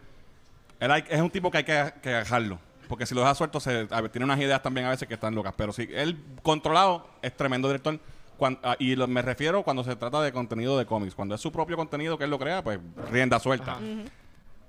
Él 0.78 0.90
hay- 0.92 1.04
es 1.08 1.20
un 1.20 1.30
tipo 1.30 1.50
que 1.50 1.58
hay 1.58 1.64
que, 1.64 1.92
que 2.00 2.10
dejarlo. 2.10 2.60
Porque 2.88 3.06
si 3.06 3.14
lo 3.14 3.20
deja 3.22 3.34
suelto, 3.34 3.60
se, 3.60 3.86
a 3.90 4.00
ver, 4.00 4.10
tiene 4.10 4.24
unas 4.24 4.38
ideas 4.40 4.62
también 4.62 4.86
a 4.86 4.90
veces 4.90 5.06
que 5.08 5.14
están 5.14 5.34
locas. 5.34 5.54
Pero 5.56 5.72
si 5.72 5.88
él 5.92 6.18
controlado 6.42 7.08
es 7.22 7.36
tremendo 7.36 7.68
director. 7.68 7.98
Cuan- 8.36 8.58
ah, 8.64 8.74
y 8.80 8.96
lo- 8.96 9.06
me 9.06 9.22
refiero 9.22 9.62
cuando 9.62 9.84
se 9.84 9.94
trata 9.94 10.20
de 10.20 10.32
contenido 10.32 10.76
de 10.76 10.84
cómics. 10.86 11.14
Cuando 11.14 11.34
es 11.36 11.40
su 11.40 11.52
propio 11.52 11.76
contenido 11.76 12.18
que 12.18 12.24
él 12.24 12.30
lo 12.30 12.38
crea, 12.38 12.62
pues 12.64 12.80
rienda 13.10 13.38
suelta. 13.38 13.78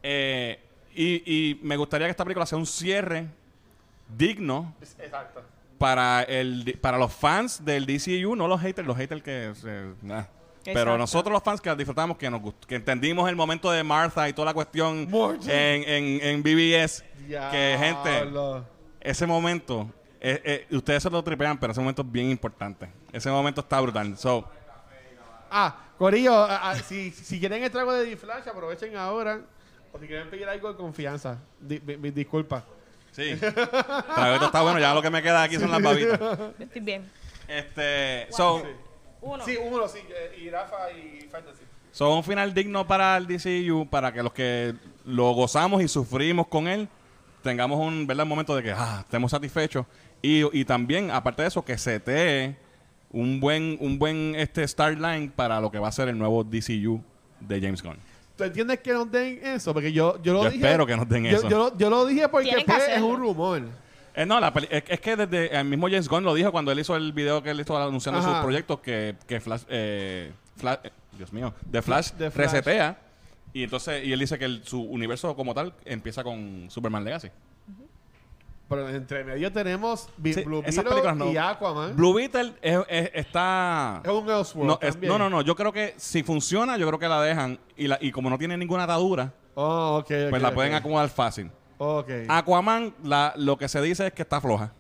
Eh, 0.04 0.60
y, 0.94 1.16
y 1.50 1.60
me 1.64 1.76
gustaría 1.78 2.08
que 2.08 2.12
esta 2.12 2.24
película 2.24 2.46
sea 2.46 2.58
un 2.58 2.66
cierre 2.68 3.28
digno 4.16 4.76
Exacto. 5.00 5.42
para 5.80 6.22
el 6.24 6.78
para 6.80 6.98
los 6.98 7.12
fans 7.14 7.66
del 7.66 7.86
DCU, 7.88 8.36
no 8.36 8.48
los 8.48 8.62
haters, 8.62 8.88
los 8.88 8.96
haters 8.98 9.24
que 9.24 9.52
se- 9.56 9.94
nah. 10.04 10.26
Pero 10.74 10.98
nosotros 10.98 11.32
los 11.32 11.44
fans 11.44 11.62
que 11.62 11.70
la 11.70 11.76
disfrutamos, 11.76 12.18
que 12.18 12.30
nos 12.30 12.42
gust- 12.42 12.66
que 12.66 12.76
entendimos 12.76 13.30
el 13.30 13.36
momento 13.36 13.72
de 13.72 13.84
Martha 13.84 14.28
y 14.28 14.34
toda 14.34 14.46
la 14.48 14.54
cuestión 14.54 15.08
en, 15.48 15.84
en, 15.88 16.20
en 16.22 16.44
BBS, 16.44 17.04
que 17.52 17.78
gente, 17.80 18.30
ese 19.02 19.28
momento, 19.28 19.90
eh, 20.20 20.42
eh, 20.70 20.76
ustedes 20.76 21.04
se 21.04 21.10
lo 21.10 21.24
tripean, 21.24 21.58
pero 21.60 21.72
ese 21.72 21.80
momento 21.82 22.02
es 22.02 22.12
bien 22.12 22.30
importante. 22.32 22.90
Ese 23.14 23.30
momento 23.30 23.62
está 23.62 23.80
brutal. 23.82 24.18
So, 24.18 24.50
Ah, 25.52 25.76
Corillo, 25.98 26.34
ah, 26.36 26.72
ah, 26.72 26.76
si, 26.76 27.12
si 27.12 27.40
quieren 27.40 27.64
el 27.64 27.72
trago 27.72 27.94
de 27.94 28.04
D-Flash, 28.06 28.48
aprovechen 28.48 28.96
ahora. 28.98 29.40
O 29.94 30.00
si 30.00 30.08
quieren 30.08 30.30
pedir 30.30 30.50
algo 30.50 30.70
de 30.72 30.76
confianza. 30.78 31.38
Di- 31.60 31.80
mi- 31.80 31.96
mi 31.98 32.12
disculpa. 32.12 32.64
sí. 33.12 33.36
Traguito 33.40 34.46
está 34.48 34.62
bueno, 34.62 34.80
ya 34.80 34.94
lo 34.94 35.02
que 35.02 35.10
me 35.10 35.22
queda 35.22 35.44
aquí 35.44 35.56
son 35.58 35.72
las 35.72 35.82
babitas. 35.82 36.20
Estoy 36.60 36.82
bien. 36.82 37.10
Este, 37.48 38.28
so, 38.32 38.62
Uno. 39.26 39.44
Sí, 39.46 39.58
uno, 39.62 39.88
sí. 39.88 40.00
Y 40.42 40.50
Rafa 40.50 40.92
y 40.92 41.22
Fantasy. 41.30 41.64
Son 41.92 42.12
un 42.18 42.24
final 42.24 42.54
digno 42.54 42.86
para 42.86 43.16
el 43.18 43.26
DCU, 43.26 43.88
para 43.90 44.12
que 44.14 44.22
los 44.22 44.34
que 44.34 44.74
lo 45.06 45.32
gozamos 45.32 45.82
y 45.82 45.88
sufrimos 45.88 46.48
con 46.48 46.68
él, 46.68 46.88
tengamos 47.42 47.80
un 47.80 48.06
¿verdad? 48.06 48.26
momento 48.26 48.56
de 48.56 48.64
que 48.64 48.72
ah, 48.72 49.00
estemos 49.02 49.32
satisfechos. 49.32 49.86
Y, 50.22 50.44
y 50.60 50.66
también, 50.66 51.10
aparte 51.12 51.42
de 51.44 51.48
eso, 51.48 51.64
que 51.64 51.78
setee 51.78 52.56
un 53.12 53.40
buen, 53.40 53.78
un 53.80 53.98
buen 53.98 54.34
este 54.36 54.68
start 54.68 55.00
line 55.00 55.32
para 55.34 55.62
lo 55.62 55.72
que 55.72 55.80
va 55.80 55.88
a 55.88 55.92
ser 55.92 56.10
el 56.10 56.18
nuevo 56.18 56.44
DCU 56.44 57.02
de 57.40 57.62
James 57.62 57.82
Gunn. 57.82 57.98
¿Tú 58.36 58.44
entiendes 58.44 58.80
que 58.82 58.92
nos 58.92 59.10
den 59.10 59.40
eso? 59.44 59.74
Porque 59.74 59.94
yo, 59.94 60.22
yo 60.22 60.34
lo 60.34 60.44
Yo 60.44 60.50
dije. 60.50 60.66
espero 60.66 60.86
que 60.86 60.98
nos 60.98 61.08
den 61.08 61.24
yo, 61.24 61.38
eso. 61.38 61.50
Yo, 61.50 61.58
lo- 61.58 61.78
yo 61.78 61.90
lo 61.90 62.06
dije 62.06 62.28
porque 62.28 62.52
pues, 62.66 62.84
es 62.90 63.02
un 63.02 63.18
rumor. 63.18 63.62
Eh, 64.16 64.26
no, 64.26 64.40
la 64.40 64.54
peli- 64.54 64.68
es, 64.72 64.84
es 64.88 65.00
que 65.02 65.16
desde 65.16 65.56
el 65.58 65.66
mismo 65.66 65.88
James 65.88 66.08
Gunn 66.08 66.24
lo 66.24 66.34
dijo 66.34 66.52
cuando 66.52 66.72
él 66.72 66.80
hizo 66.80 66.96
el 66.96 67.12
video 67.12 67.44
que 67.44 67.50
él 67.52 67.60
hizo 67.60 67.78
anunciando 67.78 68.20
Ajá. 68.22 68.30
sus 68.32 68.40
proyectos 68.40 68.80
que, 68.80 69.16
que 69.28 69.42
Flash, 69.42 69.64
eh, 69.68 70.32
Flash- 70.58 70.80
eh, 70.84 70.92
Dios 71.18 71.34
mío, 71.34 71.54
de 71.66 71.82
Flash, 71.82 72.12
De 72.14 72.32
Flash. 72.32 72.46
resetea 72.52 72.98
y 73.54 73.64
entonces 73.64 74.06
y 74.06 74.14
él 74.14 74.20
dice 74.20 74.40
que 74.40 74.46
el- 74.46 74.64
su 74.66 74.82
universo 74.82 75.36
como 75.36 75.54
tal 75.54 75.74
empieza 75.84 76.24
con 76.24 76.68
Superman 76.70 77.04
Legacy. 77.04 77.30
Pero 78.68 78.90
entre 78.90 79.24
medio 79.24 79.52
tenemos 79.52 80.10
Bi- 80.18 80.34
Sí, 80.34 80.42
Blue 80.44 80.64
esas 80.66 80.84
Beetle 80.84 80.90
películas 80.90 81.18
no. 81.18 81.32
y 81.32 81.38
Aquaman. 81.38 81.96
Blue 81.96 82.14
Beetle 82.14 82.54
es- 82.64 82.80
es- 82.88 83.12
está 83.14 84.02
es 84.04 84.10
un 84.12 84.28
Elseworld 84.30 84.68
no, 84.72 84.80
es- 84.82 84.92
también. 84.94 85.12
no, 85.14 85.20
no, 85.20 85.30
no, 85.30 85.42
yo 85.42 85.56
creo 85.56 85.72
que 85.72 85.94
si 85.98 86.24
funciona, 86.24 86.76
yo 86.78 86.88
creo 86.88 86.98
que 86.98 87.08
la 87.08 87.22
dejan 87.22 87.60
y, 87.78 87.88
la, 87.88 87.98
y 88.02 88.12
como 88.12 88.30
no 88.30 88.38
tiene 88.40 88.58
ninguna 88.58 88.84
atadura, 88.86 89.34
Oh, 89.58 89.98
ok, 90.00 90.06
ok, 90.06 90.30
pues 90.32 90.42
la 90.42 90.48
ok. 90.50 90.54
pueden 90.56 90.74
acomodar 90.74 91.10
fácil. 91.10 91.52
Ok. 91.78 92.10
Aquaman, 92.30 92.94
la, 93.04 93.34
lo 93.38 93.58
que 93.58 93.68
se 93.68 93.82
dice 93.82 94.08
es 94.08 94.14
que 94.14 94.22
está 94.22 94.40
floja. 94.40 94.72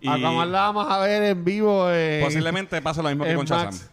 Y 0.00 0.08
Aquaman 0.08 0.50
la 0.50 0.60
vamos 0.62 0.90
a 0.90 0.98
ver 0.98 1.22
en 1.22 1.44
vivo. 1.44 1.88
En, 1.90 2.24
posiblemente 2.24 2.80
pasa 2.82 3.02
lo 3.02 3.08
mismo 3.08 3.24
que 3.24 3.30
en 3.30 3.36
con 3.36 3.46
Shazam. 3.46 3.66
Max. 3.66 3.90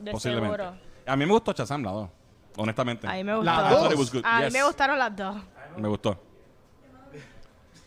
De 0.00 0.10
Posiblemente. 0.12 0.56
seguro. 0.56 0.78
A 1.06 1.16
mí 1.16 1.26
me 1.26 1.32
gustó 1.32 1.52
Shazam, 1.52 1.82
la 1.82 1.90
dos. 1.90 2.08
Honestamente. 2.56 3.06
A 3.08 3.12
mí 3.14 3.24
me 3.24 3.34
gustó. 3.36 3.50
dos. 3.52 3.68
thought 3.70 3.92
it 3.92 3.98
was 3.98 4.12
good. 4.12 4.22
A 4.24 4.38
mí 4.38 4.44
Yes. 4.44 4.52
me 4.52 4.62
gustaron 4.62 4.98
las 4.98 5.16
dos. 5.16 5.36
Me 5.76 5.88
gustó. 5.88 6.20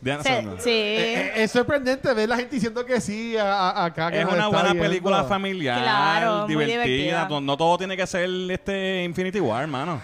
Diana 0.02 0.24
Se- 0.24 0.30
Sandler. 0.30 0.60
sí. 0.62 0.70
Eh, 0.72 1.14
eh, 1.28 1.44
es 1.44 1.52
sorprendente 1.52 2.12
ver 2.14 2.28
la 2.28 2.36
gente 2.36 2.56
diciendo 2.56 2.84
que 2.84 3.00
sí 3.00 3.38
a- 3.38 3.70
a- 3.70 3.86
acá. 3.86 4.10
Que 4.10 4.18
Es 4.20 4.24
nos 4.26 4.34
una 4.34 4.46
está 4.46 4.50
buena 4.58 4.72
viendo. 4.74 4.90
película 4.90 5.24
familiar, 5.26 5.80
Claro, 5.80 6.38
muy 6.40 6.48
divertida. 6.50 6.84
divertida. 6.84 7.28
No, 7.30 7.40
no 7.40 7.56
todo 7.56 7.78
tiene 7.78 7.96
que 7.96 8.08
ser 8.08 8.28
este 8.50 9.04
Infinity 9.04 9.40
War, 9.40 9.62
hermano. 9.62 10.02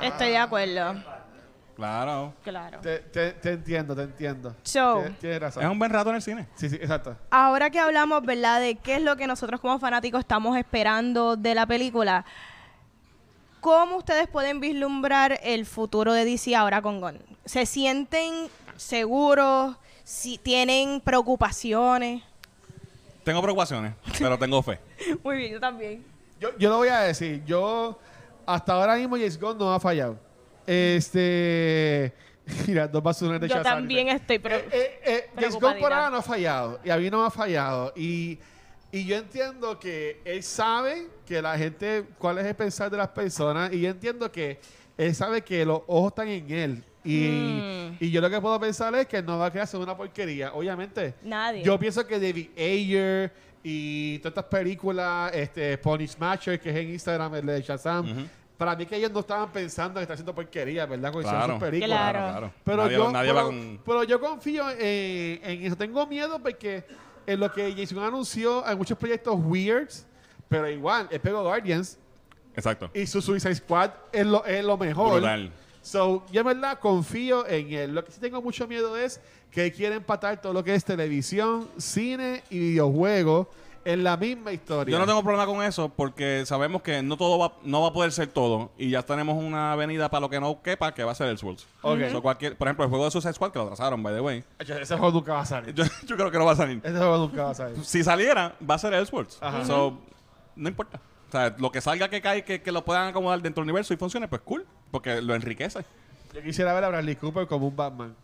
Estoy 0.00 0.28
de 0.28 0.38
acuerdo. 0.38 0.94
Claro. 1.78 2.34
Claro. 2.42 2.80
Te, 2.80 2.98
te- 2.98 3.32
te 3.34 3.52
entiendo, 3.52 3.94
te 3.94 4.02
entiendo. 4.02 4.54
So, 4.64 4.96
Tienes- 5.00 5.18
Tienes 5.20 5.40
razón. 5.40 5.62
Es 5.62 5.68
un 5.70 5.78
buen 5.78 5.90
rato 5.92 6.10
en 6.10 6.16
el 6.16 6.22
cine. 6.22 6.48
Sí, 6.56 6.68
sí, 6.68 6.74
exacto. 6.76 7.16
ahora 7.30 7.70
que 7.70 7.78
hablamos, 7.78 8.22
¿verdad? 8.24 8.60
De 8.60 8.74
qué 8.74 8.96
es 8.96 9.02
lo 9.02 9.16
que 9.16 9.28
nosotros 9.28 9.60
como 9.60 9.78
fanáticos 9.78 10.18
estamos 10.18 10.56
esperando 10.58 11.36
de 11.36 11.54
la 11.54 11.66
película. 11.66 12.24
¿Cómo 13.60 13.96
ustedes 13.96 14.26
pueden 14.28 14.60
vislumbrar 14.60 15.38
el 15.42 15.66
futuro 15.66 16.12
de 16.12 16.24
DC 16.24 16.54
ahora 16.56 16.82
con 16.82 17.00
Gunn? 17.00 17.20
¿Se 17.44 17.64
sienten 17.64 18.48
seguros? 18.76 19.76
Si 20.04 20.38
tienen 20.38 21.00
preocupaciones. 21.00 22.22
Tengo 23.24 23.40
preocupaciones, 23.42 23.94
pero 24.18 24.36
tengo 24.38 24.62
fe. 24.62 24.80
Muy 25.24 25.36
bien, 25.36 25.52
yo 25.52 25.60
también. 25.60 26.04
Yo, 26.40 26.56
yo 26.58 26.70
lo 26.70 26.78
voy 26.78 26.88
a 26.88 27.00
decir. 27.00 27.44
Yo, 27.44 27.98
hasta 28.46 28.72
ahora 28.72 28.96
mismo, 28.96 29.16
James 29.16 29.38
Gunn 29.38 29.58
no 29.58 29.72
ha 29.72 29.78
fallado. 29.78 30.18
Este. 30.68 32.12
Mira, 32.66 32.88
dos 32.88 33.02
basuras 33.02 33.40
de 33.40 33.48
Yo 33.48 33.56
Shazam. 33.56 33.78
también 33.80 34.08
estoy 34.08 34.38
pre- 34.38 34.56
Eh, 34.72 35.00
eh, 35.04 35.30
eh, 35.36 35.48
por 35.60 35.92
ahora 35.92 36.08
no 36.10 36.16
ha 36.18 36.22
fallado. 36.22 36.80
Y 36.84 36.90
a 36.90 36.96
mí 36.96 37.10
no 37.10 37.20
me 37.20 37.26
ha 37.26 37.30
fallado. 37.30 37.92
Y, 37.94 38.38
y 38.90 39.04
yo 39.04 39.16
entiendo 39.16 39.78
que 39.78 40.20
él 40.24 40.42
sabe 40.42 41.08
que 41.26 41.42
la 41.42 41.58
gente, 41.58 42.04
cuál 42.18 42.38
es 42.38 42.46
el 42.46 42.54
pensar 42.54 42.90
de 42.90 42.96
las 42.96 43.08
personas. 43.08 43.70
Y 43.72 43.82
yo 43.82 43.90
entiendo 43.90 44.32
que 44.32 44.58
él 44.96 45.14
sabe 45.14 45.42
que 45.42 45.64
los 45.64 45.82
ojos 45.86 46.12
están 46.12 46.28
en 46.28 46.50
él. 46.50 46.84
Y, 47.04 47.28
Mm. 47.28 47.96
y 48.00 48.10
yo 48.10 48.20
lo 48.20 48.28
que 48.30 48.40
puedo 48.40 48.58
pensar 48.60 48.94
es 48.94 49.06
que 49.06 49.22
no 49.22 49.38
va 49.38 49.46
a 49.46 49.50
crearse 49.50 49.76
una 49.76 49.96
porquería. 49.96 50.52
Obviamente. 50.54 51.14
Nadie. 51.22 51.62
Yo 51.62 51.78
pienso 51.78 52.06
que 52.06 52.18
David 52.18 52.48
Ayer 52.56 53.32
y 53.62 54.18
todas 54.20 54.32
estas 54.32 54.44
películas, 54.44 55.32
este, 55.34 55.76
Pony 55.78 56.06
Smasher, 56.06 56.58
que 56.58 56.70
es 56.70 56.76
en 56.76 56.90
Instagram, 56.90 57.34
el 57.36 57.46
de 57.46 57.60
Shazam. 57.62 58.26
Para 58.58 58.74
mí 58.76 58.84
que 58.84 58.96
ellos 58.96 59.10
no 59.12 59.20
estaban 59.20 59.50
pensando 59.52 59.98
en 60.00 60.02
estar 60.02 60.14
haciendo 60.14 60.34
porquería, 60.34 60.84
¿verdad? 60.84 61.12
Con 61.12 61.22
hicieron 61.22 61.40
Claro. 61.44 61.54
sus 61.54 61.62
películas. 61.68 62.10
Claro. 62.10 62.52
Pero 62.64 62.76
nadie, 62.82 62.96
yo, 62.96 63.10
nadie 63.12 63.28
pero, 63.30 63.36
va 63.36 63.42
con... 63.44 63.80
pero 63.86 64.02
yo 64.04 64.20
confío 64.20 64.68
en, 64.70 65.40
en 65.44 65.62
eso. 65.64 65.76
Tengo 65.76 66.06
miedo 66.06 66.38
porque 66.42 66.84
en 67.26 67.40
lo 67.40 67.50
que 67.52 67.72
Jason 67.74 68.00
anunció 68.02 68.66
hay 68.66 68.74
muchos 68.76 68.98
proyectos 68.98 69.34
weirds, 69.38 70.06
pero 70.48 70.68
igual, 70.68 71.06
el 71.10 71.20
pego 71.20 71.42
Guardians 71.42 71.98
Exacto. 72.56 72.90
y 72.92 73.06
su 73.06 73.22
Suicide 73.22 73.54
Squad 73.54 73.90
es 74.12 74.26
lo, 74.26 74.44
es 74.44 74.64
lo 74.64 74.76
mejor. 74.76 75.12
Brutal. 75.14 75.52
So, 75.80 76.26
yo 76.32 76.40
en 76.40 76.46
verdad 76.48 76.78
confío 76.80 77.46
en 77.46 77.72
él. 77.72 77.94
Lo 77.94 78.04
que 78.04 78.10
sí 78.10 78.20
tengo 78.20 78.42
mucho 78.42 78.66
miedo 78.66 78.96
es 78.96 79.20
que 79.52 79.72
quiere 79.72 79.94
empatar 79.94 80.40
todo 80.42 80.52
lo 80.52 80.62
que 80.64 80.74
es 80.74 80.84
televisión, 80.84 81.68
cine 81.78 82.42
y 82.50 82.58
videojuegos 82.58 83.46
en 83.92 84.04
la 84.04 84.16
misma 84.16 84.52
historia. 84.52 84.92
Yo 84.92 84.98
no 84.98 85.06
tengo 85.06 85.22
problema 85.22 85.46
con 85.46 85.62
eso 85.62 85.88
porque 85.88 86.44
sabemos 86.46 86.82
que 86.82 87.02
no 87.02 87.16
todo 87.16 87.38
va, 87.38 87.52
no 87.64 87.82
va 87.82 87.88
a 87.88 87.92
poder 87.92 88.12
ser 88.12 88.28
todo 88.28 88.70
y 88.78 88.90
ya 88.90 89.02
tenemos 89.02 89.42
una 89.42 89.72
avenida 89.72 90.10
para 90.10 90.20
lo 90.20 90.30
que 90.30 90.40
no 90.40 90.60
quepa 90.62 90.92
que 90.94 91.04
va 91.04 91.12
a 91.12 91.14
ser 91.14 91.28
el 91.28 91.38
Souls. 91.38 91.66
Ok. 91.82 92.00
So, 92.12 92.20
cualquier, 92.22 92.56
por 92.56 92.68
ejemplo, 92.68 92.84
el 92.84 92.90
juego 92.90 93.04
de 93.06 93.10
Suicide 93.10 93.32
Squad 93.34 93.52
que 93.52 93.58
lo 93.58 93.66
trazaron, 93.66 94.02
by 94.02 94.14
the 94.14 94.20
way. 94.20 94.44
Ese 94.58 94.96
juego 94.96 95.10
nunca 95.12 95.32
va 95.34 95.40
a 95.40 95.46
salir. 95.46 95.74
Yo, 95.74 95.84
yo 96.06 96.16
creo 96.16 96.30
que 96.30 96.38
no 96.38 96.44
va 96.44 96.52
a 96.52 96.56
salir. 96.56 96.80
Ese 96.84 96.96
juego 96.96 97.16
nunca 97.18 97.44
va 97.44 97.50
a 97.50 97.54
salir. 97.54 97.84
Si 97.84 98.04
saliera, 98.04 98.54
va 98.68 98.74
a 98.74 98.78
ser 98.78 98.92
el 98.94 99.08
Worlds. 99.10 99.38
Ajá. 99.40 99.64
So, 99.64 99.98
no 100.56 100.68
importa. 100.68 101.00
O 101.28 101.30
sea, 101.32 101.54
lo 101.58 101.70
que 101.70 101.80
salga 101.80 102.08
que 102.08 102.20
cae, 102.22 102.44
que, 102.44 102.62
que 102.62 102.72
lo 102.72 102.84
puedan 102.84 103.08
acomodar 103.08 103.40
dentro 103.42 103.62
del 103.62 103.68
universo 103.70 103.92
y 103.92 103.96
funcione, 103.96 104.28
pues 104.28 104.40
cool. 104.42 104.66
Porque 104.90 105.20
lo 105.20 105.34
enriquece. 105.34 105.84
Yo 106.34 106.42
quisiera 106.42 106.72
ver 106.74 106.84
a 106.84 106.88
Bradley 106.88 107.16
Cooper 107.16 107.46
como 107.46 107.68
un 107.68 107.76
Batman. 107.76 108.14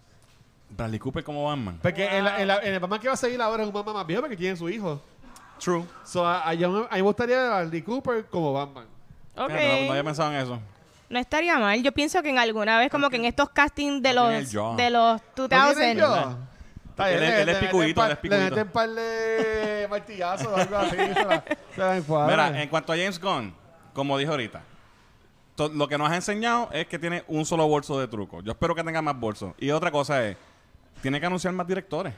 Bradley 0.70 0.98
Cooper 0.98 1.22
como 1.22 1.44
Batman. 1.44 1.78
Porque 1.82 2.04
en, 2.16 2.24
la- 2.24 2.40
en 2.40 2.48
la- 2.48 2.58
en 2.58 2.74
el 2.74 2.80
Batman 2.80 2.98
que 3.00 3.08
va 3.08 3.14
a 3.14 3.16
seguir 3.18 3.40
ahora 3.40 3.62
es 3.62 3.68
un 3.68 3.74
Batman 3.74 3.94
más 3.94 4.06
viejo 4.06 4.22
porque 4.22 4.36
tiene 4.36 4.56
su 4.56 4.68
hijo. 4.68 5.00
True. 5.64 5.84
So, 6.04 6.26
a, 6.26 6.46
a, 6.48 6.52
yo 6.54 6.70
me- 6.70 6.78
a 6.80 6.82
mí 6.82 6.88
me 6.96 7.00
gustaría 7.02 7.36
ver 7.38 7.46
a 7.46 7.56
Bradley 7.62 7.82
Cooper 7.82 8.26
como 8.26 8.52
Batman. 8.52 8.84
Ok. 9.36 9.46
Fíjate, 9.48 9.80
No, 9.80 9.84
no 9.86 9.90
había 9.92 10.04
pensado 10.04 10.30
en 10.32 10.36
eso. 10.40 10.58
No 11.08 11.18
estaría 11.18 11.58
mal. 11.58 11.82
Yo 11.82 11.92
pienso 11.92 12.22
que 12.22 12.30
en 12.30 12.38
alguna 12.38 12.78
vez, 12.78 12.90
como 12.90 13.08
que 13.08 13.16
en 13.16 13.24
estos 13.24 13.48
castings 13.50 14.02
de 14.02 14.12
no 14.14 14.28
tiene 14.28 14.40
los 14.42 14.52
el 14.54 14.58
jaw. 14.60 14.76
de 14.76 14.90
los 14.90 15.20
¿No 15.36 15.48
tiene 15.48 15.64
2000. 15.64 15.98
yo? 15.98 16.38
Está 16.90 17.10
Él 17.10 17.14
es- 17.14 17.20
le- 17.30 17.42
él 17.42 17.48
es 17.48 17.60
le 17.60 17.66
picudito, 17.66 18.00
meten 18.02 18.16
par- 18.16 18.18
él 18.22 18.32
es 18.32 18.50
meten 18.50 18.68
par 18.68 18.88
de 18.90 19.86
martillazos 19.90 20.46
o 20.46 20.56
algo 20.56 20.76
así. 20.76 20.96
se 20.96 21.24
la, 21.24 21.44
se 21.74 22.12
la. 22.12 22.26
Mira, 22.26 22.62
en 22.62 22.68
cuanto 22.68 22.92
a 22.92 22.96
James 22.96 23.20
Gunn, 23.20 23.54
como 23.92 24.16
dije 24.18 24.30
ahorita, 24.30 24.62
to- 25.56 25.68
lo 25.70 25.88
que 25.88 25.98
nos 25.98 26.10
ha 26.10 26.14
enseñado 26.16 26.68
es 26.72 26.86
que 26.86 26.98
tiene 26.98 27.24
un 27.28 27.44
solo 27.46 27.66
bolso 27.66 27.98
de 27.98 28.06
truco. 28.08 28.40
Yo 28.42 28.52
espero 28.52 28.74
que 28.74 28.84
tenga 28.84 29.02
más 29.02 29.18
bolsos. 29.18 29.54
Y 29.58 29.70
otra 29.70 29.90
cosa 29.90 30.24
es, 30.24 30.36
tiene 31.02 31.18
que 31.20 31.26
anunciar 31.26 31.52
más 31.54 31.66
directores. 31.66 32.14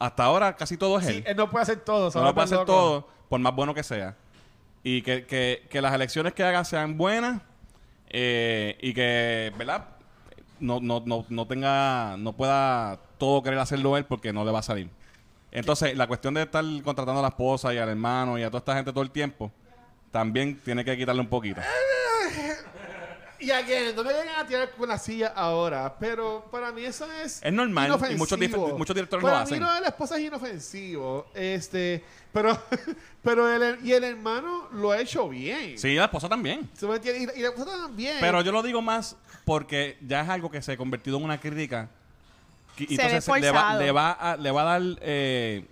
Hasta 0.00 0.24
ahora 0.24 0.54
casi 0.56 0.76
todo 0.76 0.98
es 1.00 1.06
Sí, 1.06 1.16
él. 1.18 1.24
él 1.26 1.36
no 1.36 1.50
puede 1.50 1.64
hacer 1.64 1.80
todo. 1.80 2.06
No 2.22 2.32
puede 2.34 2.44
hacer 2.44 2.58
loco. 2.58 2.72
todo, 2.72 3.08
por 3.28 3.40
más 3.40 3.54
bueno 3.54 3.74
que 3.74 3.82
sea. 3.82 4.16
Y 4.84 5.02
que, 5.02 5.26
que- 5.26 5.66
que 5.68 5.82
las 5.82 5.92
elecciones 5.92 6.32
que 6.34 6.44
haga 6.44 6.64
sean 6.64 6.96
buenas 6.96 7.42
eh, 8.10 8.78
y 8.80 8.94
que, 8.94 9.52
¿verdad? 9.58 9.88
No, 10.60 10.78
no, 10.80 11.02
no, 11.04 11.26
no 11.28 11.46
tenga, 11.46 12.16
no 12.16 12.32
pueda 12.32 13.00
todo 13.18 13.42
querer 13.42 13.58
hacerlo 13.58 13.96
él 13.96 14.04
porque 14.04 14.32
no 14.32 14.44
le 14.44 14.52
va 14.52 14.60
a 14.60 14.62
salir. 14.62 14.88
Entonces, 15.50 15.96
la 15.96 16.06
cuestión 16.06 16.34
de 16.34 16.42
estar 16.42 16.64
contratando 16.84 17.18
a 17.18 17.22
la 17.22 17.28
esposa 17.28 17.74
y 17.74 17.78
al 17.78 17.88
hermano 17.88 18.38
y 18.38 18.42
a 18.44 18.48
toda 18.48 18.58
esta 18.58 18.74
gente 18.76 18.92
todo 18.92 19.02
el 19.02 19.10
tiempo, 19.10 19.50
también 20.12 20.60
tiene 20.60 20.84
que 20.84 20.96
quitarle 20.96 21.20
un 21.22 21.28
poquito. 21.28 21.60
Y 23.40 23.50
again, 23.50 23.94
no 23.94 24.02
me 24.02 24.12
vengan 24.12 24.40
a 24.40 24.46
tirar 24.46 24.70
con 24.72 24.88
la 24.88 24.98
silla 24.98 25.28
ahora, 25.28 25.94
pero 25.98 26.44
para 26.50 26.72
mí 26.72 26.84
eso 26.84 27.06
es. 27.24 27.40
Es 27.42 27.52
normal, 27.52 27.96
y 28.10 28.16
muchos 28.16 28.38
muchos 28.76 28.94
directores 28.96 29.22
lo 29.22 29.28
para 29.30 29.42
hacen. 29.42 29.58
mí 29.58 29.64
lo 29.64 29.72
de 29.72 29.80
la 29.80 29.88
esposa 29.88 30.18
es 30.18 30.24
inofensivo. 30.24 31.26
Este, 31.34 32.02
pero, 32.32 32.58
pero 33.22 33.48
el, 33.48 33.78
y 33.86 33.92
el 33.92 34.02
hermano 34.04 34.68
lo 34.72 34.90
ha 34.90 35.00
hecho 35.00 35.28
bien. 35.28 35.78
Sí, 35.78 35.94
la 35.94 36.04
esposa 36.06 36.28
también. 36.28 36.68
¿Se 36.74 36.86
me 36.86 36.96
entiende? 36.96 37.32
Y, 37.36 37.38
y 37.38 37.42
la 37.42 37.48
esposa 37.50 37.70
también. 37.76 38.16
Pero 38.20 38.40
yo 38.42 38.50
lo 38.50 38.62
digo 38.62 38.82
más 38.82 39.16
porque 39.44 39.98
ya 40.06 40.22
es 40.22 40.28
algo 40.28 40.50
que 40.50 40.60
se 40.60 40.72
ha 40.72 40.76
convertido 40.76 41.16
en 41.18 41.24
una 41.24 41.38
crítica. 41.40 41.88
Y 42.76 42.96
Se 42.96 43.02
ve 43.02 43.08
entonces 43.08 43.40
le 43.40 43.50
va, 43.50 43.60
forzado. 43.60 43.80
le, 43.80 43.92
va 43.92 44.12
a, 44.12 44.36
le 44.36 44.50
va 44.50 44.60
a 44.62 44.64
dar 44.64 44.98
eh, 45.00 45.64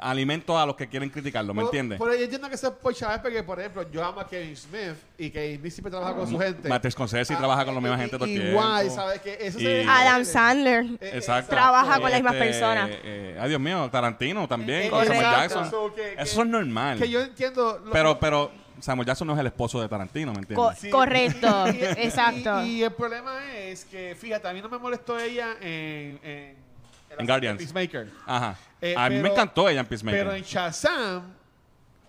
alimento 0.00 0.58
a 0.58 0.66
los 0.66 0.76
que 0.76 0.88
quieren 0.88 1.10
criticarlo, 1.10 1.52
¿me 1.54 1.62
entiendes? 1.62 1.98
Pero 1.98 2.14
yo 2.14 2.22
entiendo 2.24 2.48
que 2.48 2.54
eso 2.54 2.68
es 2.68 2.72
por 2.74 2.94
chaval, 2.94 3.20
porque, 3.22 3.42
por 3.42 3.58
ejemplo, 3.60 3.90
yo 3.90 4.04
amo 4.04 4.20
a 4.20 4.26
Kevin 4.26 4.56
Smith 4.56 4.94
y 5.18 5.30
Kevin 5.30 5.58
Smith 5.60 5.72
siempre 5.72 5.90
trabaja 5.90 6.14
con 6.14 6.28
su 6.28 6.38
gente. 6.38 6.68
Martin 6.68 6.90
Scorsese 6.90 7.34
Ah, 7.34 7.38
trabaja 7.38 7.64
con 7.64 7.74
la 7.74 7.80
misma 7.80 7.96
y- 7.96 8.00
gente 8.00 8.16
todo 8.16 8.24
el 8.24 8.48
Igual, 8.48 8.80
tiempo. 8.86 8.94
¿sabes? 9.02 9.20
Que 9.20 9.38
eso 9.40 9.58
Y- 9.58 9.62
se 9.62 9.68
ve- 9.68 9.86
Adam 9.88 10.24
Sandler. 10.24 10.84
Eh, 11.00 11.10
Exacto. 11.14 11.50
Trabaja 11.50 12.00
con 12.00 12.10
las 12.10 12.20
mismas 12.20 12.34
Este, 12.34 12.46
personas. 12.46 12.90
eh, 13.04 13.38
ay, 13.40 13.48
Dios 13.48 13.60
mío, 13.60 13.88
Tarantino 13.90 14.48
también, 14.48 14.82
Eh, 14.84 14.90
con 14.90 15.04
Samuel. 15.06 15.22
Jackson. 15.22 15.70
Eso 16.18 16.42
es 16.42 16.48
normal. 16.48 16.98
Que 16.98 17.08
yo 17.08 17.20
entiendo. 17.20 17.82
Pero, 17.92 18.18
pero 18.18 18.50
Samuel 18.80 19.06
Jackson 19.06 19.26
no 19.28 19.34
es 19.34 19.40
el 19.40 19.46
esposo 19.46 19.80
de 19.82 19.88
Tarantino, 19.88 20.32
¿me 20.32 20.44
Co- 20.46 20.70
entiendes? 20.70 20.78
Sí. 20.78 20.88
Correcto, 20.90 21.66
exacto. 21.66 22.62
Y, 22.64 22.78
y 22.78 22.82
el 22.82 22.92
problema 22.92 23.38
es 23.54 23.84
que, 23.84 24.16
fíjate, 24.18 24.48
a 24.48 24.52
mí 24.54 24.62
no 24.62 24.68
me 24.70 24.78
molestó 24.78 25.18
ella 25.18 25.56
en. 25.60 26.18
En, 26.22 26.69
En 27.18 27.26
Guardians. 27.26 27.58
Peacemaker. 27.58 28.08
Ajá. 28.26 28.56
Eh, 28.80 28.94
a 28.96 29.08
mí 29.10 29.16
me 29.16 29.28
encantó 29.28 29.68
ella 29.68 29.80
en 29.80 29.86
Peacemaker. 29.86 30.20
Pero 30.24 30.34
en 30.36 30.42
Shazam, 30.42 31.22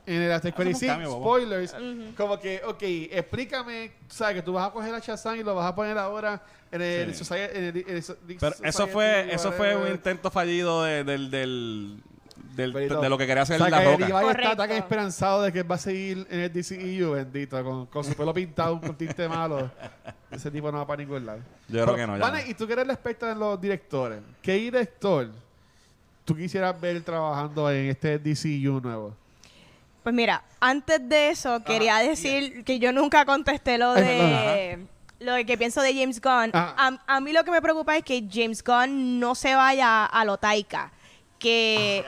en 0.06 0.22
el 0.22 0.32
After 0.32 0.52
un 0.52 0.56
46, 0.56 0.92
cambio, 0.92 1.10
bobo. 1.16 1.24
spoilers, 1.38 1.76
como 2.16 2.40
que, 2.40 2.62
ok, 2.66 2.82
explícame, 3.12 3.92
sabes 4.08 4.36
que 4.36 4.42
tú 4.42 4.54
vas 4.54 4.68
a 4.70 4.72
coger 4.72 4.94
a 4.94 5.00
Shazam 5.00 5.36
y 5.40 5.44
lo 5.44 5.54
vas 5.56 5.66
a 5.68 5.76
poner 5.76 5.98
ahora 5.98 6.42
en 6.72 6.82
el, 6.82 7.14
Sí. 7.14 7.24
Society- 7.24 7.58
en 7.58 7.64
el- 7.66 7.78
en 7.88 7.96
el 7.98 8.04
so- 8.04 8.18
Pero 8.26 8.48
eso 8.48 8.58
Society, 8.72 8.92
fue, 8.94 9.34
eso 9.34 9.52
fue 9.52 9.68
un 9.70 9.82
whatever. 9.82 9.92
intento 9.96 10.32
fallido 10.32 10.84
de, 10.84 11.04
del, 11.04 11.30
del, 11.30 12.02
del- 12.56 12.74
de 12.74 13.10
lo 13.10 13.18
que 13.18 13.26
quería 13.28 13.44
hacer 13.44 13.62
O 13.62 13.66
sea, 13.66 13.70
la 13.70 13.80
que 13.80 13.86
roca. 13.86 13.98
Levi 13.98 14.12
está 14.12 14.22
Correcto. 14.22 14.56
tan 14.58 14.72
esperanzado 14.72 15.42
de 15.44 15.52
que 15.54 15.64
va 15.64 15.76
a 15.76 15.78
seguir 15.80 16.28
en 16.30 16.40
el 16.42 16.52
DCEU, 16.54 17.12
bendito, 17.14 17.64
con, 17.64 17.86
con 17.88 18.04
su 18.04 18.14
pelo 18.14 18.34
pintado 18.34 18.80
con 18.80 18.96
tinte 18.96 19.28
malo. 19.28 19.70
Ese 20.30 20.50
tipo 20.52 20.72
no 20.72 20.80
va 20.80 20.88
para 20.88 21.02
ningún 21.02 21.26
lado. 21.26 21.40
Yo 21.68 21.84
creo 21.84 21.96
que 21.96 22.08
no, 22.08 22.18
ya 22.18 22.24
Vane, 22.24 22.44
no. 22.44 22.50
y 22.50 22.54
tú 22.54 22.68
que 22.68 22.74
eres 22.74 22.88
la 22.88 22.94
experta 22.94 23.32
en 23.32 23.40
los 23.40 23.60
directores, 23.60 24.20
¿qué 24.42 24.54
director 24.54 25.30
tú 26.26 26.36
quisieras 26.36 26.80
ver 26.80 27.02
trabajando 27.02 27.70
en 27.72 27.90
este 27.90 28.18
DCU 28.20 28.80
nuevo? 28.82 29.16
Pues 30.04 30.16
mira, 30.16 30.44
antes 30.60 31.08
de 31.08 31.30
eso 31.30 31.64
quería 31.64 31.98
decir 31.98 32.64
que 32.64 32.80
yo 32.80 32.92
nunca 32.92 33.24
contesté 33.26 33.78
lo 33.78 33.92
Ajá. 33.92 34.02
de 34.02 34.86
lo 35.20 35.34
de 35.34 35.46
que 35.46 35.56
pienso 35.56 35.82
de 35.84 35.94
James 35.94 36.20
Gunn. 36.20 36.50
Ajá. 36.54 36.74
A, 36.76 37.16
a 37.18 37.20
mí 37.22 37.32
lo 37.32 37.44
que 37.44 37.52
me 37.52 37.62
preocupa 37.62 37.96
es 37.96 38.04
que 38.04 38.26
James 38.32 38.64
Gunn 38.64 39.20
no 39.20 39.36
se 39.36 39.54
vaya 39.54 40.06
a 40.06 40.26
lo 40.26 40.38
taika. 40.38 40.92
Que, 41.42 42.06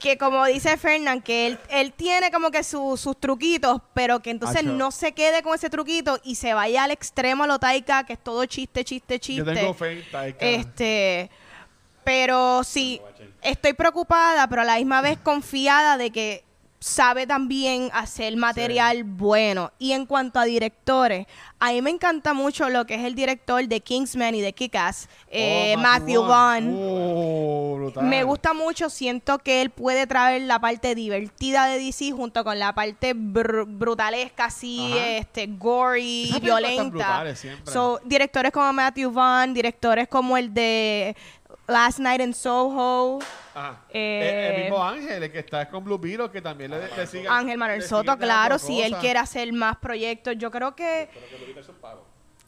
que 0.00 0.18
como 0.18 0.44
dice 0.46 0.76
Fernán, 0.76 1.22
que 1.22 1.46
él, 1.46 1.58
él 1.68 1.92
tiene 1.92 2.30
como 2.32 2.50
que 2.50 2.64
su- 2.64 2.96
sus 2.96 3.18
truquitos, 3.18 3.80
pero 3.94 4.20
que 4.20 4.30
entonces 4.30 4.58
Acho. 4.62 4.72
no 4.72 4.90
se 4.90 5.12
quede 5.12 5.42
con 5.42 5.54
ese 5.54 5.70
truquito 5.70 6.18
y 6.24 6.34
se 6.34 6.52
vaya 6.52 6.82
al 6.84 6.90
extremo 6.90 7.44
a 7.44 7.46
lo 7.46 7.58
taika, 7.60 8.04
que 8.04 8.14
es 8.14 8.18
todo 8.18 8.44
chiste, 8.46 8.84
chiste, 8.84 9.20
chiste. 9.20 9.44
Yo 9.44 9.54
tengo 9.54 9.72
fe 9.74 9.92
en 10.00 10.10
Taika. 10.10 10.44
Este, 10.44 11.30
pero 12.02 12.64
sí, 12.64 13.00
estoy 13.42 13.72
preocupada, 13.74 14.48
pero 14.48 14.62
a 14.62 14.64
la 14.64 14.76
misma 14.76 15.00
vez 15.00 15.18
confiada 15.18 15.96
de 15.96 16.10
que 16.10 16.44
sabe 16.82 17.26
también 17.26 17.90
hacer 17.92 18.34
material 18.36 19.04
bueno. 19.04 19.70
Y 19.78 19.92
en 19.92 20.06
cuanto 20.06 20.38
a 20.40 20.44
directores, 20.44 21.26
a 21.58 21.72
mí 21.72 21.82
me 21.82 21.90
encanta 21.90 22.32
mucho 22.32 22.70
lo 22.70 22.86
que 22.86 22.94
es 22.94 23.04
el 23.04 23.14
director 23.14 23.66
de 23.68 23.80
Kingsman 23.80 24.34
y 24.34 24.40
de 24.40 24.54
Kick-Ass, 24.54 25.08
eh, 25.28 25.74
Oh, 25.76 25.80
Matthew 25.80 26.22
Vaughn. 26.24 26.74
Oh. 26.78 27.90
Me 28.02 28.24
gusta 28.24 28.54
mucho, 28.54 28.88
siento 28.88 29.38
que 29.38 29.60
él 29.60 29.68
puede 29.70 30.06
traer 30.06 30.42
la 30.42 30.58
parte 30.58 30.94
divertida 30.94 31.66
de 31.66 31.78
DC 31.78 32.12
junto 32.12 32.44
con 32.44 32.58
la 32.58 32.74
parte 32.74 33.14
br- 33.14 33.66
brutalesca, 33.66 34.46
así, 34.46 34.92
Ajá. 34.92 35.06
este, 35.08 35.46
gory, 35.48 36.32
violenta. 36.40 37.34
siempre. 37.36 37.72
So, 37.72 38.00
directores 38.04 38.52
como 38.52 38.72
Matthew 38.72 39.10
Vaughn, 39.10 39.52
directores 39.52 40.08
como 40.08 40.36
el 40.38 40.54
de 40.54 41.14
Last 41.70 41.98
Night 42.00 42.20
in 42.20 42.34
Soho, 42.34 43.20
Ajá. 43.54 43.80
Eh, 43.90 44.48
el, 44.50 44.54
el 44.54 44.62
mismo 44.62 44.84
Ángel, 44.84 45.22
el 45.22 45.32
que 45.32 45.38
está 45.38 45.68
con 45.68 45.84
Blue 45.84 45.98
Beetle, 45.98 46.30
que 46.30 46.42
también 46.42 46.70
le, 46.70 46.94
le 46.96 47.06
sigue. 47.06 47.28
Ángel 47.28 47.56
Manuel 47.56 47.80
le 47.80 47.86
Soto, 47.86 48.18
claro, 48.18 48.58
si 48.58 48.82
él 48.82 48.96
quiere 48.96 49.18
hacer 49.18 49.52
más 49.52 49.76
proyectos, 49.76 50.34
yo 50.36 50.50
creo 50.50 50.74
que... 50.74 51.08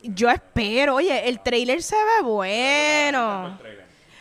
Yo 0.02 0.28
espero, 0.28 0.96
oye, 0.96 1.28
el 1.28 1.40
trailer 1.40 1.80
se 1.82 1.94
ve 1.94 2.22
bueno. 2.24 3.56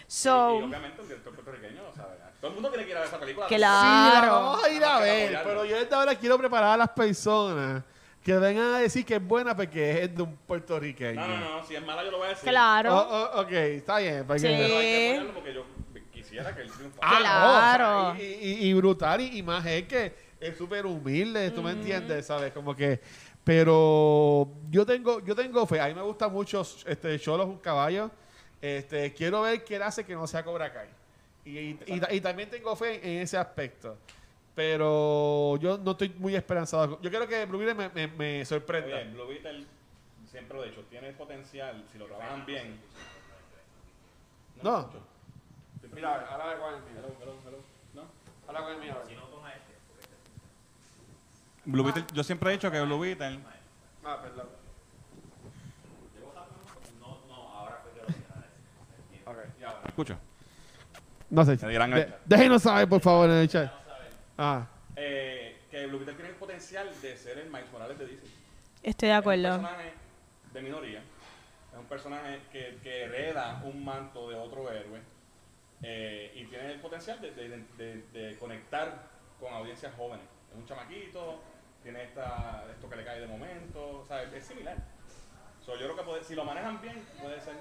So, 0.06 0.58
obviamente 0.58 1.02
un 1.02 1.08
director 1.08 1.34
puertorriqueño, 1.34 1.82
¿sabes? 1.95 2.20
Todo 2.39 2.49
el 2.49 2.54
mundo 2.56 2.72
que 2.72 2.82
ir 2.82 2.95
a 2.95 2.99
ver 2.99 3.08
esa 3.08 3.20
película. 3.20 3.47
Sí, 3.47 3.58
la 3.58 4.12
claro. 4.20 4.32
vamos 4.34 4.64
a 4.64 4.70
ir 4.70 4.84
a 4.84 4.99
ver, 4.99 5.39
pero 5.43 5.66
yo 5.66 5.78
desde 5.78 5.95
ahora 5.95 6.16
quiero 6.16 6.38
preparar 6.38 6.74
a 6.74 6.78
las 6.78 6.89
personas 6.89 7.84
que 8.24 8.38
vengan 8.38 8.74
a 8.76 8.80
decir 8.80 9.05
que 9.05 9.15
es 9.15 9.24
buena 9.28 9.55
porque 9.55 10.03
es 10.03 10.15
de 10.15 10.22
un 10.22 10.36
puertorriqueño. 10.38 11.19
No, 11.19 11.28
no, 11.28 11.57
no, 11.59 11.65
si 11.65 11.76
es 11.76 11.86
mala 11.86 12.03
yo 12.03 12.11
lo 12.11 12.17
voy 12.19 12.28
a 12.28 12.30
decir. 12.30 12.49
Claro. 12.49 12.95
Oh, 12.95 13.32
oh, 13.36 13.41
ok, 13.41 13.51
está 13.51 13.97
bien. 13.99 14.24
porque- 14.28 14.39
Sí. 14.41 14.47
Pero 14.47 14.63
hay 14.78 14.86
que 14.86 15.07
apoyarlo 15.17 15.34
porque 15.34 15.53
yo 15.53 15.65
quisiera 16.11 16.55
que 16.55 16.61
él 16.61 16.72
triunfara. 16.72 17.07
Ah, 17.07 17.13
no, 17.19 17.24
Claro. 17.24 18.09
o 18.11 18.15
sea, 18.15 18.24
y, 18.24 18.34
y- 18.34 18.67
y 18.69 18.74
brutal, 18.76 19.22
y, 19.22 19.38
y 19.39 19.43
más 19.43 19.65
es 19.65 19.88
que 19.88 20.13
es 20.39 20.57
súper 20.57 20.86
humilde, 20.86 21.49
tú 21.51 21.61
me 21.63 21.72
entiendes, 21.72 22.26
¿sabes? 22.28 22.51
Como 22.53 22.76
que, 22.76 22.99
pero 23.43 24.47
yo 24.69 24.86
tengo, 24.86 25.19
yo 25.26 25.36
tengo 25.36 25.65
fe, 25.65 25.80
a 25.82 25.88
mí 25.88 25.93
me 25.93 26.01
gusta 26.01 26.28
mucho 26.30 26.61
este 26.86 27.19
Cholo 27.19 27.43
es 27.43 27.49
un 27.49 27.57
caballo, 27.57 28.11
este, 28.61 29.13
quiero 29.13 29.41
ver 29.41 29.63
qué 29.63 29.76
él 29.78 29.82
hace 29.84 30.03
que 30.05 30.13
no 30.13 30.28
sea 30.28 30.43
Cobra 30.43 30.72
Kai. 30.72 30.88
Y, 31.43 31.57
y- 31.57 31.80
y- 31.88 32.15
y 32.17 32.22
también 32.22 32.49
tengo 32.49 32.76
fe 32.76 32.99
en 33.03 33.22
ese 33.24 33.36
aspecto. 33.38 33.97
Pero 34.56 35.56
yo 35.58 35.78
no 35.78 35.91
estoy 35.91 36.10
muy 36.18 36.36
esperanzado. 36.36 36.99
Yo 37.02 37.10
creo 37.10 37.28
que 37.28 37.45
Blue 37.45 37.58
Beetle 37.60 37.74
me, 37.76 37.89
me, 37.89 38.08
me 38.08 38.36
Oye, 38.38 38.45
sorprenda. 38.45 39.02
Blue 39.14 39.28
Beetle, 39.28 39.66
siempre 40.30 40.58
lo 40.58 40.64
he 40.66 40.70
dicho, 40.70 40.82
tiene 40.89 41.12
potencial 41.14 41.84
si 41.91 41.97
lo 41.97 42.06
trabajan 42.08 42.45
bien. 42.45 42.80
No. 44.62 44.89
Mira, 45.93 46.28
ahora 46.30 46.58
con 46.60 46.74
el 46.76 46.82
mío. 46.82 47.02
¿No? 47.93 48.04
Ahora 48.47 48.64
con 48.64 48.74
el 48.74 48.80
mío. 48.80 48.95
Blue 51.64 51.84
Beetle, 51.84 52.06
yo 52.14 52.24
siempre 52.24 52.49
he 52.49 52.54
dicho 52.54 52.70
que 52.72 52.82
Blue 52.82 52.99
Beetle. 52.99 53.39
Ah, 54.04 54.20
perdón. 54.22 54.47
Escucha. 59.88 60.18
No 61.30 61.45
sé. 61.45 61.58
Me 61.66 61.72
dirán 61.72 61.91
De- 61.91 62.02
el 62.02 62.10
chat. 62.10 62.20
déjenos 62.26 62.62
saber, 62.64 62.88
por 62.89 63.02
favor, 63.02 63.30
en 63.30 63.38
el 63.38 63.47
chat. 63.49 63.72
Ah. 64.38 64.68
Eh, 64.96 65.58
que 65.70 65.86
Blue 65.88 65.98
Beetle 66.00 66.16
tiene 66.16 66.30
el 66.32 66.36
potencial 66.36 66.90
de 67.02 67.16
ser 67.18 67.38
el 67.40 67.50
Miles 67.50 67.72
Morales 67.72 67.98
de 67.98 68.06
DC. 68.08 68.26
Estoy 68.84 69.08
de 69.10 69.14
Es 69.14 69.18
un 69.18 69.22
acuerdo. 69.22 69.44
personaje 69.44 69.94
de 70.54 70.62
minoría. 70.62 71.00
Es 71.72 71.78
un 71.80 71.86
personaje 71.86 72.40
que, 72.52 72.78
que 72.84 73.04
hereda 73.04 73.62
un 73.64 73.84
manto 73.86 74.30
de 74.30 74.36
otro 74.36 74.70
héroe. 74.72 75.00
eh, 75.84 76.32
y 76.36 76.44
tiene 76.46 76.74
el 76.74 76.80
potencial 76.80 77.20
de, 77.22 77.32
de- 77.32 77.66
de- 77.78 78.04
de 78.14 78.38
conectar 78.38 79.08
con 79.40 79.52
audiencias 79.52 79.92
jóvenes. 79.96 80.26
Es 80.52 80.56
un 80.58 80.66
chamaquito, 80.68 81.42
tiene 81.82 82.04
esta, 82.04 82.66
esto 82.72 82.88
que 82.88 82.98
le 82.98 83.04
cae 83.04 83.20
de 83.22 83.26
momento. 83.28 84.02
O 84.02 84.06
sea, 84.06 84.22
es, 84.22 84.32
es 84.34 84.44
similar. 84.46 84.78
So, 85.66 85.74
yo 85.78 85.86
creo 85.86 85.96
que 85.96 86.04
puede- 86.04 86.24
si 86.24 86.36
lo 86.36 86.44
manejan 86.46 86.80
bien, 86.82 87.04
puede 87.20 87.42
ser. 87.42 87.56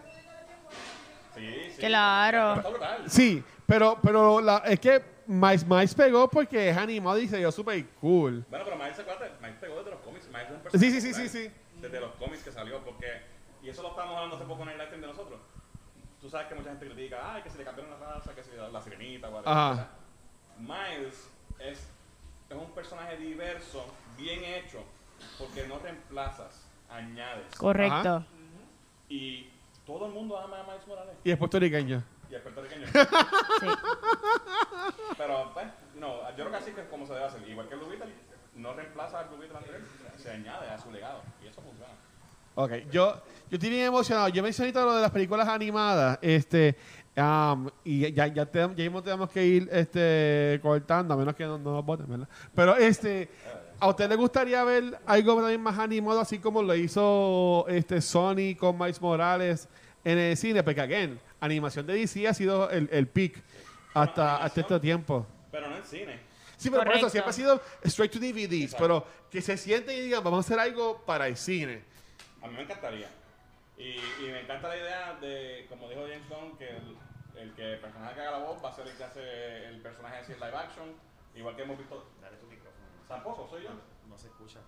Sí, 1.34 1.70
sí. 1.74 1.78
Claro. 1.78 2.62
Sí, 3.06 3.44
pero, 3.66 3.98
pero 4.02 4.40
la, 4.40 4.58
es 4.58 4.80
que 4.80 5.02
Miles, 5.26 5.66
Miles 5.66 5.94
pegó 5.94 6.28
porque 6.28 6.70
es 6.70 6.76
animado 6.76 7.18
y 7.18 7.28
se 7.28 7.38
dio 7.38 7.52
súper 7.52 7.86
cool. 8.00 8.44
Bueno, 8.50 8.64
pero 8.64 8.76
Miles 8.76 8.96
se 8.96 9.02
acuerda, 9.02 9.28
Miles 9.40 9.56
pegó 9.60 9.76
desde 9.76 9.90
los 9.92 10.00
cómics. 10.00 10.26
Miles 10.28 10.44
es 10.44 10.50
un 10.50 10.56
Sí, 10.56 10.62
personaje 10.62 10.90
sí, 10.90 11.00
sí, 11.00 11.00
sí, 11.00 11.10
popular 11.12 11.28
sí. 11.28 11.80
Desde 11.80 12.00
los 12.00 12.12
cómics 12.16 12.42
que 12.42 12.52
salió, 12.52 12.78
porque. 12.84 13.22
Y 13.62 13.68
eso 13.68 13.82
lo 13.82 13.90
estábamos 13.90 14.16
hablando 14.16 14.36
hace 14.36 14.44
poco 14.46 14.62
en 14.62 14.68
el 14.70 14.78
live 14.78 14.90
de 14.98 15.06
nosotros. 15.06 15.40
Tú 16.20 16.28
sabes 16.28 16.48
que 16.48 16.54
mucha 16.54 16.70
gente 16.70 16.86
critica, 16.86 17.34
ay, 17.34 17.42
que 17.42 17.50
se 17.50 17.58
le 17.58 17.64
cambiaron 17.64 17.98
la 17.98 18.14
raza, 18.14 18.34
que 18.34 18.42
se 18.42 18.56
la, 18.56 18.68
la 18.68 18.80
sirenita, 18.82 19.28
whatever. 19.28 19.48
Ajá. 19.56 19.88
Miles 20.58 21.30
es, 21.58 21.78
es 22.48 22.56
un 22.56 22.70
personaje 22.72 23.16
diverso, 23.16 23.86
bien 24.18 24.44
hecho, 24.44 24.84
porque 25.38 25.66
no 25.66 25.78
reemplazas, 25.78 26.66
añades. 26.90 27.54
Correcto. 27.56 28.24
Y 29.08 29.48
todo 29.98 30.06
el 30.06 30.12
mundo 30.12 30.38
ama 30.38 30.60
a 30.60 30.64
Miles 30.64 30.86
Morales. 30.86 31.14
Y 31.24 31.30
es 31.30 31.36
puertorriqueño. 31.38 32.02
Y 32.30 32.34
es 32.34 32.40
puertorriqueño. 32.42 32.86
Sí. 33.60 33.66
Pero, 35.18 35.50
pues, 35.52 35.66
no, 35.96 36.28
yo 36.30 36.34
creo 36.36 36.50
que 36.50 36.56
así 36.56 36.70
que 36.72 36.80
es 36.82 36.88
como 36.88 37.06
se 37.06 37.12
debe 37.14 37.26
hacer. 37.26 37.46
Igual 37.48 37.68
que 37.68 37.74
el 37.74 37.80
Blue 37.80 37.90
Beetle, 37.90 38.12
no 38.56 38.72
reemplaza 38.72 39.20
al 39.20 39.28
Blue 39.28 39.38
Beetle 39.38 39.58
anterior, 39.58 39.82
se 40.16 40.30
añade 40.30 40.68
a 40.70 40.78
su 40.78 40.90
legado. 40.90 41.20
Y 41.42 41.48
eso 41.48 41.60
funciona. 41.60 41.92
Ok, 42.54 42.72
yo, 42.90 43.14
yo 43.50 43.56
estoy 43.56 43.68
bien 43.70 43.86
emocionado. 43.86 44.28
Yo 44.28 44.42
mencioné 44.42 44.72
todo 44.72 44.86
lo 44.86 44.94
de 44.96 45.02
las 45.02 45.10
películas 45.10 45.46
animadas. 45.48 46.18
Este, 46.22 46.76
am, 47.16 47.70
y 47.84 48.10
ya, 48.12 48.26
ya, 48.28 48.46
te- 48.46 48.60
ya 48.60 48.68
mismo 48.84 49.02
tenemos 49.02 49.28
que 49.30 49.44
ir 49.44 49.68
este, 49.72 50.58
cortando, 50.62 51.14
a 51.14 51.16
menos 51.16 51.34
que 51.34 51.44
no, 51.44 51.58
no 51.58 51.74
nos 51.74 51.84
voten, 51.84 52.06
¿verdad? 52.08 52.28
Pero, 52.54 52.76
este, 52.76 53.28
¿a 53.80 53.88
usted 53.88 54.08
le 54.08 54.16
gustaría 54.16 54.62
ver 54.64 55.00
algo 55.06 55.36
también 55.36 55.62
más 55.62 55.78
animado, 55.78 56.20
así 56.20 56.38
como 56.38 56.62
lo 56.62 56.74
hizo 56.74 57.66
este, 57.68 58.00
Sony 58.00 58.54
con 58.58 58.78
Miles 58.78 59.00
Morales 59.00 59.68
en 60.04 60.18
el 60.18 60.36
cine? 60.36 60.62
Porque, 60.62 60.80
again, 60.80 61.18
animación 61.40 61.86
de 61.86 61.94
DC 61.94 62.28
ha 62.28 62.34
sido 62.34 62.70
el, 62.70 62.88
el 62.92 63.08
peak 63.08 63.42
hasta, 63.94 64.36
hasta 64.36 64.60
este 64.60 64.80
tiempo. 64.80 65.26
Pero 65.50 65.68
no 65.68 65.76
en 65.76 65.84
cine. 65.84 66.20
Sí, 66.56 66.68
pero 66.68 66.82
por 66.82 66.88
Correcto. 66.88 67.06
eso 67.06 67.10
siempre 67.10 67.30
ha 67.30 67.32
sido 67.32 67.62
straight 67.84 68.12
to 68.12 68.18
DVDs, 68.18 68.74
pero 68.78 69.04
que 69.30 69.40
se 69.40 69.56
siente 69.56 69.96
y 69.96 70.00
digan, 70.02 70.22
vamos 70.22 70.44
a 70.44 70.46
hacer 70.46 70.60
algo 70.60 71.00
para 71.06 71.26
el 71.26 71.36
cine. 71.36 71.82
A 72.42 72.48
mí 72.48 72.54
me 72.54 72.62
encantaría. 72.62 73.08
Y, 73.78 73.96
y 73.96 74.30
me 74.30 74.42
encanta 74.42 74.68
la 74.68 74.76
idea 74.76 75.18
de, 75.22 75.66
como 75.70 75.88
dijo 75.88 76.02
James 76.02 76.28
Gunn, 76.28 76.58
que 76.58 76.68
el, 76.68 76.96
el 77.40 77.54
que 77.54 77.72
el 77.72 77.78
personaje 77.80 78.14
que 78.14 78.20
haga 78.20 78.32
la 78.32 78.38
voz 78.44 78.62
va 78.62 78.68
a 78.68 78.76
ser 78.76 78.86
el 78.86 78.94
que 78.94 79.04
hace 79.04 79.66
el 79.68 79.80
personaje 79.80 80.16
así 80.18 80.32
en 80.32 80.40
live 80.40 80.56
action. 80.56 80.88
Igual 81.34 81.56
que 81.56 81.62
hemos 81.62 81.78
visto. 81.78 82.10
Dale 82.20 82.36
tu. 82.36 82.46
Tampoco, 83.10 83.46
soy 83.50 83.64
yo. 83.64 83.70
No 84.08 84.16
se 84.16 84.28
escucha. 84.28 84.60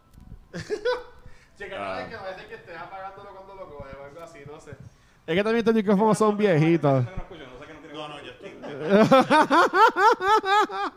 Sí, 1.54 1.64
que 1.64 1.74
Ah. 1.74 1.94
no 1.94 1.98
es 2.00 2.08
que 2.08 2.16
parece 2.16 2.46
que 2.48 2.54
estés 2.56 2.76
apagándolo 2.76 3.30
cuando 3.34 3.54
lo 3.54 3.70
coges 3.70 3.94
o 3.94 4.04
algo 4.04 4.20
así, 4.22 4.40
no 4.46 4.60
sé. 4.60 4.72
Es 4.72 5.34
que 5.36 5.44
también 5.44 5.58
estos 5.58 5.74
micrófonos 5.74 6.18
son 6.18 6.36
viejitos. 6.36 7.04
No 7.04 7.10
escucho, 7.10 7.46
no 7.46 7.58
sé 7.58 7.66
que 7.66 7.74
no 7.74 7.80
tiene 7.80 7.94
No, 7.94 8.08
no, 8.08 8.20
yo 8.20 8.32
estoy. 8.32 8.50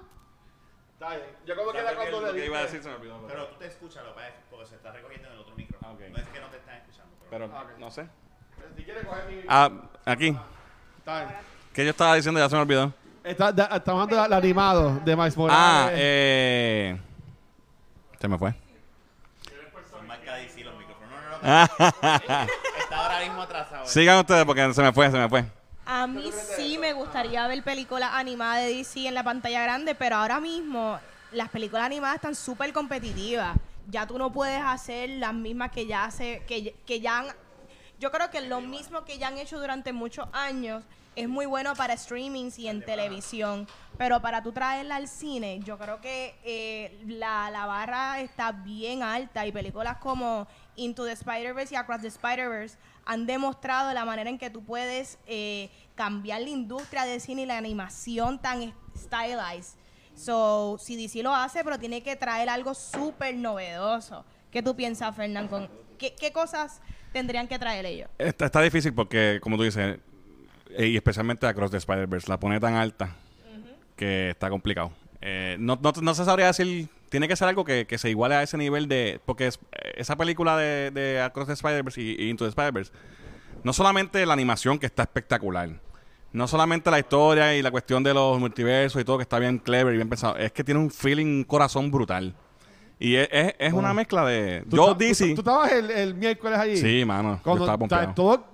Está 0.94 1.10
bien. 1.10 1.22
Yo 1.46 1.56
como 1.56 1.72
que 1.72 1.78
¿Sabes 1.78 1.92
era 1.92 1.96
cuando 2.02 2.22
lo 2.22 2.32
le 2.34 2.40
que 2.40 2.46
iba 2.48 2.58
a 2.58 2.62
decir 2.64 2.82
se 2.82 2.90
me 2.90 2.96
olvidó. 2.96 3.28
Pero 3.28 3.46
tú 3.48 3.56
te 3.60 3.68
escuchas, 3.68 4.04
lo 4.04 4.10
que 4.10 4.16
pasa 4.16 4.28
es 4.30 4.34
porque 4.50 4.66
se 4.66 4.76
está 4.76 4.92
recogiendo 4.92 5.28
en 5.28 5.34
el 5.36 5.40
otro 5.40 5.56
micrófono. 5.56 5.92
Ah, 5.92 5.94
ok. 5.94 6.00
No 6.10 6.18
es 6.18 6.28
que 6.30 6.40
no 6.40 6.48
te 6.48 6.58
están 6.58 6.76
escuchando. 6.78 7.12
Pero, 7.30 7.46
Pero, 7.48 7.58
Ah, 7.58 7.62
ok. 7.64 7.78
no 7.80 7.92
sé. 7.92 8.08
Si 8.76 8.84
quieres 8.84 9.06
coger 9.06 9.26
mi... 9.28 9.42
Ah, 9.48 9.70
aquí. 10.06 10.36
Está 10.98 11.26
bien. 11.26 11.38
¿Qué 11.74 11.84
yo 11.84 11.90
estaba 11.92 12.16
diciendo? 12.16 12.40
Ya 12.40 12.50
se 12.50 12.56
me 12.56 12.62
olvidó. 12.62 12.92
Está, 13.24 13.52
da- 13.52 13.66
estamos 13.76 14.04
hablando 14.04 14.24
del 14.24 14.34
animado 14.34 15.00
de 15.04 15.16
Miles 15.16 15.38
Morales. 15.38 15.62
Ah, 15.64 15.90
eh. 15.94 17.00
Se 18.20 18.28
me 18.28 18.38
fue. 18.38 18.54
está 21.42 21.68
ahora 22.92 23.20
mismo 23.22 23.42
atrasado. 23.42 23.86
Sigan 23.86 24.20
ustedes 24.20 24.46
porque 24.46 24.74
se 24.74 24.82
me 24.82 24.94
fue, 24.94 25.12
se 25.12 25.18
me 25.18 25.30
fue. 25.30 25.46
A 25.86 26.08
mí 26.08 26.32
sí 26.56 26.78
me 26.80 26.94
gustaría 26.94 27.48
ver 27.48 27.64
películas 27.64 28.10
animadas 28.14 28.64
de 28.64 28.74
DC 28.74 29.08
en 29.08 29.14
la 29.14 29.24
pantalla 29.24 29.62
grande, 29.62 29.94
pero 29.94 30.16
ahora 30.16 30.40
mismo 30.40 31.00
las 31.32 31.50
películas 31.50 31.86
animadas 31.86 32.16
están 32.16 32.36
súper 32.36 32.74
competitivas. 32.74 33.56
Ya 33.88 34.08
tú 34.08 34.18
no 34.18 34.32
puedes 34.34 34.62
hacer 34.64 35.10
las 35.12 35.34
mismas 35.34 35.72
que 35.72 35.86
ya 35.86 36.06
hace, 36.06 36.42
que, 36.48 36.76
que 36.88 37.02
ya 37.02 37.20
han, 37.20 37.28
yo 38.00 38.12
creo 38.12 38.32
que 38.32 38.42
lo 38.42 38.62
mismo 38.62 39.06
que 39.06 39.20
ya 39.20 39.28
han 39.28 39.38
hecho 39.38 39.60
durante 39.60 39.94
muchos 39.94 40.28
años 40.34 40.84
es 41.16 41.30
muy 41.30 41.46
bueno 41.46 41.74
para 41.76 41.96
streamings 41.96 42.60
y 42.60 42.68
en 42.68 42.84
televisión, 42.84 43.68
pero 43.98 44.22
para 44.22 44.44
tú 44.44 44.52
traerla 44.52 44.98
al 44.98 45.08
cine, 45.08 45.62
yo 45.64 45.78
creo 45.78 46.02
que 46.02 46.36
eh, 46.44 47.00
la, 47.08 47.50
la 47.52 47.66
barra 47.66 48.20
está 48.20 48.52
bien 48.52 49.02
alta 49.02 49.46
y 49.46 49.52
películas 49.52 49.98
como 49.98 50.48
Into 50.76 51.06
the 51.06 51.14
Spider-Verse 51.14 51.74
y 51.74 51.78
Across 51.78 52.02
the 52.02 52.08
Spider-Verse 52.08 52.78
han 53.06 53.26
demostrado 53.26 53.94
la 53.94 54.04
manera 54.04 54.30
en 54.30 54.38
que 54.38 54.50
tú 54.50 54.64
puedes 54.64 55.18
eh, 55.28 55.70
cambiar 55.96 56.42
la 56.42 56.50
industria 56.50 57.06
del 57.06 57.22
cine 57.22 57.44
y 57.44 57.46
la 57.46 57.58
animación 57.58 58.42
tan 58.42 58.74
stylized. 58.98 59.80
So, 60.16 60.78
si 60.80 60.96
DC 60.96 61.22
lo 61.24 61.36
hace, 61.36 61.64
pero 61.64 61.78
tiene 61.78 62.02
que 62.02 62.16
traer 62.16 62.50
algo 62.50 62.74
súper 62.74 63.36
novedoso. 63.36 64.26
¿Qué 64.50 64.64
tú 64.64 64.76
piensas, 64.76 65.16
Fernán? 65.16 65.48
Con, 65.48 65.70
¿qué, 65.98 66.16
¿Qué 66.16 66.32
cosas 66.32 66.82
tendrían 67.12 67.48
que 67.48 67.60
traer 67.60 67.86
ellos? 67.86 68.10
Está, 68.18 68.46
está 68.46 68.62
difícil 68.62 68.94
porque, 68.94 69.40
como 69.42 69.58
tú 69.58 69.64
dices, 69.64 70.00
eh, 70.72 70.88
y 70.88 70.96
especialmente 70.96 71.48
Across 71.48 71.72
the 71.72 71.78
Spider-Verse, 71.78 72.30
la 72.30 72.40
pone 72.40 72.60
tan 72.60 72.76
alta 72.76 73.16
que 73.96 74.30
está 74.30 74.50
complicado. 74.50 74.92
Eh, 75.22 75.58
no, 75.60 75.80
no, 75.82 75.94
no 76.02 76.14
se 76.14 76.26
sabría 76.26 76.48
decir, 76.48 76.88
tiene 77.10 77.28
que 77.28 77.36
ser 77.36 77.48
algo 77.48 77.66
que, 77.66 77.88
que 77.88 77.98
se 77.98 78.10
iguale 78.10 78.36
a 78.36 78.44
ese 78.44 78.58
nivel 78.58 78.88
de... 78.88 79.20
Porque 79.26 79.48
eh, 79.48 79.52
esa 79.96 80.16
película 80.16 80.58
de, 80.58 80.92
de 80.92 81.22
Across 81.22 81.48
the 81.48 81.54
Spider-Verse 81.54 82.02
y, 82.02 82.16
y 82.20 82.30
Into 82.30 82.46
the 82.46 82.50
Spider-Verse, 82.50 82.92
no 83.64 83.74
solamente 83.74 84.26
la 84.26 84.34
animación 84.34 84.78
que 84.78 84.86
está 84.86 85.04
espectacular, 85.04 85.70
no 86.34 86.48
solamente 86.48 86.92
la 86.92 87.00
historia 87.00 87.56
y 87.56 87.62
la 87.62 87.72
cuestión 87.72 88.04
de 88.04 88.14
los 88.14 88.40
multiversos 88.40 89.02
y 89.02 89.06
todo 89.06 89.18
que 89.18 89.24
está 89.24 89.40
bien 89.40 89.58
clever 89.58 89.94
y 89.94 89.98
bien 89.98 90.10
pensado, 90.10 90.36
es 90.38 90.52
que 90.52 90.64
tiene 90.64 90.80
un 90.82 90.92
feeling, 90.92 91.26
un 91.26 91.44
corazón 91.46 91.90
brutal. 91.90 92.36
Y 92.98 93.16
es, 93.16 93.28
es, 93.32 93.54
es 93.60 93.74
una 93.74 93.94
mezcla 93.94 94.26
de... 94.26 94.64
¿Tú 94.70 94.78
Yo, 94.78 94.84
esta- 94.92 94.98
DC... 95.04 95.28
¿Tú, 95.30 95.36
tú 95.36 95.42
estabas 95.42 95.72
el, 95.74 95.92
el 95.92 96.16
miércoles 96.16 96.58
allí? 96.58 96.78
Sí, 96.78 97.04
mano. 97.04 97.36
yo 97.36 97.44
Cuando, 97.44 97.66
estaba 97.66 97.76
o 97.86 97.88
sea, 97.90 98.06
pompeado. 98.06 98.14
todo, 98.14 98.48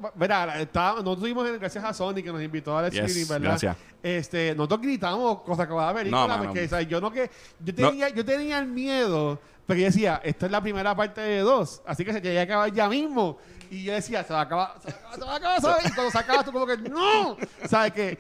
estaba- 0.60 0.92
nosotros 0.94 1.20
tuvimos, 1.20 1.48
el- 1.48 1.60
gracias 1.60 1.84
a 1.84 1.94
Sony 1.94 2.16
que 2.16 2.32
nos 2.32 2.42
invitó 2.42 2.76
al 2.78 2.90
Yes, 2.90 3.04
streaming, 3.06 3.30
¿verdad? 3.30 3.50
gracias. 3.50 3.78
Este, 4.02 4.56
nosotros 4.56 4.82
gritamos 4.82 5.42
cosas 5.42 5.68
que 5.68 5.74
va 5.74 5.90
a 5.90 5.92
No, 5.94 6.00
película, 6.00 6.28
mano. 6.28 6.44
porque 6.46 6.64
o 6.66 6.70
sea, 6.70 6.82
yo 6.82 7.00
no 7.00 7.12
que, 7.12 7.30
yo 7.60 7.76
tenía, 7.76 8.10
yo 8.10 8.26
tenía 8.26 8.58
el 8.58 8.66
miedo, 8.66 9.40
porque 9.68 9.82
yo 9.82 9.88
decía, 9.88 10.20
esta 10.24 10.48
es 10.48 10.52
la 10.52 10.60
primera 10.62 10.96
parte 10.96 11.22
de 11.22 11.40
dos, 11.42 11.84
así 11.86 12.04
que 12.04 12.12
se 12.12 12.20
tiene 12.20 12.36
que 12.38 12.42
acabar 12.42 12.72
ya 12.74 12.90
mismo. 12.90 13.38
Y 13.70 13.84
yo 13.84 13.94
decía, 13.94 14.22
se 14.24 14.34
va 14.34 14.40
a 14.40 14.44
acabar, 14.44 14.74
se 14.84 14.92
va 14.92 14.98
a 14.98 14.98
acabar, 14.98 15.20
se 15.20 15.22
va 15.26 15.32
a 15.32 15.36
acabar, 15.38 15.62
¿sabes? 15.62 15.86
Y 15.86 15.94
cuando 15.94 16.12
se 16.12 16.18
acaba, 16.18 16.44
tú 16.44 16.52
como 16.52 16.66
que, 16.66 16.78
no, 16.78 17.38
¿sabes 17.70 17.94
qué? 17.94 18.18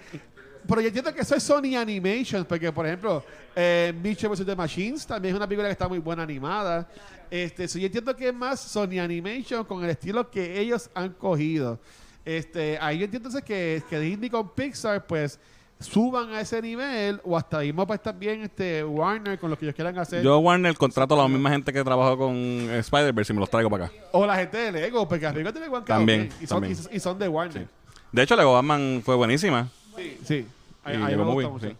Pero 0.67 0.81
yo 0.81 0.87
entiendo 0.87 1.13
que 1.13 1.21
eso 1.21 1.35
es 1.35 1.43
Sony 1.43 1.75
Animation, 1.77 2.45
porque, 2.45 2.71
por 2.71 2.85
ejemplo, 2.85 3.23
eh, 3.55 3.93
Mitchell 4.01 4.29
vs. 4.29 4.45
The 4.45 4.55
Machines 4.55 5.05
también 5.05 5.33
es 5.33 5.37
una 5.37 5.47
película 5.47 5.67
que 5.67 5.73
está 5.73 5.87
muy 5.87 5.99
buena 5.99 6.23
animada. 6.23 6.87
Este, 7.29 7.67
so 7.67 7.79
yo 7.79 7.85
entiendo 7.85 8.15
que 8.15 8.27
es 8.27 8.33
más 8.33 8.59
Sony 8.59 8.99
Animation 8.99 9.63
con 9.65 9.83
el 9.83 9.89
estilo 9.89 10.29
que 10.29 10.59
ellos 10.59 10.89
han 10.93 11.09
cogido. 11.13 11.79
Este, 12.23 12.77
ahí 12.79 12.99
yo 12.99 13.05
entiendo 13.05 13.29
entonces 13.29 13.43
que, 13.43 13.81
que 13.89 13.99
Disney 13.99 14.29
con 14.29 14.49
Pixar, 14.49 15.07
pues, 15.07 15.39
suban 15.79 16.31
a 16.33 16.41
ese 16.41 16.61
nivel, 16.61 17.19
o 17.23 17.35
hasta 17.35 17.59
mismo 17.59 17.87
pues 17.87 18.01
también 18.01 18.43
este 18.43 18.83
Warner 18.83 19.39
con 19.39 19.49
lo 19.49 19.57
que 19.57 19.65
ellos 19.65 19.75
quieran 19.75 19.97
hacer. 19.97 20.23
Yo 20.23 20.37
Warner 20.37 20.75
contrato 20.77 21.15
a 21.15 21.23
la 21.23 21.27
misma 21.27 21.49
gente 21.49 21.73
que 21.73 21.83
trabajó 21.83 22.17
con 22.17 22.35
eh, 22.35 22.79
Spider-Verse 22.79 23.33
y 23.33 23.35
me 23.35 23.39
los 23.39 23.49
traigo 23.49 23.69
para 23.69 23.85
acá. 23.85 23.95
o 24.11 24.25
la 24.25 24.35
gente 24.35 24.57
de 24.57 24.71
Lego, 24.71 25.07
porque 25.07 25.25
arriba 25.25 25.49
han 25.49 25.53
quedado 25.55 25.83
También, 25.85 26.21
bien, 26.21 26.33
y, 26.39 26.45
son, 26.47 26.61
también. 26.61 26.79
y, 26.91 26.95
y 26.95 26.99
son 26.99 27.17
de 27.17 27.27
Warner. 27.27 27.63
Sí. 27.63 27.67
De 28.11 28.21
hecho, 28.23 28.35
Lego 28.35 28.53
Batman 28.53 29.01
fue 29.03 29.15
buenísima. 29.15 29.69
Sí, 29.95 30.17
sí. 30.25 30.47
A- 30.83 30.93
Y 30.93 30.95
a 30.95 30.99
mí 30.99 31.05
Lego 31.11 31.25
me 31.25 31.33
gusta 31.33 31.49
mucho. 31.49 31.67
sí. 31.69 31.77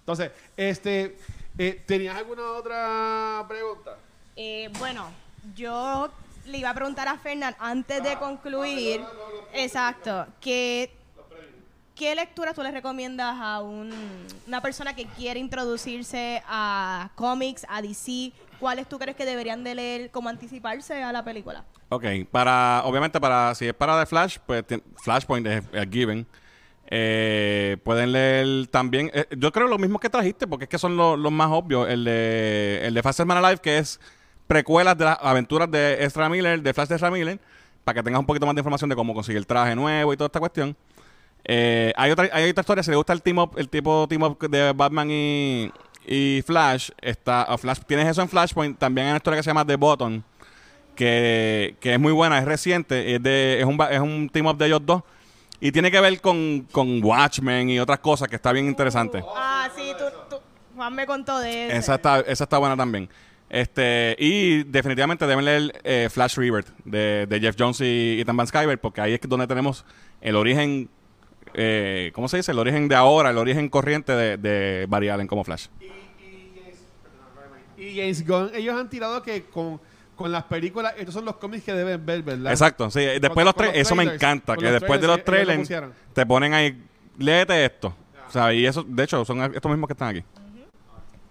Entonces, 0.00 0.30
este, 0.56 1.16
Eh, 1.58 1.82
¿Tenías 1.86 2.16
alguna 2.16 2.52
otra 2.52 3.44
pregunta? 3.46 3.96
Eh, 4.36 4.70
bueno, 4.78 5.10
yo 5.54 6.08
le 6.46 6.58
iba 6.58 6.70
a 6.70 6.74
preguntar 6.74 7.06
a 7.08 7.18
Fernán 7.18 7.54
antes 7.58 8.02
de 8.02 8.16
concluir, 8.16 9.02
exacto, 9.52 10.26
que 10.40 10.90
¿qué 11.94 12.14
lectura 12.14 12.54
tú 12.54 12.62
le 12.62 12.70
recomiendas 12.70 13.36
a 13.38 13.60
un- 13.60 14.26
una 14.46 14.62
persona 14.62 14.94
que 14.94 15.04
quiere 15.06 15.38
introducirse 15.38 16.42
a 16.48 17.10
cómics, 17.14 17.66
a 17.68 17.82
DC? 17.82 18.32
¿Cuáles 18.58 18.88
tú 18.88 18.98
crees 18.98 19.16
que 19.16 19.26
deberían 19.26 19.62
de 19.64 19.74
leer 19.74 20.10
como 20.10 20.30
anticiparse 20.30 21.02
a 21.02 21.12
la 21.12 21.22
película? 21.22 21.64
Ok, 21.90 22.04
para, 22.30 22.82
obviamente 22.86 23.20
para, 23.20 23.54
si 23.54 23.66
es 23.66 23.74
para 23.74 23.98
The 24.00 24.06
Flash, 24.06 24.38
pues 24.46 24.64
Flashpoint 25.02 25.46
es, 25.46 25.64
es 25.72 25.90
given. 25.90 26.26
Eh, 26.92 27.76
pueden 27.84 28.10
leer 28.12 28.66
también, 28.66 29.10
eh, 29.14 29.24
yo 29.36 29.52
creo 29.52 29.68
lo 29.68 29.78
mismo 29.78 30.00
que 30.00 30.10
trajiste, 30.10 30.48
porque 30.48 30.64
es 30.64 30.68
que 30.68 30.78
son 30.78 30.96
lo- 30.96 31.16
los 31.16 31.30
más 31.30 31.48
obvios. 31.52 31.88
El 31.88 32.04
de, 32.04 32.80
el 32.84 32.94
de 32.94 33.02
Fastest 33.02 33.28
Man 33.28 33.38
Alive, 33.44 33.60
que 33.62 33.78
es 33.78 34.00
precuelas 34.48 34.98
de 34.98 35.04
las 35.04 35.18
aventuras 35.22 35.70
de 35.70 36.02
Ezra 36.04 36.28
Miller, 36.28 36.60
de 36.60 36.74
Flash 36.74 36.88
de 36.88 36.96
Ezra 36.96 37.10
Miller, 37.12 37.38
para 37.84 37.94
que 37.94 38.02
tengas 38.02 38.18
un 38.18 38.26
poquito 38.26 38.44
más 38.46 38.54
de 38.56 38.60
información 38.60 38.90
de 38.90 38.96
cómo 38.96 39.14
conseguir 39.14 39.38
el 39.38 39.46
traje 39.46 39.76
nuevo 39.76 40.12
y 40.12 40.16
toda 40.16 40.26
esta 40.26 40.40
cuestión. 40.40 40.76
Eh, 41.44 41.92
hay, 41.96 42.10
otra, 42.10 42.28
hay 42.32 42.50
otra 42.50 42.60
historia, 42.62 42.82
si 42.82 42.90
le 42.90 42.96
gusta 42.96 43.12
el 43.12 43.22
team 43.22 43.38
up, 43.38 43.52
el 43.56 43.68
tipo 43.68 44.06
team 44.08 44.22
up 44.24 44.38
de 44.50 44.72
Batman 44.72 45.08
y, 45.10 45.72
y 46.06 46.42
Flash, 46.44 46.90
está, 47.00 47.46
Flash, 47.56 47.78
tienes 47.86 48.08
eso 48.08 48.20
en 48.20 48.28
Flashpoint, 48.28 48.78
también 48.78 49.06
hay 49.06 49.12
una 49.12 49.16
historia 49.18 49.38
que 49.38 49.44
se 49.44 49.50
llama 49.50 49.64
The 49.64 49.76
Button, 49.76 50.24
que, 50.96 51.76
que 51.80 51.94
es 51.94 52.00
muy 52.00 52.12
buena, 52.12 52.38
es 52.38 52.44
reciente, 52.44 53.14
es, 53.14 53.22
de, 53.22 53.60
es, 53.60 53.64
un, 53.64 53.80
es 53.90 54.00
un 54.00 54.28
team 54.28 54.46
up 54.46 54.56
de 54.58 54.66
ellos 54.66 54.80
dos. 54.84 55.02
Y 55.60 55.72
tiene 55.72 55.90
que 55.90 56.00
ver 56.00 56.20
con, 56.20 56.66
con 56.72 57.02
Watchmen 57.04 57.68
y 57.70 57.78
otras 57.78 57.98
cosas 58.00 58.28
que 58.28 58.36
está 58.36 58.52
bien 58.52 58.66
interesante. 58.66 59.22
Ah, 59.36 59.68
sí, 59.76 59.92
tú, 59.98 60.04
tú- 60.28 60.42
Juan 60.74 60.94
me 60.94 61.06
contó 61.06 61.38
de 61.38 61.66
eso. 61.68 61.76
Esa 61.76 61.94
está, 61.96 62.20
esa 62.20 62.44
está 62.44 62.56
buena 62.58 62.76
también. 62.76 63.08
Este, 63.50 64.16
y 64.18 64.62
definitivamente 64.62 65.26
deben 65.26 65.44
leer 65.44 65.80
eh, 65.84 66.08
Flash 66.10 66.36
Rebirth 66.36 66.68
de, 66.84 67.26
de 67.28 67.40
Jeff 67.40 67.56
Jones 67.58 67.80
y 67.80 68.20
Ethan 68.20 68.36
Van 68.36 68.46
Sciver, 68.46 68.80
porque 68.80 69.00
ahí 69.00 69.12
es 69.12 69.20
donde 69.28 69.46
tenemos 69.48 69.84
el 70.20 70.36
origen, 70.36 70.88
eh, 71.54 72.12
¿cómo 72.14 72.28
se 72.28 72.38
dice? 72.38 72.52
El 72.52 72.58
origen 72.60 72.88
de 72.88 72.94
ahora, 72.94 73.30
el 73.30 73.38
origen 73.38 73.68
corriente 73.68 74.12
de, 74.12 74.36
de 74.38 74.86
Barry 74.88 75.08
Allen 75.08 75.26
como 75.26 75.42
Flash. 75.44 75.66
Y 77.76 77.96
James 77.96 78.26
Gunn, 78.26 78.50
ellos 78.54 78.78
han 78.78 78.88
tirado 78.90 79.22
que 79.22 79.44
con, 79.44 79.80
con 80.20 80.30
las 80.30 80.44
películas, 80.44 80.92
estos 80.98 81.14
son 81.14 81.24
los 81.24 81.36
cómics 81.36 81.64
que 81.64 81.72
deben 81.72 82.04
ver, 82.04 82.22
¿verdad? 82.22 82.52
Exacto, 82.52 82.90
sí. 82.90 83.00
Después 83.00 83.32
Con- 83.32 83.44
los 83.46 83.54
tres, 83.54 83.70
eso 83.74 83.94
me 83.94 84.02
encanta, 84.02 84.54
que 84.54 84.70
después 84.70 85.00
de 85.00 85.06
los 85.06 85.16
lo 85.16 85.24
trailers 85.24 85.66
te 86.12 86.26
ponen 86.26 86.52
ahí, 86.52 86.78
léete 87.16 87.64
esto. 87.64 87.94
O 88.28 88.30
sea, 88.30 88.52
y 88.52 88.66
eso, 88.66 88.84
de 88.86 89.02
hecho, 89.02 89.24
son 89.24 89.40
estos 89.40 89.70
mismos 89.70 89.88
que 89.88 89.94
están 89.94 90.08
aquí. 90.08 90.22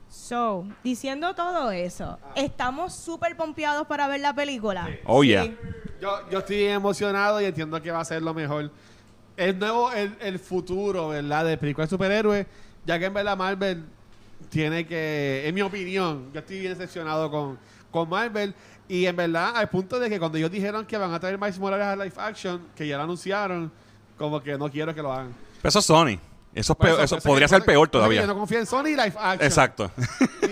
So, 0.09 0.65
diciendo 0.83 1.35
todo 1.35 1.69
eso, 1.69 2.17
¿estamos 2.35 2.95
súper 2.95 3.37
pompeados 3.37 3.85
para 3.85 4.07
ver 4.07 4.21
la 4.21 4.33
película? 4.33 4.89
Oh, 5.05 5.23
yeah. 5.23 5.45
Yo, 6.01 6.27
yo 6.31 6.39
estoy 6.39 6.63
emocionado 6.63 7.39
y 7.41 7.45
entiendo 7.45 7.79
que 7.79 7.91
va 7.91 7.99
a 7.99 8.05
ser 8.05 8.23
lo 8.23 8.33
mejor. 8.33 8.71
El 9.37 9.59
nuevo, 9.59 9.91
el, 9.91 10.15
el 10.19 10.39
futuro, 10.39 11.09
¿verdad? 11.09 11.45
De 11.45 11.57
películas 11.59 11.91
de 11.91 11.95
superhéroes, 11.95 12.47
ya 12.85 12.97
que 12.97 13.05
en 13.05 13.13
verdad 13.13 13.37
Marvel 13.37 13.85
tiene 14.49 14.87
que, 14.87 15.43
en 15.45 15.53
mi 15.53 15.61
opinión, 15.61 16.31
yo 16.33 16.39
estoy 16.39 16.59
bien 16.61 16.73
decepcionado 16.73 17.29
con, 17.29 17.59
con 17.91 18.09
Marvel. 18.09 18.55
Y 18.89 19.05
en 19.05 19.15
verdad, 19.15 19.55
al 19.55 19.69
punto 19.69 19.99
de 19.99 20.09
que 20.09 20.19
cuando 20.19 20.37
ellos 20.37 20.51
dijeron 20.51 20.85
que 20.85 20.97
van 20.97 21.13
a 21.13 21.19
traer 21.19 21.37
Miles 21.39 21.57
Morales 21.59 21.85
a 21.87 21.95
live 21.95 22.11
action, 22.17 22.61
que 22.75 22.85
ya 22.87 22.97
lo 22.97 23.03
anunciaron, 23.03 23.71
como 24.17 24.41
que 24.41 24.57
no 24.57 24.69
quiero 24.69 24.93
que 24.93 25.01
lo 25.01 25.13
hagan. 25.13 25.33
Pero 25.61 25.69
eso 25.69 25.79
es 25.79 25.85
Sony. 25.85 26.17
Eso, 26.55 26.73
es 26.73 26.79
peor- 26.79 26.93
eso- 26.95 27.03
eso 27.03 27.09
por 27.15 27.17
eso 27.19 27.27
podría 27.29 27.47
ser 27.47 27.63
peor 27.63 27.87
todavía. 27.87 28.21
Yo 28.21 28.27
no 28.27 28.35
confío 28.35 28.57
en 28.59 28.65
Sony 28.65 28.85
live 28.87 29.13
action. 29.17 29.41
Exacto. 29.43 29.91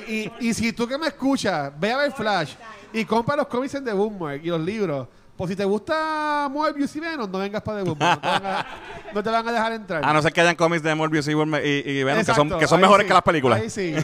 Y, 0.07 0.13
y, 0.13 0.31
y 0.39 0.53
si 0.53 0.71
tú 0.71 0.87
que 0.87 0.97
me 0.97 1.07
escuchas, 1.07 1.71
ve 1.79 1.91
a 1.91 1.97
ver 1.97 2.11
Flash 2.13 2.53
y 2.93 3.03
compra 3.03 3.35
los 3.35 3.47
cómics 3.47 3.73
en 3.73 3.83
The 3.83 3.93
Bookmark 3.93 4.41
y 4.45 4.47
los 4.49 4.61
libros. 4.61 5.07
Pues 5.35 5.49
si 5.49 5.55
te 5.55 5.65
gusta 5.65 6.47
Moebius 6.51 6.95
y 6.95 6.99
Venom, 6.99 7.29
no 7.31 7.39
vengas 7.39 7.61
para 7.63 7.79
The 7.83 7.89
Bookmark. 7.89 8.21
No 8.23 8.31
te, 8.31 8.39
van 8.39 8.45
a, 8.45 8.65
no 9.13 9.23
te 9.23 9.29
van 9.31 9.47
a 9.47 9.51
dejar 9.51 9.71
entrar. 9.73 10.05
A 10.05 10.13
no 10.13 10.21
ser 10.21 10.31
que 10.33 10.41
hayan 10.41 10.55
cómics 10.55 10.83
de 10.83 10.93
Morbius 10.95 11.27
y, 11.27 11.31
y, 11.31 11.33
y 11.33 12.03
Venom, 12.03 12.23
que 12.25 12.33
son, 12.33 12.59
que 12.59 12.67
son 12.67 12.79
mejores 12.81 13.03
sí, 13.05 13.07
que 13.07 13.13
las 13.13 13.23
películas. 13.23 13.59
Ahí 13.61 13.69
sí. 13.71 13.95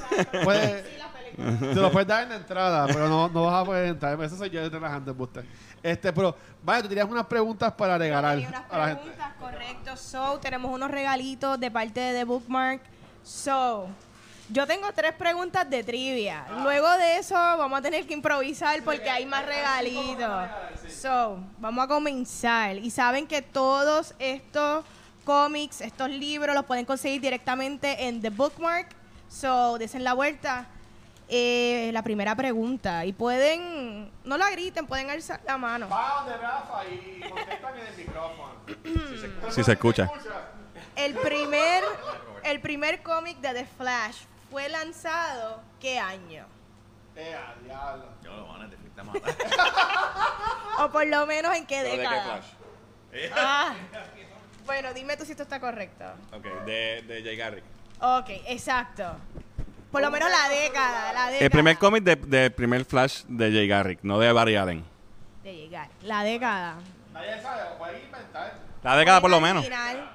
Puedes- 0.43 0.83
te 1.35 1.75
lo 1.75 1.91
puedes 1.91 2.07
dar 2.07 2.23
en 2.23 2.29
la 2.29 2.35
entrada, 2.35 2.87
pero 2.87 3.07
no, 3.07 3.27
no 3.29 3.45
vas 3.45 3.61
a 3.61 3.65
poder 3.65 3.87
entrar. 3.87 4.21
Eso 4.21 4.37
soy 4.37 4.49
yo 4.49 4.67
relajante, 4.69 5.11
Buster. 5.11 5.45
Este, 5.81 6.13
pero, 6.13 6.35
vaya, 6.63 6.81
tú 6.81 6.89
tenías 6.89 7.07
unas 7.07 7.25
preguntas 7.25 7.71
para 7.73 7.97
regalar 7.97 8.37
unas 8.37 8.63
a 8.69 8.77
la 8.77 8.87
gente. 8.87 9.11
correcto. 9.39 9.97
So, 9.97 10.39
tenemos 10.39 10.71
unos 10.71 10.89
regalitos 10.89 11.59
de 11.59 11.69
parte 11.69 11.99
de 11.99 12.19
The 12.19 12.23
Bookmark. 12.23 12.81
So, 13.23 13.87
yo 14.49 14.67
tengo 14.67 14.91
tres 14.93 15.13
preguntas 15.13 15.69
de 15.69 15.83
trivia. 15.83 16.45
Luego 16.61 16.89
de 16.97 17.17
eso 17.17 17.35
vamos 17.35 17.79
a 17.79 17.81
tener 17.81 18.05
que 18.05 18.13
improvisar 18.13 18.83
porque 18.83 19.09
hay 19.09 19.25
más 19.25 19.45
regalitos. 19.45 20.49
So, 20.89 21.39
vamos 21.59 21.85
a 21.85 21.87
comenzar. 21.87 22.77
Y 22.77 22.89
saben 22.89 23.25
que 23.25 23.41
todos 23.41 24.13
estos 24.19 24.85
cómics, 25.23 25.81
estos 25.81 26.09
libros 26.09 26.55
los 26.55 26.65
pueden 26.65 26.85
conseguir 26.85 27.21
directamente 27.21 28.07
en 28.07 28.21
The 28.21 28.29
Bookmark. 28.29 28.89
So, 29.29 29.77
desen 29.77 30.03
la 30.03 30.13
vuelta. 30.13 30.67
Eh, 31.35 31.89
la 31.93 32.03
primera 32.03 32.35
pregunta. 32.35 33.05
Y 33.05 33.13
pueden, 33.13 34.11
no 34.23 34.37
la 34.37 34.51
griten, 34.51 34.85
pueden 34.85 35.09
alzar 35.09 35.41
la 35.47 35.57
mano. 35.57 35.89
Va 35.89 36.21
donde 36.21 36.37
Rafa 36.37 36.85
y 36.85 37.21
contestan 37.27 37.79
en 37.79 37.87
el 37.87 37.97
micrófono. 37.97 38.53
Si 39.49 39.63
se 39.63 39.71
escucha. 39.71 40.11
El 40.95 41.15
primer, 41.15 41.83
el 42.43 42.61
primer 42.61 43.01
cómic 43.01 43.39
de 43.39 43.51
The 43.51 43.65
Flash 43.65 44.17
fue 44.51 44.69
lanzado 44.69 45.61
¿qué 45.79 45.97
año? 45.97 46.45
Eh, 47.15 47.33
a 47.35 47.55
diablo. 47.63 48.05
Yo 48.23 48.35
lo 48.35 48.47
van 48.47 48.61
a 48.61 49.03
matar. 49.03 49.35
O 50.85 50.91
por 50.91 51.07
lo 51.07 51.25
menos 51.25 51.55
en 51.55 51.65
qué 51.65 51.81
década. 51.81 52.41
Ah. 53.35 53.73
Bueno, 54.65 54.93
dime 54.93 55.17
tú 55.17 55.25
si 55.25 55.31
esto 55.31 55.43
está 55.43 55.59
correcto. 55.59 56.05
Ok, 56.31 56.45
de, 56.65 57.03
de 57.07 57.21
Jay 57.23 57.35
Garrick. 57.35 57.63
Ok, 57.99 58.29
exacto. 58.47 59.17
Por 59.93 60.01
lo 60.01 60.09
menos 60.09 60.27
la 60.27 60.49
década, 60.49 61.13
la 61.13 61.25
década. 61.27 61.45
El 61.45 61.51
primer 61.51 61.77
cómic 61.77 62.03
de, 62.03 62.15
de 62.15 62.49
primer 62.49 62.83
Flash 62.83 63.25
de 63.27 63.51
Jay 63.51 63.67
Garrick, 63.67 63.99
no 64.01 64.17
de 64.17 64.31
Barry 64.31 64.55
Allen. 64.55 64.83
De 65.43 65.55
llegar. 65.55 65.87
La 66.01 66.23
década. 66.23 66.77
Nadie 67.13 67.39
sabe, 67.39 67.69
lo 67.69 67.77
pueden 67.77 68.01
inventar. 68.03 68.55
La 68.81 68.97
década 68.97 69.21
por 69.21 69.29
lo 69.29 69.39
menos. 69.39 69.63
final, 69.63 70.09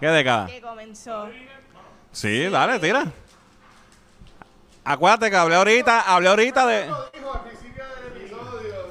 ¿Qué 0.00 0.08
década? 0.08 0.46
que 0.46 0.60
comenzó. 0.60 1.30
Sí, 2.10 2.48
dale, 2.48 2.80
tira. 2.80 3.04
Acuérdate 4.84 5.30
que 5.30 5.36
hablé 5.36 5.54
ahorita, 5.54 6.00
hablé 6.00 6.28
ahorita 6.30 6.66
de... 6.66 6.76
Del. 6.78 6.92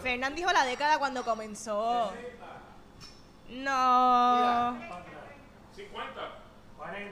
Fernán 0.01 0.35
dijo 0.35 0.53
la 0.53 0.63
década 0.63 0.99
cuando 0.99 1.25
comenzó. 1.25 2.13
No. 3.49 4.77
50. 5.75 6.21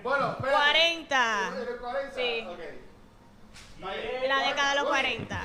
Bueno, 0.02 0.32
espérate. 0.32 0.64
40. 0.72 1.48
¿En 1.50 1.58
el 1.58 1.78
40? 1.78 2.16
Sí. 2.16 2.48
La 3.82 4.48
década 4.48 4.70
de 4.76 4.80
los 4.80 4.90
40. 4.90 5.42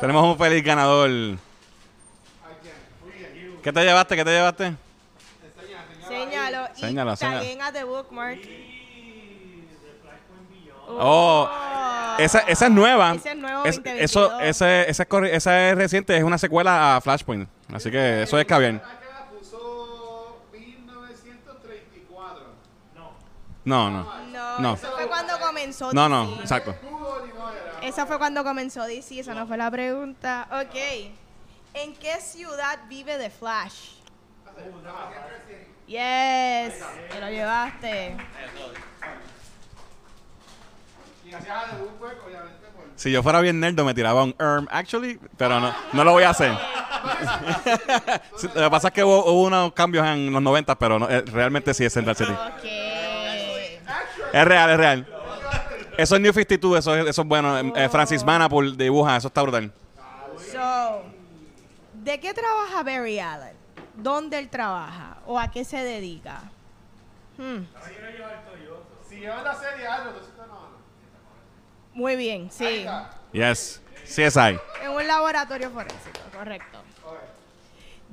Tenemos 0.00 0.24
un 0.24 0.38
feliz 0.38 0.64
ganador. 0.64 1.10
¿Qué 3.62 3.72
te 3.72 3.84
llevaste? 3.84 4.16
¿Qué 4.16 4.24
te 4.24 4.30
llevaste? 4.30 4.74
Señalo. 6.08 7.14
Taguen 7.16 7.62
a 7.62 7.72
The 7.72 7.84
Bookmark. 7.84 8.40
Oh, 10.88 11.48
esa, 12.18 12.40
esa 12.40 12.66
es 12.66 12.72
nueva. 12.72 13.12
Ese 13.14 13.30
es 13.30 13.36
nuevo 13.36 13.64
Es- 13.64 13.76
2022. 13.76 14.10
eso, 14.10 14.40
ese, 14.40 14.90
esa, 14.90 15.02
es 15.04 15.32
esa 15.32 15.68
es 15.70 15.76
reciente, 15.76 16.16
es 16.16 16.24
una 16.24 16.36
secuela 16.38 16.96
a 16.96 17.00
Flashpoint. 17.00 17.48
Así 17.72 17.90
que 17.92 18.22
eso 18.24 18.36
es 18.40 18.44
caviar. 18.44 18.74
Acá 18.74 19.26
puso 19.30 20.40
1934. 20.52 22.44
No, 23.64 23.90
no. 23.90 24.02
No, 24.32 24.58
No. 24.58 24.74
eso 24.74 24.90
fue 24.96 25.06
cuando 25.06 25.38
comenzó 25.38 25.92
No, 25.92 26.08
no, 26.08 26.40
exacto. 26.40 26.74
Google 26.82 27.30
y 27.32 27.38
no 27.38 27.50
era. 27.50 27.79
Esa 27.90 28.06
fue 28.06 28.18
cuando 28.18 28.44
comenzó 28.44 28.84
DC, 28.84 29.18
esa 29.18 29.34
no 29.34 29.48
fue 29.48 29.56
la 29.56 29.68
pregunta. 29.68 30.46
Ok. 30.52 30.76
¿En 31.74 31.92
qué 31.96 32.20
ciudad 32.20 32.78
vive 32.88 33.18
The 33.18 33.30
Flash? 33.30 33.94
Yes, 35.88 36.84
te 37.10 37.20
lo 37.20 37.28
llevaste. 37.28 38.16
Si 42.94 43.10
yo 43.10 43.24
fuera 43.24 43.40
bien 43.40 43.58
nerdo 43.58 43.84
me 43.84 43.92
tiraba 43.92 44.22
un 44.22 44.36
ERM, 44.38 44.68
actually, 44.70 45.18
pero 45.36 45.58
no, 45.58 45.74
no 45.92 46.04
lo 46.04 46.12
voy 46.12 46.22
a 46.22 46.30
hacer. 46.30 46.52
Lo 48.54 48.62
que 48.62 48.70
pasa 48.70 48.88
es 48.88 48.94
que 48.94 49.02
hubo, 49.02 49.24
hubo 49.24 49.42
unos 49.48 49.72
cambios 49.72 50.06
en 50.06 50.32
los 50.32 50.40
90, 50.40 50.78
pero 50.78 51.00
no, 51.00 51.10
eh, 51.10 51.22
realmente 51.22 51.74
sí 51.74 51.84
es 51.84 51.92
Central 51.92 52.14
City. 52.14 52.30
Ok. 52.30 52.64
Es 54.32 54.44
real, 54.44 54.70
es 54.70 54.76
real. 54.76 55.19
Eso 56.00 56.14
es 56.14 56.22
New 56.22 56.32
52, 56.32 56.78
eso 56.78 56.96
es, 56.96 57.08
eso 57.08 57.22
es 57.22 57.28
bueno. 57.28 57.58
Eh, 57.76 57.88
Francis 57.90 58.24
Manapul 58.24 58.74
dibuja, 58.74 59.16
eso 59.16 59.28
está 59.28 59.42
brutal. 59.42 59.70
So, 60.50 61.02
¿de 61.92 62.18
qué 62.18 62.32
trabaja 62.32 62.82
Barry 62.82 63.18
Allen? 63.18 63.54
¿Dónde 63.96 64.38
él 64.38 64.48
trabaja? 64.48 65.18
¿O 65.26 65.38
a 65.38 65.50
qué 65.50 65.62
se 65.62 65.76
dedica? 65.76 66.40
Hmm. 67.36 67.64
Si 69.06 69.16
llevan 69.16 69.44
la 69.44 69.54
serie 69.54 69.86
algo, 69.86 70.08
entonces. 70.08 70.32
Muy 71.92 72.16
bien, 72.16 72.50
sí. 72.50 72.86
Yes. 73.32 73.82
CSI. 74.04 74.58
En 74.82 74.90
un 74.92 75.06
laboratorio 75.06 75.70
forénsico, 75.70 76.18
correcto. 76.34 76.78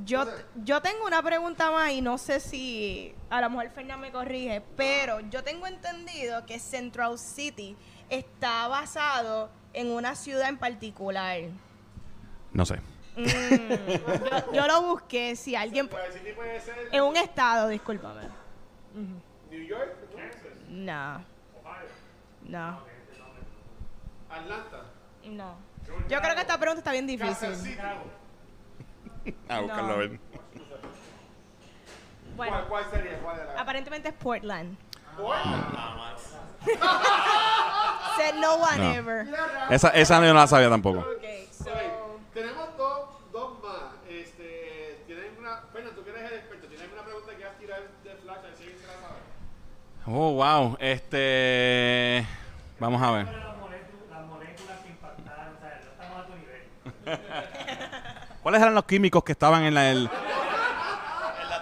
Yo, 0.06 0.26
yo 0.64 0.82
tengo 0.82 1.06
una 1.06 1.24
pregunta 1.24 1.72
más 1.72 1.92
y 1.92 2.02
no 2.02 2.18
sé 2.20 2.40
si 2.40 3.16
a 3.30 3.42
lo 3.42 3.50
mejor 3.50 3.70
Fernández 3.72 3.98
me 4.02 4.12
corrige, 4.12 4.62
pero 4.76 5.20
yo 5.22 5.44
tengo 5.44 5.66
entendido 5.66 6.46
que 6.46 6.60
Central 6.60 7.18
City 7.18 7.76
está 8.10 8.68
basado 8.68 9.50
en 9.74 9.90
una 9.92 10.16
ciudad 10.16 10.50
en 10.50 10.58
particular. 10.58 11.40
No 12.54 12.66
sé. 12.66 12.80
Mm, 13.16 13.26
yo, 13.26 14.54
yo 14.54 14.68
lo 14.68 14.82
busqué, 14.84 15.36
si 15.36 15.56
alguien... 15.56 15.90
pu- 15.90 15.98
City 16.14 16.34
puede 16.34 16.62
ser 16.62 16.76
En 16.92 17.02
un 17.04 17.18
estado, 17.18 17.68
discúlpame. 17.68 18.22
New 19.50 19.64
York, 19.66 19.96
No. 20.70 21.24
No. 22.44 22.80
Atlanta. 24.30 24.84
No. 25.26 25.56
Yo 26.08 26.22
creo 26.22 26.36
que 26.36 26.42
esta 26.42 26.58
pregunta 26.60 26.80
está 26.82 26.92
bien 26.92 27.08
difícil. 27.08 27.50
A 29.50 29.60
buscarlo, 29.62 29.94
a 29.94 29.98
ver. 29.98 30.20
Bueno, 32.36 32.54
¿Cuál, 32.54 32.68
cuál 32.68 32.86
sería? 32.92 33.20
¿Cuál 33.20 33.40
era? 33.40 33.60
aparentemente 33.62 34.10
es 34.10 34.14
Portland. 34.16 34.78
Said 38.18 38.36
no 38.36 38.56
one 38.56 38.78
No. 38.78 38.94
ever. 38.94 39.28
Esa, 39.70 39.90
esa 39.90 40.20
yo 40.22 40.28
no 40.34 40.40
la 40.40 40.48
sabía 40.48 40.70
tampoco. 40.70 41.00
Okay, 41.18 41.48
so, 41.52 41.72
Tenemos 42.34 42.76
dos, 42.78 43.10
dos 43.32 43.64
más. 43.64 43.94
Este, 44.10 45.02
¿Tienen 45.08 45.36
una... 45.40 45.62
Bueno, 45.72 45.90
tú 45.92 46.04
que 46.04 46.12
eres 46.12 46.32
el 46.32 46.38
experto, 46.40 46.68
¿tienes 46.68 46.84
alguna 46.84 47.04
pregunta 47.04 47.32
que 47.32 47.38
quieras 47.38 47.58
tirar 47.58 47.82
de 48.04 48.16
Flash? 48.16 48.38
A 48.38 48.42
ver 48.42 48.56
si 48.56 48.64
alguien 48.64 48.80
se 48.80 48.88
la 48.88 48.94
sabe. 48.94 49.20
Oh, 50.06 50.34
wow. 50.34 50.78
Este. 50.80 52.26
Vamos 52.80 53.02
a 53.02 53.12
ver. 53.12 53.26
Las 53.26 53.58
moléculas, 53.58 54.10
las 54.12 54.26
moléculas 54.28 54.80
que 54.84 54.90
impactaron, 54.90 55.56
o 55.56 55.60
sea, 55.60 55.82
no 55.84 55.92
estamos 55.92 56.18
a 56.20 56.26
tu 56.28 56.36
nivel. 56.36 56.62
¿Cuáles 58.48 58.62
eran 58.62 58.76
los 58.76 58.86
químicos 58.86 59.26
que 59.26 59.34
estaban 59.34 59.64
en 59.64 59.74
la, 59.74 59.92
el, 59.92 60.10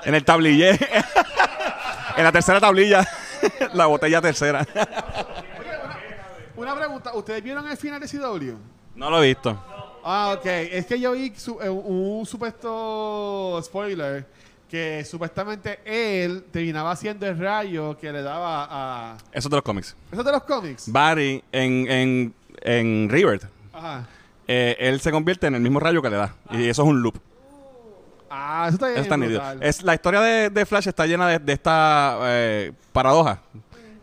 en 0.04 0.14
el 0.14 0.24
tablillé? 0.24 0.70
en 2.16 2.24
la 2.24 2.32
tercera 2.32 2.60
tablilla. 2.60 3.04
la 3.74 3.88
botella 3.88 4.22
tercera. 4.22 4.64
Una 6.56 6.76
pregunta, 6.76 7.16
¿ustedes 7.16 7.42
vieron 7.42 7.68
el 7.68 7.76
final 7.76 8.00
de 8.00 8.08
CW? 8.08 8.54
no 8.98 9.10
lo 9.10 9.24
he 9.24 9.30
visto. 9.30 9.60
Ah, 10.04 10.36
ok. 10.38 10.46
Es 10.46 10.86
que 10.86 11.00
yo 11.00 11.14
vi 11.14 11.34
su- 11.36 11.60
eh, 11.60 11.72
un 11.72 12.24
supuesto 12.24 13.60
spoiler 13.64 14.28
que 14.70 15.04
supuestamente 15.06 15.80
él 15.86 16.44
terminaba 16.52 16.92
haciendo 16.92 17.26
el 17.26 17.40
rayo 17.40 17.98
que 17.98 18.12
le 18.12 18.22
daba 18.22 18.68
a... 18.70 19.18
Eso 19.32 19.48
es 19.48 19.50
de 19.50 19.58
los 19.58 19.64
cómics. 19.64 19.96
¿Eso 20.12 20.22
es 20.22 20.26
de 20.28 20.32
los 20.32 20.44
cómics? 20.44 20.92
Barry 20.92 21.44
en, 21.52 21.90
en, 21.92 22.36
en 22.62 23.10
Rebirth, 23.10 23.46
Ajá. 23.74 24.08
Eh, 24.48 24.76
él 24.80 25.00
se 25.02 25.12
convierte 25.12 25.48
en 25.48 25.56
el 25.56 25.62
mismo 25.62 25.80
rayo 25.80 26.02
que 26.02 26.10
le 26.10 26.18
da. 26.18 26.36
Y 26.52 26.68
eso 26.68 26.84
es 26.84 26.88
un 26.88 27.02
loop. 27.02 27.18
Ah, 28.30 28.66
eso 28.68 28.76
está 28.76 28.88
bien 28.88 28.98
Eso 28.98 29.04
está 29.04 29.18
nítido. 29.18 29.40
brutal. 29.40 29.64
Es, 29.64 29.84
la 29.84 29.94
historia 29.94 30.22
de, 30.22 30.50
de 30.50 30.66
Flash 30.66 30.88
está 30.88 31.06
llena 31.06 31.28
de, 31.28 31.40
de 31.40 31.54
esta 31.54 32.18
eh, 32.24 32.72
paradoja. 32.92 33.42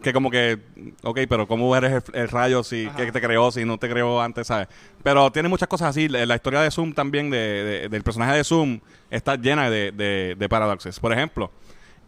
Que 0.02 0.12
como 0.12 0.30
que, 0.32 0.58
ok, 1.04 1.20
pero 1.28 1.46
¿cómo 1.46 1.76
eres 1.76 2.02
el, 2.12 2.20
el 2.22 2.28
rayo 2.28 2.64
si 2.64 2.88
que 2.96 3.12
te 3.12 3.20
creó, 3.20 3.52
si 3.52 3.64
no 3.64 3.78
te 3.78 3.88
creó 3.88 4.20
antes, 4.20 4.48
sabes? 4.48 4.66
Pero 5.04 5.30
tiene 5.30 5.48
muchas 5.48 5.68
cosas 5.68 5.90
así. 5.90 6.08
La, 6.08 6.26
la 6.26 6.34
historia 6.34 6.60
de 6.60 6.72
Zoom 6.72 6.92
también, 6.92 7.30
de, 7.30 7.38
de- 7.38 7.88
del 7.88 8.02
personaje 8.02 8.36
de 8.36 8.42
Zoom, 8.42 8.80
está 9.10 9.36
llena 9.36 9.70
de, 9.70 9.92
de, 9.92 10.34
de 10.36 10.48
paradoxes. 10.48 10.98
Por 10.98 11.12
ejemplo, 11.12 11.52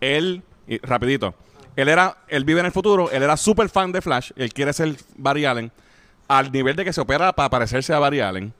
él, 0.00 0.42
y 0.66 0.78
rapidito, 0.78 1.34
él 1.76 1.88
era, 1.88 2.16
él 2.26 2.44
vive 2.44 2.58
en 2.60 2.66
el 2.66 2.72
futuro, 2.72 3.10
él 3.12 3.22
era 3.22 3.36
súper 3.36 3.68
fan 3.68 3.92
de 3.92 4.00
Flash, 4.02 4.32
él 4.34 4.52
quiere 4.52 4.72
ser 4.72 4.96
Barry 5.16 5.44
Allen, 5.44 5.70
al 6.28 6.50
nivel 6.52 6.76
de 6.76 6.84
que 6.84 6.92
se 6.92 7.00
opera 7.00 7.32
para 7.32 7.50
parecerse 7.50 7.92
a 7.92 7.98
Barry 7.98 8.20
Allen, 8.20 8.52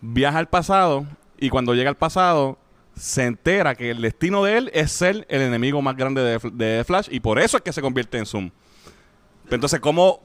viaja 0.00 0.38
al 0.38 0.48
pasado 0.48 1.06
y 1.38 1.50
cuando 1.50 1.74
llega 1.74 1.90
al 1.90 1.96
pasado 1.96 2.58
se 2.96 3.24
entera 3.24 3.74
que 3.74 3.90
el 3.90 4.02
destino 4.02 4.42
de 4.44 4.58
él 4.58 4.70
es 4.74 4.92
ser 4.92 5.26
el 5.28 5.42
enemigo 5.42 5.80
más 5.80 5.96
grande 5.96 6.22
de, 6.22 6.38
de 6.52 6.84
Flash 6.84 7.08
y 7.10 7.20
por 7.20 7.38
eso 7.38 7.56
es 7.56 7.62
que 7.62 7.72
se 7.72 7.80
convierte 7.80 8.18
en 8.18 8.26
Zoom. 8.26 8.50
Entonces, 9.50 9.80
¿cómo? 9.80 10.20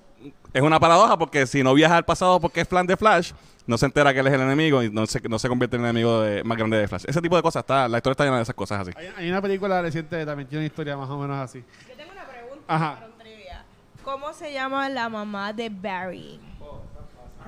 Es 0.53 0.61
una 0.61 0.79
paradoja 0.79 1.17
porque 1.17 1.45
si 1.47 1.63
no 1.63 1.73
viaja 1.73 1.97
al 1.97 2.05
pasado 2.05 2.39
porque 2.39 2.61
es 2.61 2.67
plan 2.67 2.87
de 2.87 2.95
Flash, 2.97 3.33
no 3.67 3.77
se 3.77 3.85
entera 3.85 4.13
que 4.13 4.19
él 4.19 4.27
es 4.27 4.33
el 4.33 4.41
enemigo 4.41 4.83
y 4.83 4.89
no 4.89 5.05
se, 5.05 5.19
no 5.27 5.37
se 5.39 5.47
convierte 5.49 5.75
en 5.75 5.83
el 5.83 5.89
enemigo 5.89 6.21
de- 6.21 6.43
más 6.43 6.57
grande 6.57 6.77
de 6.77 6.87
Flash. 6.87 7.03
Ese 7.07 7.21
tipo 7.21 7.35
de 7.35 7.41
cosas 7.41 7.61
está, 7.61 7.87
la 7.87 7.97
historia 7.97 8.11
está 8.13 8.23
llena 8.25 8.37
de 8.37 8.43
esas 8.43 8.55
cosas 8.55 8.81
así. 8.81 8.91
Hay, 8.97 9.07
hay 9.17 9.29
una 9.29 9.41
película 9.41 9.81
reciente 9.81 10.17
que 10.17 10.25
también 10.25 10.47
tiene 10.47 10.61
una 10.63 10.67
historia 10.67 10.95
más 10.97 11.09
o 11.09 11.17
menos 11.19 11.37
así. 11.37 11.63
yo 11.89 11.95
tengo 11.95 12.11
una 12.11 12.25
pregunta 12.25 12.63
Ajá. 12.67 12.95
para 12.95 13.07
un 13.07 13.17
trivia. 13.17 13.65
¿Cómo 14.03 14.33
se 14.33 14.53
llama 14.53 14.87
la 14.89 15.09
mamá 15.09 15.51
de 15.53 15.69
Barry? 15.69 16.39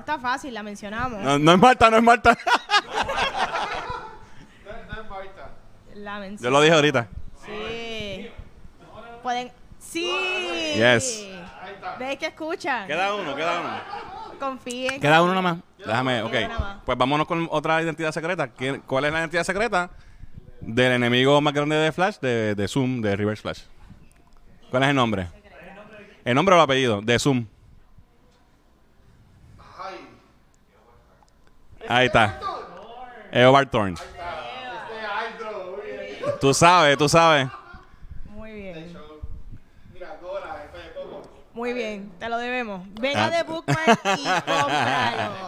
Está 0.08 0.18
fácil, 0.18 0.54
la 0.54 0.62
mencionamos. 0.62 1.20
No, 1.20 1.38
no 1.38 1.52
es 1.52 1.58
Marta, 1.58 1.90
no 1.90 1.98
es 1.98 2.02
Marta. 2.02 2.34
La 5.96 6.18
mencionamos. 6.18 6.40
Yo 6.40 6.50
lo 6.50 6.60
dije 6.62 6.74
ahorita. 6.74 7.08
Sí. 7.44 8.30
Pueden. 9.22 9.52
Sí. 9.78 10.10
Yes. 10.76 11.26
¿Veis 11.98 12.18
que 12.18 12.24
escuchan? 12.24 12.86
Queda 12.86 13.14
uno, 13.14 13.36
queda 13.36 13.60
uno. 13.60 14.38
Confíen. 14.40 14.98
Queda 14.98 15.22
uno 15.22 15.34
nomás. 15.34 15.58
Déjame, 15.76 16.22
ok. 16.22 16.32
Más. 16.58 16.76
Pues 16.86 16.96
vámonos 16.96 17.26
con 17.26 17.46
otra 17.50 17.82
identidad 17.82 18.10
secreta. 18.10 18.48
¿Quién- 18.48 18.80
¿Cuál 18.86 19.04
es 19.04 19.12
la 19.12 19.18
identidad 19.18 19.44
secreta 19.44 19.90
del 20.62 20.92
enemigo 20.92 21.38
más 21.42 21.52
grande 21.52 21.76
de 21.76 21.92
Flash, 21.92 22.16
de, 22.20 22.54
de 22.54 22.66
Zoom, 22.66 23.02
de 23.02 23.14
Reverse 23.14 23.42
Flash? 23.42 23.60
¿Cuál 24.70 24.84
es 24.84 24.88
el 24.88 24.96
nombre? 24.96 25.26
El 26.24 26.34
nombre 26.34 26.54
o 26.54 26.56
el 26.58 26.64
apellido, 26.64 27.02
de 27.02 27.18
Zoom. 27.18 27.44
Ahí 31.88 32.06
está. 32.06 32.38
Eobard 33.32 33.68
Thorne. 33.68 33.96
Tú 36.40 36.52
sabes, 36.54 36.96
tú 36.98 37.08
sabes. 37.08 37.48
Muy 38.30 38.52
bien. 38.52 38.96
Muy 41.54 41.72
bien. 41.72 42.12
Te 42.20 42.28
lo 42.28 42.38
debemos. 42.38 42.82
Venga 43.00 43.24
Ah. 43.24 43.30
de 43.30 43.42
Bookmark 43.42 44.00
y 44.04 44.24
cómpralo. 44.24 45.47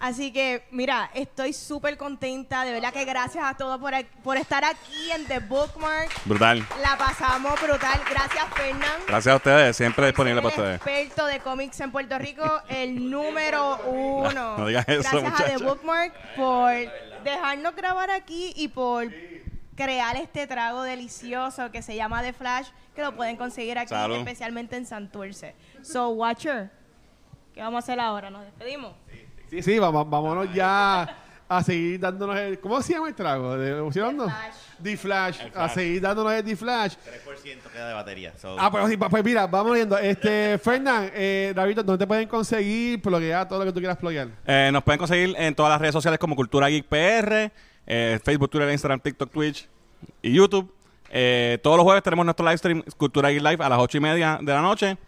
Así 0.00 0.32
que, 0.32 0.64
mira, 0.70 1.10
estoy 1.12 1.52
súper 1.52 1.96
contenta. 1.96 2.64
De 2.64 2.72
verdad 2.72 2.92
que 2.92 3.04
gracias 3.04 3.44
a 3.44 3.54
todos 3.56 3.80
por, 3.80 3.92
por 4.22 4.36
estar 4.36 4.64
aquí 4.64 5.10
en 5.10 5.26
The 5.26 5.40
Bookmark. 5.40 6.08
Brutal. 6.24 6.64
La 6.82 6.96
pasamos 6.96 7.60
brutal. 7.60 8.00
Gracias, 8.08 8.44
Fernán. 8.54 8.92
Gracias 9.08 9.32
a 9.32 9.36
ustedes, 9.36 9.76
siempre 9.76 10.06
disponible 10.06 10.40
para 10.40 10.54
el 10.54 10.60
ustedes. 10.60 10.76
experto 10.76 11.26
de 11.26 11.40
cómics 11.40 11.80
en 11.80 11.90
Puerto 11.90 12.16
Rico, 12.18 12.62
el 12.68 13.10
número 13.10 13.76
uno. 13.86 14.56
No 14.58 14.66
digas 14.66 14.88
eso, 14.88 15.20
Gracias 15.20 15.40
a 15.40 15.56
The. 15.56 15.64
Bookmark 15.64 16.12
por 16.36 16.72
dejarnos 17.24 17.74
grabar 17.74 18.10
aquí 18.10 18.52
y 18.56 18.68
por 18.68 19.06
crear 19.74 20.16
este 20.16 20.46
trago 20.46 20.82
delicioso 20.82 21.70
que 21.70 21.82
se 21.82 21.94
llama 21.96 22.22
The 22.22 22.32
Flash, 22.32 22.68
que 22.94 23.02
lo 23.02 23.14
pueden 23.16 23.36
conseguir 23.36 23.78
aquí, 23.78 23.88
Salud. 23.90 24.16
especialmente 24.16 24.76
en 24.76 24.86
Santurce. 24.86 25.54
So, 25.82 26.08
Watcher, 26.10 26.70
¿qué 27.54 27.60
vamos 27.60 27.76
a 27.76 27.78
hacer 27.84 28.00
ahora? 28.00 28.30
¿Nos 28.30 28.44
despedimos? 28.44 28.92
Sí, 29.10 29.24
sí, 29.62 29.78
vamos, 29.78 30.08
vámonos 30.08 30.52
ya 30.52 31.16
a 31.48 31.62
seguir 31.62 31.98
dándonos 32.00 32.36
el... 32.36 32.60
¿Cómo 32.60 32.80
se 32.82 32.92
llama 32.92 33.08
el 33.08 33.14
trago? 33.14 33.56
¿De 33.56 33.80
pusieron, 33.82 34.16
no? 34.16 34.24
Flash. 34.24 34.54
D-Flash. 34.78 35.40
El 35.40 35.46
A 35.48 35.50
Flash. 35.52 35.72
seguir 35.74 36.00
dándonos 36.02 36.32
el 36.32 36.44
D-Flash. 36.44 36.94
3% 37.26 37.58
queda 37.72 37.88
de 37.88 37.94
batería. 37.94 38.32
so- 38.36 38.56
Ah, 38.58 38.70
pues, 38.70 38.86
sí, 38.88 38.96
pues 38.96 39.24
mira, 39.24 39.46
vamos 39.46 39.72
viendo. 39.74 39.96
Este, 39.98 40.58
Fernán, 40.58 41.10
eh, 41.14 41.52
David, 41.56 41.76
¿dónde 41.76 41.98
te 41.98 42.06
pueden 42.06 42.28
conseguir? 42.28 43.00
Pluguear 43.00 43.48
todo 43.48 43.60
lo 43.60 43.64
que 43.64 43.72
tú 43.72 43.78
quieras 43.80 43.96
pluguear. 43.96 44.28
Eh, 44.46 44.70
nos 44.72 44.82
pueden 44.84 44.98
conseguir 44.98 45.34
en 45.38 45.54
todas 45.54 45.70
las 45.72 45.80
redes 45.80 45.94
sociales 45.94 46.18
como 46.18 46.36
Cultura 46.36 46.68
Geek 46.68 46.84
PR, 46.86 47.50
eh, 47.86 48.20
Facebook, 48.22 48.50
Twitter, 48.50 48.70
Instagram, 48.70 49.00
TikTok, 49.00 49.30
Twitch 49.32 49.66
y 50.22 50.32
YouTube. 50.34 50.72
Eh, 51.10 51.58
todos 51.62 51.78
los 51.78 51.84
jueves 51.84 52.02
tenemos 52.02 52.26
nuestro 52.26 52.44
live 52.44 52.58
stream 52.58 52.82
Cultura 52.98 53.30
Geek 53.30 53.42
Live 53.42 53.64
a 53.64 53.68
las 53.70 53.78
ocho 53.78 53.96
y 53.96 54.00
media 54.02 54.38
de 54.42 54.52
la 54.52 54.60
noche. 54.60 54.98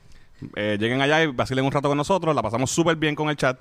Eh, 0.56 0.78
lleguen 0.80 1.02
allá 1.02 1.22
y 1.22 1.26
vacilen 1.26 1.66
un 1.66 1.70
rato 1.70 1.86
con 1.88 1.98
nosotros. 1.98 2.34
La 2.34 2.40
pasamos 2.42 2.70
súper 2.70 2.96
bien 2.96 3.14
con 3.14 3.28
el 3.28 3.36
chat. 3.36 3.58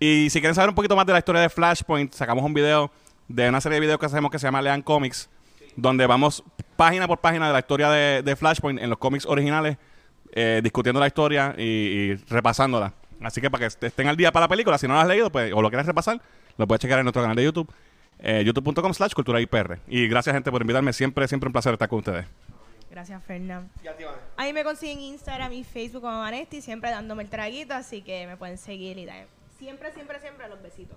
Y 0.00 0.30
si 0.30 0.40
quieren 0.40 0.54
saber 0.54 0.70
un 0.70 0.74
poquito 0.74 0.96
más 0.96 1.04
de 1.04 1.12
la 1.12 1.18
historia 1.18 1.42
de 1.42 1.50
Flashpoint, 1.50 2.14
sacamos 2.14 2.42
un 2.42 2.54
video 2.54 2.90
de 3.28 3.50
una 3.50 3.60
serie 3.60 3.76
de 3.76 3.80
videos 3.82 4.00
que 4.00 4.06
hacemos 4.06 4.30
que 4.30 4.38
se 4.38 4.46
llama 4.46 4.62
Lean 4.62 4.80
Comics, 4.80 5.28
donde 5.76 6.06
vamos 6.06 6.42
página 6.74 7.06
por 7.06 7.18
página 7.18 7.48
de 7.48 7.52
la 7.52 7.58
historia 7.58 7.90
de, 7.90 8.22
de 8.22 8.34
Flashpoint 8.34 8.80
en 8.80 8.88
los 8.88 8.98
cómics 8.98 9.26
originales, 9.26 9.76
eh, 10.32 10.60
discutiendo 10.62 10.98
la 11.00 11.06
historia 11.06 11.54
y, 11.58 11.62
y 11.62 12.14
repasándola. 12.14 12.94
Así 13.20 13.42
que 13.42 13.50
para 13.50 13.68
que 13.68 13.86
estén 13.86 14.08
al 14.08 14.16
día 14.16 14.32
para 14.32 14.44
la 14.44 14.48
película, 14.48 14.78
si 14.78 14.88
no 14.88 14.94
la 14.94 15.02
has 15.02 15.08
leído 15.08 15.30
pues, 15.30 15.52
o 15.52 15.60
lo 15.60 15.68
quieres 15.68 15.86
repasar, 15.86 16.18
lo 16.56 16.66
puedes 16.66 16.80
checar 16.80 16.98
en 16.98 17.04
nuestro 17.04 17.20
canal 17.20 17.36
de 17.36 17.44
YouTube, 17.44 17.70
eh, 18.20 18.42
youtube.com 18.42 18.94
slash 18.94 19.12
cultura 19.12 19.38
IPR. 19.38 19.80
Y 19.86 20.08
gracias 20.08 20.32
gente 20.32 20.50
por 20.50 20.62
invitarme, 20.62 20.94
siempre, 20.94 21.28
siempre 21.28 21.48
un 21.48 21.52
placer 21.52 21.74
estar 21.74 21.90
con 21.90 21.98
ustedes. 21.98 22.24
Gracias, 22.90 23.22
Fernán. 23.24 23.68
A 24.38 24.44
mí 24.44 24.52
me 24.54 24.64
consiguen 24.64 25.00
Instagram 25.00 25.52
y 25.52 25.62
Facebook 25.62 26.00
como 26.00 26.20
Vanesti, 26.20 26.62
siempre 26.62 26.90
dándome 26.90 27.22
el 27.22 27.28
traguito, 27.28 27.74
así 27.74 28.00
que 28.00 28.26
me 28.26 28.38
pueden 28.38 28.56
seguir 28.56 28.96
y 28.96 29.04
dar 29.04 29.26
siempre, 29.60 29.92
siempre, 29.92 30.18
siempre 30.20 30.48
los 30.48 30.60
besitos. 30.62 30.96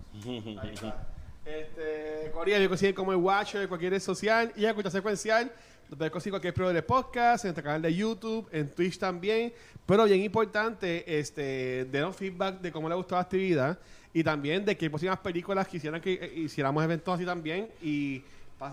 Este, 1.45 2.31
Corea, 2.33 2.57
yo 2.57 2.69
consigo 2.69 2.95
como 2.95 3.11
el 3.11 3.17
Watcher 3.17 3.67
cualquier 3.67 3.91
red 3.91 3.99
social 3.99 4.53
y 4.55 4.65
a 4.65 4.73
Cultura 4.73 4.89
Secuencial. 4.89 5.51
Puedes 5.89 6.11
conseguir 6.11 6.31
cualquier 6.31 6.53
proveedor 6.53 6.75
de 6.75 6.81
podcast, 6.81 7.43
en 7.43 7.49
nuestro 7.49 7.63
canal 7.65 7.81
de 7.81 7.93
YouTube, 7.93 8.47
en 8.51 8.71
Twitch 8.71 8.97
también. 8.97 9.53
Pero 9.85 10.05
bien 10.05 10.21
importante, 10.21 11.19
este, 11.19 11.85
denos 11.85 12.15
feedback 12.15 12.61
de 12.61 12.71
cómo 12.71 12.87
les 12.87 12.95
gustó 12.95 13.15
la 13.15 13.21
actividad 13.21 13.77
y 14.13 14.23
también 14.23 14.63
de 14.63 14.77
qué 14.77 14.89
próximas 14.89 15.19
películas 15.19 15.67
quisieran 15.67 15.99
que 15.99 16.13
eh, 16.13 16.33
hiciéramos 16.35 16.81
eventos 16.83 17.13
así 17.13 17.25
también 17.25 17.67
y 17.81 18.23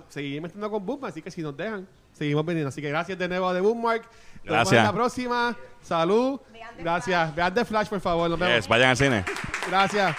seguir 0.08 0.40
metiendo 0.40 0.70
con 0.70 0.86
Bookmark. 0.86 1.12
Así 1.12 1.20
que 1.20 1.32
si 1.32 1.42
nos 1.42 1.56
dejan, 1.56 1.88
seguimos 2.12 2.46
vendiendo. 2.46 2.68
Así 2.68 2.80
que 2.80 2.88
gracias 2.88 3.18
de 3.18 3.28
nuevo 3.28 3.52
de 3.52 3.60
Bookmark. 3.60 4.08
Nos 4.44 4.52
vemos 4.52 4.70
Gracias. 4.70 4.78
en 4.80 4.84
la 4.86 4.92
próxima. 4.92 5.56
Salud. 5.82 6.40
Vean 6.52 6.70
Gracias. 6.78 7.34
Vean 7.34 7.54
The 7.54 7.64
Flash, 7.64 7.88
por 7.88 8.00
favor. 8.00 8.30
Nos 8.30 8.38
vemos. 8.38 8.54
Yes, 8.56 8.68
vayan 8.68 8.90
al 8.90 8.96
cine. 8.96 9.24
Gracias. 9.68 10.16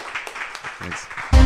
Thanks. 0.80 1.41